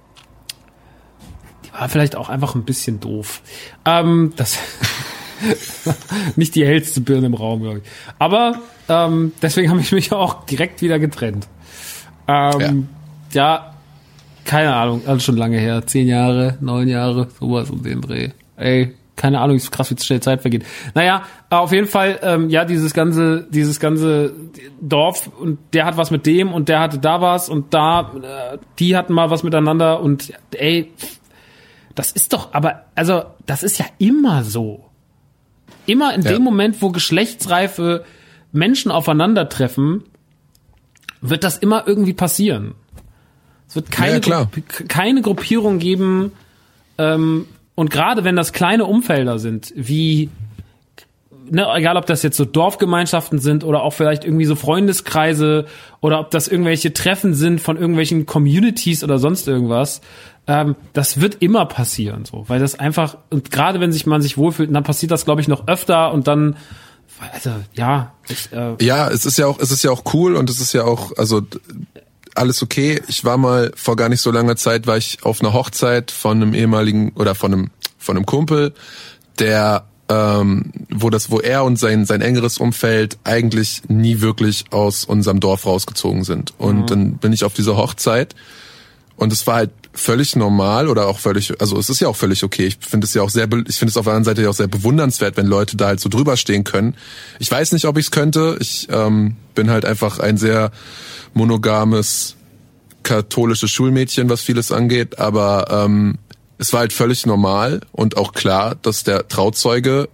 [1.66, 3.42] die war vielleicht auch einfach ein bisschen doof.
[3.84, 4.58] Ähm, das
[6.38, 7.84] nicht die hellste Birne im Raum, glaube ich.
[8.20, 11.48] Aber ähm, deswegen habe ich mich auch direkt wieder getrennt.
[12.26, 12.88] Ähm,
[13.34, 13.74] ja.
[14.50, 18.30] Keine Ahnung, alles schon lange her, zehn Jahre, neun Jahre, sowas um den Dreh.
[18.58, 20.66] Ey, keine Ahnung, ist krass, wie schnell Zeit vergeht.
[20.96, 21.22] Naja,
[21.52, 24.34] auf jeden Fall, ähm, ja, dieses ganze, dieses ganze
[24.82, 28.12] Dorf und der hat was mit dem und der hatte da was und da,
[28.54, 30.92] äh, die hatten mal was miteinander und ey,
[31.94, 34.86] das ist doch, aber, also, das ist ja immer so.
[35.86, 36.32] Immer in Ja.
[36.32, 38.04] dem Moment, wo geschlechtsreife
[38.52, 40.06] Menschen aufeinandertreffen,
[41.22, 42.74] wird das immer irgendwie passieren.
[43.70, 44.44] Es wird keine, Ja.
[44.46, 46.34] Gru- keine Gruppierung geben,
[46.98, 50.30] ähm, und gerade wenn das kleine Umfelder sind, wie,
[51.50, 55.66] ne, egal ob das jetzt so Dorfgemeinschaften sind oder auch vielleicht irgendwie so Freundeskreise
[56.02, 60.02] oder ob das irgendwelche Treffen sind von irgendwelchen Communities oder sonst irgendwas,
[60.48, 64.38] ähm, das wird immer passieren, so, weil das einfach, und gerade wenn sich man sich
[64.38, 66.58] wohlfühlt, dann passiert das, glaube ich, noch öfter und dann,
[67.34, 70.50] also, ja, ich, äh, Ja, es ist ja auch, es ist ja auch cool und
[70.50, 71.42] es ist ja auch, also
[72.36, 73.02] alles okay.
[73.08, 76.42] Ich war mal vor gar nicht so langer Zeit, war ich auf einer Hochzeit von
[76.42, 78.74] einem ehemaligen oder von einem von einem Kumpel,
[79.40, 85.06] der ähm, wo das, wo er und sein sein engeres Umfeld eigentlich nie wirklich aus
[85.06, 86.54] unserem Dorf rausgezogen sind.
[86.58, 88.36] Und dann bin ich auf dieser Hochzeit
[89.16, 92.44] und es war halt völlig normal oder auch völlig, also es ist ja auch völlig
[92.44, 92.68] okay.
[92.68, 94.56] Ich finde es ja auch sehr, ich finde es auf der anderen Seite ja auch
[94.56, 96.96] sehr bewundernswert, wenn Leute da halt so drüber stehen können.
[97.40, 98.58] Ich weiß nicht, ob ich es könnte.
[98.60, 100.72] Ich ähm, bin halt einfach ein sehr
[101.34, 102.36] monogames
[103.04, 106.18] katholisches Schulmädchen, was vieles angeht, aber ähm,
[106.58, 110.10] es war halt völlig normal und auch klar, dass der Trauzeuge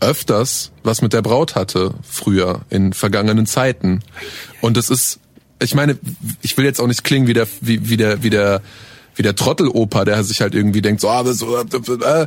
[0.00, 4.00] öfters was mit der Braut hatte, früher, in vergangenen Zeiten.
[4.62, 5.20] Und das ist,
[5.62, 5.98] ich meine,
[6.40, 8.62] ich will jetzt auch nicht klingen wie der, wie, wie der, wie der,
[9.20, 12.26] wie der Trotteloper, der sich halt irgendwie denkt, so, ah, das, äh,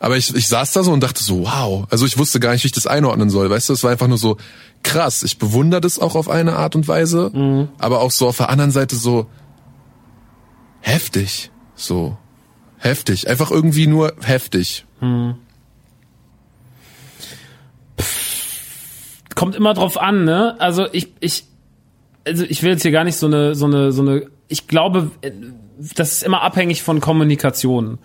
[0.00, 1.86] aber ich, ich saß da so und dachte so, wow.
[1.88, 3.74] Also ich wusste gar nicht, wie ich das einordnen soll, weißt du?
[3.74, 4.38] Es war einfach nur so
[4.82, 5.22] krass.
[5.22, 8.72] Ich bewundere das auch auf eine Art und Weise, aber auch so auf der anderen
[8.72, 9.26] Seite so
[10.80, 12.18] heftig, so
[12.78, 13.28] heftig.
[13.28, 14.84] Einfach irgendwie nur heftig.
[19.36, 20.56] kommt immer drauf an, ne?
[20.60, 21.44] Also ich, ich,
[22.26, 25.12] also ich will jetzt hier gar nicht so eine, so eine, so eine, ich glaube,
[25.20, 25.30] äh,
[25.78, 27.98] das ist immer abhängig von Kommunikation.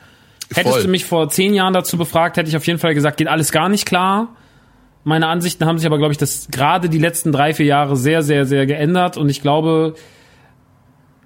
[0.54, 0.84] Hättest Voll.
[0.84, 3.52] du mich vor zehn Jahren dazu befragt, hätte ich auf jeden Fall gesagt, geht alles
[3.52, 4.36] gar nicht klar.
[5.04, 8.24] Meine Ansichten haben sich aber, glaube ich, das gerade die letzten drei, vier Jahre sehr,
[8.24, 9.96] sehr, sehr geändert und ich glaube,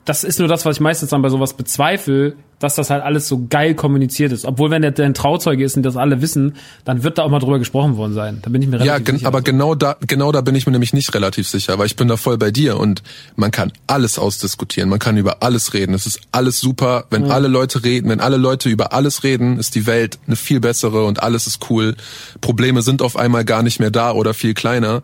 [0.05, 3.27] das ist nur das, was ich meistens dann bei sowas bezweifle, dass das halt alles
[3.27, 4.45] so geil kommuniziert ist.
[4.45, 6.55] Obwohl, wenn der, ein Trauzeuge ist und das alle wissen,
[6.85, 8.39] dann wird da auch mal drüber gesprochen worden sein.
[8.43, 9.27] Da bin ich mir relativ Ja, gen sicher.
[9.27, 12.07] aber genau da, genau da bin ich mir nämlich nicht relativ sicher, weil ich bin
[12.07, 13.01] da voll bei dir und
[13.35, 15.93] man kann alles ausdiskutieren, man kann über alles reden.
[15.93, 19.73] Es ist alles super, wenn alle Leute reden, wenn alle Leute über alles reden, ist
[19.73, 21.95] die Welt eine viel bessere und alles ist cool.
[22.41, 25.01] Probleme sind auf einmal gar nicht mehr da oder viel kleiner.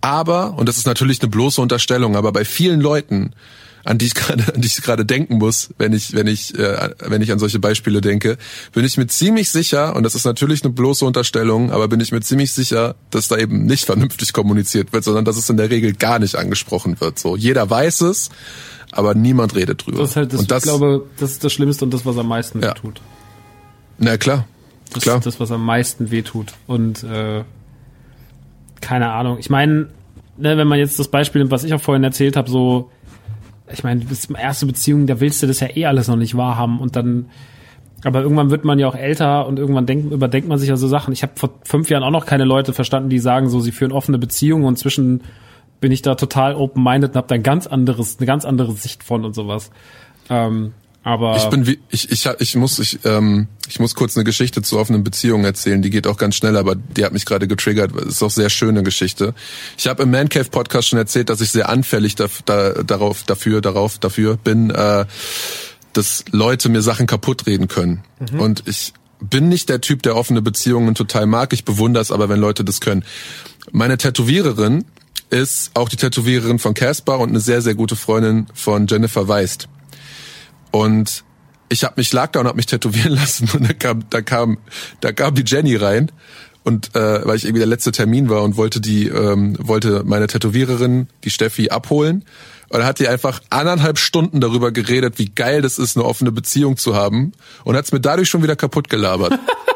[0.00, 3.32] Aber, und das ist natürlich eine bloße Unterstellung, aber bei vielen Leuten
[3.84, 6.90] an die ich gerade, an die ich gerade denken muss, wenn ich, wenn ich, äh,
[7.00, 8.38] wenn ich an solche Beispiele denke,
[8.72, 12.12] bin ich mir ziemlich sicher, und das ist natürlich eine bloße Unterstellung, aber bin ich
[12.12, 15.70] mir ziemlich sicher, dass da eben nicht vernünftig kommuniziert wird, sondern dass es in der
[15.70, 17.18] Regel gar nicht angesprochen wird.
[17.18, 18.30] So, jeder weiß es,
[18.92, 19.98] aber niemand redet drüber.
[19.98, 22.16] Das ist halt das, und das, ich glaube, das ist das Schlimmste und das, was
[22.18, 22.70] am meisten Ja.
[22.70, 23.00] wehtut.
[23.98, 24.46] na klar,
[24.92, 25.16] Das klar.
[25.18, 26.52] ist das, was am meisten wehtut.
[26.66, 27.42] Und äh,
[28.80, 29.38] keine Ahnung.
[29.38, 29.88] Ich meine,
[30.36, 32.90] ne, wenn man jetzt das Beispiel nimmt, was ich auch vorhin erzählt habe, so,
[33.70, 36.80] ich meine, in erste Beziehung, da willst du das ja eh alles noch nicht wahrhaben
[36.80, 37.26] und dann,
[38.04, 40.88] aber irgendwann wird man ja auch älter und irgendwann denkt, überdenkt man sich ja so
[40.88, 41.12] Sachen.
[41.12, 43.92] Ich habe vor fünf Jahren auch noch keine Leute verstanden, die sagen so, sie führen
[43.92, 45.22] offene Beziehungen und zwischen
[45.80, 49.02] bin ich da total open-minded und habe da ein ganz anderes, eine ganz andere Sicht
[49.02, 49.70] von und sowas.
[50.30, 50.72] Ähm,
[51.04, 54.62] aber Ich bin wie, ich, ich, ich muss, ich, ähm, ich muss kurz eine Geschichte
[54.62, 55.82] zu offenen Beziehungen erzählen.
[55.82, 57.92] Die geht auch ganz schnell, aber die hat mich gerade getriggert.
[57.96, 59.34] Das ist auch sehr schöne Geschichte.
[59.76, 63.24] Ich habe im Man Cave Podcast schon erzählt, dass ich sehr anfällig da, da, darauf,
[63.24, 65.04] dafür, darauf, dafür bin, äh,
[65.92, 68.04] dass Leute mir Sachen kaputt reden können.
[68.38, 71.52] Und ich bin nicht der Typ, der offene Beziehungen total mag.
[71.52, 73.04] Ich bewundere es aber, wenn Leute das können.
[73.70, 74.84] Meine Tätowiererin
[75.30, 79.68] ist auch die Tätowiererin von Caspar und eine sehr, sehr gute Freundin von Jennifer Weist.
[80.72, 81.22] Und
[81.68, 84.58] ich habe mich lag da und habe mich tätowieren lassen und da kam da kam
[85.00, 86.12] da kam die Jenny rein
[86.64, 90.26] und äh, weil ich irgendwie der letzte Termin war und wollte die ähm, wollte meine
[90.26, 92.24] Tätowiererin die Steffi abholen
[92.68, 96.32] und dann hat die einfach anderthalb Stunden darüber geredet, wie geil das ist, eine offene
[96.32, 97.32] Beziehung zu haben
[97.64, 99.38] und hat's mir dadurch schon wieder kaputt gelabert.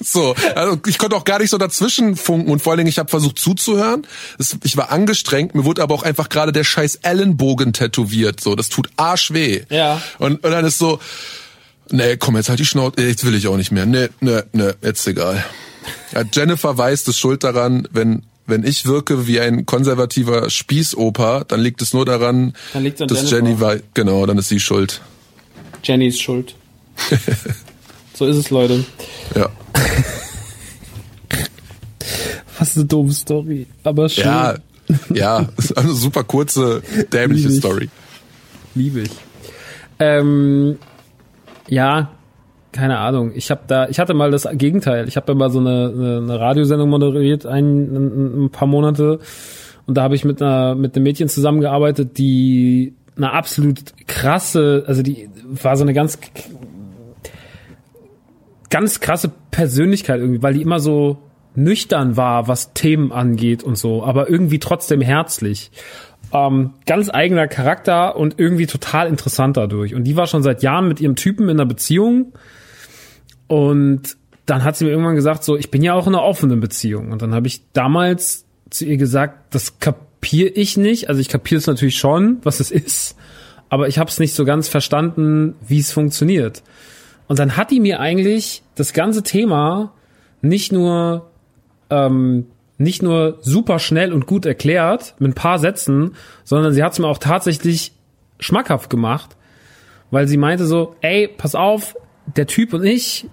[0.04, 2.98] So, also ich konnte auch gar nicht so dazwischen funken und vor allen Dingen, ich
[2.98, 4.06] habe versucht zuzuhören.
[4.38, 8.40] Es, ich war angestrengt, mir wurde aber auch einfach gerade der scheiß Ellenbogen tätowiert.
[8.40, 9.62] So, das tut arschweh.
[9.68, 10.00] Ja.
[10.18, 11.00] Und, und dann ist so,
[11.90, 13.86] nee, komm, jetzt halt die Schnauze, jetzt will ich auch nicht mehr.
[13.86, 15.44] Nee, nee, nee, jetzt egal.
[16.12, 21.60] Ja, Jennifer weiß, ist schuld daran, wenn wenn ich wirke wie ein konservativer Spießoper, dann
[21.60, 23.36] liegt es nur daran, dass Jennifer.
[23.36, 25.00] Jenny weiß, genau, dann ist sie schuld.
[25.84, 26.56] Jenny ist schuld.
[28.20, 28.84] so ist es, Leute.
[29.34, 29.48] Ja.
[32.58, 33.66] Was eine doofe Story.
[33.82, 34.24] Aber schön.
[34.24, 34.56] Ja,
[35.14, 37.58] ja, eine super kurze, dämliche Lieb.
[37.58, 37.88] Story.
[38.74, 39.10] Liebe ich.
[39.98, 40.76] Ähm,
[41.66, 42.10] ja,
[42.72, 43.32] keine Ahnung.
[43.34, 45.08] Ich habe da, ich hatte mal das Gegenteil.
[45.08, 49.20] Ich habe da mal so eine, eine, eine Radiosendung moderiert, ein, ein, ein paar Monate.
[49.86, 55.02] Und da habe ich mit einer, mit einem Mädchen zusammengearbeitet, die eine absolut krasse, also
[55.02, 56.18] die war so eine ganz,
[58.70, 61.18] ganz krasse Persönlichkeit irgendwie, weil die immer so
[61.54, 65.70] nüchtern war, was Themen angeht und so, aber irgendwie trotzdem herzlich.
[66.32, 69.94] Ähm, ganz eigener Charakter und irgendwie total interessant dadurch.
[69.94, 72.32] Und die war schon seit Jahren mit ihrem Typen in einer Beziehung.
[73.48, 74.16] Und
[74.46, 77.10] dann hat sie mir irgendwann gesagt, so, ich bin ja auch in einer offenen Beziehung.
[77.10, 81.08] Und dann habe ich damals zu ihr gesagt, das kapiere ich nicht.
[81.08, 83.16] Also ich kapiere es natürlich schon, was es ist,
[83.68, 86.62] aber ich habe es nicht so ganz verstanden, wie es funktioniert.
[87.30, 89.92] Und dann hat die mir eigentlich das ganze Thema
[90.42, 91.30] nicht nur
[91.88, 96.90] ähm, nicht nur super schnell und gut erklärt mit ein paar Sätzen, sondern sie hat
[96.90, 97.92] es mir auch tatsächlich
[98.40, 99.36] schmackhaft gemacht,
[100.10, 101.94] weil sie meinte so, ey, pass auf,
[102.34, 103.28] der Typ und ich,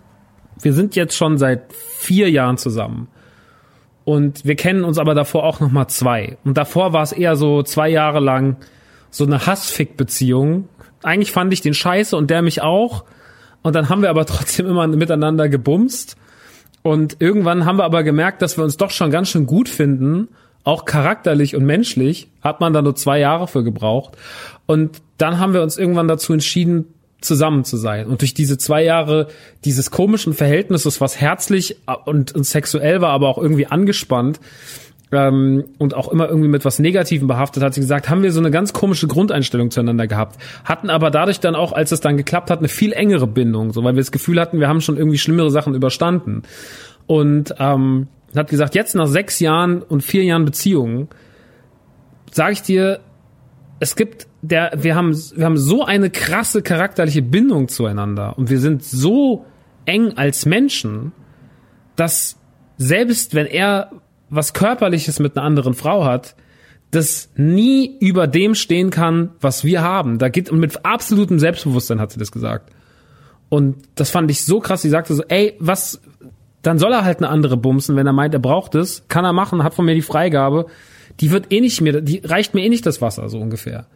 [0.62, 3.08] wir sind jetzt schon seit vier Jahren zusammen.
[4.06, 6.38] Und wir kennen uns aber davor auch noch mal zwei.
[6.44, 8.58] Und davor war es eher so zwei Jahre lang
[9.10, 10.70] so eine Hassfick-Beziehung.
[11.02, 13.04] Eigentlich fand ich den scheiße und der mich auch.
[13.62, 16.16] Und dann haben wir aber trotzdem immer miteinander gebumst.
[16.84, 20.30] Und irgendwann haben wir aber gemerkt, dass wir uns doch schon ganz schön gut finden,
[20.64, 22.30] auch charakterlich und menschlich.
[22.42, 24.16] Hat man da nur zwei Jahre für gebraucht.
[24.66, 26.86] Und dann haben wir uns irgendwann dazu entschieden,
[27.22, 28.08] zusammen zu sein.
[28.08, 29.28] Und durch diese zwei Jahre
[29.66, 34.40] dieses komischen Verhältnisses, was herzlich und, und sexuell war, aber auch irgendwie angespannt,
[35.12, 38.40] ähm, und auch immer irgendwie mit was Negativem behaftet, hat sie gesagt, haben wir so
[38.40, 40.40] eine ganz komische Grundeinstellung zueinander gehabt.
[40.66, 43.84] Hatten aber dadurch dann auch, als es dann geklappt hat, eine viel engere Bindung, so
[43.84, 46.44] weil wir das Gefühl hatten, wir haben schon irgendwie schlimmere Sachen überstanden.
[47.06, 51.08] Und ähm, hat gesagt, jetzt nach sechs Jahren und vier Jahren Beziehungen,
[52.32, 53.00] sage ich dir,
[53.80, 58.60] es gibt der, wir haben, wir haben so eine krasse charakterliche Bindung zueinander und wir
[58.60, 59.46] sind so
[59.86, 61.12] eng als Menschen,
[61.96, 62.38] dass
[62.78, 63.92] selbst wenn er
[64.30, 66.36] was Körperliches mit einer anderen Frau hat,
[66.92, 70.20] das nie über dem stehen kann, was wir haben.
[70.20, 72.72] Da geht und mit absolutem Selbstbewusstsein hat sie das gesagt.
[73.50, 74.82] Und das fand ich so krass.
[74.82, 76.02] Sie sagte so, ey, was,
[76.62, 79.34] dann soll er halt eine andere bumsen, wenn er meint, er braucht es, kann er
[79.34, 80.68] machen, hat von mir die Freigabe.
[81.20, 83.88] Die wird eh nicht mir, die reicht mir eh nicht das Wasser, so ungefähr.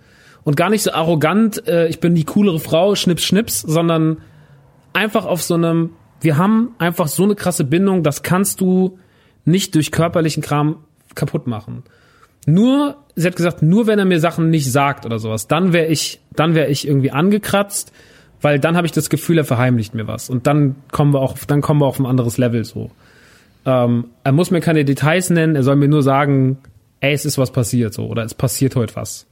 [0.44, 4.18] Und gar nicht so arrogant, äh, ich bin die coolere Frau, schnips, schnips, sondern
[4.94, 8.98] einfach auf so einem, wir haben einfach so eine krasse Bindung, das kannst du
[9.46, 10.78] nicht durch körperlichen Kram
[11.16, 11.84] kaputt machen.
[12.48, 15.88] nur, sie hat gesagt, nur wenn er mir Sachen nicht sagt oder sowas, dann wäre
[15.88, 17.92] ich, dann wäre ich irgendwie angekratzt,
[18.42, 21.38] weil dann habe ich das Gefühl, er verheimlicht mir was und dann kommen wir auch,
[21.46, 22.90] dann kommen wir auf ein anderes Level so.
[23.66, 26.58] Ähm, er muss mir keine Details nennen, er soll mir nur sagen,
[27.00, 29.28] ey, es ist was passiert so oder es passiert heute was.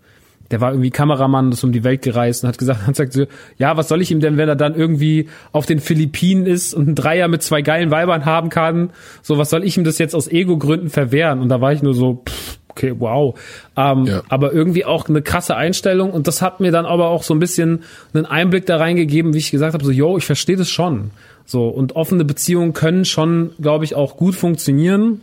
[0.52, 3.26] Der war irgendwie Kameramann, ist um die Welt gereist und hat gesagt, hat gesagt so,
[3.58, 6.88] ja, was soll ich ihm denn, wenn er dann irgendwie auf den Philippinen ist und
[6.88, 8.92] einen Dreier mit zwei geilen Weibern haben kann?
[9.22, 11.40] So, was soll ich ihm das jetzt aus Ego-Gründen verwehren?
[11.40, 13.38] Und da war ich nur so, pff, okay, wow.
[13.76, 14.24] Ähm, ja.
[14.30, 17.40] Aber irgendwie auch eine krasse Einstellung und das hat mir dann aber auch so ein
[17.40, 21.12] bisschen einen Einblick da reingegeben, wie ich gesagt habe, so, yo, ich verstehe das schon.
[21.46, 25.22] So, und offene Beziehungen können schon, glaube ich, auch gut funktionieren,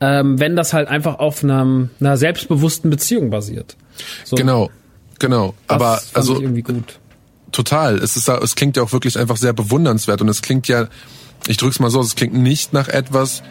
[0.00, 3.76] ähm, wenn das halt einfach auf einer, einer selbstbewussten Beziehung basiert.
[4.24, 4.70] So, genau,
[5.18, 5.54] genau.
[5.68, 6.98] Aber also irgendwie gut.
[7.52, 7.96] Total.
[7.98, 10.88] Es ist, es klingt ja auch wirklich einfach sehr bewundernswert und es klingt ja,
[11.46, 13.42] ich drück's mal so, es klingt nicht nach etwas,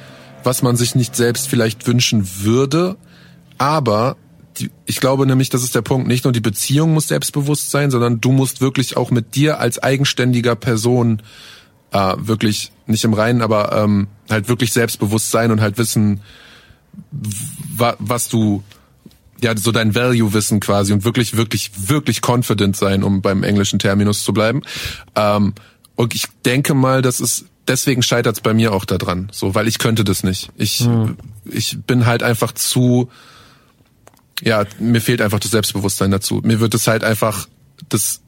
[0.44, 2.98] was man sich nicht selbst vielleicht wünschen würde.
[3.58, 4.16] Aber
[4.58, 7.92] die, ich glaube nämlich, das ist der Punkt, nicht nur die Beziehung muss selbstbewusst sein,
[7.92, 11.22] sondern du musst wirklich auch mit dir als eigenständiger Person
[11.92, 16.22] äh, wirklich nicht im Reinen, aber ähm, halt wirklich selbstbewusst sein und halt wissen,
[17.12, 18.64] wa was du
[19.42, 23.80] ja so dein Value wissen quasi und wirklich wirklich wirklich confident sein, um beim englischen
[23.80, 24.62] Terminus zu bleiben.
[25.16, 25.54] Ähm,
[25.96, 29.68] und ich denke mal, das ist deswegen scheitert es bei mir auch daran, so, weil
[29.68, 30.52] ich könnte das nicht.
[30.58, 31.18] Ich, hm.
[31.46, 33.10] ich bin halt einfach zu,
[34.42, 36.42] ja, mir fehlt einfach das Selbstbewusstsein dazu.
[36.44, 37.48] Mir wird es halt einfach
[37.88, 38.22] das,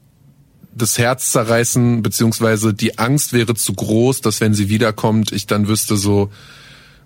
[0.74, 5.68] das Herz zerreißen, beziehungsweise die Angst wäre zu groß, dass wenn sie wiederkommt, ich dann
[5.68, 6.30] wüsste so,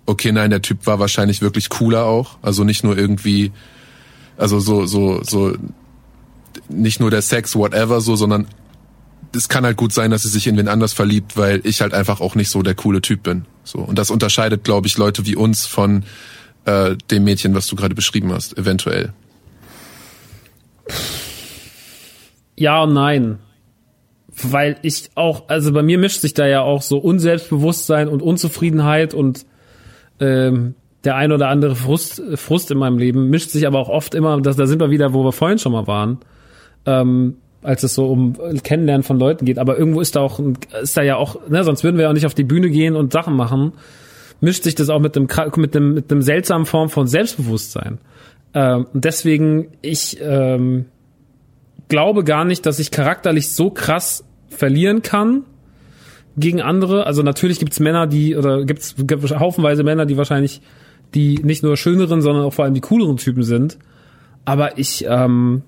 [0.05, 2.37] okay, nein, der Typ war wahrscheinlich wirklich cooler auch.
[2.41, 3.51] Also nicht nur irgendwie,
[4.37, 5.53] also so, so, so,
[6.69, 8.47] nicht nur der Sex, whatever, so, sondern
[9.35, 11.93] es kann halt gut sein, dass sie sich in wen anders verliebt, weil ich halt
[11.93, 13.45] einfach auch nicht so der coole Typ bin.
[13.63, 16.03] So und das unterscheidet, glaube ich, Leute wie uns von
[16.65, 19.13] äh, dem Mädchen, was du gerade beschrieben hast, eventuell.
[22.55, 23.39] Ja und nein.
[24.41, 29.13] Weil ich auch, also bei mir mischt sich da ja auch so Unselbstbewusstsein und Unzufriedenheit
[29.13, 29.45] und
[30.19, 34.13] ähm, der ein oder andere Frust, Frust in meinem Leben mischt sich aber auch oft
[34.13, 36.19] immer, dass, da sind wir wieder, wo wir vorhin schon mal waren.
[36.85, 38.33] Ähm, als es so um
[38.63, 39.59] Kennenlernen von Leuten geht.
[39.59, 40.39] Aber irgendwo ist da auch,
[40.81, 42.95] ist da ja auch, ne, sonst würden wir ja auch nicht auf die Bühne gehen
[42.95, 43.73] und Sachen machen.
[44.39, 47.97] Mischt sich das auch mit dem, mit dem, mit dem seltsamen Form von Selbstbewusstsein.
[48.53, 50.85] Ähm, deswegen, ich ähm,
[51.87, 55.43] glaube gar nicht, dass ich charakterlich so krass verlieren kann
[56.37, 57.05] gegen andere.
[57.05, 58.95] Also natürlich gibt's Männer, die, oder gibt's
[59.39, 60.61] haufenweise Männer, die wahrscheinlich
[61.13, 63.77] die nicht nur schöneren, sondern auch vor allem die cooleren Typen sind.
[64.45, 65.63] Aber ich ähm,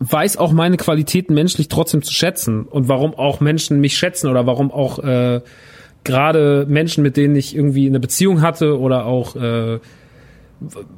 [0.00, 4.46] weiß auch meine Qualitäten menschlich trotzdem zu schätzen und warum auch Menschen mich schätzen oder
[4.46, 5.40] warum auch äh,
[6.04, 9.80] gerade Menschen, mit denen ich irgendwie eine Beziehung hatte oder auch äh,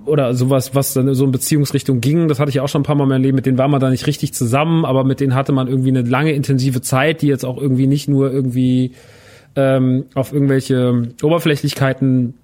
[0.06, 2.94] oder sowas, was dann so in Beziehungsrichtung ging, das hatte ich auch schon ein paar
[2.96, 5.34] Mal in meinem Leben, mit denen war man da nicht richtig zusammen, aber mit denen
[5.34, 8.92] hatte man irgendwie eine lange intensive Zeit, die jetzt auch irgendwie nicht nur irgendwie
[9.56, 12.34] ähm, auf irgendwelche Oberflächlichkeiten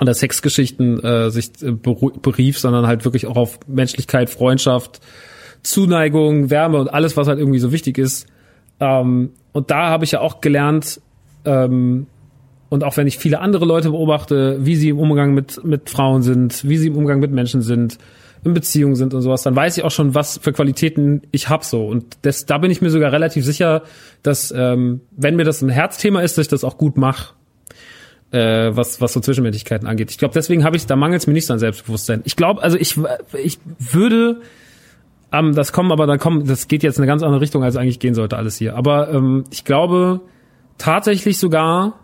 [0.00, 5.00] oder Sexgeschichten äh, sich äh, berief, sondern halt wirklich auch auf Menschlichkeit, Freundschaft,
[5.62, 8.26] Zuneigung, Wärme und alles, was halt irgendwie so wichtig ist.
[8.80, 11.00] Ähm, und da habe ich ja auch gelernt,
[11.44, 12.06] ähm,
[12.72, 16.22] und auch wenn ich viele andere Leute beobachte, wie sie im Umgang mit, mit Frauen
[16.22, 17.98] sind, wie sie im Umgang mit Menschen sind,
[18.44, 21.64] in Beziehungen sind und sowas, dann weiß ich auch schon, was für Qualitäten ich hab
[21.64, 21.86] so.
[21.86, 23.82] Und das, da bin ich mir sogar relativ sicher,
[24.22, 27.34] dass ähm, wenn mir das ein Herzthema ist, dass ich das auch gut mache,
[28.30, 30.10] äh, was, was so Zwischenmenschlichkeiten angeht.
[30.10, 32.22] Ich glaube, deswegen habe ich, da mangelt es mir nicht so an Selbstbewusstsein.
[32.24, 32.96] Ich glaube, also ich,
[33.34, 34.40] ich würde
[35.30, 37.76] ähm, das kommen aber dann kommen, das geht jetzt in eine ganz andere Richtung, als
[37.76, 38.76] eigentlich gehen sollte alles hier.
[38.76, 40.22] Aber ähm, ich glaube
[40.78, 41.98] tatsächlich sogar,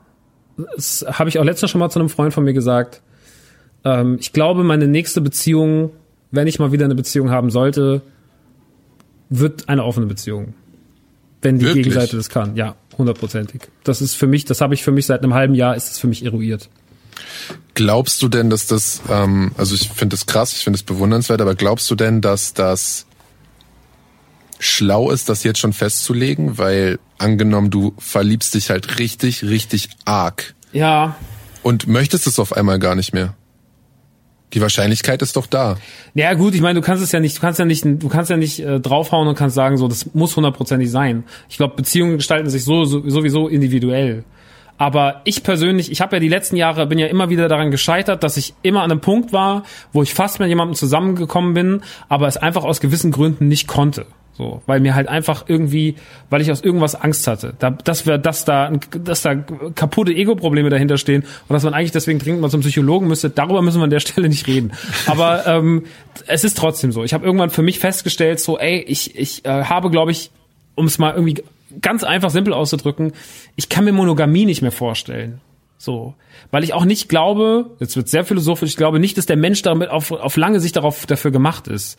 [0.77, 3.01] das habe ich auch letztens schon mal zu einem Freund von mir gesagt,
[3.85, 5.91] ähm, ich glaube, meine nächste Beziehung,
[6.31, 8.03] wenn ich mal wieder eine Beziehung haben sollte,
[9.31, 10.55] wird eine offene Beziehung.
[11.43, 11.85] Wenn die Wirklich?
[11.85, 13.62] Gegenseite das kann, ja, hundertprozentig.
[13.85, 15.99] Das ist für mich, das habe ich für mich seit einem halben Jahr, ist es
[15.99, 16.69] für mich eruiert.
[17.75, 21.41] Glaubst du denn, dass das, ähm, also ich finde das krass, ich finde es bewundernswert,
[21.41, 23.07] aber glaubst du denn, dass das
[24.59, 30.55] schlau ist, das jetzt schon festzulegen, weil angenommen, du verliebst dich halt richtig, richtig arg.
[30.73, 31.17] Ja.
[31.62, 33.35] Und möchtest es auf einmal gar nicht mehr.
[34.55, 35.77] Die Wahrscheinlichkeit ist doch da.
[36.15, 38.31] Ja gut, ich meine, du kannst es ja nicht, du kannst ja nicht, du kannst
[38.31, 41.25] ja nicht äh, draufhauen und kannst sagen, so das muss hundertprozentig sein.
[41.51, 44.25] Ich glaube, Beziehungen gestalten sich so, so sowieso individuell.
[44.78, 48.23] Aber ich persönlich, ich habe ja die letzten Jahre, bin ja immer wieder daran gescheitert,
[48.23, 52.28] dass ich immer an einem Punkt war, wo ich fast mit jemandem zusammengekommen bin, aber
[52.28, 54.07] es einfach aus gewissen Gründen nicht konnte.
[54.39, 55.97] So, weil mir halt einfach irgendwie,
[56.31, 58.70] weil ich aus irgendwas Angst hatte, da, dass wir, dass da,
[59.02, 63.08] dass da kaputte Ego-Probleme dahinter stehen und dass man eigentlich deswegen dringend mal zum Psychologen
[63.08, 63.31] müsste.
[63.31, 64.75] Darüber müssen wir an der Stelle nicht reden.
[65.07, 65.86] Aber ähm,
[66.28, 67.02] es ist trotzdem so.
[67.02, 70.31] Ich habe irgendwann für mich festgestellt, so, ey, ich, ich äh, habe, glaube ich,
[70.76, 71.42] um es mal irgendwie
[71.83, 73.15] ganz einfach simpel auszudrücken,
[73.57, 75.41] ich kann mir Monogamie nicht mehr vorstellen.
[75.78, 76.15] So,
[76.52, 79.62] weil ich auch nicht glaube, jetzt wird sehr philosophisch, ich glaube nicht, dass der Mensch
[79.62, 81.99] damit auf, auf lange Sicht darauf dafür gemacht ist.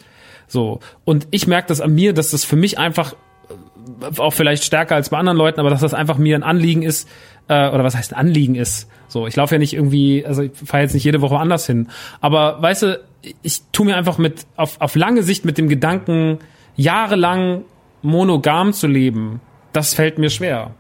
[0.50, 0.82] So.
[1.06, 3.14] Und ich merke das an mir, dass das für mich einfach
[3.50, 6.84] äh, auch vielleicht stärker als bei anderen Leuten, aber dass das einfach mir ein Anliegen
[6.84, 7.08] ist,
[7.48, 8.90] äh, oder was heißt Anliegen ist.
[9.08, 11.88] So, ich laufe ja nicht irgendwie, also ich fahre jetzt nicht jede Woche anders hin.
[12.20, 13.00] Aber weißt du,
[13.42, 16.40] ich tu mir einfach mit auf, auf lange Sicht mit dem Gedanken,
[16.76, 17.64] jahrelang
[18.02, 19.42] monogam zu leben,
[19.74, 20.72] das fällt mir schwer.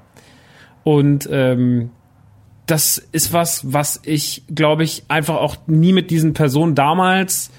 [0.83, 1.91] Und ähm,
[2.65, 7.51] das ist was, was ich, glaube ich, einfach auch nie mit diesen Personen damals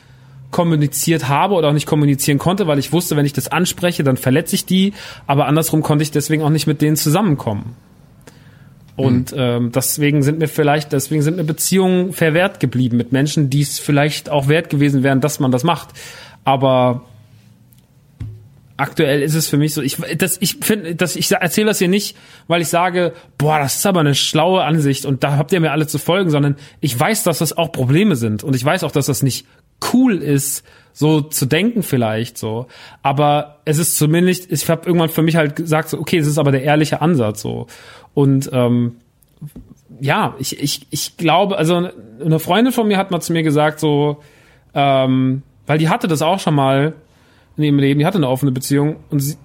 [0.50, 4.16] kommuniziert habe oder auch nicht kommunizieren konnte, weil ich wusste, wenn ich das anspreche, dann
[4.16, 4.92] verletze ich die.
[5.26, 7.76] Aber andersrum konnte ich deswegen auch nicht mit denen zusammenkommen.
[8.96, 9.38] Und mhm.
[9.38, 13.78] ähm, deswegen sind mir vielleicht, deswegen sind mir Beziehungen verwehrt geblieben mit Menschen, die es
[13.78, 15.88] vielleicht auch wert gewesen wären, dass man das macht.
[16.44, 17.04] Aber
[18.76, 21.88] aktuell ist es für mich so, ich, das, ich finde, das, ich erzähle das hier
[21.88, 25.60] nicht, weil ich sage, boah, das ist aber eine schlaue Ansicht und da habt ihr
[25.60, 28.84] mir alle zu folgen, sondern ich weiß, dass das auch Probleme sind und ich weiß
[28.84, 29.46] auch, dass das nicht
[29.92, 32.67] cool ist, so zu denken vielleicht so.
[33.02, 36.39] Aber es ist zumindest, ich habe irgendwann für mich halt gesagt, so, okay, es ist
[36.39, 37.67] aber der ehrliche Ansatz so.
[38.15, 38.97] Und ähm,
[40.00, 41.89] ja, ich, ich, ich glaube, also
[42.25, 44.18] eine Freundin von mir hat mal zu mir gesagt, so,
[44.75, 46.94] ähm, weil die hatte das auch schon mal
[47.57, 49.36] in ihrem Leben, die hatte eine offene Beziehung und sie,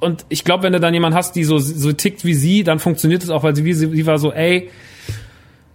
[0.00, 2.78] und ich glaube, wenn du dann jemanden hast, die so, so tickt wie sie, dann
[2.78, 4.68] funktioniert es auch, weil sie, wie sie, sie war so, ey,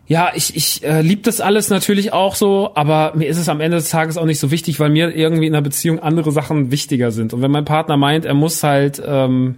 [0.09, 3.61] ja, ich, ich äh, liebe das alles natürlich auch so, aber mir ist es am
[3.61, 6.71] Ende des Tages auch nicht so wichtig, weil mir irgendwie in einer Beziehung andere Sachen
[6.71, 7.31] wichtiger sind.
[7.31, 9.57] Und wenn mein Partner meint, er muss halt, ähm,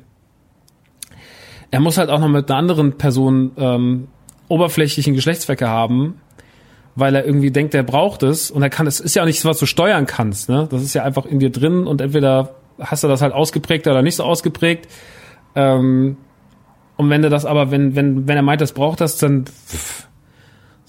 [1.72, 4.08] er muss halt auch noch mit einer anderen Person ähm,
[4.50, 6.16] oberflächlichen Geschlechtsverkehr haben,
[6.96, 9.46] weil er irgendwie denkt, er braucht es und er kann, es ist ja auch nichts,
[9.46, 10.68] was du steuern kannst, ne?
[10.70, 14.02] Das ist ja einfach in dir drin und entweder hast du das halt ausgeprägt oder
[14.02, 14.90] nicht so ausgeprägt.
[15.56, 16.18] Ähm,
[16.98, 20.11] und wenn du das aber, wenn, wenn, wenn er meint, das braucht das, dann pff,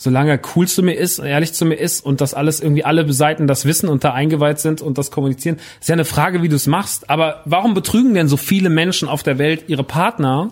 [0.02, 3.10] solange er cool zu mir ist, ehrlich zu mir ist und das alles irgendwie alle
[3.12, 6.48] Seiten das wissen und da eingeweiht sind und das kommunizieren, ist ja eine Frage, wie
[6.48, 7.08] du es machst.
[7.08, 10.50] Aber warum betrügen denn so viele Menschen auf der Welt ihre Partner?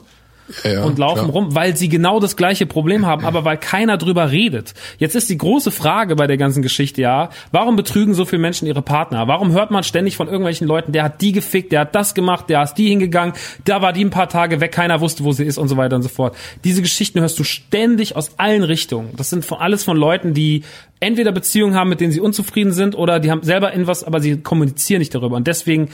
[0.65, 1.31] Ja, ja, und laufen klar.
[1.31, 4.75] rum, weil sie genau das gleiche Problem haben, aber weil keiner drüber redet.
[4.99, 8.67] Jetzt ist die große Frage bei der ganzen Geschichte ja, warum betrügen so viele Menschen
[8.67, 9.29] ihre Partner?
[9.29, 12.49] Warum hört man ständig von irgendwelchen Leuten, der hat die gefickt, der hat das gemacht,
[12.49, 15.45] der ist die hingegangen, da war die ein paar Tage weg, keiner wusste, wo sie
[15.45, 16.37] ist und so weiter und so fort.
[16.65, 19.11] Diese Geschichten hörst du ständig aus allen Richtungen.
[19.17, 20.63] Das sind von, alles von Leuten, die
[21.01, 24.21] entweder Beziehungen haben, mit denen sie unzufrieden sind, oder die haben selber in was, aber
[24.21, 25.37] sie kommunizieren nicht darüber.
[25.37, 25.89] Und deswegen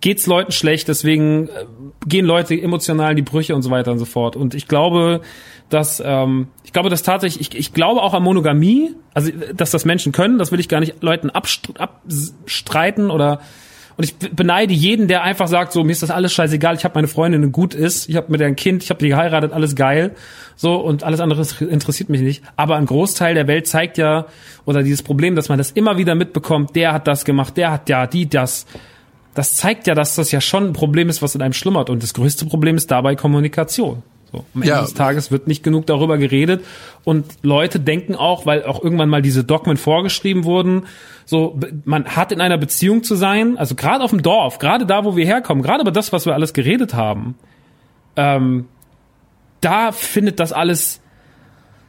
[0.00, 1.64] geht's Leuten schlecht, deswegen äh,
[2.06, 4.36] gehen Leute emotional in die Brüche und so weiter und so fort.
[4.36, 5.20] Und ich glaube,
[5.68, 9.84] dass ähm, ich glaube, dass tatsächlich, ich, ich glaube auch an Monogamie, also dass das
[9.84, 13.40] Menschen können, das will ich gar nicht Leuten abstreiten oder
[13.98, 16.94] und ich beneide jeden, der einfach sagt, so mir ist das alles scheißegal, ich habe
[16.94, 19.74] meine Freundin, gut ist, ich habe mit der ein Kind, ich habe die geheiratet, alles
[19.74, 20.14] geil,
[20.54, 22.44] so und alles andere interessiert mich nicht.
[22.54, 24.26] Aber ein Großteil der Welt zeigt ja
[24.64, 27.88] oder dieses Problem, dass man das immer wieder mitbekommt, der hat das gemacht, der hat
[27.88, 28.66] ja die das
[29.38, 31.90] das zeigt ja, dass das ja schon ein Problem ist, was in einem schlummert.
[31.90, 34.02] Und das größte Problem ist dabei Kommunikation.
[34.32, 34.80] So, am Ende ja.
[34.80, 36.64] des Tages wird nicht genug darüber geredet
[37.04, 40.86] und Leute denken auch, weil auch irgendwann mal diese Dogmen vorgeschrieben wurden,
[41.24, 45.04] so man hat in einer Beziehung zu sein, also gerade auf dem Dorf, gerade da,
[45.04, 47.36] wo wir herkommen, gerade über das, was wir alles geredet haben,
[48.16, 48.66] ähm,
[49.60, 51.00] da findet das alles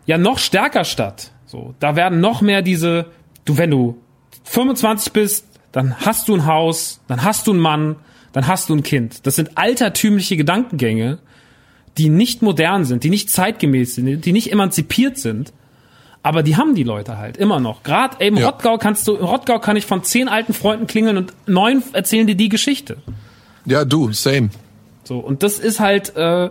[0.06, 1.32] ja noch stärker statt.
[1.48, 3.08] So, da werden noch mehr diese,
[3.46, 3.98] du wenn du
[4.44, 7.96] 25 bist, dann hast du ein Haus, dann hast du einen Mann,
[8.32, 9.26] dann hast du ein Kind.
[9.26, 11.20] Das sind altertümliche Gedankengänge,
[11.98, 15.54] die nicht modern sind, die nicht zeitgemäß sind, die nicht emanzipiert sind.
[16.22, 17.84] Aber die haben die Leute halt immer noch.
[17.84, 18.48] Gerade im ja.
[18.48, 22.28] Rottgau kannst du, im Rottgau kann ich von zehn alten Freunden klingeln und neun erzählen
[22.28, 22.98] dir die Geschichte.
[23.66, 24.50] Ja, du, same.
[25.06, 26.50] So, und das ist halt, äh,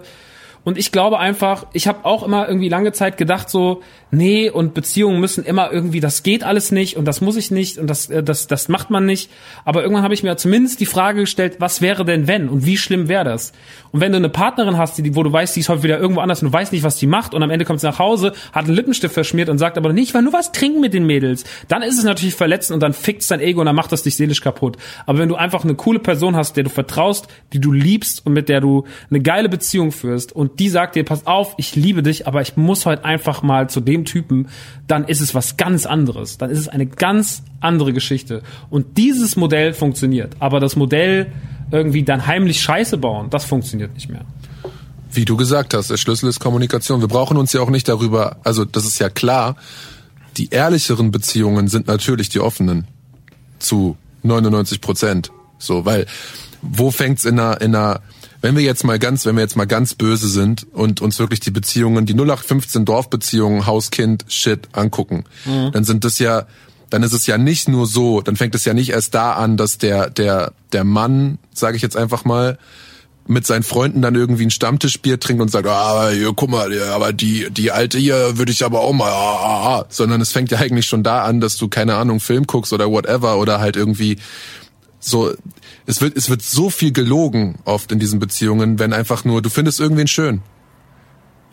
[0.69, 3.81] und ich glaube einfach, ich habe auch immer irgendwie lange Zeit gedacht so,
[4.11, 7.79] nee, und Beziehungen müssen immer irgendwie, das geht alles nicht und das muss ich nicht
[7.79, 9.31] und das, äh, das, das macht man nicht.
[9.65, 12.77] Aber irgendwann habe ich mir zumindest die Frage gestellt, was wäre denn wenn und wie
[12.77, 13.55] schlimm wäre das?
[13.93, 16.21] Und wenn du eine Partnerin hast, die, wo du weißt, die ist heute wieder irgendwo
[16.21, 18.35] anders und du weißt nicht, was die macht und am Ende kommt sie nach Hause,
[18.53, 21.07] hat einen Lippenstift verschmiert und sagt aber nicht, ich war nur was trinken mit den
[21.07, 24.03] Mädels, dann ist es natürlich verletzend und dann fickt dein Ego und dann macht das
[24.03, 24.77] dich seelisch kaputt.
[25.07, 28.35] Aber wenn du einfach eine coole Person hast, der du vertraust, die du liebst und
[28.35, 32.03] mit der du eine geile Beziehung führst und die sagt dir, pass auf, ich liebe
[32.03, 34.49] dich, aber ich muss heute einfach mal zu dem Typen,
[34.87, 36.39] dann ist es was ganz anderes.
[36.39, 38.43] Dann ist es eine ganz andere Geschichte.
[38.71, 40.37] Und dieses Modell funktioniert.
[40.41, 41.33] Aber das Modell
[41.71, 43.31] irgendwie dann heimlich Scheiße bauen.
[43.31, 44.25] Das funktioniert nicht mehr.
[45.13, 47.01] Wie du gesagt hast, der Schlüssel ist Kommunikation.
[47.01, 49.57] Wir brauchen uns ja auch nicht darüber, also das ist ja klar,
[50.37, 52.87] die ehrlicheren Beziehungen sind natürlich die offenen.
[53.59, 55.33] Zu 99 Prozent.
[55.59, 56.07] So, weil
[56.63, 58.01] wo fängt's in einer, in einer,
[58.41, 61.41] wenn wir jetzt mal ganz, wenn wir jetzt mal ganz böse sind und uns wirklich
[61.41, 65.73] die Beziehungen, die 0815 Dorfbeziehungen, Hauskind, Shit angucken, mhm.
[65.73, 66.47] dann sind das ja,
[66.91, 69.57] dann ist es ja nicht nur so, dann fängt es ja nicht erst da an,
[69.57, 72.59] dass der, der, der Mann, sage ich jetzt einfach mal,
[73.29, 77.13] mit seinen Freunden dann irgendwie ein Stammtischbier trinkt und sagt, ah, hier, guck mal, aber
[77.13, 79.87] die, die alte hier würde ich aber auch mal, ah, ah, ah.
[79.91, 82.91] sondern es fängt ja eigentlich schon da an, dass du, keine Ahnung, Film guckst oder
[82.91, 84.17] whatever oder halt irgendwie
[85.01, 85.33] so,
[85.87, 89.51] es wird, es wird so viel gelogen oft in diesen Beziehungen, wenn einfach nur, du
[89.51, 90.43] findest irgendwen schön.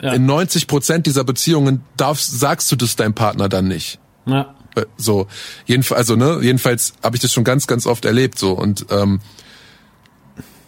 [0.02, 0.12] Ja.
[0.12, 3.98] In 90 Prozent dieser Beziehungen darfst, sagst du das deinem Partner dann nicht.
[4.26, 4.54] Ja.
[4.74, 5.26] Äh, so,
[5.64, 9.20] jedenfalls, also ne, jedenfalls habe ich das schon ganz, ganz oft erlebt so und ähm,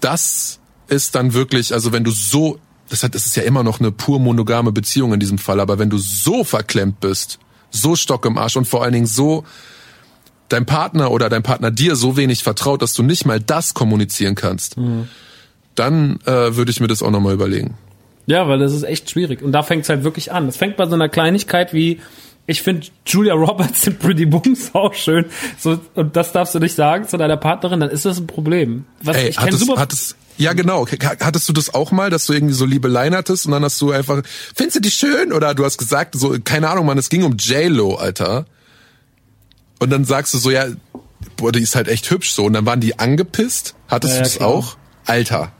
[0.01, 2.59] das ist dann wirklich, also wenn du so,
[2.89, 5.79] das, hat, das ist ja immer noch eine pur monogame Beziehung in diesem Fall, aber
[5.79, 7.39] wenn du so verklemmt bist,
[7.71, 9.45] so Stock im Arsch und vor allen Dingen so
[10.49, 14.35] dein Partner oder dein Partner dir so wenig vertraut, dass du nicht mal das kommunizieren
[14.35, 15.09] kannst, mhm.
[15.75, 17.75] dann äh, würde ich mir das auch nochmal überlegen.
[18.27, 19.43] Ja, weil das ist echt schwierig.
[19.43, 20.49] Und da fängt es halt wirklich an.
[20.49, 22.01] Es fängt bei so einer Kleinigkeit wie,
[22.47, 25.27] ich finde Julia Roberts in Pretty Booms auch schön.
[25.59, 28.85] So, und das darfst du nicht sagen zu deiner Partnerin, dann ist das ein Problem.
[29.03, 30.87] Was, Ey, ich kenn super hattest, ja, genau.
[30.87, 33.91] Hattest du das auch mal, dass du irgendwie so Liebeleien hattest und dann hast du
[33.91, 34.23] einfach,
[34.55, 35.33] findest du die schön?
[35.33, 38.47] Oder du hast gesagt, so, keine Ahnung, man, es ging um J-Lo, Alter.
[39.79, 40.67] Und dann sagst du so, ja,
[41.37, 42.45] boah, die ist halt echt hübsch so.
[42.45, 43.75] Und dann waren die angepisst.
[43.89, 44.49] Hattest ja, du das klar.
[44.49, 44.77] auch?
[45.07, 45.53] Alter.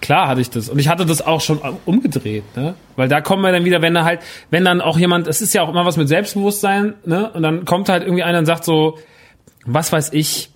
[0.00, 0.68] Klar hatte ich das.
[0.68, 2.74] Und ich hatte das auch schon umgedreht, ne?
[2.94, 4.20] Weil da kommen wir dann wieder, wenn da halt,
[4.50, 7.30] wenn dann auch jemand, es ist ja auch immer was mit Selbstbewusstsein, ne?
[7.32, 8.98] Und dann kommt halt irgendwie einer und sagt so,
[9.64, 10.50] was weiß ich,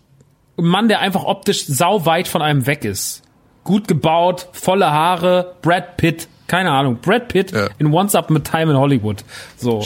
[0.58, 3.22] ein Mann, der einfach optisch sau weit von einem weg ist
[3.64, 7.68] gut gebaut, volle Haare, Brad Pitt, keine Ahnung, Brad Pitt ja.
[7.78, 9.24] in Once Up mit Time in Hollywood.
[9.56, 9.84] So,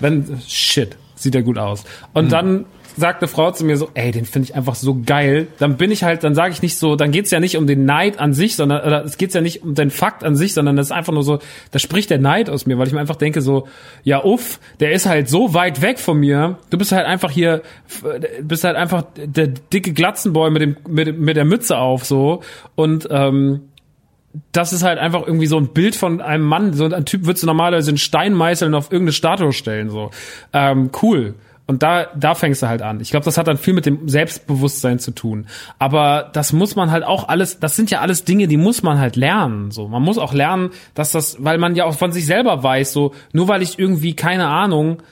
[0.00, 1.84] wenn shit, sieht ja gut aus.
[2.12, 2.30] Und mhm.
[2.30, 2.64] dann
[2.96, 5.48] sagt eine Frau zu mir so, ey, den finde ich einfach so geil.
[5.58, 7.84] Dann bin ich halt, dann sage ich nicht so, dann geht's ja nicht um den
[7.84, 10.76] Neid an sich, sondern oder es geht's ja nicht um den Fakt an sich, sondern
[10.76, 11.38] das ist einfach nur so,
[11.70, 13.68] da spricht der Neid aus mir, weil ich mir einfach denke so,
[14.02, 16.58] ja uff, der ist halt so weit weg von mir.
[16.70, 17.62] Du bist halt einfach hier,
[18.42, 22.42] bist halt einfach der dicke Glatzenboy mit dem mit, mit der Mütze auf so
[22.74, 23.60] und ähm,
[24.52, 27.42] das ist halt einfach irgendwie so ein Bild von einem Mann, so ein Typ würdest
[27.42, 30.10] du normalerweise einen Stein meißeln und auf irgendeine Statue stellen, so.
[30.52, 31.34] Ähm, cool.
[31.68, 33.00] Und da, da fängst du halt an.
[33.00, 35.46] Ich glaube, das hat dann viel mit dem Selbstbewusstsein zu tun.
[35.80, 39.00] Aber das muss man halt auch alles, das sind ja alles Dinge, die muss man
[39.00, 39.72] halt lernen.
[39.72, 42.92] So, man muss auch lernen, dass das, weil man ja auch von sich selber weiß,
[42.92, 45.02] so, nur weil ich irgendwie, keine Ahnung,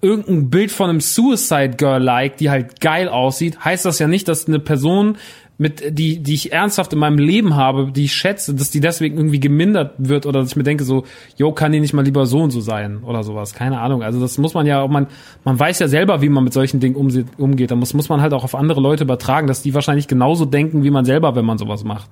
[0.00, 4.28] irgendein Bild von einem Suicide Girl like, die halt geil aussieht, heißt das ja nicht,
[4.28, 5.18] dass eine Person
[5.58, 9.16] mit die die ich ernsthaft in meinem Leben habe, die ich schätze, dass die deswegen
[9.16, 11.04] irgendwie gemindert wird oder dass ich mir denke so,
[11.36, 14.02] yo, kann die nicht mal lieber so und so sein oder sowas, keine Ahnung.
[14.02, 15.06] Also das muss man ja auch man
[15.44, 17.70] man weiß ja selber, wie man mit solchen Dingen umgeht.
[17.70, 20.84] Da muss muss man halt auch auf andere Leute übertragen, dass die wahrscheinlich genauso denken
[20.84, 22.10] wie man selber, wenn man sowas macht.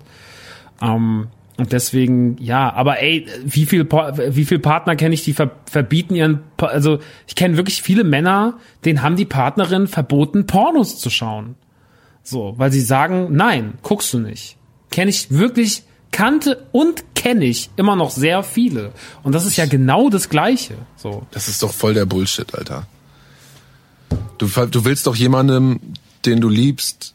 [0.81, 5.53] Ähm, und deswegen, ja, aber ey, wie viel, wie viel Partner kenne ich, die ver
[5.71, 6.99] verbieten ihren, also
[7.29, 11.55] ich kenne wirklich viele Männer, denen haben die Partnerin verboten, Pornos zu schauen.
[12.25, 14.57] So, weil sie sagen, nein, guckst du nicht.
[14.91, 18.93] Kenne ich wirklich, kannte und kenne ich immer noch sehr viele.
[19.23, 20.75] Und das ist ja genau das Gleiche.
[20.97, 21.27] So.
[21.31, 22.87] Das ist doch voll der Bullshit, Alter.
[24.39, 25.81] Du, du willst doch jemandem,
[26.25, 27.15] den du liebst,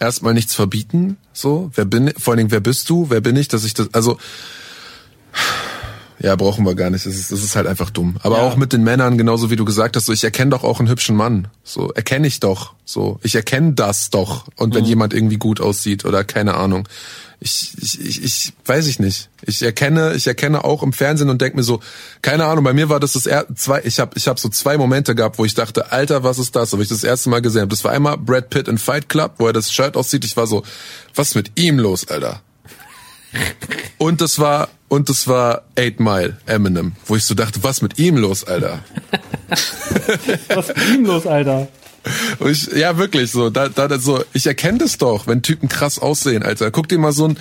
[0.00, 1.18] erstmal nichts verbieten.
[1.32, 3.10] So, wer bin, vor allen Dingen, wer bist du?
[3.10, 4.18] Wer bin ich, dass ich das, also,
[6.20, 7.06] ja, brauchen wir gar nicht.
[7.06, 8.16] Das ist, das ist halt einfach dumm.
[8.22, 8.42] Aber ja.
[8.42, 10.88] auch mit den Männern, genauso wie du gesagt hast, so ich erkenne doch auch einen
[10.88, 11.48] hübschen Mann.
[11.62, 12.74] So erkenne ich doch.
[12.84, 14.46] So ich erkenne das doch.
[14.56, 14.88] Und wenn mhm.
[14.88, 16.88] jemand irgendwie gut aussieht oder keine Ahnung,
[17.40, 19.30] ich, ich, ich, ich weiß ich nicht.
[19.42, 21.80] Ich erkenne, ich erkenne auch im Fernsehen und denke mir so,
[22.20, 22.64] keine Ahnung.
[22.64, 23.82] Bei mir war das das er zwei.
[23.84, 26.72] Ich habe, ich habe so zwei Momente gehabt, wo ich dachte, Alter, was ist das?
[26.72, 27.68] Habe ich das erste Mal gesehen.
[27.68, 30.24] Das war einmal Brad Pitt in Fight Club, wo er das Shirt aussieht.
[30.24, 30.64] Ich war so,
[31.14, 32.40] was ist mit ihm los, Alter?
[33.98, 37.98] Und das war und das war Eight Mile, Eminem, wo ich so dachte, was mit
[37.98, 38.80] ihm los, Alter?
[40.48, 41.68] was mit ihm los, Alter?
[42.46, 43.50] Ich, ja, wirklich so.
[43.50, 44.24] Da, da, so.
[44.32, 46.70] Ich erkenne das doch, wenn Typen krass aussehen, Alter.
[46.70, 47.38] Guck dir mal so ein,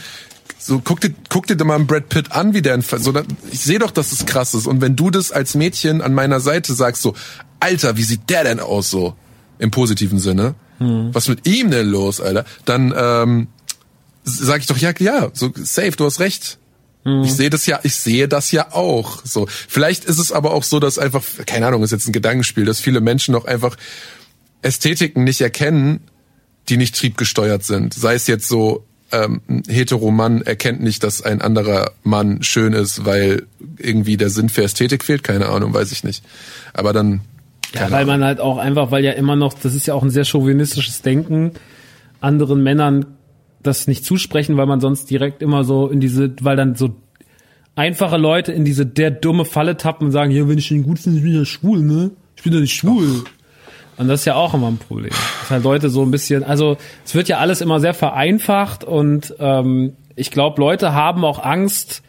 [0.60, 3.14] so guck dir, guck dir mal einen Brad Pitt an, wie der, in, so,
[3.52, 4.68] ich sehe doch, dass es krass ist.
[4.68, 7.14] Und wenn du das als Mädchen an meiner Seite sagst, so,
[7.60, 9.16] Alter, wie sieht der denn aus, so
[9.60, 10.56] im positiven Sinne?
[10.80, 11.10] Hm.
[11.14, 12.46] Was mit ihm denn los, Alter?
[12.66, 13.48] Dann ähm,
[14.24, 16.58] sag ich doch ja, ja, so safe, du hast recht.
[17.08, 17.24] Mhm.
[17.24, 19.22] Ich sehe das ja, ich sehe das ja auch.
[19.24, 22.66] So, vielleicht ist es aber auch so, dass einfach, keine Ahnung, ist jetzt ein Gedankenspiel,
[22.66, 23.78] dass viele Menschen noch einfach
[24.62, 26.02] Ästhetiken nicht erkennen,
[26.68, 27.94] die nicht triebgesteuert sind.
[27.94, 33.06] Sei es jetzt so ähm, ein Heteromann erkennt nicht, dass ein anderer Mann schön ist,
[33.06, 33.44] weil
[33.78, 35.24] irgendwie der Sinn für Ästhetik fehlt.
[35.24, 36.26] Keine Ahnung, weiß ich nicht.
[36.74, 37.22] Aber dann.
[37.74, 40.10] Ja, weil man halt auch einfach, weil ja immer noch, das ist ja auch ein
[40.10, 41.52] sehr chauvinistisches Denken,
[42.20, 43.17] anderen Männern
[43.62, 46.96] das nicht zusprechen, weil man sonst direkt immer so in diese, weil dann so
[47.76, 51.00] einfache Leute in diese der dumme Falle tappen und sagen, ja, wenn ich den gut
[51.00, 52.12] finde, ich bin ja schwul, ne?
[52.36, 53.24] Ich bin doch nicht schwul.
[53.98, 55.10] Und das ist ja auch immer ein Problem.
[55.10, 59.36] Dass halt Leute so ein bisschen, also es wird ja alles immer sehr vereinfacht und
[59.40, 62.04] ähm, ich glaube, Leute haben auch Angst,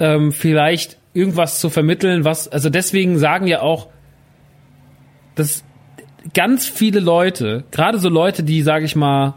[0.00, 3.88] ähm, vielleicht irgendwas zu vermitteln, was, also deswegen sagen ja auch,
[5.34, 5.64] dass
[6.34, 9.34] ganz viele Leute, gerade so Leute, die, sage ich mal,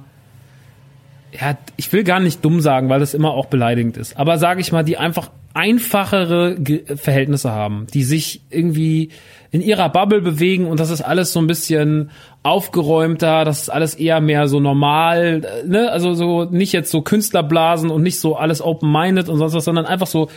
[1.39, 4.61] ja, ich will gar nicht dumm sagen, weil das immer auch beleidigend ist, aber sage
[4.61, 9.09] ich mal, die einfach einfachere Ge Verhältnisse haben, die sich irgendwie
[9.51, 12.11] in ihrer Bubble bewegen und das ist alles so ein bisschen
[12.41, 15.91] aufgeräumter, das ist alles eher mehr so normal, ne?
[15.91, 19.85] also so nicht jetzt so Künstlerblasen und nicht so alles open-minded und sonst was, sondern
[19.85, 20.29] einfach so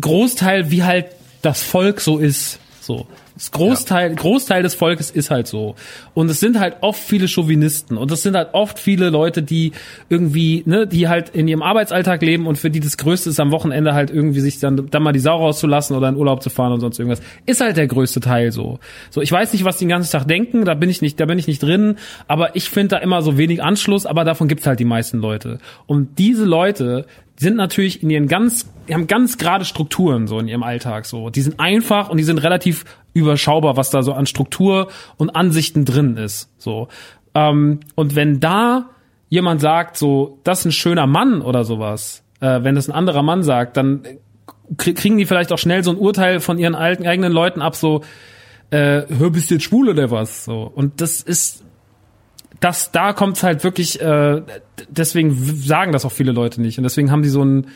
[0.00, 1.06] Großteil, wie halt
[1.42, 3.06] das Volk so ist, so.
[3.34, 4.16] Das Großteil, ja.
[4.16, 5.74] Großteil des Volkes ist halt so.
[6.14, 7.96] Und es sind halt oft viele Chauvinisten.
[7.96, 9.72] Und es sind halt oft viele Leute, die
[10.08, 13.50] irgendwie, ne, die halt in ihrem Arbeitsalltag leben und für die das Größte ist, am
[13.50, 16.72] Wochenende halt irgendwie sich dann, dann mal die Sau rauszulassen oder in Urlaub zu fahren
[16.72, 17.20] und sonst irgendwas.
[17.44, 18.78] Ist halt der größte Teil so.
[19.10, 21.26] So, ich weiß nicht, was die den ganzen Tag denken, da bin ich nicht, da
[21.26, 21.96] bin ich nicht drin,
[22.28, 25.58] aber ich finde da immer so wenig Anschluss, aber davon gibt's halt die meisten Leute.
[25.86, 27.06] Und diese Leute
[27.38, 31.30] sind natürlich in ihren ganz, die haben ganz gerade Strukturen so in ihrem Alltag so.
[31.30, 35.84] Die sind einfach und die sind relativ überschaubar, was da so an Struktur und Ansichten
[35.84, 36.50] drin ist.
[36.58, 36.88] So.
[37.34, 38.90] Ähm, und wenn da
[39.28, 43.22] jemand sagt, so, das ist ein schöner Mann oder sowas, äh, wenn das ein anderer
[43.22, 44.02] Mann sagt, dann
[44.78, 48.02] kriegen die vielleicht auch schnell so ein Urteil von ihren alten eigenen Leuten ab, so,
[48.70, 50.44] äh, hör, bist du jetzt schwul oder was?
[50.44, 50.62] So.
[50.62, 51.64] Und das ist,
[52.60, 54.42] das, da kommt's halt wirklich, äh,
[54.88, 56.78] deswegen sagen das auch viele Leute nicht.
[56.78, 57.68] Und deswegen haben die so ein,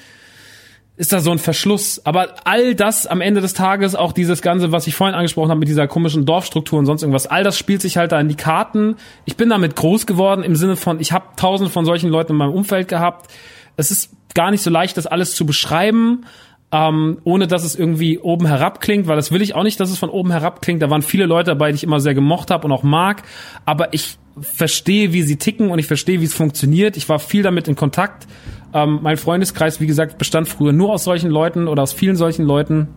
[0.96, 2.04] ist da so ein Verschluss.
[2.04, 5.60] Aber all das am Ende des Tages, auch dieses Ganze, was ich vorhin angesprochen habe
[5.60, 8.36] mit dieser komischen Dorfstruktur und sonst irgendwas, all das spielt sich halt da in die
[8.36, 8.96] Karten.
[9.24, 12.38] Ich bin damit groß geworden im Sinne von, ich habe tausend von solchen Leuten in
[12.38, 13.30] meinem Umfeld gehabt.
[13.76, 16.26] Es ist gar nicht so leicht, das alles zu beschreiben,
[16.72, 19.90] ähm, ohne dass es irgendwie oben herab klingt, weil das will ich auch nicht, dass
[19.90, 20.82] es von oben herab klingt.
[20.82, 23.22] Da waren viele Leute dabei, die ich immer sehr gemocht habe und auch mag.
[23.64, 26.96] Aber ich verstehe, wie sie ticken und ich verstehe, wie es funktioniert.
[26.96, 28.26] Ich war viel damit in Kontakt
[28.72, 32.44] ähm, mein Freundeskreis, wie gesagt, bestand früher nur aus solchen Leuten oder aus vielen solchen
[32.44, 32.88] Leuten.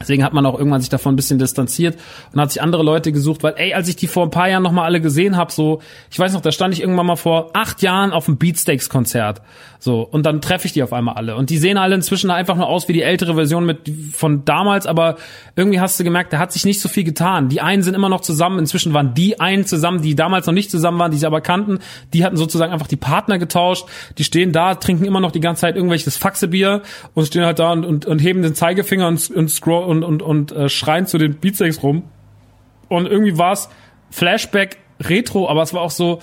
[0.00, 1.98] Deswegen hat man auch irgendwann sich davon ein bisschen distanziert
[2.32, 4.62] und hat sich andere Leute gesucht, weil, ey, als ich die vor ein paar Jahren
[4.62, 7.82] nochmal alle gesehen habe, so, ich weiß noch, da stand ich irgendwann mal vor acht
[7.82, 9.42] Jahren auf einem Beatsteaks-Konzert.
[9.80, 11.36] So, und dann treffe ich die auf einmal alle.
[11.36, 14.86] Und die sehen alle inzwischen einfach nur aus wie die ältere Version mit von damals,
[14.86, 15.16] aber
[15.54, 17.48] irgendwie hast du gemerkt, da hat sich nicht so viel getan.
[17.48, 20.70] Die einen sind immer noch zusammen, inzwischen waren die einen zusammen, die damals noch nicht
[20.70, 21.78] zusammen waren, die sie aber kannten,
[22.12, 23.86] die hatten sozusagen einfach die Partner getauscht,
[24.18, 26.82] die stehen da, trinken immer noch die ganze Zeit irgendwelches Faxebier
[27.14, 30.22] und stehen halt da und, und, und heben den Zeigefinger und, und scroll und, und,
[30.22, 32.04] und äh, schreien zu den Beatsteaks rum.
[32.88, 33.68] Und irgendwie war es
[34.10, 36.20] Flashback Retro, aber es war auch so,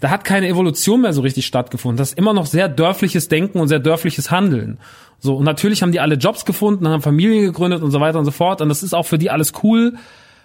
[0.00, 1.96] da hat keine Evolution mehr so richtig stattgefunden.
[1.96, 4.78] Das ist immer noch sehr dörfliches Denken und sehr dörfliches Handeln.
[5.18, 8.24] So, und natürlich haben die alle Jobs gefunden, haben Familien gegründet und so weiter und
[8.24, 8.60] so fort.
[8.60, 9.94] Und das ist auch für die alles cool.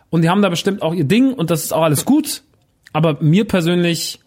[0.09, 2.43] Und die haben da bestimmt auch ihr Ding und das ist auch alles gut.
[2.93, 4.19] Aber mir persönlich,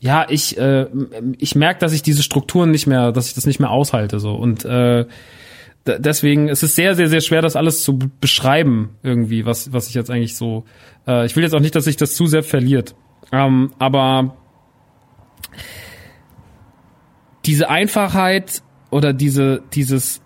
[0.00, 0.86] ja, ich, äh,
[1.38, 4.20] ich merke, dass ich diese Strukturen nicht mehr, dass ich das nicht mehr aushalte.
[4.20, 4.34] So.
[4.34, 5.06] Und äh,
[5.86, 9.88] deswegen es ist es sehr, sehr, sehr schwer, das alles zu beschreiben, irgendwie, was, was
[9.88, 10.64] ich jetzt eigentlich so.
[11.06, 12.94] Äh, ich will jetzt auch nicht, dass sich das zu sehr verliert.
[13.32, 14.36] Ähm, aber
[17.44, 20.20] diese Einfachheit oder diese, dieses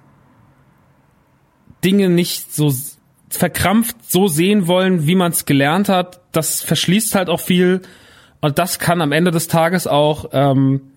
[1.84, 2.72] Dinge nicht so
[3.28, 7.82] verkrampft so sehen wollen, wie man es gelernt hat, das verschließt halt auch viel
[8.40, 10.92] und das kann am Ende des Tages auch ähm,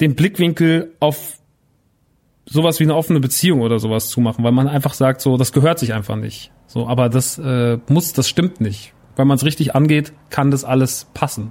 [0.00, 1.37] den Blickwinkel auf
[2.50, 5.78] sowas wie eine offene Beziehung oder sowas zumachen, weil man einfach sagt, so das gehört
[5.78, 6.50] sich einfach nicht.
[6.66, 10.64] So, aber das äh, muss, das stimmt nicht wenn man es richtig angeht, kann das
[10.64, 11.50] alles passen.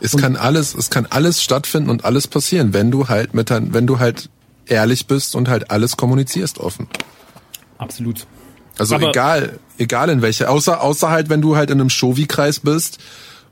[0.00, 3.50] Es und kann alles, es kann alles stattfinden und alles passieren, wenn du halt mit,
[3.50, 4.28] wenn du halt
[4.66, 6.88] ehrlich bist und halt alles kommunizierst offen.
[7.78, 8.26] Absolut.
[8.76, 12.60] Also Aber egal, egal in welche, außer, außer halt, wenn du halt in einem Shovi-Kreis
[12.60, 12.98] bist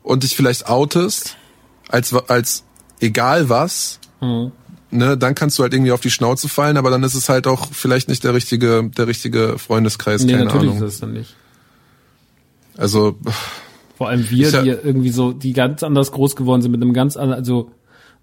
[0.02, 1.36] und dich vielleicht outest,
[1.88, 2.64] als, als
[3.00, 4.52] egal was, mhm.
[4.90, 7.46] Ne, dann kannst du halt irgendwie auf die Schnauze fallen, aber dann ist es halt
[7.46, 10.82] auch vielleicht nicht der richtige, der richtige Freundeskreis, nee, keine natürlich Ahnung.
[10.82, 11.36] Ist es dann nicht.
[12.76, 13.16] Also
[13.96, 16.92] vor allem wir, ja, die irgendwie so, die ganz anders groß geworden sind mit einem
[16.92, 17.70] ganz anderen, also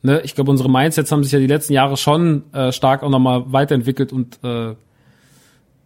[0.01, 3.09] ne, ich glaube, unsere Mindsets haben sich ja die letzten Jahre schon äh, stark auch
[3.09, 4.75] nochmal weiterentwickelt und äh,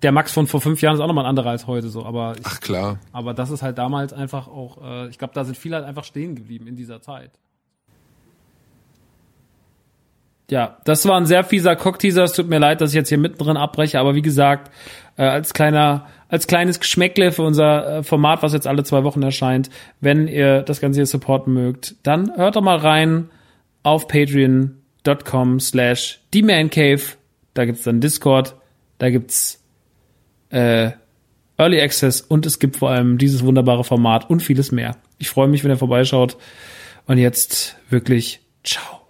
[0.02, 2.36] der Max von vor fünf Jahren ist auch nochmal ein anderer als heute so, aber
[2.38, 3.00] ich, ach klar.
[3.12, 6.04] Aber das ist halt damals einfach auch, äh, ich glaube, da sind viele halt einfach
[6.04, 7.32] stehen geblieben in dieser Zeit.
[10.50, 12.24] Ja, das war ein sehr fieser Cockteaser.
[12.24, 14.72] Es tut mir leid, dass ich jetzt hier mittendrin abbreche, aber wie gesagt,
[15.18, 19.24] äh, als kleiner, als kleines Geschmäckle für unser äh, Format, was jetzt alle zwei Wochen
[19.24, 19.70] erscheint,
[20.02, 23.30] wenn ihr das Ganze hier supporten mögt, dann hört doch mal rein
[23.84, 27.18] auf patreon.com slash themancave.
[27.54, 28.56] Da gibt's dann Discord,
[28.98, 29.64] da gibt's
[30.50, 30.92] äh,
[31.58, 34.98] Early Access und es gibt vor allem dieses wunderbare Format und vieles mehr.
[35.18, 36.38] Ich freue mich, wenn ihr vorbeischaut.
[37.08, 39.02] Und jetzt wirklich ciao.